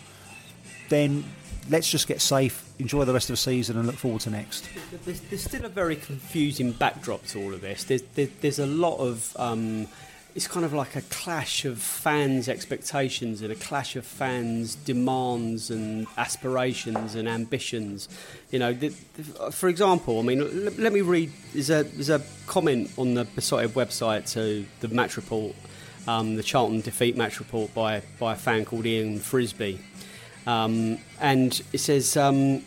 Then 0.88 1.24
let's 1.70 1.90
just 1.90 2.06
get 2.06 2.20
safe, 2.20 2.68
enjoy 2.78 3.04
the 3.04 3.12
rest 3.12 3.30
of 3.30 3.34
the 3.34 3.38
season, 3.38 3.76
and 3.76 3.86
look 3.86 3.96
forward 3.96 4.20
to 4.22 4.30
next. 4.30 4.68
There's, 5.04 5.20
there's 5.20 5.44
still 5.44 5.64
a 5.64 5.68
very 5.68 5.96
confusing 5.96 6.72
backdrop 6.72 7.24
to 7.26 7.42
all 7.42 7.54
of 7.54 7.60
this. 7.60 7.84
There's, 7.84 8.02
there, 8.14 8.28
there's 8.40 8.58
a 8.58 8.66
lot 8.66 8.98
of. 8.98 9.36
Um, 9.38 9.88
it's 10.34 10.48
kind 10.48 10.66
of 10.66 10.72
like 10.72 10.96
a 10.96 11.02
clash 11.02 11.64
of 11.64 11.78
fans' 11.78 12.48
expectations 12.48 13.40
and 13.40 13.52
a 13.52 13.54
clash 13.54 13.94
of 13.94 14.04
fans' 14.04 14.74
demands 14.74 15.70
and 15.70 16.08
aspirations 16.16 17.14
and 17.14 17.28
ambitions. 17.28 18.08
You 18.50 18.58
know, 18.58 18.72
the, 18.72 18.88
the, 18.88 19.52
for 19.52 19.68
example, 19.68 20.18
I 20.18 20.22
mean, 20.22 20.64
let, 20.64 20.76
let 20.76 20.92
me 20.92 21.02
read. 21.02 21.30
There's 21.52 21.70
a 21.70 21.84
there's 21.84 22.10
a 22.10 22.20
comment 22.46 22.90
on 22.98 23.14
the 23.14 23.24
Beesotted 23.24 23.74
website 23.74 24.30
to 24.32 24.66
the 24.80 24.88
match 24.88 25.16
report, 25.16 25.54
um, 26.08 26.34
the 26.34 26.42
Charlton 26.42 26.80
defeat 26.80 27.16
match 27.16 27.38
report 27.38 27.72
by 27.72 28.02
by 28.18 28.32
a 28.32 28.36
fan 28.36 28.64
called 28.64 28.86
Ian 28.86 29.20
Frisbee. 29.20 29.78
Um, 30.46 30.98
and 31.20 31.62
it 31.72 31.78
says, 31.78 32.16
um, 32.16 32.62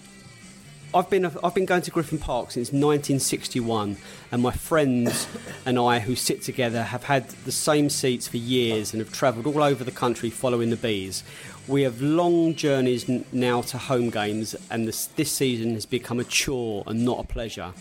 I've 0.93 1.09
been 1.09 1.25
I've 1.25 1.53
been 1.53 1.65
going 1.65 1.81
to 1.81 1.91
Griffin 1.91 2.17
Park 2.17 2.51
since 2.51 2.69
1961, 2.69 3.97
and 4.31 4.41
my 4.41 4.51
friends 4.51 5.27
and 5.65 5.77
I, 5.77 5.99
who 5.99 6.15
sit 6.15 6.41
together, 6.41 6.81
have 6.81 7.03
had 7.03 7.29
the 7.29 7.51
same 7.51 7.89
seats 7.89 8.27
for 8.27 8.37
years 8.37 8.93
and 8.93 9.01
have 9.01 9.11
travelled 9.11 9.45
all 9.47 9.61
over 9.61 9.83
the 9.83 9.91
country 9.91 10.29
following 10.29 10.69
the 10.69 10.77
bees. 10.77 11.23
We 11.67 11.81
have 11.81 12.01
long 12.01 12.55
journeys 12.55 13.07
now 13.33 13.61
to 13.63 13.77
home 13.77 14.09
games, 14.09 14.55
and 14.71 14.87
this, 14.87 15.07
this 15.07 15.31
season 15.31 15.73
has 15.73 15.85
become 15.85 16.21
a 16.21 16.23
chore 16.23 16.83
and 16.87 17.03
not 17.03 17.19
a 17.19 17.27
pleasure. 17.27 17.73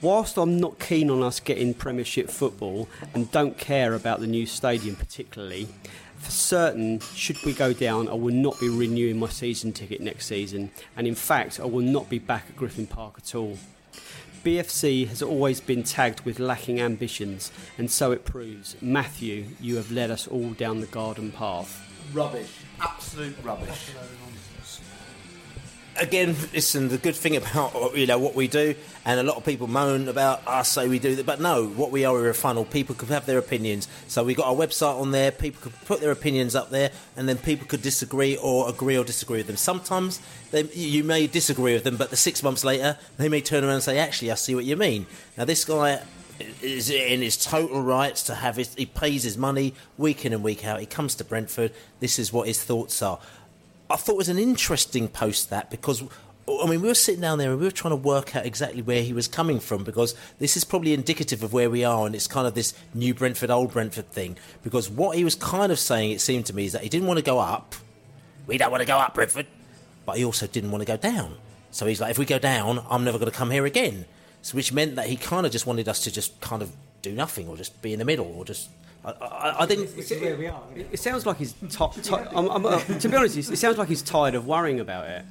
Whilst 0.00 0.36
I'm 0.38 0.58
not 0.58 0.80
keen 0.80 1.10
on 1.10 1.22
us 1.22 1.38
getting 1.38 1.74
Premiership 1.74 2.28
football 2.28 2.88
and 3.14 3.30
don't 3.30 3.56
care 3.56 3.94
about 3.94 4.18
the 4.18 4.26
new 4.26 4.46
stadium 4.46 4.96
particularly, 4.96 5.68
for 6.22 6.30
certain, 6.30 7.00
should 7.14 7.42
we 7.44 7.52
go 7.52 7.72
down, 7.72 8.08
I 8.08 8.14
will 8.14 8.34
not 8.34 8.58
be 8.60 8.68
renewing 8.68 9.18
my 9.18 9.28
season 9.28 9.72
ticket 9.72 10.00
next 10.00 10.26
season, 10.26 10.70
and 10.96 11.06
in 11.06 11.14
fact, 11.14 11.58
I 11.60 11.66
will 11.66 11.82
not 11.82 12.08
be 12.08 12.18
back 12.18 12.46
at 12.48 12.56
Griffin 12.56 12.86
Park 12.86 13.14
at 13.18 13.34
all. 13.34 13.58
BFC 14.44 15.06
has 15.08 15.22
always 15.22 15.60
been 15.60 15.82
tagged 15.82 16.22
with 16.22 16.38
lacking 16.38 16.80
ambitions, 16.80 17.52
and 17.76 17.90
so 17.90 18.12
it 18.12 18.24
proves. 18.24 18.76
Matthew, 18.80 19.46
you 19.60 19.76
have 19.76 19.92
led 19.92 20.10
us 20.10 20.26
all 20.26 20.50
down 20.50 20.80
the 20.80 20.86
garden 20.86 21.32
path. 21.32 21.88
Rubbish. 22.12 22.50
Absolute 22.80 23.36
rubbish. 23.42 23.90
Again, 26.02 26.36
listen, 26.52 26.88
the 26.88 26.98
good 26.98 27.14
thing 27.14 27.36
about 27.36 27.96
you 27.96 28.06
know 28.06 28.18
what 28.18 28.34
we 28.34 28.48
do, 28.48 28.74
and 29.04 29.20
a 29.20 29.22
lot 29.22 29.36
of 29.36 29.44
people 29.44 29.66
moan 29.66 30.08
about 30.08 30.46
us 30.46 30.72
say 30.72 30.88
we 30.88 30.98
do 30.98 31.14
that, 31.16 31.24
but 31.24 31.40
no, 31.40 31.66
what 31.66 31.90
we 31.90 32.04
are, 32.04 32.12
we're 32.12 32.28
a 32.28 32.34
funnel. 32.34 32.64
People 32.64 32.94
could 32.94 33.08
have 33.08 33.24
their 33.24 33.38
opinions, 33.38 33.88
so 34.08 34.24
we 34.24 34.34
got 34.34 34.46
our 34.46 34.54
website 34.54 35.00
on 35.00 35.12
there. 35.12 35.30
People 35.30 35.62
could 35.62 35.80
put 35.86 36.00
their 36.00 36.10
opinions 36.10 36.54
up 36.54 36.70
there, 36.70 36.90
and 37.16 37.28
then 37.28 37.38
people 37.38 37.66
could 37.66 37.82
disagree 37.82 38.36
or 38.36 38.68
agree 38.68 38.98
or 38.98 39.04
disagree 39.04 39.38
with 39.38 39.46
them. 39.46 39.56
Sometimes 39.56 40.20
they, 40.50 40.64
you 40.72 41.04
may 41.04 41.26
disagree 41.26 41.72
with 41.72 41.84
them, 41.84 41.96
but 41.96 42.10
the 42.10 42.16
six 42.16 42.42
months 42.42 42.64
later, 42.64 42.98
they 43.16 43.28
may 43.28 43.40
turn 43.40 43.64
around 43.64 43.74
and 43.74 43.82
say, 43.82 43.98
"Actually, 43.98 44.32
I 44.32 44.34
see 44.34 44.54
what 44.54 44.64
you 44.64 44.76
mean." 44.76 45.06
Now, 45.38 45.44
this 45.44 45.64
guy 45.64 46.02
is 46.60 46.90
in 46.90 47.22
his 47.22 47.36
total 47.36 47.82
rights 47.82 48.24
to 48.24 48.34
have 48.34 48.56
his. 48.56 48.74
He 48.74 48.86
pays 48.86 49.22
his 49.22 49.38
money 49.38 49.74
week 49.96 50.24
in 50.24 50.32
and 50.32 50.42
week 50.42 50.64
out. 50.64 50.80
He 50.80 50.86
comes 50.86 51.14
to 51.16 51.24
Brentford. 51.24 51.72
This 52.00 52.18
is 52.18 52.32
what 52.32 52.48
his 52.48 52.62
thoughts 52.62 53.00
are. 53.02 53.20
I 53.92 53.96
thought 53.96 54.12
it 54.12 54.18
was 54.18 54.28
an 54.30 54.38
interesting 54.38 55.06
post 55.06 55.50
that 55.50 55.70
because 55.70 56.02
I 56.48 56.66
mean 56.66 56.80
we 56.80 56.88
were 56.88 56.94
sitting 56.94 57.20
down 57.20 57.36
there 57.36 57.50
and 57.50 57.60
we 57.60 57.66
were 57.66 57.70
trying 57.70 57.92
to 57.92 57.96
work 57.96 58.34
out 58.34 58.46
exactly 58.46 58.80
where 58.80 59.02
he 59.02 59.12
was 59.12 59.28
coming 59.28 59.60
from 59.60 59.84
because 59.84 60.14
this 60.38 60.56
is 60.56 60.64
probably 60.64 60.94
indicative 60.94 61.42
of 61.42 61.52
where 61.52 61.68
we 61.68 61.84
are 61.84 62.06
and 62.06 62.14
it's 62.14 62.26
kind 62.26 62.46
of 62.46 62.54
this 62.54 62.72
new 62.94 63.12
Brentford 63.12 63.50
old 63.50 63.72
Brentford 63.72 64.10
thing. 64.10 64.38
Because 64.62 64.88
what 64.88 65.18
he 65.18 65.24
was 65.24 65.34
kind 65.34 65.70
of 65.70 65.78
saying 65.78 66.10
it 66.10 66.22
seemed 66.22 66.46
to 66.46 66.54
me 66.54 66.64
is 66.64 66.72
that 66.72 66.82
he 66.82 66.88
didn't 66.88 67.06
want 67.06 67.18
to 67.18 67.24
go 67.24 67.38
up. 67.38 67.74
We 68.46 68.56
don't 68.56 68.70
want 68.70 68.80
to 68.80 68.86
go 68.86 68.96
up 68.96 69.14
Brentford. 69.14 69.46
But 70.06 70.16
he 70.16 70.24
also 70.24 70.46
didn't 70.46 70.70
want 70.70 70.80
to 70.80 70.86
go 70.86 70.96
down. 70.96 71.36
So 71.70 71.84
he's 71.84 72.00
like 72.00 72.12
if 72.12 72.18
we 72.18 72.24
go 72.24 72.38
down 72.38 72.82
I'm 72.88 73.04
never 73.04 73.18
going 73.18 73.30
to 73.30 73.36
come 73.36 73.50
here 73.50 73.66
again. 73.66 74.06
So 74.40 74.56
which 74.56 74.72
meant 74.72 74.96
that 74.96 75.06
he 75.06 75.16
kind 75.16 75.44
of 75.44 75.52
just 75.52 75.66
wanted 75.66 75.86
us 75.86 76.02
to 76.04 76.10
just 76.10 76.40
kind 76.40 76.62
of 76.62 76.72
do 77.02 77.12
nothing 77.12 77.46
or 77.46 77.58
just 77.58 77.82
be 77.82 77.92
in 77.92 77.98
the 77.98 78.06
middle 78.06 78.26
or 78.26 78.46
just 78.46 78.70
I, 79.04 79.10
I, 79.10 79.62
I 79.62 79.66
didn't 79.66 79.90
It, 79.98 80.88
it 80.92 80.98
sounds 81.00 81.26
like 81.26 81.38
he's 81.38 81.52
ti 81.54 81.68
ti- 82.02 82.14
I'm, 82.14 82.48
I'm, 82.48 82.64
uh, 82.66 82.78
to 82.78 83.08
be 83.08 83.16
honest, 83.16 83.36
it 83.36 83.56
sounds 83.58 83.78
like 83.78 83.88
he's 83.88 84.02
tired 84.02 84.34
of 84.34 84.46
worrying 84.46 84.78
about 84.80 85.08
it, 85.08 85.24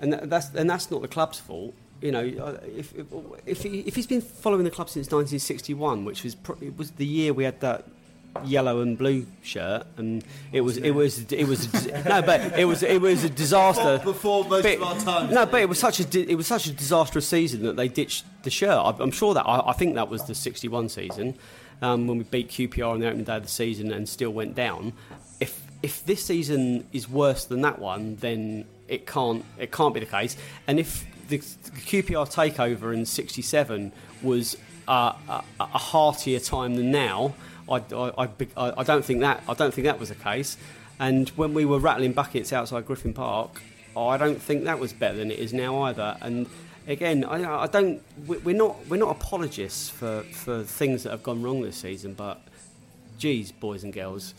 and 0.00 0.12
that's 0.14 0.50
and 0.54 0.68
that's 0.70 0.90
not 0.90 1.02
the 1.02 1.08
club's 1.08 1.38
fault. 1.38 1.74
You 2.00 2.12
know, 2.12 2.20
uh, 2.20 2.58
if 2.76 2.94
if, 2.94 3.06
if, 3.46 3.62
he, 3.62 3.80
if 3.80 3.94
he's 3.94 4.06
been 4.06 4.20
following 4.22 4.64
the 4.64 4.70
club 4.70 4.88
since 4.88 5.06
1961, 5.06 6.04
which 6.04 6.24
was 6.24 6.34
pro- 6.34 6.56
it 6.60 6.76
was 6.78 6.92
the 6.92 7.06
year 7.06 7.32
we 7.32 7.44
had 7.44 7.60
that 7.60 7.84
yellow 8.44 8.80
and 8.80 8.98
blue 8.98 9.26
shirt, 9.42 9.86
and 9.96 10.24
it 10.52 10.62
was 10.62 10.76
it 10.78 10.90
was 10.90 11.30
it 11.30 11.44
was 11.46 11.86
no, 12.06 12.22
but 12.22 12.58
it 12.58 12.64
was 12.64 12.82
it 12.82 13.00
was 13.00 13.22
a 13.24 13.30
disaster 13.30 14.00
Before 14.02 14.44
most 14.44 14.62
But- 14.62 14.76
of 14.76 14.82
our 14.82 14.96
time. 15.00 15.32
No, 15.34 15.46
but 15.46 15.60
it 15.60 15.68
was 15.68 15.78
such 15.78 16.00
a 16.00 16.04
di- 16.04 16.28
it 16.28 16.34
was 16.36 16.46
such 16.46 16.66
a 16.66 16.72
disastrous 16.72 17.28
season 17.28 17.62
that 17.64 17.76
they 17.76 17.88
ditched 17.88 18.24
the 18.44 18.50
shirt. 18.50 18.70
I, 18.76 18.94
I'm 18.98 19.10
sure 19.12 19.34
that 19.34 19.46
I, 19.46 19.68
I 19.68 19.72
think 19.74 19.94
that 19.94 20.08
was 20.08 20.24
the 20.24 20.34
'61 20.34 20.88
season 20.88 21.34
um, 21.82 22.06
when 22.06 22.18
we 22.18 22.24
beat 22.24 22.48
QPR 22.48 22.90
on 22.90 23.00
the 23.00 23.06
opening 23.06 23.24
day 23.24 23.36
of 23.36 23.42
the 23.42 23.48
season 23.48 23.92
and 23.92 24.08
still 24.08 24.30
went 24.30 24.54
down. 24.54 24.92
If 25.40 25.60
if 25.82 26.04
this 26.06 26.24
season 26.24 26.86
is 26.92 27.08
worse 27.08 27.44
than 27.44 27.60
that 27.62 27.78
one, 27.78 28.16
then 28.16 28.64
it 28.88 29.06
can't 29.06 29.44
it 29.58 29.72
can't 29.72 29.94
be 29.94 30.00
the 30.00 30.06
case. 30.06 30.36
And 30.66 30.78
if 30.78 31.04
the, 31.28 31.38
the 31.38 31.80
QPR 31.80 32.32
takeover 32.32 32.94
in 32.94 33.04
'67 33.06 33.92
was 34.22 34.56
uh, 34.88 35.12
a, 35.28 35.42
a 35.60 35.78
heartier 35.78 36.40
time 36.40 36.76
than 36.76 36.90
now, 36.90 37.34
I, 37.68 37.82
I, 37.94 38.28
I, 38.56 38.72
I 38.78 38.82
don't 38.82 39.04
think 39.04 39.20
that 39.20 39.42
I 39.48 39.54
don't 39.54 39.72
think 39.72 39.86
that 39.86 40.00
was 40.00 40.08
the 40.08 40.14
case. 40.14 40.56
And 40.98 41.28
when 41.30 41.54
we 41.54 41.64
were 41.64 41.78
rattling 41.78 42.12
buckets 42.12 42.52
outside 42.52 42.86
Griffin 42.86 43.14
Park, 43.14 43.60
I 43.96 44.16
don't 44.16 44.40
think 44.40 44.64
that 44.64 44.78
was 44.78 44.92
better 44.92 45.16
than 45.16 45.30
it 45.30 45.38
is 45.38 45.52
now 45.52 45.82
either. 45.82 46.16
And 46.20 46.46
again, 46.86 47.24
I, 47.24 47.62
I 47.62 47.66
don't. 47.66 48.02
we- 48.26 48.38
We're 48.38 48.56
not 48.56 48.76
we're 48.88 48.96
not 48.98 49.10
apologists 49.10 49.88
for, 49.88 50.22
for 50.32 50.62
things 50.62 51.02
that 51.04 51.10
have 51.10 51.22
gone 51.22 51.42
wrong 51.42 51.62
this 51.62 51.76
season, 51.76 52.14
but 52.14 52.40
geez, 53.18 53.52
boys 53.52 53.84
and 53.84 53.92
girls, 53.92 54.34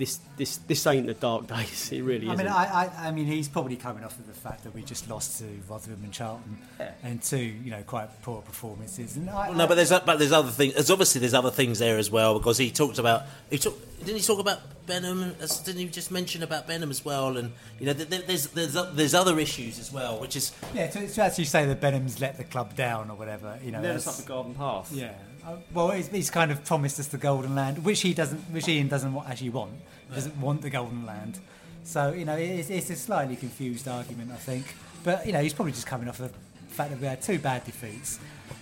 this 0.00 0.18
this 0.36 0.56
this 0.56 0.84
ain't 0.86 1.06
the 1.06 1.14
dark 1.14 1.46
days. 1.46 1.92
It 1.92 2.02
really 2.02 2.28
I 2.28 2.32
isn't. 2.32 2.44
mean, 2.46 2.52
I, 2.52 2.64
I, 2.86 3.08
I 3.08 3.10
mean, 3.12 3.26
he's 3.26 3.48
probably 3.48 3.76
coming 3.76 4.02
off 4.02 4.18
of 4.18 4.26
the 4.26 4.32
fact 4.32 4.64
that 4.64 4.74
we 4.74 4.82
just 4.82 5.08
lost 5.08 5.38
to 5.38 5.44
Rotherham 5.68 6.00
and 6.02 6.12
Charlton, 6.12 6.58
and 7.04 7.22
two, 7.22 7.38
you 7.38 7.70
know, 7.70 7.82
quite 7.82 8.08
poor 8.22 8.42
performances. 8.42 9.16
And 9.16 9.30
I, 9.30 9.50
Well, 9.50 9.58
no, 9.58 9.66
but 9.68 9.76
there's 9.76 9.90
but 9.90 10.18
there's 10.18 10.32
other 10.32 10.50
things. 10.50 10.74
There's 10.74 10.90
obviously 10.90 11.20
there's 11.20 11.34
other 11.34 11.50
things 11.52 11.78
there 11.78 11.98
as 11.98 12.10
well 12.10 12.38
because 12.38 12.58
he 12.58 12.70
talked 12.70 12.98
about 12.98 13.22
he 13.50 13.58
talk, 13.58 13.78
didn't 14.00 14.16
he 14.16 14.22
talk 14.22 14.40
about 14.40 14.58
Benham? 14.86 15.34
Didn't 15.64 15.76
he 15.80 15.86
just 15.86 16.10
mention 16.10 16.42
about 16.42 16.66
Benham 16.66 16.90
as 16.90 17.04
well? 17.04 17.36
And 17.36 17.52
you 17.78 17.86
know, 17.86 17.92
th- 17.92 18.08
th- 18.10 18.26
there's 18.26 18.46
there's 18.48 18.72
there's 18.94 19.14
other 19.14 19.38
issues 19.38 19.78
as 19.78 19.92
well, 19.92 20.18
which 20.20 20.34
is 20.34 20.52
yeah, 20.74 20.86
to, 20.88 21.06
to 21.06 21.22
actually 21.22 21.44
say 21.44 21.66
that 21.66 21.80
Benham's 21.80 22.20
let 22.20 22.36
the 22.38 22.44
club 22.44 22.74
down 22.74 23.10
or 23.10 23.16
whatever, 23.16 23.58
you 23.62 23.70
know, 23.70 23.80
Led 23.80 23.96
us 23.96 24.06
up 24.08 24.16
the 24.16 24.22
garden 24.28 24.54
path. 24.54 24.90
Yeah. 24.92 25.12
Uh, 25.46 25.56
well, 25.72 25.90
he's, 25.90 26.08
he's 26.08 26.30
kind 26.30 26.50
of 26.50 26.64
promised 26.64 27.00
us 27.00 27.06
the 27.08 27.18
golden 27.18 27.54
land, 27.54 27.84
which 27.84 28.02
he 28.02 28.12
doesn't, 28.14 28.40
which 28.52 28.68
Ian 28.68 28.88
doesn't 28.88 29.16
actually 29.26 29.50
want. 29.50 29.72
He 30.08 30.14
doesn't 30.14 30.36
want 30.40 30.62
the 30.62 30.70
golden 30.70 31.06
land. 31.06 31.38
So 31.84 32.12
you 32.12 32.24
know, 32.24 32.36
it's, 32.36 32.70
it's 32.70 32.90
a 32.90 32.96
slightly 32.96 33.36
confused 33.36 33.88
argument, 33.88 34.32
I 34.32 34.36
think. 34.36 34.74
But 35.02 35.26
you 35.26 35.32
know, 35.32 35.40
he's 35.40 35.54
probably 35.54 35.72
just 35.72 35.86
coming 35.86 36.08
off 36.08 36.18
the 36.18 36.30
fact 36.68 36.90
that 36.90 37.00
we 37.00 37.06
had 37.06 37.22
two 37.22 37.38
bad 37.38 37.64
defeats. 37.64 38.20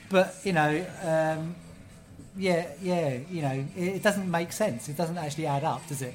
But 0.09 0.37
you 0.45 0.53
know, 0.53 0.87
um, 1.03 1.57
yeah, 2.37 2.68
yeah, 2.81 3.18
you 3.31 3.43
know, 3.43 3.66
it, 3.76 3.89
it 3.97 4.03
doesn't 4.03 4.31
make 4.31 4.53
sense. 4.53 4.89
It 4.89 4.97
doesn't 4.97 5.18
actually 5.18 5.47
add 5.47 5.64
up, 5.64 5.87
does 5.89 6.03
it? 6.03 6.14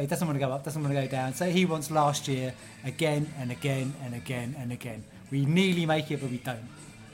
He 0.00 0.06
doesn't 0.06 0.26
want 0.26 0.38
to 0.38 0.46
go 0.46 0.52
up, 0.52 0.62
doesn't 0.62 0.82
want 0.82 0.94
to 0.94 1.00
go 1.00 1.08
down. 1.08 1.32
So 1.34 1.48
he 1.48 1.64
wants 1.64 1.90
last 1.90 2.28
year 2.28 2.52
again 2.84 3.32
and 3.38 3.50
again 3.50 3.94
and 4.02 4.14
again 4.14 4.54
and 4.58 4.70
again. 4.70 5.02
We 5.30 5.46
nearly 5.46 5.86
make 5.86 6.10
it, 6.10 6.20
but 6.20 6.30
we 6.30 6.36
don't. 6.36 6.68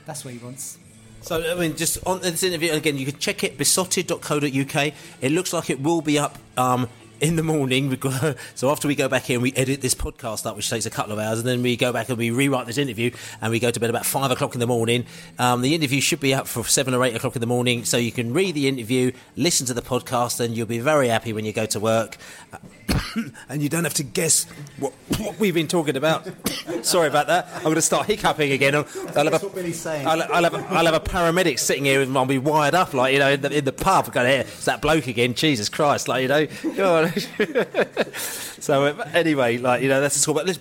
That's 0.05 0.25
what 0.25 0.33
he 0.33 0.39
wants. 0.39 0.77
So 1.23 1.41
I 1.41 1.55
mean, 1.55 1.77
just 1.77 2.05
on 2.05 2.19
this 2.19 2.43
interview 2.43 2.73
again, 2.73 2.97
you 2.97 3.05
can 3.05 3.17
check 3.17 3.45
it 3.45 3.57
beesotted.co.uk. 3.57 4.93
It 5.21 5.31
looks 5.31 5.53
like 5.53 5.69
it 5.69 5.79
will 5.79 6.01
be 6.01 6.19
up 6.19 6.37
um, 6.57 6.89
in 7.21 7.35
the 7.35 7.43
morning. 7.43 7.89
We 7.89 7.97
go- 7.97 8.35
So 8.55 8.69
after 8.69 8.87
we 8.87 8.95
go 8.95 9.07
back 9.07 9.23
here 9.23 9.35
and 9.35 9.43
we 9.43 9.53
edit 9.53 9.81
this 9.81 9.95
podcast 9.95 10.45
up, 10.45 10.55
which 10.55 10.69
takes 10.69 10.85
a 10.85 10.89
couple 10.89 11.13
of 11.13 11.19
hours, 11.19 11.39
and 11.39 11.47
then 11.47 11.61
we 11.61 11.75
go 11.75 11.91
back 11.93 12.09
and 12.09 12.17
we 12.17 12.31
rewrite 12.31 12.67
this 12.67 12.77
interview, 12.77 13.11
and 13.41 13.51
we 13.51 13.59
go 13.59 13.71
to 13.71 13.79
bed 13.79 13.89
about 13.89 14.05
five 14.05 14.31
o'clock 14.31 14.53
in 14.53 14.59
the 14.59 14.67
morning. 14.67 15.05
Um, 15.39 15.61
the 15.61 15.75
interview 15.75 16.01
should 16.01 16.19
be 16.19 16.33
up 16.33 16.47
for 16.47 16.63
seven 16.63 16.93
or 16.93 17.03
eight 17.03 17.15
o'clock 17.15 17.35
in 17.35 17.39
the 17.39 17.47
morning, 17.47 17.85
so 17.85 17.97
you 17.97 18.11
can 18.11 18.33
read 18.33 18.55
the 18.55 18.67
interview, 18.67 19.11
listen 19.35 19.65
to 19.67 19.73
the 19.73 19.81
podcast, 19.81 20.39
and 20.39 20.55
you'll 20.55 20.67
be 20.67 20.79
very 20.79 21.07
happy 21.07 21.33
when 21.33 21.45
you 21.45 21.53
go 21.53 21.65
to 21.67 21.79
work. 21.79 22.17
and 23.49 23.61
you 23.61 23.69
don't 23.69 23.83
have 23.83 23.93
to 23.95 24.03
guess 24.03 24.45
what, 24.79 24.93
what 25.17 25.39
we've 25.39 25.53
been 25.53 25.67
talking 25.67 25.95
about. 25.95 26.27
Sorry 26.81 27.07
about 27.07 27.27
that. 27.27 27.49
I'm 27.57 27.63
going 27.63 27.75
to 27.75 27.81
start 27.81 28.07
hiccuping 28.07 28.51
again. 28.51 28.75
I'll, 28.75 28.85
I'll 29.15 29.23
have 29.25 29.41
a, 29.41 29.45
what 29.45 29.55
Billy's 29.55 29.79
saying. 29.79 30.05
I'll, 30.07 30.21
I'll 30.23 30.43
have 30.43 30.53
a, 30.53 30.65
I'll 30.69 30.85
have 30.85 30.93
a 30.93 30.99
paramedic 30.99 31.59
sitting 31.59 31.85
here 31.85 32.01
and 32.01 32.15
I'll 32.17 32.25
be 32.25 32.37
wired 32.37 32.75
up, 32.75 32.93
like, 32.93 33.13
you 33.13 33.19
know, 33.19 33.31
in 33.31 33.41
the, 33.41 33.57
in 33.57 33.65
the 33.65 33.71
pub. 33.71 34.11
Going, 34.11 34.27
here, 34.27 34.41
it's 34.41 34.65
that 34.65 34.81
bloke 34.81 35.07
again. 35.07 35.33
Jesus 35.33 35.69
Christ. 35.69 36.07
Like, 36.07 36.23
you 36.23 36.27
know. 36.27 36.47
Go 36.75 37.02
so, 38.59 38.85
uh, 38.85 39.09
anyway, 39.13 39.57
like, 39.57 39.81
you 39.81 39.89
know, 39.89 40.01
that's 40.01 40.19
the 40.19 40.25
talk 40.25 40.41
about. 40.41 40.57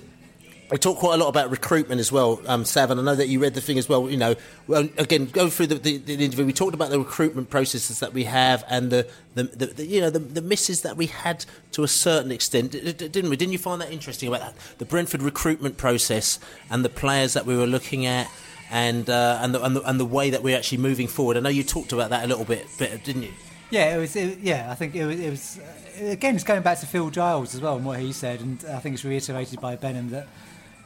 We 0.72 0.78
talk 0.78 0.96
quite 0.96 1.16
a 1.16 1.18
lot 1.18 1.28
about 1.28 1.50
recruitment 1.50 2.00
as 2.00 2.10
well, 2.10 2.40
um, 2.46 2.64
I 2.74 2.86
know 2.86 3.14
that 3.14 3.28
you 3.28 3.40
read 3.40 3.52
the 3.52 3.60
thing 3.60 3.76
as 3.76 3.90
well. 3.90 4.08
You 4.08 4.16
know, 4.16 4.34
well, 4.66 4.88
again, 4.96 5.26
go 5.26 5.50
through 5.50 5.66
the, 5.66 5.74
the, 5.74 5.98
the 5.98 6.14
interview. 6.14 6.46
We 6.46 6.54
talked 6.54 6.72
about 6.72 6.88
the 6.88 6.98
recruitment 6.98 7.50
processes 7.50 8.00
that 8.00 8.14
we 8.14 8.24
have 8.24 8.64
and 8.70 8.90
the, 8.90 9.06
the, 9.34 9.42
the, 9.42 9.84
you 9.84 10.00
know 10.00 10.08
the, 10.08 10.18
the 10.18 10.40
misses 10.40 10.80
that 10.80 10.96
we 10.96 11.08
had 11.08 11.44
to 11.72 11.82
a 11.82 11.88
certain 11.88 12.32
extent, 12.32 12.72
didn't 12.72 13.28
we? 13.28 13.36
Didn't 13.36 13.52
you 13.52 13.58
find 13.58 13.82
that 13.82 13.92
interesting 13.92 14.30
about 14.30 14.40
that? 14.40 14.54
the 14.78 14.86
Brentford 14.86 15.20
recruitment 15.20 15.76
process 15.76 16.38
and 16.70 16.82
the 16.82 16.88
players 16.88 17.34
that 17.34 17.44
we 17.44 17.54
were 17.54 17.66
looking 17.66 18.06
at, 18.06 18.30
and 18.70 19.10
uh, 19.10 19.40
and, 19.42 19.54
the, 19.54 19.62
and 19.62 19.76
the 19.76 19.82
and 19.82 20.00
the 20.00 20.06
way 20.06 20.30
that 20.30 20.42
we're 20.42 20.56
actually 20.56 20.78
moving 20.78 21.06
forward? 21.06 21.36
I 21.36 21.40
know 21.40 21.50
you 21.50 21.64
talked 21.64 21.92
about 21.92 22.08
that 22.08 22.24
a 22.24 22.26
little 22.26 22.46
bit, 22.46 22.66
bit 22.78 23.04
didn't 23.04 23.24
you? 23.24 23.32
Yeah, 23.72 23.96
it 23.96 23.98
was. 23.98 24.14
It, 24.16 24.40
yeah, 24.40 24.70
I 24.70 24.74
think 24.74 24.94
it 24.94 25.06
was. 25.06 25.18
It 25.18 25.30
was 25.30 25.58
uh, 25.58 26.04
again, 26.10 26.34
it's 26.34 26.44
going 26.44 26.60
back 26.60 26.78
to 26.80 26.86
Phil 26.86 27.08
Giles 27.08 27.54
as 27.54 27.62
well 27.62 27.76
and 27.76 27.86
what 27.86 28.00
he 28.00 28.12
said, 28.12 28.42
and 28.42 28.62
I 28.70 28.78
think 28.80 28.92
it's 28.96 29.04
reiterated 29.04 29.62
by 29.62 29.76
Benham 29.76 30.10
that 30.10 30.28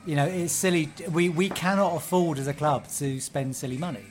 you 0.06 0.14
know 0.14 0.24
it's 0.24 0.52
silly. 0.52 0.88
We 1.10 1.28
we 1.28 1.48
cannot 1.48 1.96
afford 1.96 2.38
as 2.38 2.46
a 2.46 2.54
club 2.54 2.86
to 2.98 3.18
spend 3.18 3.56
silly 3.56 3.76
money, 3.76 4.04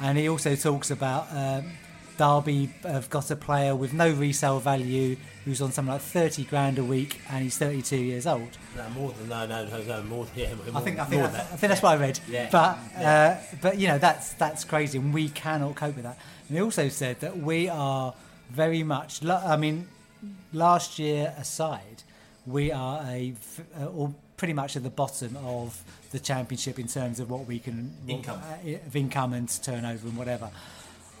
and 0.00 0.18
he 0.18 0.28
also 0.28 0.56
talks 0.56 0.90
about. 0.90 1.28
Um, 1.30 1.70
Derby 2.18 2.68
have 2.82 3.08
got 3.08 3.30
a 3.30 3.36
player 3.36 3.74
with 3.74 3.92
no 3.94 4.10
resale 4.12 4.58
value 4.58 5.16
who's 5.44 5.62
on 5.62 5.72
something 5.72 5.92
like 5.92 6.02
30 6.02 6.44
grand 6.44 6.78
a 6.78 6.84
week 6.84 7.20
and 7.30 7.44
he's 7.44 7.56
32 7.56 7.96
years 7.96 8.26
old. 8.26 8.58
No, 8.76 8.90
more 8.90 9.12
than 9.12 9.28
no, 9.28 9.46
no, 9.46 9.66
no, 9.66 9.82
no 9.84 10.02
more. 10.02 10.26
Yeah, 10.36 10.52
more, 10.54 10.76
I 10.76 10.80
think 10.80 10.98
I 10.98 11.04
think, 11.04 11.22
I, 11.22 11.26
that. 11.28 11.40
I 11.52 11.56
think 11.56 11.70
that's 11.70 11.82
what 11.82 11.92
I 11.92 11.96
read. 11.96 12.20
Yeah. 12.28 12.48
But 12.50 12.78
Yeah. 13.00 13.38
Uh, 13.40 13.56
but 13.62 13.78
you 13.78 13.86
know 13.88 13.98
that's 13.98 14.34
that's 14.34 14.64
crazy, 14.64 14.98
and 14.98 15.14
we 15.14 15.28
cannot 15.28 15.76
cope 15.76 15.94
with 15.94 16.04
that. 16.04 16.18
And 16.48 16.58
he 16.58 16.62
also 16.62 16.88
said 16.88 17.20
that 17.20 17.38
we 17.38 17.68
are 17.68 18.12
very 18.50 18.82
much. 18.82 19.24
I 19.24 19.56
mean, 19.56 19.88
last 20.52 20.98
year 20.98 21.32
aside, 21.38 22.02
we 22.46 22.72
are 22.72 23.00
a 23.06 23.34
f- 23.40 23.60
uh, 23.80 23.86
or 23.86 24.12
pretty 24.36 24.54
much 24.54 24.76
at 24.76 24.82
the 24.82 24.90
bottom 24.90 25.36
of 25.44 25.82
the 26.10 26.18
championship 26.18 26.78
in 26.78 26.86
terms 26.88 27.20
of 27.20 27.30
what 27.30 27.46
we 27.46 27.58
can 27.58 27.92
Income. 28.06 28.40
uh, 28.64 28.86
of 28.86 28.96
income 28.96 29.34
and 29.34 29.48
turnover 29.62 30.08
and 30.08 30.16
whatever. 30.16 30.50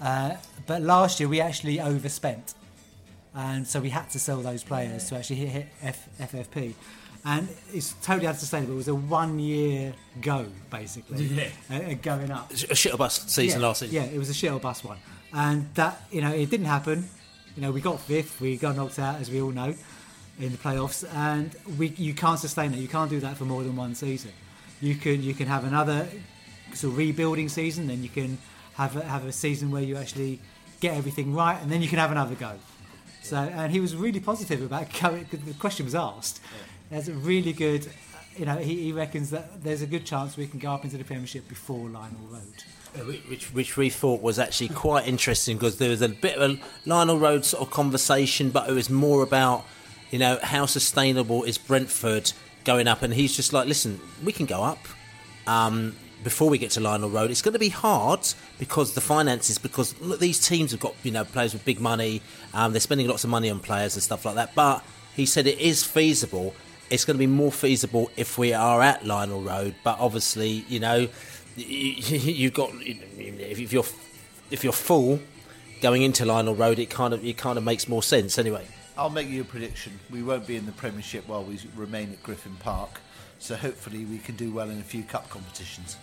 Uh, 0.00 0.36
but 0.66 0.82
last 0.82 1.18
year 1.20 1.28
we 1.28 1.40
actually 1.40 1.80
overspent, 1.80 2.54
and 3.34 3.66
so 3.66 3.80
we 3.80 3.90
had 3.90 4.08
to 4.10 4.18
sell 4.18 4.40
those 4.40 4.62
players 4.62 5.08
to 5.08 5.16
actually 5.16 5.36
hit, 5.36 5.48
hit 5.48 5.66
F, 5.82 6.08
FFP. 6.20 6.74
And 7.24 7.48
it's 7.74 7.94
totally 8.02 8.28
unsustainable. 8.28 8.74
It 8.74 8.76
was 8.76 8.88
a 8.88 8.94
one-year 8.94 9.92
go, 10.20 10.46
basically, 10.70 11.24
Yeah. 11.24 11.48
uh, 11.70 11.94
going 12.00 12.30
up. 12.30 12.52
A 12.52 12.74
shit 12.76 12.96
bus 12.96 13.24
season 13.30 13.60
yeah, 13.60 13.66
last 13.66 13.80
season. 13.80 13.94
Yeah, 13.96 14.04
it 14.04 14.18
was 14.18 14.30
a 14.30 14.34
shuttle 14.34 14.60
bus 14.60 14.84
one, 14.84 14.98
and 15.32 15.68
that 15.74 16.00
you 16.12 16.20
know 16.20 16.30
it 16.32 16.48
didn't 16.48 16.66
happen. 16.66 17.08
You 17.56 17.62
know, 17.62 17.72
we 17.72 17.80
got 17.80 18.00
fifth, 18.00 18.40
we 18.40 18.56
got 18.56 18.76
knocked 18.76 19.00
out, 19.00 19.20
as 19.20 19.30
we 19.30 19.42
all 19.42 19.50
know, 19.50 19.74
in 20.38 20.52
the 20.52 20.58
playoffs, 20.58 21.04
and 21.12 21.50
we 21.76 21.88
you 21.88 22.14
can't 22.14 22.38
sustain 22.38 22.70
that. 22.70 22.78
You 22.78 22.86
can't 22.88 23.10
do 23.10 23.18
that 23.20 23.36
for 23.36 23.44
more 23.44 23.64
than 23.64 23.74
one 23.74 23.96
season. 23.96 24.30
You 24.80 24.94
can 24.94 25.20
you 25.22 25.34
can 25.34 25.48
have 25.48 25.64
another 25.64 26.08
sort 26.72 26.92
of 26.92 26.98
rebuilding 26.98 27.48
season, 27.48 27.88
then 27.88 28.02
you 28.04 28.08
can 28.10 28.38
have 28.78 28.96
a, 28.96 29.02
have 29.02 29.26
a 29.26 29.32
season 29.32 29.70
where 29.70 29.82
you 29.82 29.96
actually 29.96 30.38
get 30.80 30.96
everything 30.96 31.34
right, 31.34 31.60
and 31.60 31.70
then 31.70 31.82
you 31.82 31.88
can 31.88 31.98
have 31.98 32.12
another 32.12 32.36
go. 32.36 32.52
So, 33.22 33.36
and 33.36 33.72
he 33.72 33.80
was 33.80 33.96
really 33.96 34.20
positive 34.20 34.62
about 34.62 34.92
going. 35.02 35.26
The 35.30 35.52
question 35.54 35.84
was 35.84 35.94
asked. 35.94 36.40
There's 36.88 37.08
a 37.08 37.12
really 37.12 37.52
good, 37.52 37.88
you 38.36 38.46
know, 38.46 38.56
he, 38.56 38.84
he 38.84 38.92
reckons 38.92 39.30
that 39.30 39.62
there's 39.62 39.82
a 39.82 39.86
good 39.86 40.06
chance 40.06 40.36
we 40.36 40.46
can 40.46 40.60
go 40.60 40.70
up 40.70 40.84
into 40.84 40.96
the 40.96 41.04
Premiership 41.04 41.48
before 41.48 41.88
Lionel 41.88 42.20
Road. 42.30 42.40
Uh, 42.96 43.00
which, 43.28 43.52
which 43.52 43.76
we 43.76 43.90
thought 43.90 44.22
was 44.22 44.38
actually 44.38 44.68
quite 44.68 45.06
interesting 45.06 45.58
because 45.58 45.76
there 45.76 45.90
was 45.90 46.00
a 46.00 46.08
bit 46.08 46.36
of 46.36 46.50
a 46.50 46.58
Lionel 46.86 47.18
Road 47.18 47.44
sort 47.44 47.62
of 47.62 47.70
conversation, 47.70 48.50
but 48.50 48.70
it 48.70 48.72
was 48.72 48.88
more 48.88 49.22
about, 49.22 49.64
you 50.10 50.18
know, 50.18 50.38
how 50.42 50.64
sustainable 50.64 51.42
is 51.42 51.58
Brentford 51.58 52.32
going 52.64 52.86
up? 52.86 53.02
And 53.02 53.12
he's 53.12 53.36
just 53.36 53.52
like, 53.52 53.66
listen, 53.66 54.00
we 54.24 54.32
can 54.32 54.46
go 54.46 54.62
up. 54.62 54.78
Um, 55.46 55.96
before 56.24 56.50
we 56.50 56.58
get 56.58 56.72
to 56.72 56.80
Lionel 56.80 57.10
Road, 57.10 57.30
it's 57.30 57.42
going 57.42 57.52
to 57.52 57.58
be 57.58 57.68
hard 57.68 58.20
because 58.58 58.94
the 58.94 59.00
finances. 59.00 59.58
Because 59.58 59.98
look, 60.00 60.20
these 60.20 60.46
teams 60.46 60.72
have 60.72 60.80
got 60.80 60.94
you 61.02 61.10
know 61.10 61.24
players 61.24 61.52
with 61.52 61.64
big 61.64 61.80
money. 61.80 62.22
Um, 62.54 62.72
they're 62.72 62.80
spending 62.80 63.08
lots 63.08 63.24
of 63.24 63.30
money 63.30 63.50
on 63.50 63.60
players 63.60 63.94
and 63.94 64.02
stuff 64.02 64.24
like 64.24 64.34
that. 64.36 64.54
But 64.54 64.84
he 65.14 65.26
said 65.26 65.46
it 65.46 65.58
is 65.58 65.84
feasible. 65.84 66.54
It's 66.90 67.04
going 67.04 67.16
to 67.16 67.18
be 67.18 67.26
more 67.26 67.52
feasible 67.52 68.10
if 68.16 68.38
we 68.38 68.52
are 68.52 68.80
at 68.80 69.04
Lionel 69.04 69.42
Road. 69.42 69.74
But 69.84 69.98
obviously, 70.00 70.64
you 70.68 70.80
know, 70.80 71.08
you, 71.56 71.66
you've 72.18 72.54
got 72.54 72.70
if 72.80 73.72
you're 73.72 73.84
if 74.50 74.64
you're 74.64 74.72
full 74.72 75.20
going 75.80 76.02
into 76.02 76.24
Lionel 76.24 76.54
Road, 76.54 76.78
it 76.78 76.90
kind 76.90 77.14
of 77.14 77.24
it 77.24 77.36
kind 77.36 77.58
of 77.58 77.64
makes 77.64 77.88
more 77.88 78.02
sense 78.02 78.38
anyway. 78.38 78.66
I'll 78.96 79.10
make 79.10 79.28
you 79.28 79.42
a 79.42 79.44
prediction. 79.44 79.92
We 80.10 80.24
won't 80.24 80.46
be 80.46 80.56
in 80.56 80.66
the 80.66 80.72
Premiership 80.72 81.28
while 81.28 81.44
we 81.44 81.60
remain 81.76 82.10
at 82.10 82.20
Griffin 82.24 82.56
Park. 82.58 83.00
So 83.38 83.54
hopefully 83.54 84.04
we 84.04 84.18
can 84.18 84.34
do 84.34 84.50
well 84.50 84.68
in 84.70 84.80
a 84.80 84.82
few 84.82 85.04
cup 85.04 85.30
competitions. 85.30 85.96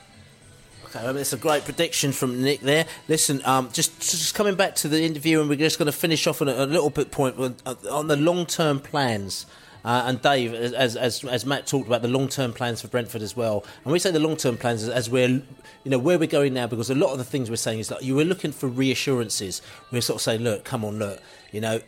Okay, 0.86 1.03
well, 1.03 1.17
it's 1.17 1.34
a 1.34 1.38
great 1.38 1.65
prediction 1.65 2.11
from 2.11 2.41
Nick 2.41 2.61
there. 2.61 2.86
Listen, 3.07 3.41
um, 3.45 3.69
just 3.73 3.99
just 3.99 4.34
coming 4.34 4.55
back 4.55 4.76
to 4.76 4.88
the 4.88 5.03
interview, 5.03 5.41
and 5.41 5.49
we're 5.49 5.57
just 5.57 5.78
going 5.78 5.88
to 5.88 5.91
finish 5.91 6.26
off 6.28 6.41
on 6.41 6.47
a, 6.47 6.53
a 6.53 6.65
little 6.65 6.89
bit 6.89 7.11
point 7.11 7.38
on, 7.65 8.07
the 8.07 8.15
long 8.15 8.45
term 8.45 8.80
plans. 8.80 9.45
Uh, 9.84 10.03
and 10.07 10.21
Dave, 10.21 10.53
as, 10.53 10.95
as 10.95 11.23
as 11.26 11.45
Matt 11.45 11.67
talked 11.67 11.86
about 11.86 12.01
the 12.01 12.07
long 12.07 12.28
term 12.28 12.53
plans 12.53 12.82
for 12.82 12.88
Brentford 12.88 13.21
as 13.21 13.36
well, 13.36 13.65
and 13.84 13.91
we 13.91 13.99
say 13.99 14.09
the 14.11 14.19
long 14.19 14.36
term 14.36 14.57
plans 14.57 14.84
as, 14.84 14.89
as 14.89 15.09
we're, 15.09 15.28
you 15.28 15.43
know, 15.86 15.99
where 15.99 16.17
we're 16.17 16.28
going 16.28 16.53
now, 16.53 16.65
because 16.65 16.89
a 16.89 16.95
lot 16.95 17.11
of 17.11 17.17
the 17.17 17.23
things 17.23 17.49
we're 17.49 17.55
saying 17.55 17.80
is 17.80 17.89
that 17.89 18.03
you 18.03 18.15
were 18.15 18.23
looking 18.23 18.51
for 18.51 18.67
reassurances. 18.67 19.61
We're 19.91 20.01
sort 20.01 20.17
of 20.17 20.21
saying, 20.21 20.41
look, 20.41 20.63
come 20.63 20.84
on, 20.86 20.97
look, 20.97 21.21
you 21.51 21.61
know, 21.61 21.82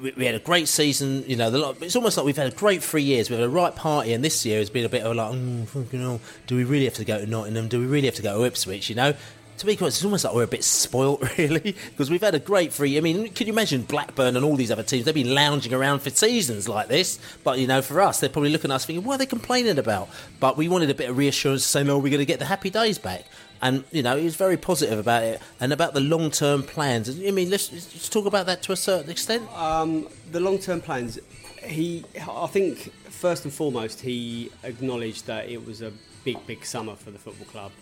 we, 0.00 0.24
had 0.26 0.34
a 0.34 0.40
great 0.40 0.68
season. 0.68 1.24
You 1.26 1.36
know, 1.36 1.48
lot- 1.48 1.82
it's 1.82 1.96
almost 1.96 2.16
like 2.16 2.26
we've 2.26 2.36
had 2.36 2.52
a 2.52 2.56
great 2.56 2.82
three 2.82 3.02
years. 3.02 3.30
We've 3.30 3.38
had 3.38 3.46
a 3.46 3.50
right 3.50 3.74
party, 3.74 4.12
and 4.12 4.24
this 4.24 4.44
year 4.44 4.58
has 4.58 4.70
been 4.70 4.84
a 4.84 4.88
bit 4.88 5.02
of 5.02 5.16
like, 5.16 5.32
mm, 5.32 5.66
fucking 5.66 6.00
hell, 6.00 6.20
do 6.46 6.56
we 6.56 6.64
really 6.64 6.84
have 6.84 6.94
to 6.94 7.04
go 7.04 7.18
to 7.18 7.26
Nottingham? 7.26 7.68
Do 7.68 7.80
we 7.80 7.86
really 7.86 8.06
have 8.06 8.14
to 8.16 8.22
go 8.22 8.38
to 8.38 8.44
Ipswich? 8.44 8.88
You 8.88 8.96
know. 8.96 9.14
To 9.58 9.66
be 9.66 9.78
honest, 9.80 9.98
it's 9.98 10.04
almost 10.04 10.24
like 10.24 10.34
we're 10.34 10.42
a 10.42 10.48
bit 10.48 10.64
spoilt, 10.64 11.22
really, 11.38 11.76
because 11.90 12.10
we've 12.10 12.20
had 12.20 12.34
a 12.34 12.40
great 12.40 12.72
three. 12.72 12.98
I 12.98 13.00
mean, 13.00 13.28
can 13.28 13.46
you 13.46 13.52
imagine 13.52 13.82
Blackburn 13.82 14.34
and 14.34 14.44
all 14.44 14.56
these 14.56 14.72
other 14.72 14.82
teams? 14.82 15.04
They've 15.04 15.14
been 15.14 15.32
lounging 15.32 15.72
around 15.72 16.00
for 16.00 16.10
seasons 16.10 16.68
like 16.68 16.88
this, 16.88 17.20
but 17.44 17.60
you 17.60 17.68
know, 17.68 17.80
for 17.80 18.00
us, 18.00 18.18
they're 18.18 18.28
probably 18.28 18.50
looking 18.50 18.72
at 18.72 18.74
us 18.74 18.84
thinking, 18.84 19.04
"What 19.04 19.14
are 19.14 19.18
they 19.18 19.26
complaining 19.26 19.78
about?" 19.78 20.08
But 20.40 20.56
we 20.56 20.66
wanted 20.68 20.90
a 20.90 20.94
bit 20.94 21.08
of 21.08 21.16
reassurance 21.16 21.62
to 21.62 21.68
say, 21.68 21.84
"No, 21.84 21.98
we're 21.98 22.10
going 22.10 22.18
to 22.18 22.24
get 22.24 22.40
the 22.40 22.46
happy 22.46 22.68
days 22.68 22.98
back." 22.98 23.26
And 23.64 23.82
you 23.92 24.02
know, 24.02 24.18
he 24.18 24.26
was 24.26 24.36
very 24.36 24.58
positive 24.58 24.98
about 24.98 25.22
it 25.22 25.40
and 25.58 25.72
about 25.72 25.94
the 25.94 26.00
long-term 26.00 26.64
plans. 26.64 27.08
I 27.08 27.30
mean, 27.30 27.48
let's, 27.48 27.72
let's 27.72 28.10
talk 28.10 28.26
about 28.26 28.44
that 28.44 28.62
to 28.64 28.72
a 28.72 28.76
certain 28.76 29.10
extent. 29.10 29.50
Um, 29.56 30.06
the 30.30 30.38
long 30.38 30.58
term 30.58 30.82
plans, 30.82 31.18
he, 31.64 32.04
I 32.28 32.46
think, 32.46 32.92
first 33.10 33.44
and 33.44 33.52
foremost, 33.52 34.02
he 34.02 34.52
acknowledged 34.64 35.26
that 35.28 35.48
it 35.48 35.64
was 35.66 35.80
a 35.80 35.90
big, 36.24 36.46
big 36.46 36.66
summer 36.66 36.94
for 36.94 37.10
the 37.10 37.18
football 37.18 37.46
club, 37.46 37.72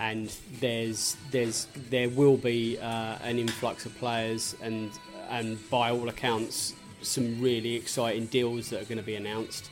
and 0.00 0.34
there's, 0.58 1.16
there's, 1.30 1.68
there 1.88 2.08
will 2.08 2.36
be 2.36 2.76
uh, 2.78 3.18
an 3.22 3.38
influx 3.38 3.86
of 3.86 3.96
players, 3.98 4.56
and, 4.60 4.90
and 5.30 5.56
by 5.70 5.92
all 5.92 6.08
accounts, 6.08 6.74
some 7.02 7.40
really 7.40 7.76
exciting 7.76 8.26
deals 8.26 8.70
that 8.70 8.82
are 8.82 8.86
going 8.86 8.98
to 8.98 9.04
be 9.04 9.14
announced. 9.14 9.70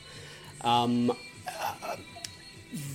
Um, 0.61 1.11
uh, 1.45 1.97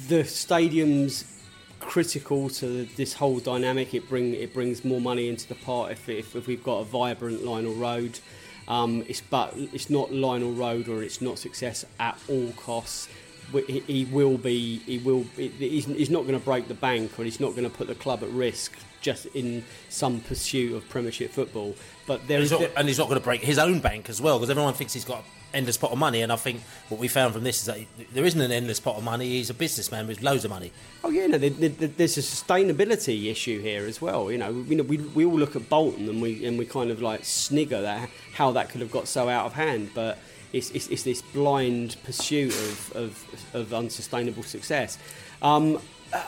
the 0.08 0.24
stadium's 0.24 1.41
critical 1.82 2.48
to 2.48 2.84
this 2.96 3.12
whole 3.12 3.38
dynamic. 3.38 3.94
It 3.94 4.08
bring 4.08 4.34
it 4.34 4.54
brings 4.54 4.84
more 4.84 5.00
money 5.00 5.28
into 5.28 5.46
the 5.48 5.54
pot 5.54 5.92
if, 5.92 6.08
if, 6.08 6.34
if 6.34 6.46
we've 6.46 6.62
got 6.64 6.78
a 6.78 6.84
vibrant 6.84 7.44
Lionel 7.44 7.74
Road. 7.74 8.18
Um, 8.68 9.04
it's 9.08 9.20
but 9.20 9.54
it's 9.56 9.90
not 9.90 10.12
Lionel 10.12 10.52
Road 10.52 10.88
or 10.88 11.02
it's 11.02 11.20
not 11.20 11.38
success 11.38 11.84
at 11.98 12.18
all 12.28 12.52
costs. 12.52 13.08
He, 13.66 13.80
he 13.80 14.04
will 14.06 14.38
be. 14.38 14.78
He 14.78 14.98
will. 14.98 15.24
He's, 15.36 15.84
he's 15.84 16.10
not 16.10 16.22
going 16.22 16.38
to 16.38 16.44
break 16.44 16.68
the 16.68 16.74
bank 16.74 17.18
or 17.18 17.24
he's 17.24 17.40
not 17.40 17.50
going 17.50 17.68
to 17.68 17.76
put 17.76 17.86
the 17.86 17.94
club 17.94 18.22
at 18.22 18.30
risk 18.30 18.72
just 19.02 19.26
in 19.26 19.64
some 19.88 20.20
pursuit 20.20 20.74
of 20.74 20.88
Premiership 20.88 21.30
football. 21.30 21.74
But 22.06 22.26
there 22.28 22.38
and, 22.38 22.44
is 22.44 22.52
not, 22.52 22.70
and 22.76 22.88
he's 22.88 22.98
not 22.98 23.08
going 23.08 23.20
to 23.20 23.24
break 23.24 23.42
his 23.42 23.58
own 23.58 23.80
bank 23.80 24.08
as 24.08 24.22
well 24.22 24.38
because 24.38 24.48
everyone 24.48 24.74
thinks 24.74 24.92
he's 24.92 25.04
got 25.04 25.24
endless 25.54 25.76
pot 25.76 25.92
of 25.92 25.98
money. 25.98 26.22
And 26.22 26.32
I 26.32 26.36
think 26.36 26.62
what 26.88 27.00
we 27.00 27.08
found 27.08 27.34
from 27.34 27.44
this 27.44 27.60
is 27.60 27.66
that 27.66 27.78
there 28.12 28.24
isn't 28.24 28.40
an 28.40 28.52
endless 28.52 28.80
pot 28.80 28.96
of 28.96 29.04
money. 29.04 29.28
He's 29.28 29.50
a 29.50 29.54
businessman 29.54 30.06
with 30.06 30.22
loads 30.22 30.44
of 30.44 30.50
money. 30.50 30.72
Oh 31.04 31.10
yeah, 31.10 31.26
no, 31.26 31.38
there's 31.38 32.18
a 32.18 32.20
sustainability 32.20 33.30
issue 33.30 33.60
here 33.60 33.86
as 33.86 34.00
well. 34.00 34.30
You 34.30 34.38
know, 34.38 34.52
know, 34.52 34.84
we, 34.84 34.98
we 34.98 35.24
all 35.24 35.38
look 35.38 35.56
at 35.56 35.68
Bolton 35.68 36.08
and 36.08 36.22
we 36.22 36.44
and 36.46 36.58
we 36.58 36.66
kind 36.66 36.90
of 36.90 37.02
like 37.02 37.24
snigger 37.24 37.82
that 37.82 38.08
how 38.34 38.52
that 38.52 38.70
could 38.70 38.80
have 38.80 38.90
got 38.90 39.08
so 39.08 39.28
out 39.28 39.46
of 39.46 39.52
hand, 39.54 39.90
but. 39.94 40.18
It's, 40.54 40.70
it's, 40.72 40.88
it's 40.88 41.02
this 41.02 41.22
blind 41.22 41.96
pursuit 42.04 42.52
of, 42.52 42.92
of, 42.94 43.54
of 43.54 43.72
unsustainable 43.72 44.42
success. 44.42 44.98
Um, 45.40 45.80
uh, 46.12 46.22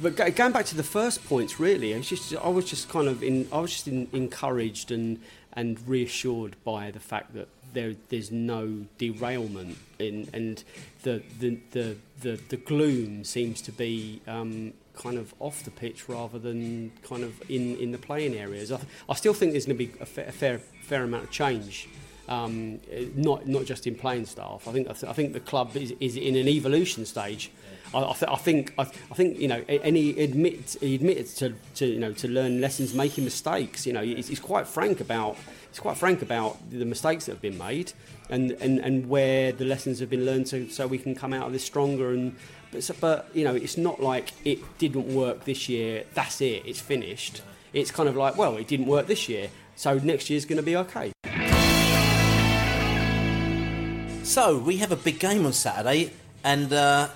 but 0.00 0.14
going 0.14 0.52
back 0.52 0.66
to 0.66 0.76
the 0.76 0.82
first 0.82 1.24
points, 1.26 1.58
really, 1.58 1.94
I 1.94 1.98
was 1.98 2.08
just 2.08 2.36
I 2.36 2.48
was 2.48 2.66
just 2.66 2.88
kind 2.88 3.08
of 3.08 3.22
in, 3.22 3.48
I 3.50 3.58
was 3.58 3.72
just 3.72 3.88
in, 3.88 4.08
encouraged 4.12 4.90
and 4.90 5.20
and 5.54 5.80
reassured 5.88 6.54
by 6.64 6.90
the 6.90 7.00
fact 7.00 7.34
that 7.34 7.48
there 7.76 7.94
there's 8.08 8.32
no 8.32 8.86
derailment 8.96 9.76
in 9.98 10.28
and 10.32 10.64
the 11.02 11.22
the 11.38 11.58
the 11.72 11.96
the, 12.22 12.40
the 12.48 12.56
gloom 12.56 13.22
seems 13.24 13.60
to 13.60 13.70
be 13.70 14.22
um, 14.26 14.72
kind 14.94 15.18
of 15.18 15.34
off 15.38 15.62
the 15.64 15.70
pitch 15.70 16.08
rather 16.08 16.38
than 16.38 16.90
kind 17.02 17.22
of 17.22 17.42
in, 17.50 17.76
in 17.76 17.92
the 17.92 17.98
playing 17.98 18.34
areas. 18.34 18.72
I, 18.72 18.80
I 19.06 19.14
still 19.14 19.34
think 19.34 19.52
there's 19.52 19.66
going 19.66 19.76
to 19.76 19.86
be 19.86 19.92
a 20.00 20.06
fair, 20.06 20.26
a 20.26 20.32
fair 20.32 20.58
fair 20.58 21.02
amount 21.04 21.24
of 21.24 21.30
change. 21.30 21.88
Um, 22.28 22.80
not 23.14 23.46
not 23.46 23.64
just 23.66 23.86
in 23.86 23.94
playing 23.94 24.26
staff. 24.26 24.66
I 24.66 24.72
think 24.72 24.88
I, 24.88 24.92
th- 24.94 25.08
I 25.08 25.12
think 25.12 25.32
the 25.32 25.40
club 25.40 25.76
is, 25.76 25.94
is 26.00 26.16
in 26.16 26.34
an 26.34 26.48
evolution 26.48 27.06
stage. 27.06 27.52
I, 27.94 27.98
I, 27.98 28.12
th- 28.12 28.30
I 28.30 28.36
think 28.36 28.74
I, 28.78 28.84
th- 28.84 28.96
I, 29.12 29.14
think 29.14 29.38
you 29.38 29.46
know, 29.46 29.62
and 29.68 29.96
he 29.96 30.20
admits 30.20 30.76
he 30.80 30.96
admits 30.96 31.34
to, 31.34 31.54
to 31.76 31.86
you 31.86 32.00
know 32.00 32.12
to 32.14 32.28
learn 32.28 32.60
lessons, 32.60 32.94
making 32.94 33.24
mistakes. 33.24 33.86
You 33.86 33.92
know, 33.92 34.02
he's, 34.02 34.26
he's 34.26 34.40
quite 34.40 34.66
frank 34.66 35.00
about 35.00 35.36
he's 35.70 35.78
quite 35.78 35.96
frank 35.96 36.20
about 36.22 36.58
the 36.70 36.84
mistakes 36.84 37.26
that 37.26 37.32
have 37.32 37.42
been 37.42 37.58
made 37.58 37.92
and, 38.28 38.52
and, 38.52 38.78
and 38.80 39.08
where 39.08 39.52
the 39.52 39.64
lessons 39.64 40.00
have 40.00 40.10
been 40.10 40.24
learned, 40.24 40.48
so 40.48 40.66
so 40.66 40.86
we 40.86 40.98
can 40.98 41.14
come 41.14 41.32
out 41.32 41.46
of 41.46 41.52
this 41.52 41.64
stronger. 41.64 42.12
And 42.12 42.36
but, 42.72 42.90
but 43.00 43.30
you 43.34 43.44
know, 43.44 43.54
it's 43.54 43.76
not 43.76 44.02
like 44.02 44.32
it 44.44 44.58
didn't 44.78 45.14
work 45.14 45.44
this 45.44 45.68
year. 45.68 46.04
That's 46.14 46.40
it. 46.40 46.64
It's 46.66 46.80
finished. 46.80 47.42
It's 47.72 47.90
kind 47.90 48.08
of 48.08 48.16
like 48.16 48.36
well, 48.36 48.56
it 48.56 48.66
didn't 48.66 48.86
work 48.86 49.06
this 49.06 49.28
year, 49.28 49.48
so 49.76 49.98
next 49.98 50.30
year's 50.30 50.44
going 50.44 50.58
to 50.58 50.62
be 50.64 50.76
okay. 50.76 51.12
So 54.26 54.58
we 54.58 54.78
have 54.78 54.90
a 54.90 54.96
big 54.96 55.20
game 55.20 55.46
on 55.46 55.52
Saturday, 55.52 56.10
and 56.42 56.72
uh, 56.72 57.08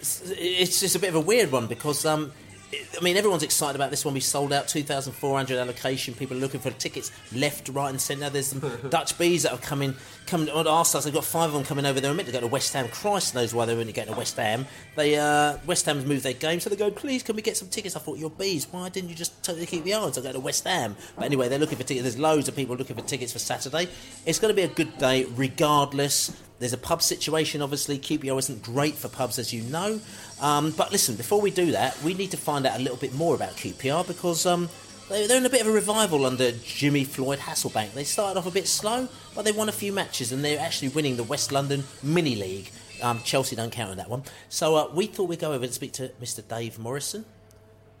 it's 0.00 0.80
just 0.80 0.96
a 0.96 0.98
bit 0.98 1.10
of 1.10 1.14
a 1.14 1.20
weird 1.20 1.52
one 1.52 1.66
because 1.66 2.06
um, 2.06 2.32
I 2.72 3.02
mean, 3.02 3.16
everyone's 3.16 3.42
excited 3.42 3.76
about 3.76 3.90
this 3.90 4.04
one. 4.04 4.14
We 4.14 4.20
sold 4.20 4.52
out 4.52 4.66
2,400 4.66 5.58
allocation. 5.58 6.14
People 6.14 6.36
are 6.36 6.40
looking 6.40 6.60
for 6.60 6.70
tickets 6.72 7.12
left, 7.32 7.68
right, 7.68 7.90
and 7.90 8.00
centre. 8.00 8.28
There's 8.30 8.48
some 8.48 8.60
Dutch 8.90 9.16
bees 9.18 9.44
that 9.44 9.50
have 9.50 9.60
come 9.60 9.82
in, 9.82 9.94
come 10.26 10.48
on 10.48 10.66
asked 10.66 10.94
us. 10.94 11.04
They've 11.04 11.14
got 11.14 11.24
five 11.24 11.48
of 11.48 11.52
them 11.52 11.64
coming 11.64 11.86
over 11.86 12.00
there. 12.00 12.08
They're 12.08 12.16
meant 12.16 12.26
to 12.26 12.32
go 12.32 12.40
to 12.40 12.46
West 12.46 12.72
Ham. 12.72 12.88
Christ 12.88 13.34
knows 13.34 13.54
why 13.54 13.66
they're 13.66 13.78
only 13.78 13.92
going 13.92 14.08
to 14.08 14.14
West 14.14 14.36
Ham. 14.36 14.66
They 14.96 15.16
uh, 15.16 15.58
West 15.66 15.86
Ham's 15.86 16.04
moved 16.04 16.24
their 16.24 16.32
game, 16.32 16.58
so 16.58 16.70
they 16.70 16.76
go, 16.76 16.90
please, 16.90 17.22
can 17.22 17.36
we 17.36 17.42
get 17.42 17.56
some 17.56 17.68
tickets? 17.68 17.94
I 17.94 18.00
thought 18.00 18.18
you're 18.18 18.30
bees. 18.30 18.66
Why 18.70 18.88
didn't 18.88 19.10
you 19.10 19.14
just 19.14 19.44
totally 19.44 19.66
keep 19.66 19.84
the 19.84 19.92
odds? 19.92 20.18
I 20.18 20.22
go 20.22 20.32
to 20.32 20.40
West 20.40 20.64
Ham. 20.64 20.96
But 21.14 21.26
anyway, 21.26 21.48
they're 21.48 21.58
looking 21.58 21.78
for 21.78 21.84
tickets. 21.84 22.02
There's 22.02 22.18
loads 22.18 22.48
of 22.48 22.56
people 22.56 22.76
looking 22.76 22.96
for 22.96 23.02
tickets 23.02 23.32
for 23.32 23.38
Saturday. 23.38 23.88
It's 24.24 24.38
going 24.38 24.52
to 24.52 24.56
be 24.56 24.62
a 24.62 24.74
good 24.74 24.98
day, 24.98 25.26
regardless. 25.36 26.32
There's 26.58 26.72
a 26.72 26.78
pub 26.78 27.02
situation, 27.02 27.60
obviously. 27.60 27.98
QPR 27.98 28.38
isn't 28.38 28.62
great 28.62 28.94
for 28.94 29.08
pubs, 29.08 29.38
as 29.38 29.52
you 29.52 29.62
know. 29.64 30.00
Um, 30.40 30.70
but 30.70 30.90
listen, 30.90 31.16
before 31.16 31.40
we 31.40 31.50
do 31.50 31.72
that, 31.72 32.00
we 32.02 32.14
need 32.14 32.30
to 32.30 32.36
find 32.36 32.66
out 32.66 32.78
a 32.78 32.82
little 32.82 32.96
bit 32.96 33.14
more 33.14 33.34
about 33.34 33.50
QPR 33.50 34.06
because 34.06 34.46
um, 34.46 34.68
they, 35.10 35.30
are 35.30 35.36
in 35.36 35.44
a 35.44 35.50
bit 35.50 35.60
of 35.60 35.66
a 35.66 35.70
revival 35.70 36.24
under 36.24 36.52
Jimmy 36.52 37.04
Floyd 37.04 37.40
Hasselbaink. 37.40 37.92
They 37.92 38.04
started 38.04 38.38
off 38.38 38.46
a 38.46 38.50
bit 38.50 38.66
slow, 38.66 39.08
but 39.34 39.44
they 39.44 39.52
won 39.52 39.68
a 39.68 39.72
few 39.72 39.92
matches 39.92 40.32
and 40.32 40.44
they're 40.44 40.58
actually 40.58 40.88
winning 40.88 41.16
the 41.16 41.24
West 41.24 41.52
London 41.52 41.84
Mini 42.02 42.36
League. 42.36 42.70
Um, 43.02 43.20
Chelsea 43.22 43.54
don't 43.54 43.70
count 43.70 43.90
on 43.90 43.98
that 43.98 44.08
one. 44.08 44.22
So 44.48 44.76
uh, 44.76 44.90
we 44.94 45.06
thought 45.06 45.28
we'd 45.28 45.38
go 45.38 45.52
over 45.52 45.64
and 45.64 45.72
speak 45.72 45.92
to 45.94 46.08
Mr. 46.22 46.46
Dave 46.46 46.78
Morrison, 46.78 47.26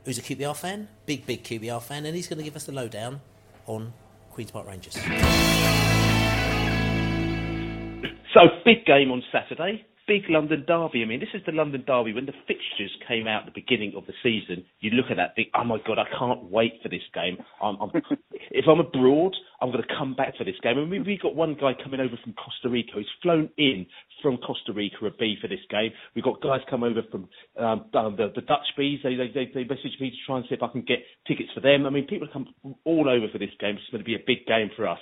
who's 0.06 0.18
a 0.18 0.22
QPR 0.22 0.56
fan, 0.56 0.88
big, 1.04 1.26
big 1.26 1.44
QPR 1.44 1.82
fan, 1.82 2.06
and 2.06 2.16
he's 2.16 2.26
going 2.26 2.38
to 2.38 2.44
give 2.44 2.56
us 2.56 2.64
the 2.64 2.72
lowdown 2.72 3.20
on 3.66 3.92
Queen's 4.30 4.50
Park 4.50 4.66
Rangers. 4.66 4.96
So, 8.36 8.42
big 8.66 8.84
game 8.84 9.10
on 9.12 9.22
Saturday. 9.32 9.86
Big 10.06 10.28
London 10.28 10.62
derby. 10.68 11.02
I 11.02 11.06
mean, 11.06 11.20
this 11.20 11.32
is 11.32 11.40
the 11.46 11.52
London 11.52 11.82
derby. 11.86 12.12
When 12.12 12.26
the 12.26 12.36
fixtures 12.46 12.92
came 13.08 13.26
out 13.26 13.48
at 13.48 13.54
the 13.54 13.58
beginning 13.58 13.94
of 13.96 14.04
the 14.04 14.12
season, 14.22 14.62
you 14.78 14.90
look 14.90 15.06
at 15.10 15.16
that, 15.16 15.34
think, 15.34 15.48
oh 15.56 15.64
my 15.64 15.78
god, 15.86 15.98
I 15.98 16.04
can't 16.18 16.44
wait 16.44 16.74
for 16.82 16.90
this 16.90 17.02
game. 17.14 17.38
I'm, 17.62 17.80
I'm, 17.80 17.90
if 18.52 18.66
I'm 18.68 18.78
abroad, 18.78 19.32
I'm 19.62 19.72
going 19.72 19.82
to 19.82 19.88
come 19.98 20.14
back 20.14 20.36
for 20.36 20.44
this 20.44 20.60
game. 20.62 20.76
And 20.76 20.90
we, 20.90 21.00
we 21.00 21.18
got 21.20 21.34
one 21.34 21.56
guy 21.58 21.72
coming 21.82 21.98
over 21.98 22.12
from 22.22 22.34
Costa 22.34 22.68
Rica. 22.68 22.92
He's 22.96 23.06
flown 23.22 23.48
in 23.56 23.86
from 24.20 24.36
Costa 24.36 24.74
Rica 24.74 25.06
a 25.06 25.10
bee 25.10 25.38
for 25.40 25.48
this 25.48 25.64
game. 25.70 25.92
We've 26.14 26.22
got 26.22 26.42
guys 26.42 26.60
come 26.68 26.84
over 26.84 27.00
from 27.10 27.28
um, 27.58 27.88
um, 27.94 28.16
the, 28.20 28.30
the 28.34 28.42
Dutch 28.42 28.68
bees. 28.76 29.00
They, 29.02 29.16
they, 29.16 29.32
they, 29.32 29.50
they 29.54 29.64
message 29.64 29.96
me 29.98 30.10
to 30.10 30.16
try 30.26 30.36
and 30.36 30.44
see 30.46 30.54
if 30.54 30.62
I 30.62 30.68
can 30.68 30.82
get 30.82 30.98
tickets 31.26 31.48
for 31.54 31.60
them. 31.60 31.86
I 31.86 31.90
mean, 31.90 32.06
people 32.06 32.28
come 32.30 32.52
all 32.84 33.08
over 33.08 33.32
for 33.32 33.38
this 33.38 33.56
game. 33.58 33.80
It's 33.80 33.90
going 33.90 34.04
to 34.04 34.06
be 34.06 34.14
a 34.14 34.26
big 34.26 34.44
game 34.46 34.68
for 34.76 34.86
us 34.86 35.00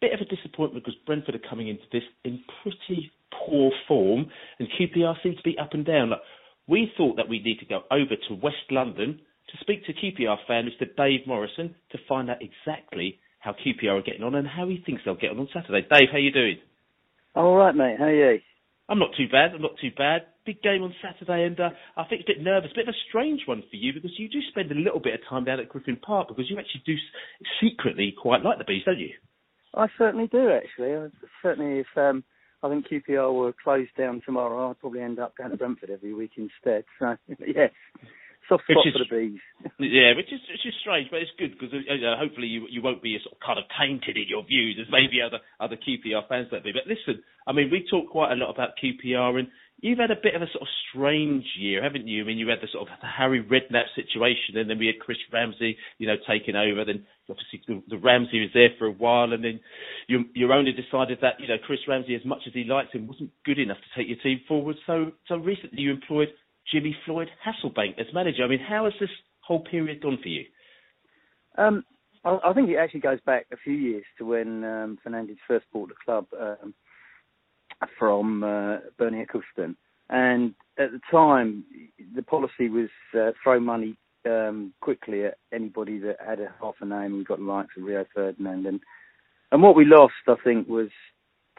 bit 0.00 0.12
of 0.12 0.20
a 0.20 0.24
disappointment 0.24 0.84
because 0.84 0.98
Brentford 1.06 1.34
are 1.34 1.48
coming 1.50 1.68
into 1.68 1.84
this 1.92 2.02
in 2.24 2.42
pretty 2.62 3.10
poor 3.46 3.70
form, 3.88 4.26
and 4.58 4.68
QPR 4.78 5.14
seem 5.22 5.36
to 5.36 5.42
be 5.42 5.58
up 5.58 5.72
and 5.72 5.84
down. 5.84 6.10
Like, 6.10 6.20
we 6.68 6.90
thought 6.96 7.16
that 7.16 7.28
we'd 7.28 7.44
need 7.44 7.60
to 7.60 7.66
go 7.66 7.82
over 7.90 8.16
to 8.28 8.34
West 8.34 8.70
London 8.70 9.20
to 9.50 9.56
speak 9.60 9.86
to 9.86 9.92
QPR 9.92 10.36
fan 10.46 10.68
Mr. 10.68 10.86
Dave 10.96 11.26
Morrison 11.26 11.74
to 11.92 11.98
find 12.08 12.30
out 12.30 12.38
exactly 12.42 13.20
how 13.38 13.52
QPR 13.52 14.00
are 14.00 14.02
getting 14.02 14.24
on 14.24 14.34
and 14.34 14.46
how 14.46 14.68
he 14.68 14.82
thinks 14.84 15.02
they'll 15.04 15.14
get 15.14 15.30
on 15.30 15.38
on 15.38 15.48
Saturday. 15.54 15.86
Dave, 15.88 16.08
how 16.10 16.18
you 16.18 16.32
doing? 16.32 16.58
All 17.34 17.54
right, 17.54 17.74
mate. 17.74 17.96
How 17.98 18.06
are 18.06 18.32
you? 18.34 18.40
I'm 18.88 18.98
not 18.98 19.10
too 19.16 19.28
bad. 19.30 19.52
I'm 19.54 19.62
not 19.62 19.78
too 19.80 19.90
bad. 19.96 20.22
Big 20.44 20.62
game 20.62 20.82
on 20.82 20.94
Saturday, 21.02 21.44
and 21.44 21.58
uh, 21.58 21.70
I 21.96 22.04
think 22.04 22.22
it's 22.22 22.30
a 22.30 22.38
bit 22.38 22.42
nervous, 22.42 22.70
a 22.72 22.78
bit 22.78 22.88
of 22.88 22.94
a 22.94 23.04
strange 23.08 23.42
one 23.46 23.62
for 23.68 23.76
you 23.76 23.92
because 23.92 24.12
you 24.16 24.28
do 24.28 24.38
spend 24.48 24.70
a 24.70 24.74
little 24.74 25.00
bit 25.00 25.14
of 25.14 25.20
time 25.28 25.44
down 25.44 25.58
at 25.58 25.68
Griffin 25.68 25.96
Park 25.96 26.28
because 26.28 26.48
you 26.48 26.58
actually 26.58 26.82
do 26.86 26.94
secretly 27.60 28.14
quite 28.16 28.44
like 28.44 28.58
the 28.58 28.64
bees, 28.64 28.82
don't 28.86 28.98
you? 28.98 29.10
I 29.76 29.86
certainly 29.98 30.26
do, 30.26 30.50
actually. 30.50 30.94
I, 30.94 31.08
certainly, 31.42 31.80
if 31.80 31.86
um, 31.96 32.24
I 32.62 32.68
think 32.68 32.86
QPR 32.88 33.32
were 33.32 33.54
closed 33.62 33.94
down 33.98 34.22
tomorrow, 34.24 34.70
I'd 34.70 34.80
probably 34.80 35.02
end 35.02 35.18
up 35.18 35.36
going 35.36 35.50
to 35.50 35.56
Brentford 35.56 35.90
every 35.90 36.14
week 36.14 36.32
instead. 36.36 36.84
So, 36.98 37.16
yes, 37.46 37.70
soft 38.48 38.64
spot 38.64 38.86
is, 38.86 38.94
for 38.94 39.04
the 39.04 39.10
bees. 39.10 39.40
yeah, 39.78 40.16
which 40.16 40.32
is 40.32 40.40
which 40.48 40.64
is 40.64 40.74
strange, 40.80 41.08
but 41.10 41.20
it's 41.20 41.30
good 41.38 41.52
because 41.58 41.74
uh, 41.74 42.16
hopefully 42.18 42.46
you 42.46 42.66
you 42.70 42.82
won't 42.82 43.02
be 43.02 43.18
sort 43.22 43.34
of 43.34 43.40
kind 43.44 43.58
of 43.58 43.66
tainted 43.74 44.16
in 44.16 44.26
your 44.28 44.44
views 44.44 44.78
as 44.80 44.86
maybe 44.90 45.20
other 45.20 45.38
other 45.60 45.76
QPR 45.76 46.26
fans 46.28 46.48
might 46.50 46.64
be. 46.64 46.72
But 46.72 46.88
listen, 46.88 47.22
I 47.46 47.52
mean, 47.52 47.70
we 47.70 47.86
talk 47.88 48.10
quite 48.10 48.32
a 48.32 48.38
lot 48.38 48.50
about 48.50 48.78
QPR 48.82 49.38
and 49.38 49.48
You've 49.80 49.98
had 49.98 50.10
a 50.10 50.16
bit 50.20 50.34
of 50.34 50.40
a 50.40 50.50
sort 50.52 50.62
of 50.62 50.68
strange 50.88 51.44
year, 51.58 51.82
haven't 51.82 52.08
you? 52.08 52.22
I 52.22 52.26
mean, 52.26 52.38
you 52.38 52.48
had 52.48 52.62
the 52.62 52.68
sort 52.72 52.88
of 52.88 52.98
Harry 53.02 53.44
Redknapp 53.44 53.92
situation, 53.94 54.56
and 54.56 54.70
then 54.70 54.78
we 54.78 54.86
had 54.86 54.98
Chris 54.98 55.18
Ramsey, 55.30 55.76
you 55.98 56.06
know, 56.06 56.16
taking 56.26 56.56
over. 56.56 56.84
Then 56.84 57.04
obviously 57.28 57.60
the, 57.68 57.82
the 57.88 57.98
Ramsey 57.98 58.40
was 58.40 58.50
there 58.54 58.70
for 58.78 58.86
a 58.86 58.92
while, 58.92 59.32
and 59.32 59.44
then 59.44 59.60
you 60.08 60.24
you 60.34 60.50
only 60.50 60.72
decided 60.72 61.18
that 61.20 61.40
you 61.40 61.48
know 61.48 61.58
Chris 61.66 61.80
Ramsey, 61.86 62.14
as 62.14 62.24
much 62.24 62.40
as 62.46 62.54
he 62.54 62.64
liked 62.64 62.94
him, 62.94 63.06
wasn't 63.06 63.30
good 63.44 63.58
enough 63.58 63.76
to 63.76 64.00
take 64.00 64.08
your 64.08 64.18
team 64.22 64.40
forward. 64.48 64.76
So 64.86 65.12
so 65.28 65.36
recently 65.36 65.82
you 65.82 65.90
employed 65.90 66.28
Jimmy 66.72 66.96
Floyd 67.04 67.28
Hasselbaink 67.44 67.98
as 67.98 68.06
manager. 68.14 68.44
I 68.44 68.48
mean, 68.48 68.64
how 68.66 68.84
has 68.84 68.94
this 68.98 69.10
whole 69.40 69.60
period 69.60 70.02
gone 70.02 70.18
for 70.22 70.28
you? 70.28 70.44
Um, 71.58 71.84
I, 72.24 72.38
I 72.44 72.52
think 72.52 72.68
it 72.68 72.76
actually 72.76 73.00
goes 73.00 73.20
back 73.24 73.46
a 73.52 73.56
few 73.56 73.74
years 73.74 74.04
to 74.18 74.24
when 74.24 74.64
um, 74.64 74.98
Fernandes 75.06 75.36
first 75.46 75.66
bought 75.72 75.88
the 75.88 75.94
club. 76.04 76.26
Um, 76.38 76.74
from 77.98 78.42
uh, 78.42 78.78
Bernie 78.98 79.24
Ecclestone. 79.24 79.76
And 80.08 80.54
at 80.78 80.92
the 80.92 81.00
time, 81.10 81.64
the 82.14 82.22
policy 82.22 82.68
was 82.68 82.88
uh, 83.18 83.32
throw 83.42 83.58
money 83.58 83.96
um, 84.24 84.72
quickly 84.80 85.24
at 85.24 85.38
anybody 85.52 85.98
that 85.98 86.16
had 86.24 86.40
a 86.40 86.52
half 86.60 86.74
a 86.80 86.86
name. 86.86 87.18
We 87.18 87.24
got 87.24 87.38
the 87.38 87.44
likes 87.44 87.70
of 87.76 87.84
Rio 87.84 88.04
Ferdinand, 88.14 88.66
and 88.66 88.80
and 89.52 89.62
what 89.62 89.76
we 89.76 89.84
lost, 89.84 90.14
I 90.26 90.34
think, 90.42 90.68
was 90.68 90.88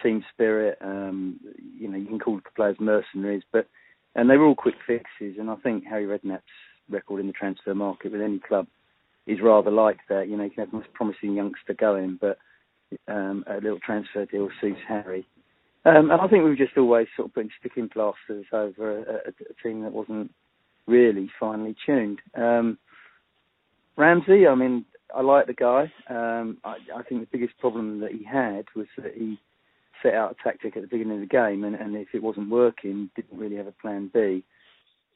team 0.04 0.24
spirit. 0.34 0.78
Um, 0.82 1.40
you 1.78 1.88
know, 1.88 1.98
you 1.98 2.06
can 2.06 2.20
call 2.20 2.36
the 2.36 2.42
players 2.56 2.78
mercenaries, 2.80 3.44
but 3.52 3.68
and 4.16 4.30
they 4.30 4.38
were 4.38 4.46
all 4.46 4.56
quick 4.56 4.76
fixes. 4.86 5.38
And 5.40 5.50
I 5.50 5.56
think 5.56 5.86
Harry 5.86 6.06
Redknapp's 6.06 6.44
record 6.90 7.20
in 7.20 7.28
the 7.28 7.34
transfer 7.34 7.74
market 7.74 8.12
with 8.12 8.22
any 8.22 8.40
club 8.40 8.68
is 9.26 9.40
rather 9.42 9.72
like 9.72 10.00
that. 10.10 10.28
You 10.30 10.38
know, 10.38 10.44
you 10.44 10.50
can 10.50 10.64
have 10.64 10.72
the 10.72 10.78
most 10.78 10.94
promising 10.94 11.34
youngster 11.36 11.74
going, 11.74 12.18
but 12.20 12.38
um, 13.08 13.44
a 13.48 13.56
little 13.56 13.80
transfer 13.80 14.26
deal 14.26 14.50
suits 14.62 14.80
Harry. 14.88 15.28
Um, 15.88 16.12
and 16.12 16.20
I 16.20 16.28
think 16.28 16.44
we 16.44 16.50
were 16.50 16.56
just 16.58 16.78
always 16.78 17.08
sort 17.16 17.30
of 17.30 17.34
putting 17.34 17.50
sticking 17.60 17.88
plasters 17.88 18.46
over 18.52 19.00
a, 19.00 19.02
a, 19.02 19.30
a 19.30 19.64
team 19.64 19.84
that 19.84 19.94
wasn't 19.94 20.32
really 20.86 21.30
finely 21.40 21.76
tuned. 21.86 22.20
Um, 22.36 22.78
Ramsey, 23.96 24.48
I 24.48 24.56
mean, 24.56 24.84
I 25.16 25.22
like 25.22 25.48
the 25.48 25.54
guy. 25.54 25.92
Um, 26.10 26.58
I, 26.66 26.76
I 26.94 27.04
think 27.04 27.22
the 27.22 27.38
biggest 27.38 27.58
problem 27.60 28.02
that 28.02 28.12
he 28.12 28.26
had 28.26 28.66
was 28.76 28.88
that 28.98 29.14
he 29.16 29.40
set 30.04 30.14
out 30.14 30.36
a 30.38 30.44
tactic 30.44 30.76
at 30.76 30.82
the 30.82 30.90
beginning 30.90 31.14
of 31.14 31.22
the 31.22 31.26
game, 31.26 31.64
and, 31.64 31.76
and 31.76 31.96
if 31.96 32.10
it 32.14 32.22
wasn't 32.22 32.50
working, 32.50 33.10
didn't 33.16 33.40
really 33.40 33.56
have 33.56 33.68
a 33.68 33.72
plan 33.72 34.12
B. 34.14 34.44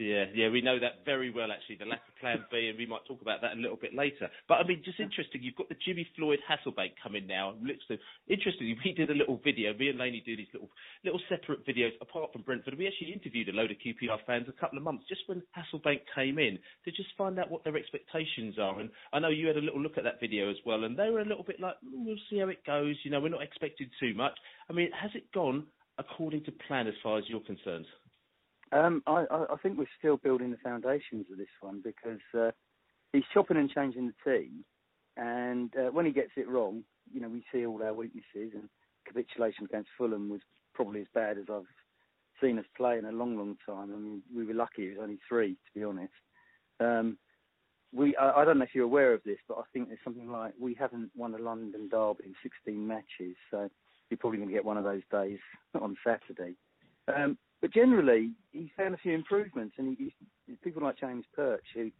Yeah, 0.01 0.25
yeah, 0.33 0.49
we 0.49 0.65
know 0.65 0.81
that 0.81 1.05
very 1.05 1.29
well 1.29 1.53
actually, 1.53 1.77
the 1.77 1.85
lack 1.85 2.01
of 2.09 2.17
plan 2.17 2.41
B, 2.49 2.73
and 2.73 2.77
we 2.77 2.87
might 2.89 3.05
talk 3.05 3.21
about 3.21 3.37
that 3.45 3.53
a 3.53 3.61
little 3.61 3.77
bit 3.77 3.93
later. 3.93 4.33
But 4.49 4.57
I 4.57 4.65
mean, 4.65 4.81
just 4.83 4.99
interesting, 4.99 5.43
you've 5.45 5.55
got 5.55 5.69
the 5.69 5.77
Jimmy 5.85 6.09
Floyd 6.17 6.39
Hasselbaink 6.49 6.97
coming 6.97 7.27
now. 7.27 7.53
To, 7.53 7.97
interestingly, 8.25 8.75
we 8.83 8.93
did 8.93 9.11
a 9.11 9.13
little 9.13 9.39
video, 9.43 9.77
me 9.77 9.89
and 9.89 9.99
Laney 9.99 10.23
do 10.25 10.35
these 10.35 10.49
little 10.53 10.69
little 11.05 11.21
separate 11.29 11.67
videos 11.67 11.93
apart 12.01 12.33
from 12.33 12.41
Brentford. 12.41 12.79
We 12.79 12.87
actually 12.87 13.13
interviewed 13.13 13.49
a 13.49 13.51
load 13.53 13.69
of 13.69 13.77
QPR 13.77 14.25
fans 14.25 14.47
a 14.49 14.59
couple 14.59 14.79
of 14.79 14.83
months 14.83 15.05
just 15.07 15.21
when 15.27 15.43
Hasselbaink 15.53 16.01
came 16.15 16.39
in 16.39 16.57
to 16.85 16.89
just 16.89 17.09
find 17.15 17.37
out 17.37 17.51
what 17.51 17.63
their 17.63 17.77
expectations 17.77 18.57
are. 18.57 18.79
And 18.79 18.89
I 19.13 19.19
know 19.19 19.29
you 19.29 19.45
had 19.45 19.57
a 19.57 19.61
little 19.61 19.81
look 19.81 19.99
at 19.99 20.03
that 20.05 20.19
video 20.19 20.49
as 20.49 20.57
well, 20.65 20.83
and 20.83 20.97
they 20.97 21.11
were 21.11 21.21
a 21.21 21.29
little 21.29 21.45
bit 21.45 21.59
like, 21.59 21.75
mm, 21.85 22.09
we'll 22.09 22.25
see 22.27 22.39
how 22.39 22.49
it 22.49 22.65
goes, 22.65 22.95
you 23.03 23.11
know, 23.11 23.19
we're 23.19 23.29
not 23.29 23.43
expecting 23.43 23.89
too 23.99 24.15
much. 24.15 24.33
I 24.67 24.73
mean, 24.73 24.89
has 24.99 25.11
it 25.13 25.31
gone 25.31 25.67
according 25.99 26.43
to 26.45 26.51
plan 26.67 26.87
as 26.87 26.95
far 27.03 27.19
as 27.19 27.25
you're 27.27 27.41
concerned? 27.41 27.85
Um, 28.71 29.03
I, 29.05 29.25
I 29.29 29.55
think 29.61 29.77
we're 29.77 29.85
still 29.99 30.17
building 30.17 30.51
the 30.51 30.57
foundations 30.57 31.25
of 31.31 31.37
this 31.37 31.47
one 31.59 31.81
because 31.83 32.21
uh, 32.37 32.51
he's 33.11 33.23
chopping 33.33 33.57
and 33.57 33.69
changing 33.69 34.07
the 34.07 34.31
team, 34.31 34.63
and 35.17 35.71
uh, 35.75 35.91
when 35.91 36.05
he 36.05 36.11
gets 36.11 36.31
it 36.37 36.47
wrong, 36.47 36.83
you 37.13 37.19
know, 37.19 37.27
we 37.27 37.43
see 37.51 37.65
all 37.65 37.83
our 37.83 37.93
weaknesses. 37.93 38.53
And 38.53 38.69
capitulation 39.05 39.65
against 39.65 39.89
Fulham 39.97 40.29
was 40.29 40.41
probably 40.73 41.01
as 41.01 41.07
bad 41.13 41.37
as 41.37 41.45
I've 41.51 41.63
seen 42.41 42.57
us 42.59 42.65
play 42.77 42.97
in 42.97 43.05
a 43.05 43.11
long, 43.11 43.37
long 43.37 43.57
time. 43.65 43.91
I 43.93 43.97
mean, 43.97 44.21
we 44.33 44.45
were 44.45 44.53
lucky; 44.53 44.83
it 44.87 44.97
was 44.97 45.03
only 45.03 45.19
three, 45.27 45.53
to 45.53 45.79
be 45.79 45.83
honest. 45.83 46.13
Um, 46.79 47.17
we, 47.93 48.15
I, 48.15 48.41
I 48.41 48.45
don't 48.45 48.57
know 48.57 48.63
if 48.63 48.73
you're 48.73 48.85
aware 48.85 49.13
of 49.13 49.21
this, 49.25 49.39
but 49.47 49.57
I 49.57 49.63
think 49.73 49.87
there's 49.87 49.99
something 50.03 50.31
like 50.31 50.53
we 50.59 50.73
haven't 50.73 51.11
won 51.15 51.35
a 51.35 51.37
London 51.37 51.89
derby 51.89 52.23
in 52.25 52.35
16 52.41 52.87
matches, 52.87 53.35
so 53.49 53.69
you're 54.09 54.17
probably 54.17 54.37
going 54.37 54.49
to 54.49 54.55
get 54.55 54.65
one 54.65 54.77
of 54.77 54.83
those 54.83 55.03
days 55.11 55.39
on 55.81 55.97
Saturday. 56.05 56.55
Um, 57.13 57.37
but 57.61 57.73
generally, 57.73 58.31
he's 58.51 58.69
found 58.75 58.93
a 58.93 58.97
few 58.97 59.13
improvements, 59.13 59.75
and 59.77 59.95
he, 59.97 60.13
he's, 60.47 60.57
people 60.63 60.83
like 60.83 60.99
James 60.99 61.25
Perch, 61.35 61.65
who 61.73 61.91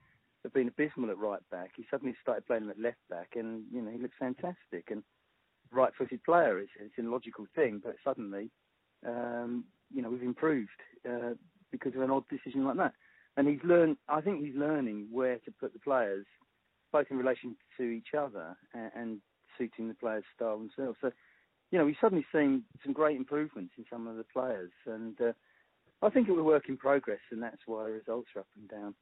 have 0.43 0.53
been 0.53 0.67
abysmal 0.67 1.11
at 1.11 1.17
right 1.17 1.41
back, 1.51 1.71
he 1.75 1.85
suddenly 1.89 2.15
started 2.21 2.47
playing 2.47 2.69
at 2.69 2.79
left 2.79 2.97
back, 3.09 3.29
and 3.35 3.63
you 3.71 3.81
know 3.81 3.91
he 3.91 3.99
looks 3.99 4.15
fantastic. 4.19 4.89
And 4.89 5.03
right-footed 5.71 6.23
player 6.23 6.59
it's 6.59 6.71
a 6.99 7.01
logical 7.01 7.45
thing, 7.55 7.81
but 7.83 7.95
suddenly, 8.03 8.49
um, 9.07 9.65
you 9.93 10.01
know, 10.01 10.09
we've 10.09 10.21
improved 10.21 10.69
uh, 11.09 11.33
because 11.71 11.95
of 11.95 12.01
an 12.01 12.11
odd 12.11 12.23
decision 12.29 12.65
like 12.65 12.77
that. 12.77 12.93
And 13.37 13.47
he's 13.47 13.63
learned. 13.63 13.97
I 14.09 14.21
think 14.21 14.43
he's 14.43 14.55
learning 14.55 15.07
where 15.11 15.37
to 15.37 15.51
put 15.59 15.73
the 15.73 15.79
players, 15.79 16.25
both 16.91 17.07
in 17.09 17.17
relation 17.17 17.55
to 17.77 17.83
each 17.83 18.13
other 18.17 18.57
and, 18.73 18.91
and 18.95 19.21
suiting 19.57 19.87
the 19.87 19.93
players' 19.93 20.25
style 20.35 20.57
themselves. 20.57 20.97
So, 21.01 21.11
you 21.71 21.79
know, 21.79 21.85
we've 21.85 21.95
suddenly 22.01 22.25
seen 22.33 22.63
some 22.83 22.93
great 22.93 23.15
improvements 23.15 23.73
in 23.77 23.85
some 23.89 24.07
of 24.07 24.17
the 24.17 24.25
players, 24.25 24.71
and 24.85 25.19
uh, 25.21 25.31
I 26.01 26.09
think 26.09 26.27
it 26.27 26.31
was 26.31 26.39
a 26.39 26.43
work 26.43 26.69
in 26.69 26.77
progress, 26.77 27.19
and 27.31 27.41
that's 27.41 27.61
why 27.65 27.85
the 27.85 27.91
results 27.91 28.29
are 28.35 28.41
up 28.41 28.47
and 28.57 28.69
down. 28.69 28.95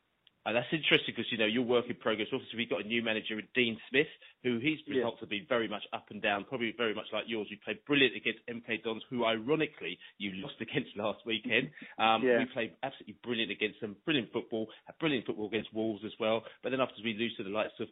And 0.46 0.56
that's 0.56 0.72
interesting 0.72 1.14
because 1.16 1.30
you 1.32 1.38
know 1.38 1.46
your 1.46 1.64
work 1.64 1.86
in 1.90 1.96
progress. 1.96 2.28
Obviously, 2.32 2.58
we've 2.58 2.70
got 2.70 2.86
a 2.86 2.88
new 2.88 3.04
manager, 3.04 3.36
Dean 3.54 3.78
Smith, 3.90 4.08
who 4.42 4.56
his 4.58 4.80
results 4.88 5.18
yeah. 5.20 5.28
have 5.28 5.30
been 5.30 5.46
very 5.50 5.68
much 5.68 5.84
up 5.92 6.08
and 6.10 6.22
down, 6.22 6.46
probably 6.48 6.74
very 6.78 6.96
much 6.96 7.06
like 7.12 7.26
yours. 7.28 7.48
You 7.52 7.58
played 7.64 7.84
brilliant 7.86 8.16
against 8.16 8.40
MK 8.48 8.84
Dons, 8.84 9.04
who 9.10 9.26
ironically 9.26 10.00
you 10.18 10.32
lost 10.42 10.56
against 10.62 10.96
last 10.96 11.20
weekend. 11.26 11.70
Um, 12.00 12.24
yeah. 12.24 12.40
We 12.40 12.46
played 12.54 12.72
absolutely 12.84 13.18
brilliant 13.22 13.52
against 13.52 13.82
them, 13.82 13.98
brilliant 14.06 14.32
football, 14.32 14.68
brilliant 15.00 15.28
football 15.28 15.48
against 15.48 15.74
Wolves 15.74 16.04
as 16.06 16.14
well. 16.20 16.42
But 16.64 16.72
then 16.72 16.80
after 16.80 16.96
we 17.04 17.14
lose 17.14 17.36
to 17.36 17.44
the 17.44 17.52
likes 17.52 17.76
of 17.80 17.88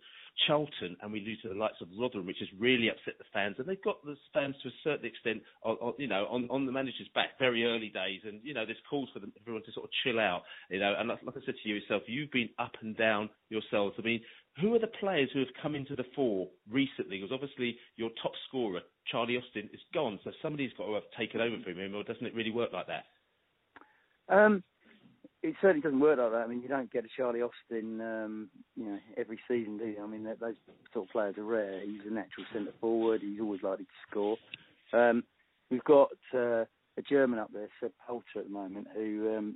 Charlton 0.46 0.96
and 1.02 1.12
we 1.12 1.22
lose 1.22 1.42
to 1.42 1.50
the 1.50 1.56
likes 1.56 1.82
of 1.82 1.88
Rotherham, 1.98 2.28
which 2.28 2.40
has 2.40 2.50
really 2.60 2.90
upset 2.90 3.18
the 3.18 3.26
fans. 3.34 3.56
And 3.58 3.68
they've 3.68 3.84
got 3.84 4.04
the 4.06 4.16
fans 4.34 4.56
to 4.62 4.70
a 4.70 4.80
certain 4.84 5.06
extent, 5.06 5.42
on, 5.64 5.76
on, 5.78 5.94
you 5.98 6.08
know, 6.08 6.28
on, 6.30 6.48
on 6.52 6.66
the 6.66 6.72
manager's 6.72 7.10
back 7.16 7.40
very 7.40 7.66
early 7.66 7.90
days. 7.90 8.22
And 8.24 8.40
you 8.44 8.54
know, 8.54 8.66
there's 8.66 8.78
calls 8.90 9.10
for 9.14 9.20
them, 9.20 9.34
everyone 9.42 9.64
to 9.64 9.72
sort 9.72 9.86
of 9.86 9.92
chill 10.04 10.20
out. 10.20 10.44
You 10.70 10.80
know, 10.80 10.94
and 10.98 11.10
like, 11.10 11.20
like 11.24 11.36
I 11.38 11.46
said 11.46 11.56
to 11.62 11.70
you 11.70 11.76
yourself, 11.76 12.04
you've 12.08 12.32
been 12.32 12.50
up 12.60 12.74
and 12.82 12.96
down 12.96 13.30
yourselves. 13.50 13.96
I 13.98 14.02
mean, 14.04 14.22
who 14.62 14.74
are 14.76 14.80
the 14.80 14.88
players 15.00 15.30
who 15.34 15.40
have 15.40 15.54
come 15.62 15.76
into 15.76 15.96
the 15.96 16.06
fore 16.16 16.48
recently? 16.70 17.18
Because 17.18 17.34
obviously 17.34 17.78
your 17.96 18.10
top 18.22 18.32
scorer, 18.48 18.82
Charlie 19.12 19.38
Austin, 19.38 19.70
is 19.74 19.82
gone, 19.94 20.20
so 20.24 20.32
somebody's 20.42 20.74
got 20.78 20.86
to 20.86 20.94
have 20.96 21.04
taken 21.18 21.42
over 21.42 21.56
for 21.64 21.72
him, 21.72 21.96
or 21.96 22.04
doesn't 22.04 22.26
it 22.26 22.34
really 22.36 22.52
work 22.52 22.74
like 22.74 22.88
that? 22.88 23.06
Um, 24.30 24.64
it 25.48 25.56
certainly 25.62 25.82
doesn't 25.82 26.00
work 26.00 26.20
like 26.20 26.32
that. 26.32 26.44
I 26.44 26.48
mean, 26.48 26.62
you 26.62 26.68
don't 26.68 26.92
get 26.92 27.06
a 27.06 27.08
Charlie 27.16 27.42
Austin, 27.42 28.02
um, 28.02 28.50
you 28.76 28.86
know, 28.86 29.00
every 29.16 29.40
season, 29.48 29.78
do 29.78 29.86
you? 29.86 30.04
I 30.04 30.08
mean, 30.08 30.24
those 30.24 30.56
sort 30.94 31.08
of 31.08 31.12
players 31.12 31.38
are 31.38 31.44
rare. 31.44 31.82
He's 31.82 32.02
a 32.08 32.14
natural 32.14 32.46
centre 32.54 32.74
forward. 32.82 33.22
He's 33.22 33.40
always 33.40 33.64
likely 33.64 33.86
to 33.86 34.10
score. 34.10 34.38
Um, 34.94 35.24
we've 35.70 35.84
got 35.84 36.10
uh, 36.34 36.66
a 36.98 37.02
German 37.08 37.40
up 37.40 37.52
there, 37.54 37.70
Seb 37.80 37.92
Polter, 38.06 38.40
at 38.40 38.46
the 38.46 38.52
moment, 38.52 38.88
who 38.94 39.36
um, 39.38 39.56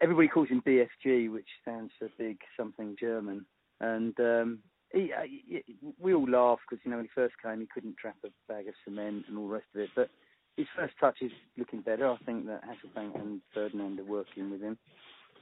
everybody 0.00 0.28
calls 0.28 0.48
him 0.48 0.62
BFG, 0.66 1.30
which 1.32 1.48
stands 1.62 1.92
for 1.98 2.08
Big 2.18 2.38
Something 2.56 2.96
German. 2.98 3.44
And 3.80 4.18
um, 4.18 4.58
he, 4.92 5.12
uh, 5.12 5.22
he, 5.24 5.62
we 5.98 6.14
all 6.14 6.28
laugh 6.28 6.58
because 6.68 6.84
you 6.84 6.90
know 6.90 6.96
when 6.96 7.06
he 7.06 7.10
first 7.14 7.34
came, 7.42 7.60
he 7.60 7.68
couldn't 7.72 7.96
trap 7.96 8.16
a 8.24 8.28
bag 8.52 8.68
of 8.68 8.74
cement 8.84 9.24
and 9.28 9.36
all 9.38 9.48
the 9.48 9.54
rest 9.54 9.66
of 9.74 9.80
it, 9.80 9.90
but 9.94 10.10
his 10.58 10.66
first 10.76 10.94
touch 11.00 11.18
is 11.22 11.30
looking 11.56 11.80
better. 11.80 12.10
I 12.10 12.16
think 12.26 12.46
that 12.46 12.62
Hasselbaink 12.64 13.14
and 13.14 13.40
Ferdinand 13.54 14.00
are 14.00 14.04
working 14.04 14.50
with 14.50 14.60
him. 14.60 14.76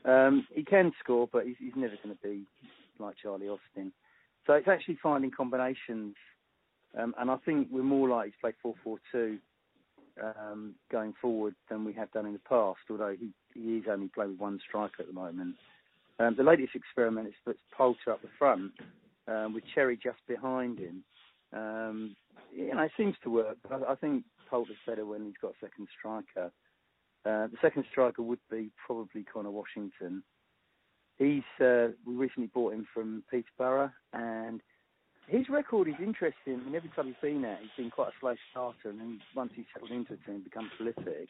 Um, 0.04 0.46
he 0.54 0.62
can 0.62 0.92
score, 1.02 1.26
but 1.32 1.46
he's, 1.46 1.56
he's 1.58 1.72
never 1.74 1.94
going 2.04 2.14
to 2.14 2.22
be 2.22 2.42
like 2.98 3.16
Charlie 3.20 3.48
Austin. 3.48 3.92
So 4.46 4.52
it's 4.52 4.68
actually 4.68 4.98
finding 5.02 5.30
combinations, 5.30 6.14
um, 6.96 7.14
and 7.18 7.30
I 7.30 7.36
think 7.44 7.68
we're 7.70 7.82
more 7.82 8.08
likely 8.08 8.32
to 8.32 8.36
play 8.40 8.74
4-4-2 9.14 9.38
um, 10.22 10.74
going 10.92 11.14
forward 11.20 11.54
than 11.70 11.84
we 11.84 11.94
have 11.94 12.12
done 12.12 12.26
in 12.26 12.34
the 12.34 12.38
past. 12.40 12.80
Although 12.90 13.16
he 13.18 13.30
he 13.54 13.78
is 13.78 13.84
only 13.90 14.08
playing 14.08 14.32
with 14.32 14.40
one 14.40 14.60
striker 14.68 15.00
at 15.00 15.06
the 15.08 15.14
moment. 15.14 15.56
Um, 16.18 16.34
the 16.36 16.42
latest 16.42 16.74
experiment 16.74 17.28
is 17.28 17.34
puts 17.44 17.58
Polter 17.76 18.12
up 18.12 18.22
the 18.22 18.28
front 18.38 18.72
um, 19.28 19.54
with 19.54 19.64
Chery 19.74 19.98
just 20.00 20.18
behind 20.28 20.78
him. 20.78 21.04
You 22.52 22.74
know, 22.74 22.82
it 22.82 22.92
seems 22.96 23.14
to 23.24 23.30
work. 23.30 23.56
But 23.62 23.82
I, 23.82 23.92
I 23.92 23.94
think 23.96 24.24
Polter's 24.48 24.76
better 24.86 25.04
when 25.04 25.24
he's 25.24 25.34
got 25.40 25.52
a 25.52 25.64
second 25.66 25.88
striker. 25.98 26.50
Uh, 27.24 27.48
the 27.48 27.56
second 27.60 27.84
striker 27.90 28.22
would 28.22 28.38
be 28.50 28.70
probably 28.86 29.24
Conor 29.24 29.50
Washington. 29.50 30.22
He's 31.18 31.42
uh, 31.60 31.88
we 32.06 32.14
recently 32.14 32.50
bought 32.52 32.74
him 32.74 32.86
from 32.92 33.24
Peterborough, 33.30 33.90
and 34.12 34.60
his 35.26 35.48
record 35.48 35.88
is 35.88 35.94
interesting. 35.98 36.60
I 36.60 36.64
mean, 36.64 36.74
every 36.74 36.90
time 36.94 37.06
he's 37.06 37.14
been 37.20 37.42
there, 37.42 37.58
he's 37.60 37.70
been 37.76 37.90
quite 37.90 38.08
a 38.08 38.20
slow 38.20 38.34
starter, 38.50 38.90
and 38.90 39.00
then 39.00 39.20
once 39.34 39.50
he's 39.56 39.64
settled 39.72 39.90
into 39.90 40.12
a 40.12 40.16
team, 40.18 40.42
become 40.44 40.70
prolific. 40.76 41.28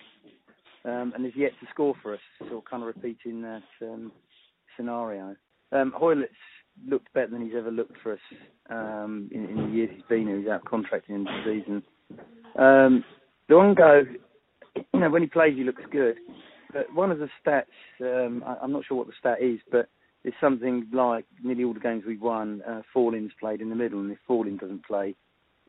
Um, 0.84 1.12
and 1.16 1.26
is 1.26 1.32
yet 1.34 1.50
to 1.60 1.66
score 1.70 1.94
for 2.00 2.14
us, 2.14 2.20
so 2.48 2.62
kind 2.68 2.82
of 2.82 2.86
repeating 2.86 3.42
that 3.42 3.62
um, 3.82 4.12
scenario. 4.76 5.34
Um, 5.72 5.92
Hoilett's 5.96 6.30
looked 6.86 7.12
better 7.12 7.28
than 7.28 7.42
he's 7.42 7.56
ever 7.56 7.70
looked 7.70 7.96
for 8.02 8.12
us 8.12 8.20
um, 8.70 9.28
in, 9.32 9.46
in 9.46 9.56
the 9.56 9.76
years 9.76 9.90
he's 9.92 10.04
been 10.08 10.26
here. 10.26 10.38
He's 10.38 10.48
out 10.48 10.64
contracting 10.64 11.16
in 11.16 11.24
the 11.24 11.42
season. 11.44 11.82
Um, 12.58 13.04
Luongo, 13.50 14.04
you 14.74 15.00
know, 15.00 15.10
when 15.10 15.22
he 15.22 15.28
plays, 15.28 15.56
he 15.56 15.64
looks 15.64 15.82
good. 15.90 16.16
But 16.72 16.92
one 16.94 17.10
of 17.10 17.18
the 17.18 17.28
stats, 17.44 17.64
um, 18.00 18.42
I, 18.46 18.56
I'm 18.62 18.72
not 18.72 18.84
sure 18.86 18.96
what 18.96 19.06
the 19.06 19.12
stat 19.18 19.38
is, 19.40 19.60
but 19.70 19.88
it's 20.24 20.36
something 20.40 20.88
like 20.92 21.24
nearly 21.42 21.64
all 21.64 21.74
the 21.74 21.80
games 21.80 22.02
we've 22.06 22.20
won, 22.20 22.62
uh, 22.68 22.82
Faurlin's 22.94 23.32
played 23.38 23.60
in 23.60 23.70
the 23.70 23.76
middle, 23.76 24.00
and 24.00 24.10
if 24.10 24.18
Faurlin 24.28 24.58
doesn't 24.58 24.84
play, 24.84 25.14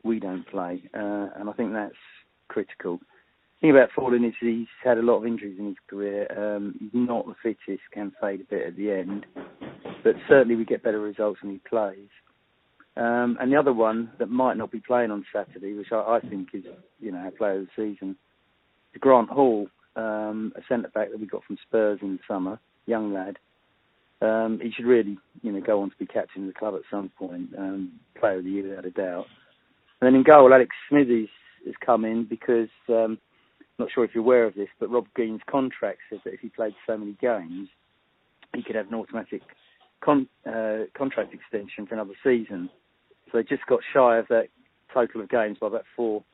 we 0.02 0.18
don't 0.18 0.46
play. 0.48 0.82
Uh, 0.94 1.28
and 1.36 1.48
I 1.48 1.52
think 1.56 1.72
that's 1.72 1.94
critical. 2.48 2.98
The 2.98 3.60
thing 3.60 3.70
about 3.70 3.90
Faurlin 3.96 4.26
is 4.26 4.34
he's 4.40 4.66
had 4.82 4.98
a 4.98 5.02
lot 5.02 5.18
of 5.18 5.26
injuries 5.26 5.58
in 5.58 5.66
his 5.66 5.76
career. 5.88 6.26
Um, 6.36 6.74
he's 6.80 6.90
not 6.92 7.26
the 7.26 7.34
fittest, 7.42 7.82
can 7.92 8.12
fade 8.20 8.40
a 8.40 8.44
bit 8.44 8.66
at 8.66 8.76
the 8.76 8.90
end, 8.90 9.26
but 10.02 10.14
certainly 10.28 10.56
we 10.56 10.64
get 10.64 10.82
better 10.82 11.00
results 11.00 11.42
when 11.42 11.52
he 11.52 11.60
plays. 11.68 12.08
Um, 12.98 13.38
and 13.40 13.52
the 13.52 13.56
other 13.56 13.72
one 13.72 14.10
that 14.18 14.28
might 14.28 14.56
not 14.56 14.72
be 14.72 14.80
playing 14.80 15.12
on 15.12 15.24
Saturday, 15.32 15.72
which 15.74 15.92
I, 15.92 15.96
I 15.96 16.20
think 16.28 16.48
is, 16.52 16.64
you 16.98 17.12
know, 17.12 17.18
our 17.18 17.30
player 17.30 17.60
of 17.60 17.66
the 17.66 17.92
season, 17.92 18.16
is 18.92 19.00
Grant 19.00 19.30
Hall, 19.30 19.68
um, 19.94 20.52
a 20.56 20.60
centre 20.68 20.88
back 20.88 21.10
that 21.10 21.20
we 21.20 21.26
got 21.26 21.44
from 21.44 21.58
Spurs 21.66 22.00
in 22.02 22.14
the 22.14 22.18
summer, 22.26 22.58
young 22.86 23.14
lad. 23.14 23.38
Um, 24.20 24.58
he 24.60 24.72
should 24.72 24.84
really, 24.86 25.16
you 25.42 25.52
know, 25.52 25.60
go 25.60 25.80
on 25.80 25.90
to 25.90 25.96
be 25.96 26.06
captain 26.06 26.42
of 26.42 26.48
the 26.48 26.58
club 26.58 26.74
at 26.74 26.82
some 26.90 27.10
point. 27.16 27.50
Um, 27.56 28.00
player 28.18 28.38
of 28.38 28.44
the 28.44 28.50
year 28.50 28.68
without 28.68 28.84
a 28.84 28.90
doubt. 28.90 29.26
And 30.00 30.08
then 30.08 30.14
in 30.16 30.24
goal, 30.24 30.52
Alex 30.52 30.74
Smithies 30.88 31.28
has 31.66 31.74
come 31.84 32.04
in 32.04 32.24
because 32.28 32.68
um, 32.88 33.18
not 33.78 33.90
sure 33.94 34.04
if 34.04 34.10
you're 34.12 34.24
aware 34.24 34.44
of 34.44 34.54
this, 34.54 34.68
but 34.80 34.90
Rob 34.90 35.06
Green's 35.14 35.40
contract 35.48 36.00
says 36.10 36.18
that 36.24 36.34
if 36.34 36.40
he 36.40 36.48
played 36.48 36.74
so 36.84 36.96
many 36.96 37.16
games, 37.20 37.68
he 38.56 38.62
could 38.62 38.74
have 38.74 38.88
an 38.88 38.94
automatic 38.94 39.42
con- 40.00 40.28
uh, 40.46 40.84
contract 40.96 41.32
extension 41.32 41.86
for 41.86 41.94
another 41.94 42.14
season. 42.24 42.68
So 43.30 43.38
they 43.38 43.44
just 43.44 43.66
got 43.66 43.80
shy 43.92 44.18
of 44.18 44.28
that 44.28 44.48
total 44.92 45.20
of 45.20 45.28
games 45.28 45.58
by 45.60 45.66
about 45.68 45.84
four 45.94 46.24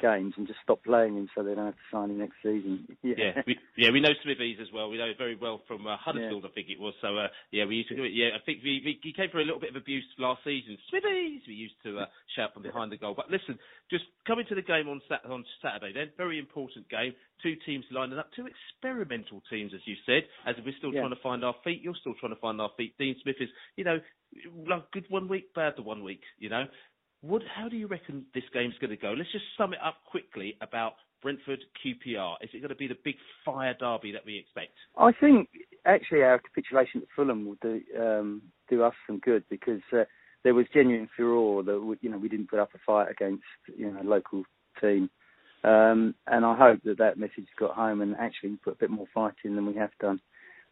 games 0.00 0.34
and 0.36 0.46
just 0.46 0.60
stopped 0.62 0.84
playing 0.84 1.16
him 1.16 1.28
so 1.34 1.42
they 1.42 1.54
don't 1.54 1.66
have 1.66 1.74
to 1.74 1.88
sign 1.92 2.10
him 2.10 2.18
next 2.18 2.36
season. 2.42 2.86
Yeah, 3.02 3.14
Yeah, 3.18 3.42
we, 3.46 3.58
yeah, 3.76 3.90
we 3.90 4.00
know 4.00 4.12
Smithies 4.22 4.58
as 4.60 4.68
well. 4.72 4.88
We 4.88 4.98
know 4.98 5.12
very 5.16 5.36
well 5.36 5.60
from 5.68 5.86
uh, 5.86 5.96
Huddersfield, 5.96 6.44
I 6.44 6.52
think 6.54 6.68
it 6.70 6.80
was. 6.80 6.94
So 7.02 7.16
uh, 7.18 7.28
yeah, 7.50 7.64
we 7.66 7.76
used 7.76 7.88
to. 7.90 7.96
Do 7.96 8.04
it 8.04 8.12
yeah, 8.14 8.30
I 8.34 8.40
think 8.44 8.60
we, 8.64 8.80
we 8.84 8.98
he 9.02 9.12
came 9.12 9.28
for 9.30 9.40
a 9.40 9.44
little 9.44 9.60
bit 9.60 9.70
of 9.70 9.76
abuse 9.76 10.04
last 10.18 10.40
season. 10.44 10.78
Smithies, 10.90 11.42
we 11.46 11.54
used 11.54 11.76
to 11.84 11.98
uh, 12.00 12.06
shout 12.34 12.54
from 12.54 12.62
behind 12.62 12.92
the 12.92 12.96
goal. 12.96 13.14
But 13.16 13.30
listen, 13.30 13.58
just 13.90 14.04
coming 14.26 14.46
to 14.48 14.54
the 14.54 14.62
game 14.62 14.88
on 14.88 15.00
Sat- 15.08 15.24
on 15.28 15.44
Saturday, 15.62 15.92
then 15.92 16.10
very 16.16 16.38
important 16.38 16.88
game. 16.88 17.12
Two 17.42 17.54
teams 17.66 17.84
lining 17.90 18.18
up, 18.18 18.30
two 18.34 18.46
experimental 18.46 19.42
teams, 19.50 19.72
as 19.74 19.80
you 19.84 19.96
said. 20.06 20.22
As 20.46 20.56
we're 20.64 20.74
still 20.78 20.92
Yeah. 20.94 21.00
trying 21.00 21.14
to 21.14 21.22
find 21.22 21.44
our 21.44 21.54
feet, 21.64 21.82
you're 21.82 21.96
still 22.00 22.14
trying 22.18 22.34
to 22.34 22.40
find 22.40 22.60
our 22.60 22.70
feet. 22.76 22.96
Dean 22.98 23.16
Smith 23.22 23.36
is, 23.40 23.48
you 23.76 23.84
know, 23.84 23.98
like 24.66 24.90
good 24.92 25.04
one 25.10 25.28
week, 25.28 25.52
bad 25.54 25.74
the 25.76 25.82
one 25.82 26.02
week. 26.02 26.22
You 26.38 26.48
know, 26.48 26.64
How 27.54 27.68
do 27.68 27.76
you 27.76 27.86
reckon 27.86 28.24
this 28.34 28.44
game's 28.52 28.74
going 28.80 28.90
to 28.90 28.96
go? 28.96 29.14
Let's 29.16 29.32
just 29.32 29.44
sum 29.56 29.72
it 29.72 29.78
up 29.84 29.96
quickly 30.10 30.56
about 30.60 30.94
Brentford 31.22 31.60
QPR. 31.84 32.36
Is 32.42 32.50
it 32.52 32.58
going 32.58 32.68
to 32.68 32.74
be 32.74 32.86
the 32.86 32.98
big 33.02 33.16
fire 33.44 33.74
derby 33.78 34.12
that 34.12 34.26
we 34.26 34.38
expect? 34.38 34.72
I 34.98 35.12
think 35.12 35.48
actually 35.86 36.22
our 36.22 36.38
capitulation 36.38 37.00
at 37.02 37.08
Fulham 37.16 37.46
will 37.46 37.56
do 37.62 37.80
um, 37.98 38.42
do 38.68 38.82
us 38.82 38.94
some 39.06 39.20
good 39.20 39.44
because 39.48 39.80
uh, 39.92 40.04
there 40.42 40.54
was 40.54 40.66
genuine 40.74 41.08
furore 41.16 41.62
that 41.62 41.80
we, 41.80 41.96
you 42.02 42.10
know 42.10 42.18
we 42.18 42.28
didn't 42.28 42.50
put 42.50 42.58
up 42.58 42.70
a 42.74 42.78
fight 42.86 43.10
against 43.10 43.42
you 43.74 43.90
know 43.90 44.02
a 44.02 44.04
local 44.04 44.44
team, 44.80 45.08
um, 45.64 46.14
and 46.26 46.44
I 46.44 46.54
hope 46.56 46.80
that 46.84 46.98
that 46.98 47.18
message 47.18 47.46
got 47.58 47.74
home 47.74 48.02
and 48.02 48.14
actually 48.20 48.58
put 48.62 48.74
a 48.74 48.78
bit 48.78 48.90
more 48.90 49.06
fight 49.14 49.34
in 49.44 49.56
than 49.56 49.66
we 49.66 49.76
have 49.76 49.92
done. 49.98 50.20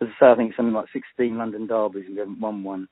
As 0.02 0.08
I 0.20 0.20
say, 0.20 0.30
I 0.32 0.36
think 0.36 0.54
something 0.54 0.74
like 0.74 0.86
16 0.92 1.38
London 1.38 1.66
derbies 1.66 2.04
and 2.06 2.14
we 2.14 2.20
haven't 2.20 2.40
won 2.40 2.62
one 2.62 2.88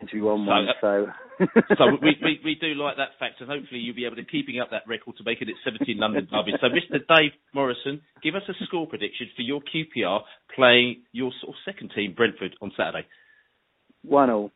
since 0.00 0.12
we 0.12 0.20
won 0.20 0.46
one. 0.46 0.66
So, 0.80 1.06
so 1.78 1.84
we, 2.02 2.16
we, 2.22 2.40
we 2.44 2.54
do 2.60 2.74
like 2.74 2.96
that 2.96 3.16
fact, 3.18 3.40
and 3.40 3.48
hopefully 3.48 3.80
you'll 3.80 3.94
be 3.94 4.06
able 4.06 4.16
to 4.16 4.24
keeping 4.24 4.58
up 4.58 4.70
that 4.72 4.82
record 4.88 5.16
to 5.18 5.24
make 5.24 5.40
it 5.40 5.48
at 5.48 5.54
17 5.64 5.96
London 5.98 6.26
derbies. 6.30 6.56
So, 6.60 6.68
Mr. 6.68 6.98
Dave 6.98 7.32
Morrison, 7.54 8.00
give 8.22 8.34
us 8.34 8.42
a 8.48 8.54
score 8.66 8.86
prediction 8.86 9.28
for 9.36 9.42
your 9.42 9.60
QPR 9.60 10.20
playing 10.56 11.02
your 11.12 11.30
sort 11.40 11.54
of 11.54 11.56
second 11.64 11.92
team, 11.94 12.14
Brentford, 12.16 12.56
on 12.60 12.72
Saturday. 12.76 13.06
one 14.02 14.30
all. 14.30 14.50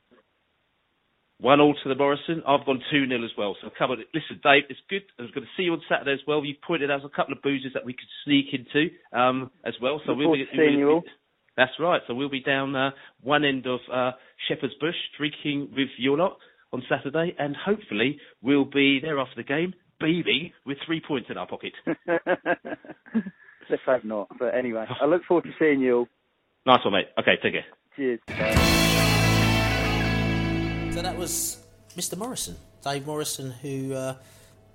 One 1.40 1.60
all 1.60 1.74
to 1.74 1.88
the 1.88 1.96
Morrison. 1.96 2.42
I've 2.46 2.64
gone 2.64 2.80
2 2.90 3.08
0 3.08 3.24
as 3.24 3.30
well. 3.36 3.56
So 3.60 3.68
come 3.76 3.90
on. 3.90 3.98
Listen, 4.14 4.40
Dave, 4.42 4.64
it's 4.70 4.78
good. 4.88 5.02
I 5.18 5.22
was 5.22 5.30
going 5.32 5.44
to 5.44 5.50
see 5.56 5.64
you 5.64 5.72
on 5.72 5.82
Saturday 5.90 6.14
as 6.14 6.24
well. 6.26 6.44
You 6.44 6.54
pointed 6.64 6.90
out 6.90 7.04
a 7.04 7.08
couple 7.08 7.34
of 7.34 7.42
boozes 7.42 7.72
that 7.74 7.84
we 7.84 7.92
could 7.92 8.08
sneak 8.24 8.54
into 8.54 8.94
um, 9.12 9.50
as 9.66 9.74
well. 9.82 10.00
So 10.06 10.14
we'll 10.14 10.32
be, 10.32 10.44
seeing 10.56 10.78
you 10.78 10.88
all. 10.88 11.02
That's 11.56 11.72
right. 11.78 12.00
So 12.06 12.14
we'll 12.14 12.28
be 12.28 12.40
down 12.40 12.74
uh, 12.74 12.90
one 13.22 13.44
end 13.44 13.66
of 13.66 13.80
uh, 13.92 14.12
Shepherd's 14.48 14.74
Bush 14.80 14.96
drinking 15.16 15.70
with 15.76 15.88
your 15.98 16.18
lot 16.18 16.36
on 16.72 16.82
Saturday, 16.88 17.34
and 17.38 17.54
hopefully 17.56 18.18
we'll 18.42 18.64
be 18.64 18.98
there 19.00 19.18
after 19.20 19.36
the 19.36 19.44
game, 19.44 19.74
beaming 20.00 20.52
with 20.66 20.78
three 20.84 21.00
points 21.06 21.28
in 21.30 21.38
our 21.38 21.46
pocket. 21.46 21.72
Let's 23.70 23.82
hope 23.86 24.04
not. 24.04 24.28
But 24.38 24.54
anyway, 24.54 24.86
I 25.00 25.06
look 25.06 25.22
forward 25.26 25.44
to 25.44 25.50
seeing 25.58 25.80
you 25.80 25.98
all. 25.98 26.08
nice 26.66 26.84
one, 26.84 26.94
mate. 26.94 27.06
Okay, 27.18 27.36
take 27.42 27.52
care. 27.52 27.64
Cheers. 27.96 28.20
So 30.94 31.02
that 31.02 31.16
was 31.16 31.64
Mr. 31.96 32.18
Morrison, 32.18 32.56
Dave 32.82 33.06
Morrison, 33.06 33.52
who 33.52 33.94
uh, 33.94 34.14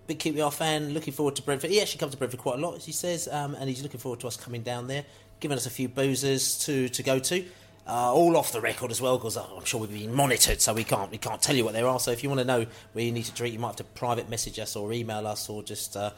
big 0.10 0.18
QPR 0.20 0.52
fan, 0.52 0.92
looking 0.94 1.14
forward 1.14 1.36
to 1.36 1.44
Brentford. 1.44 1.70
He 1.70 1.80
actually 1.80 2.00
comes 2.00 2.14
to 2.14 2.18
Brentford 2.18 2.40
quite 2.40 2.58
a 2.58 2.62
lot, 2.62 2.76
as 2.76 2.86
he 2.86 2.92
says, 2.92 3.28
um, 3.32 3.54
and 3.54 3.70
he's 3.70 3.84
looking 3.84 4.00
forward 4.00 4.20
to 4.22 4.28
us 4.28 4.36
coming 4.36 4.64
down 4.64 4.88
there, 4.88 5.06
giving 5.40 5.56
us 5.56 5.68
a 5.68 5.70
few 5.70 5.88
boozers 5.88 6.66
to 6.66 6.90
to 6.90 7.04
go 7.04 7.20
to. 7.20 7.46
Uh, 7.92 8.14
all 8.14 8.38
off 8.38 8.52
the 8.52 8.62
record 8.62 8.92
as 8.92 9.02
well, 9.02 9.18
because 9.18 9.36
I'm 9.36 9.66
sure 9.66 9.80
we've 9.82 9.92
been 9.92 10.14
monitored, 10.14 10.62
so 10.62 10.74
we 10.76 10.84
can't 10.84 11.10
we 11.10 11.18
can't 11.18 11.42
tell 11.42 11.56
you 11.56 11.64
what 11.66 11.74
there 11.74 11.88
are. 11.88 12.00
So 12.00 12.12
if 12.12 12.22
you 12.22 12.30
want 12.30 12.40
to 12.40 12.46
know 12.46 12.68
where 12.94 13.04
you 13.04 13.12
need 13.12 13.26
to 13.26 13.32
drink, 13.32 13.52
you 13.54 13.60
might 13.60 13.70
have 13.70 13.76
to 13.78 13.84
private 13.84 14.30
message 14.30 14.60
us 14.60 14.76
or 14.76 14.94
email 14.94 15.26
us, 15.26 15.50
or 15.50 15.64
just 15.64 15.98
uh, 15.98 16.12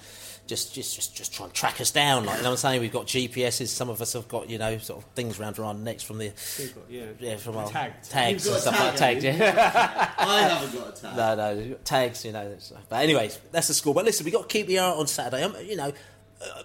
just 0.48 0.73
just 0.73 0.93
just 0.95 1.15
just 1.15 1.34
try 1.34 1.45
and 1.45 1.53
track 1.53 1.80
us 1.80 1.89
down. 1.91 2.26
Like 2.26 2.38
you 2.39 2.43
know 2.43 2.49
what 2.49 2.56
I'm 2.56 2.57
saying, 2.57 2.81
we've 2.81 2.91
got 2.91 3.07
GPSs. 3.07 3.68
Some 3.69 3.89
of 3.89 4.02
us 4.02 4.11
have 4.14 4.27
got 4.27 4.49
you 4.49 4.57
know 4.57 4.77
sort 4.80 5.02
of 5.02 5.10
things 5.11 5.39
around 5.39 5.57
our 5.60 5.73
necks 5.73 6.03
from 6.03 6.18
the 6.18 6.27
got- 6.30 6.89
yeah. 6.89 7.06
yeah 7.19 7.38
from 7.38 7.56
our 7.56 7.69
Tagged. 7.69 8.10
tags 8.10 8.45
You've 8.45 8.56
and 8.56 8.65
got 8.65 8.73
a 8.73 8.76
stuff 8.76 8.80
like 8.88 8.95
tag, 8.98 9.22
tags. 9.22 9.23
haven't? 9.38 9.56
Yeah. 9.56 10.11
I 10.18 10.41
haven't 10.41 10.77
got 10.80 10.98
a 10.98 11.02
tag. 11.02 11.15
No, 11.15 11.35
no, 11.35 11.52
you've 11.61 11.69
got 11.72 11.85
tags, 11.85 12.26
you 12.26 12.34
know. 12.34 12.43
that's- 12.43 12.73
But 12.89 13.02
anyways, 13.03 13.39
that's 13.53 13.69
the 13.69 13.73
score. 13.73 13.93
But 13.93 14.03
listen, 14.03 14.26
we 14.26 14.31
got 14.31 14.49
QPR 14.49 14.98
on 14.99 15.07
Saturday. 15.07 15.43
Um, 15.43 15.56
you 15.64 15.77
know, 15.77 15.93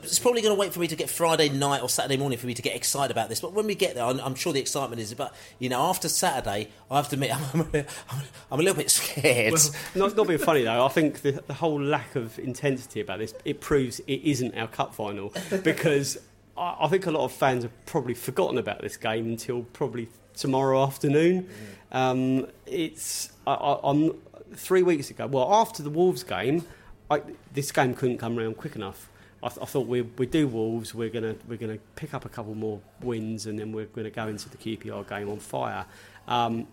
it's 0.03 0.19
probably 0.19 0.43
going 0.43 0.55
to 0.55 0.59
wait 0.59 0.73
for 0.73 0.81
me 0.81 0.87
to 0.87 0.97
get 0.97 1.11
Friday 1.11 1.49
night 1.49 1.83
or 1.83 1.89
Saturday 1.89 2.17
morning 2.17 2.39
for 2.39 2.47
me 2.47 2.55
to 2.55 2.63
get 2.63 2.75
excited 2.75 3.11
about 3.11 3.29
this. 3.29 3.41
But 3.41 3.53
when 3.53 3.67
we 3.67 3.75
get 3.75 3.95
there, 3.95 4.05
I'm, 4.05 4.21
I'm 4.21 4.35
sure 4.35 4.53
the 4.53 4.61
excitement 4.61 5.01
is. 5.01 5.13
But 5.15 5.35
you 5.59 5.69
know, 5.69 5.83
after 5.83 6.09
Saturday, 6.09 6.69
I 6.91 6.97
have 6.97 7.09
to 7.11 7.17
admit, 7.17 7.35
I'm, 7.55 7.61
a 7.61 7.79
I'm, 8.11 8.23
I'm 8.51 8.61
a 8.61 8.63
little 8.63 8.77
bit 8.77 8.91
scared. 8.91 9.53
Well, 9.53 9.71
not, 9.95 10.17
not 10.17 10.27
being 10.27 10.39
funny 10.39 10.63
though, 10.63 10.85
I 10.85 10.89
think 10.89 11.23
the, 11.23 11.33
the 11.47 11.55
whole 11.55 11.81
lack 11.81 12.17
of 12.17 12.39
intensity 12.39 13.01
about 13.01 13.19
this 13.19 13.35
it 13.45 13.61
proves 13.61 14.01
it 14.01 14.21
isn't 14.23 14.57
our 14.57 14.69
cup 14.69 14.95
final 14.95 15.33
because 15.63 16.19
I, 16.57 16.77
I 16.81 16.89
think 16.89 17.07
a 17.07 17.11
lot 17.11 17.25
of 17.25 17.33
fans 17.33 17.65
have 17.65 17.87
probably 17.87 18.15
forgotten 18.15 18.59
about 18.59 18.81
this 18.81 18.97
game 18.97 19.27
until 19.27 19.63
probably 19.63 20.09
tomorrow 20.35 20.83
afternoon. 20.83 21.49
Um, 21.93 22.47
it's 22.67 23.31
I, 23.47 23.55
I, 23.55 23.91
I'm 23.91 24.15
three 24.55 24.83
weeks 24.83 25.11
ago. 25.11 25.27
Well, 25.27 25.53
after 25.53 25.83
the 25.83 25.91
Wolves 25.91 26.23
game, 26.23 26.65
I, 27.11 27.23
this 27.53 27.73
game 27.73 27.95
couldn't 27.95 28.19
come 28.19 28.39
around 28.39 28.57
quick 28.57 28.77
enough. 28.77 29.09
I, 29.43 29.49
th- 29.49 29.61
I 29.63 29.67
thought 29.67 29.87
we 29.87 30.03
we 30.03 30.27
do 30.27 30.49
Wolves. 30.49 30.95
We're 30.95 31.11
gonna 31.11 31.37
we're 31.49 31.59
gonna 31.59 31.79
pick 31.95 32.15
up 32.15 32.25
a 32.25 32.29
couple 32.29 32.55
more 32.55 32.81
wins, 33.03 33.47
and 33.47 33.59
then 33.59 33.73
we're 33.73 33.87
gonna 33.87 34.11
go 34.11 34.29
into 34.29 34.49
the 34.49 34.57
QPR 34.57 35.09
game 35.09 35.29
on 35.29 35.39
fire. 35.39 35.87
Um, 36.27 36.67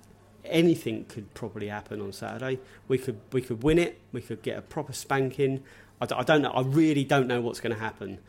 anything 0.46 1.06
could 1.06 1.34
probably 1.34 1.68
happen 1.68 2.02
on 2.02 2.12
Saturday. 2.14 2.60
We 2.88 2.98
could 2.98 3.20
we 3.32 3.42
could 3.42 3.64
win 3.64 3.80
it. 3.80 4.00
We 4.12 4.22
could 4.22 4.42
get 4.42 4.58
a 4.58 4.62
proper 4.62 4.94
spanking. 4.94 5.64
I, 6.02 6.06
d- 6.06 6.16
I 6.18 6.24
don't 6.24 6.42
know. 6.42 6.52
I 6.52 6.62
really 6.62 7.04
don't 7.04 7.28
know 7.28 7.42
what's 7.42 7.60
going 7.60 7.74
to 7.74 7.80
happen. 7.80 8.20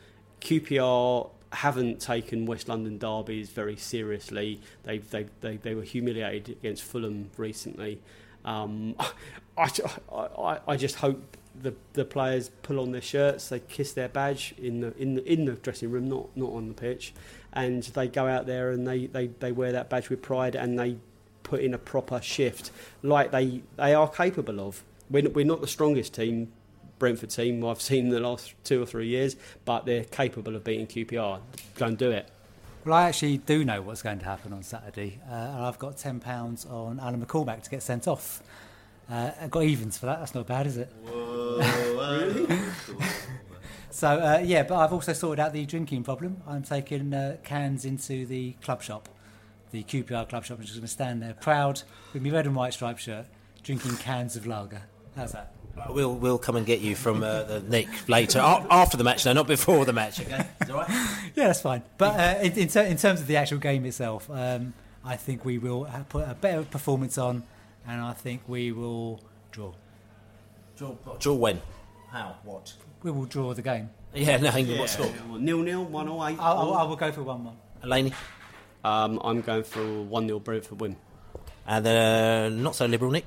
QPR 0.41 1.29
haven't 1.51 1.99
taken 1.99 2.45
West 2.45 2.67
London 2.67 2.97
derbies 2.97 3.49
very 3.49 3.75
seriously. 3.77 4.61
They 4.83 4.99
they 4.99 5.25
they, 5.41 5.57
they 5.57 5.75
were 5.75 5.83
humiliated 5.83 6.57
against 6.57 6.83
Fulham 6.83 7.31
recently. 7.37 8.01
Um, 8.45 8.95
I, 9.57 9.69
I, 10.13 10.59
I 10.67 10.75
just 10.77 10.95
hope 10.95 11.37
the 11.61 11.73
the 11.93 12.05
players 12.05 12.49
pull 12.63 12.79
on 12.79 12.91
their 12.91 13.01
shirts, 13.01 13.49
they 13.49 13.59
kiss 13.59 13.93
their 13.93 14.09
badge 14.09 14.53
in 14.57 14.81
the 14.81 14.95
in 14.97 15.15
the 15.15 15.31
in 15.31 15.45
the 15.45 15.53
dressing 15.53 15.89
room, 15.91 16.09
not 16.09 16.35
not 16.35 16.51
on 16.51 16.67
the 16.67 16.73
pitch, 16.73 17.13
and 17.53 17.83
they 17.83 18.07
go 18.07 18.27
out 18.27 18.45
there 18.45 18.71
and 18.71 18.87
they, 18.87 19.07
they, 19.07 19.27
they 19.27 19.51
wear 19.51 19.71
that 19.71 19.89
badge 19.89 20.09
with 20.09 20.21
pride 20.21 20.55
and 20.55 20.77
they 20.77 20.97
put 21.43 21.61
in 21.61 21.73
a 21.73 21.77
proper 21.77 22.21
shift 22.21 22.71
like 23.01 23.31
they 23.31 23.61
they 23.77 23.93
are 23.93 24.09
capable 24.09 24.59
of. 24.59 24.83
We're, 25.09 25.29
we're 25.29 25.45
not 25.45 25.61
the 25.61 25.67
strongest 25.67 26.13
team, 26.13 26.51
Brentford 26.99 27.29
team 27.29 27.63
I've 27.63 27.81
seen 27.81 28.05
in 28.05 28.11
the 28.11 28.19
last 28.19 28.53
two 28.63 28.81
or 28.81 28.85
three 28.85 29.07
years, 29.07 29.35
but 29.63 29.85
they're 29.85 30.03
capable 30.05 30.55
of 30.55 30.63
beating 30.63 30.87
QPR. 30.87 31.39
Go 31.75 31.85
and 31.85 31.97
do 31.97 32.11
it. 32.11 32.29
Well, 32.85 32.93
I 32.93 33.07
actually 33.07 33.37
do 33.37 33.65
know 33.65 33.81
what's 33.81 34.03
going 34.03 34.19
to 34.19 34.25
happen 34.25 34.53
on 34.53 34.61
Saturday, 34.61 35.19
uh, 35.27 35.33
and 35.33 35.65
I've 35.65 35.79
got 35.79 35.97
ten 35.97 36.19
pounds 36.19 36.67
on 36.67 36.99
Alan 36.99 37.25
McCormack 37.25 37.63
to 37.63 37.69
get 37.71 37.81
sent 37.81 38.07
off. 38.07 38.43
Uh, 39.09 39.31
I 39.41 39.47
got 39.47 39.63
evens 39.63 39.97
for 39.97 40.05
that. 40.05 40.19
That's 40.19 40.35
not 40.35 40.45
bad, 40.45 40.67
is 40.67 40.77
it? 40.77 40.93
Whoa. 41.05 42.47
So 43.95 44.09
uh, 44.09 44.41
yeah, 44.43 44.63
but 44.63 44.75
I've 44.75 44.91
also 44.91 45.13
sorted 45.13 45.39
out 45.39 45.53
the 45.53 45.65
drinking 45.65 46.03
problem. 46.03 46.41
I'm 46.45 46.63
taking 46.63 47.13
uh, 47.13 47.37
cans 47.45 47.85
into 47.85 48.25
the 48.25 48.51
club 48.61 48.83
shop, 48.83 49.07
the 49.71 49.83
QPR 49.83 50.27
club 50.27 50.43
shop. 50.43 50.57
I'm 50.57 50.65
just 50.65 50.75
going 50.75 50.81
to 50.81 50.87
stand 50.89 51.21
there, 51.21 51.33
proud 51.33 51.83
with 52.11 52.21
my 52.21 52.29
red 52.29 52.45
and 52.45 52.57
white 52.57 52.73
striped 52.73 52.99
shirt, 52.99 53.25
drinking 53.63 53.95
cans 53.95 54.35
of 54.35 54.45
lager. 54.45 54.81
How's 55.15 55.31
that? 55.31 55.54
We'll 55.89 56.15
we'll 56.15 56.37
come 56.37 56.55
and 56.55 56.65
get 56.65 56.79
you 56.81 56.95
from 56.95 57.23
uh, 57.23 57.43
the 57.43 57.59
Nick 57.61 58.07
later 58.09 58.39
after 58.39 58.97
the 58.97 59.03
match. 59.03 59.25
No, 59.25 59.33
not 59.33 59.47
before 59.47 59.85
the 59.85 59.93
match. 59.93 60.19
Okay, 60.21 60.45
is 60.61 60.69
all 60.69 60.77
right? 60.77 60.89
Yeah, 61.35 61.47
that's 61.47 61.61
fine. 61.61 61.83
But 61.97 62.19
uh, 62.19 62.39
in, 62.43 62.51
in, 62.53 62.67
ter- 62.69 62.85
in 62.85 62.97
terms 62.97 63.19
of 63.21 63.27
the 63.27 63.35
actual 63.35 63.57
game 63.57 63.85
itself, 63.85 64.29
um, 64.31 64.73
I 65.03 65.17
think 65.17 65.43
we 65.43 65.57
will 65.57 65.83
ha- 65.83 66.05
put 66.07 66.27
a 66.29 66.33
better 66.33 66.63
performance 66.63 67.17
on, 67.17 67.43
and 67.85 68.01
I 68.01 68.13
think 68.13 68.43
we 68.47 68.71
will 68.71 69.21
draw. 69.51 69.73
Draw, 70.77 70.95
draw 71.19 71.33
when? 71.33 71.61
How? 72.09 72.37
What? 72.43 72.73
We 73.03 73.11
will 73.11 73.25
draw 73.25 73.53
the 73.53 73.61
game. 73.61 73.89
Yeah, 74.13 74.37
no, 74.37 74.49
what 74.79 74.89
score? 74.89 75.11
Nil 75.37 75.59
nil, 75.59 75.83
one 75.83 76.07
or 76.07 76.29
eight. 76.29 76.37
I'll, 76.39 76.57
I'll, 76.57 76.73
I 76.73 76.83
will 76.83 76.95
go 76.95 77.11
for 77.11 77.23
one 77.23 77.43
one. 77.43 77.57
Elaney? 77.83 78.13
Um, 78.83 79.19
I'm 79.23 79.41
going 79.41 79.63
for 79.63 80.03
one 80.03 80.27
0 80.27 80.39
Brentford 80.39 80.79
win. 80.79 80.95
And 81.67 81.85
uh, 81.87 82.49
not 82.49 82.75
so 82.75 82.85
liberal, 82.85 83.11
Nick. 83.11 83.25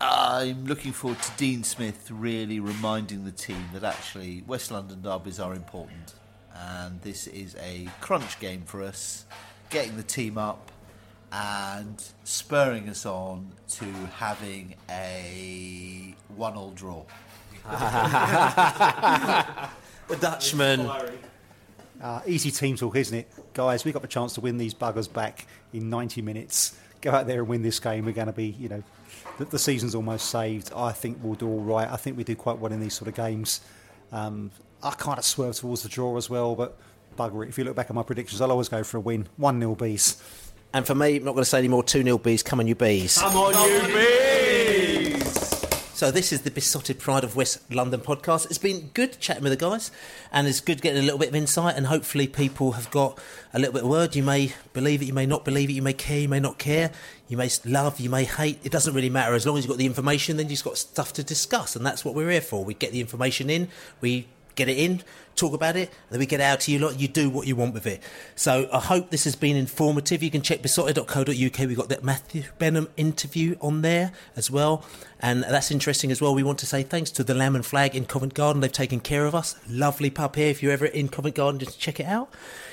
I'm 0.00 0.66
looking 0.66 0.92
forward 0.92 1.20
to 1.22 1.32
Dean 1.36 1.64
Smith 1.64 2.08
really 2.10 2.60
reminding 2.60 3.24
the 3.24 3.32
team 3.32 3.64
that 3.72 3.82
actually 3.82 4.44
West 4.46 4.70
London 4.70 5.02
derbies 5.02 5.40
are 5.40 5.54
important, 5.54 6.14
and 6.54 7.00
this 7.02 7.26
is 7.26 7.56
a 7.56 7.88
crunch 8.00 8.38
game 8.38 8.62
for 8.62 8.82
us, 8.82 9.26
getting 9.70 9.96
the 9.96 10.04
team 10.04 10.38
up 10.38 10.70
and 11.32 12.02
spurring 12.22 12.88
us 12.88 13.04
on 13.06 13.50
to 13.68 13.86
having 14.16 14.76
a 14.88 16.14
one-all 16.36 16.70
draw. 16.70 17.04
the 17.68 19.68
Dutchman. 20.20 20.88
Uh, 22.00 22.20
easy 22.24 22.52
team 22.52 22.76
talk, 22.76 22.94
isn't 22.94 23.18
it? 23.18 23.28
Guys, 23.52 23.84
we've 23.84 23.92
got 23.92 24.02
the 24.02 24.08
chance 24.08 24.34
to 24.34 24.40
win 24.40 24.58
these 24.58 24.74
buggers 24.74 25.12
back 25.12 25.48
in 25.72 25.90
90 25.90 26.22
minutes. 26.22 26.78
Go 27.00 27.10
out 27.10 27.26
there 27.26 27.40
and 27.40 27.48
win 27.48 27.62
this 27.62 27.80
game. 27.80 28.04
We're 28.04 28.12
going 28.12 28.28
to 28.28 28.32
be, 28.32 28.46
you 28.46 28.68
know, 28.68 28.84
the, 29.38 29.46
the 29.46 29.58
season's 29.58 29.94
almost 29.94 30.28
saved. 30.30 30.72
I 30.76 30.92
think 30.92 31.18
we'll 31.22 31.34
do 31.34 31.48
all 31.48 31.62
right. 31.62 31.90
I 31.90 31.96
think 31.96 32.16
we 32.16 32.24
do 32.24 32.36
quite 32.36 32.58
well 32.58 32.72
in 32.72 32.80
these 32.80 32.94
sort 32.94 33.08
of 33.08 33.14
games. 33.14 33.60
Um, 34.12 34.50
I 34.82 34.90
kind 34.90 35.18
of 35.18 35.24
swerve 35.24 35.56
towards 35.56 35.82
the 35.82 35.88
draw 35.88 36.16
as 36.16 36.28
well, 36.28 36.54
but 36.54 36.76
bugger 37.16 37.44
it. 37.44 37.48
If 37.48 37.58
you 37.58 37.64
look 37.64 37.76
back 37.76 37.90
at 37.90 37.94
my 37.94 38.02
predictions, 38.02 38.40
I'll 38.40 38.50
always 38.50 38.68
go 38.68 38.84
for 38.84 38.98
a 38.98 39.00
win. 39.00 39.28
1 39.36 39.60
0 39.60 39.74
bees. 39.74 40.22
And 40.74 40.86
for 40.86 40.94
me, 40.94 41.16
I'm 41.16 41.24
not 41.24 41.32
going 41.32 41.42
to 41.42 41.50
say 41.50 41.58
any 41.58 41.68
more 41.68 41.82
2 41.82 42.02
0 42.02 42.18
bees. 42.18 42.42
Come 42.42 42.60
on, 42.60 42.66
you 42.66 42.74
bees. 42.74 43.18
Come 43.18 43.36
on, 43.36 43.54
you 43.54 43.94
bees! 43.94 44.37
So 45.98 46.12
this 46.12 46.32
is 46.32 46.42
the 46.42 46.52
Beesotted 46.52 47.00
Pride 47.00 47.24
of 47.24 47.34
West 47.34 47.58
London 47.74 47.98
podcast. 47.98 48.46
It's 48.46 48.56
been 48.56 48.90
good 48.94 49.18
chatting 49.18 49.42
with 49.42 49.50
the 49.50 49.56
guys, 49.56 49.90
and 50.30 50.46
it's 50.46 50.60
good 50.60 50.80
getting 50.80 51.02
a 51.02 51.02
little 51.02 51.18
bit 51.18 51.30
of 51.30 51.34
insight. 51.34 51.74
And 51.76 51.88
hopefully, 51.88 52.28
people 52.28 52.70
have 52.70 52.88
got 52.92 53.18
a 53.52 53.58
little 53.58 53.72
bit 53.72 53.82
of 53.82 53.88
word. 53.88 54.14
You 54.14 54.22
may 54.22 54.52
believe 54.72 55.02
it, 55.02 55.06
you 55.06 55.12
may 55.12 55.26
not 55.26 55.44
believe 55.44 55.70
it, 55.70 55.72
you 55.72 55.82
may 55.82 55.94
care, 55.94 56.20
you 56.20 56.28
may 56.28 56.38
not 56.38 56.56
care, 56.56 56.92
you 57.26 57.36
may 57.36 57.50
love, 57.64 57.98
you 57.98 58.10
may 58.10 58.22
hate. 58.22 58.60
It 58.62 58.70
doesn't 58.70 58.94
really 58.94 59.10
matter 59.10 59.34
as 59.34 59.44
long 59.44 59.58
as 59.58 59.64
you've 59.64 59.72
got 59.72 59.78
the 59.78 59.86
information. 59.86 60.36
Then 60.36 60.48
you've 60.48 60.62
got 60.62 60.78
stuff 60.78 61.12
to 61.14 61.24
discuss, 61.24 61.74
and 61.74 61.84
that's 61.84 62.04
what 62.04 62.14
we're 62.14 62.30
here 62.30 62.42
for. 62.42 62.64
We 62.64 62.74
get 62.74 62.92
the 62.92 63.00
information 63.00 63.50
in, 63.50 63.66
we 64.00 64.28
get 64.54 64.68
it 64.68 64.78
in, 64.78 65.02
talk 65.38 65.54
about 65.54 65.76
it, 65.76 65.90
then 66.10 66.18
we 66.18 66.26
get 66.26 66.40
out 66.40 66.60
to 66.60 66.72
you 66.72 66.78
lot. 66.78 66.98
You 66.98 67.08
do 67.08 67.30
what 67.30 67.46
you 67.46 67.56
want 67.56 67.74
with 67.74 67.86
it. 67.86 68.02
So 68.34 68.68
I 68.72 68.80
hope 68.80 69.10
this 69.10 69.24
has 69.24 69.36
been 69.36 69.56
informative. 69.56 70.22
You 70.22 70.30
can 70.30 70.42
check 70.42 70.62
beesotted.co.uk. 70.62 71.28
We've 71.28 71.76
got 71.76 71.88
that 71.88 72.04
Matthew 72.04 72.44
Benham 72.58 72.88
interview 72.96 73.56
on 73.60 73.82
there 73.82 74.12
as 74.36 74.50
well. 74.50 74.84
And 75.20 75.42
that's 75.42 75.70
interesting 75.70 76.10
as 76.10 76.20
well. 76.20 76.34
We 76.34 76.42
want 76.42 76.58
to 76.60 76.66
say 76.66 76.82
thanks 76.82 77.10
to 77.12 77.24
the 77.24 77.34
Lamb 77.34 77.56
and 77.56 77.66
Flag 77.66 77.96
in 77.96 78.04
Covent 78.04 78.34
Garden. 78.34 78.60
They've 78.60 78.70
taken 78.70 79.00
care 79.00 79.26
of 79.26 79.34
us. 79.34 79.56
Lovely 79.68 80.10
pub 80.10 80.36
here. 80.36 80.48
If 80.48 80.62
you're 80.62 80.72
ever 80.72 80.86
in 80.86 81.08
Covent 81.08 81.34
Garden, 81.34 81.58
just 81.58 81.80
check 81.80 81.98
it 81.98 82.06
out. 82.06 82.32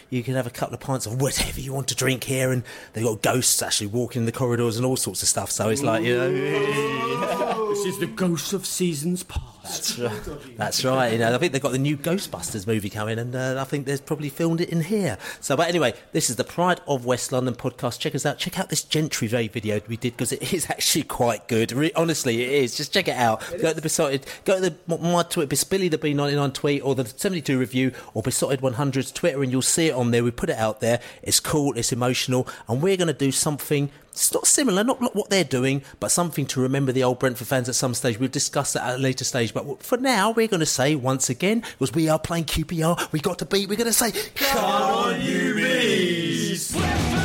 You 0.09 0.21
can 0.21 0.35
have 0.35 0.45
a 0.45 0.51
couple 0.51 0.75
of 0.75 0.79
pints 0.79 1.07
of 1.07 1.19
whatever 1.19 1.59
you 1.59 1.73
want 1.73 1.87
to 1.87 1.95
drink 1.95 2.25
here, 2.25 2.51
and 2.51 2.63
they've 2.93 3.03
got 3.03 3.23
ghosts 3.23 3.61
actually 3.63 3.87
walking 3.87 4.21
in 4.21 4.25
the 4.27 4.31
corridors 4.31 4.77
and 4.77 4.85
all 4.85 4.97
sorts 4.97 5.23
of 5.23 5.27
stuff. 5.27 5.49
So 5.49 5.69
it's 5.69 5.81
like, 5.81 6.03
you 6.03 6.15
know. 6.15 7.69
this 7.69 7.85
is 7.85 7.99
the 7.99 8.07
ghost 8.07 8.53
of 8.53 8.65
seasons 8.65 9.23
past. 9.23 9.54
That's 9.65 9.99
right. 10.27 10.57
That's 10.57 10.85
right. 10.85 11.13
You 11.13 11.19
know, 11.19 11.33
I 11.33 11.37
think 11.37 11.51
they've 11.51 11.61
got 11.61 11.71
the 11.71 11.77
new 11.77 11.97
Ghostbusters 11.97 12.67
movie 12.67 12.89
coming, 12.89 13.17
and 13.19 13.35
uh, 13.35 13.57
I 13.59 13.63
think 13.63 13.85
they've 13.85 14.05
probably 14.05 14.29
filmed 14.29 14.61
it 14.61 14.69
in 14.69 14.81
here. 14.81 15.17
So, 15.41 15.55
but 15.57 15.67
anyway, 15.67 15.93
this 16.11 16.29
is 16.29 16.35
the 16.35 16.43
Pride 16.43 16.81
of 16.87 17.05
West 17.05 17.31
London 17.31 17.55
podcast. 17.55 17.99
Check 17.99 18.15
us 18.15 18.25
out. 18.25 18.37
Check 18.37 18.59
out 18.59 18.69
this 18.69 18.83
Gentry 18.83 19.27
Day 19.27 19.47
video 19.47 19.81
we 19.87 19.97
did 19.97 20.13
because 20.13 20.31
it 20.31 20.53
is 20.53 20.69
actually 20.69 21.03
quite 21.03 21.47
good. 21.47 21.71
Re- 21.71 21.91
honestly, 21.95 22.43
it 22.43 22.49
is. 22.49 22.77
Just 22.77 22.93
check 22.93 23.07
it 23.07 23.15
out. 23.15 23.41
Go 23.51 23.69
to 23.69 23.73
the 23.73 23.81
Beesotted. 23.81 24.25
Go 24.45 24.61
to 24.61 24.69
the 24.69 24.97
my 24.97 25.23
tweet, 25.23 25.49
Billy 25.69 25.89
the 25.89 25.97
B99 25.97 26.53
tweet, 26.53 26.83
or 26.83 26.95
the 26.95 27.05
72 27.05 27.57
review, 27.57 27.91
or 28.13 28.21
Beesotted 28.21 28.61
100's 28.61 29.11
Twitter, 29.11 29.41
and 29.41 29.51
you'll 29.51 29.61
see 29.61 29.87
it 29.87 29.93
on 29.93 30.11
there. 30.11 30.23
We 30.23 30.31
put 30.31 30.49
it 30.49 30.57
out 30.57 30.79
there. 30.79 30.99
It's 31.23 31.39
cool. 31.39 31.77
It's 31.77 31.91
emotional, 31.91 32.47
and 32.67 32.81
we're 32.81 32.97
going 32.97 33.07
to 33.07 33.13
do 33.13 33.31
something 33.31 33.89
it's 34.15 34.33
not 34.33 34.47
similar, 34.47 34.81
not 34.81 35.13
what 35.13 35.29
they're 35.29 35.43
doing, 35.43 35.83
but 35.99 36.09
something 36.09 36.45
to 36.47 36.61
remember 36.61 36.93
the 36.93 37.03
old 37.03 37.19
Brentford 37.19 37.47
fans 37.47 37.67
at 37.67 37.75
some 37.75 37.93
stage. 37.93 38.17
We'll 38.17 38.29
discuss 38.29 38.71
that 38.71 38.83
at 38.83 38.95
a 38.95 38.97
later 38.97 39.25
stage. 39.25 39.53
But 39.53 39.83
for 39.83 39.97
now, 39.97 40.31
we're 40.31 40.47
going 40.47 40.61
to 40.61 40.65
say 40.65 40.95
once 40.95 41.29
again, 41.29 41.63
because 41.77 41.93
we 41.93 42.07
are 42.07 42.17
playing 42.17 42.45
QPR, 42.45 43.11
we 43.11 43.19
got 43.19 43.39
to 43.39 43.45
beat, 43.45 43.67
we're 43.67 43.75
going 43.75 43.87
to 43.87 43.93
say, 43.93 44.13
Come 44.35 44.63
on, 44.63 45.21
you 45.21 45.55
bees! 45.55 47.24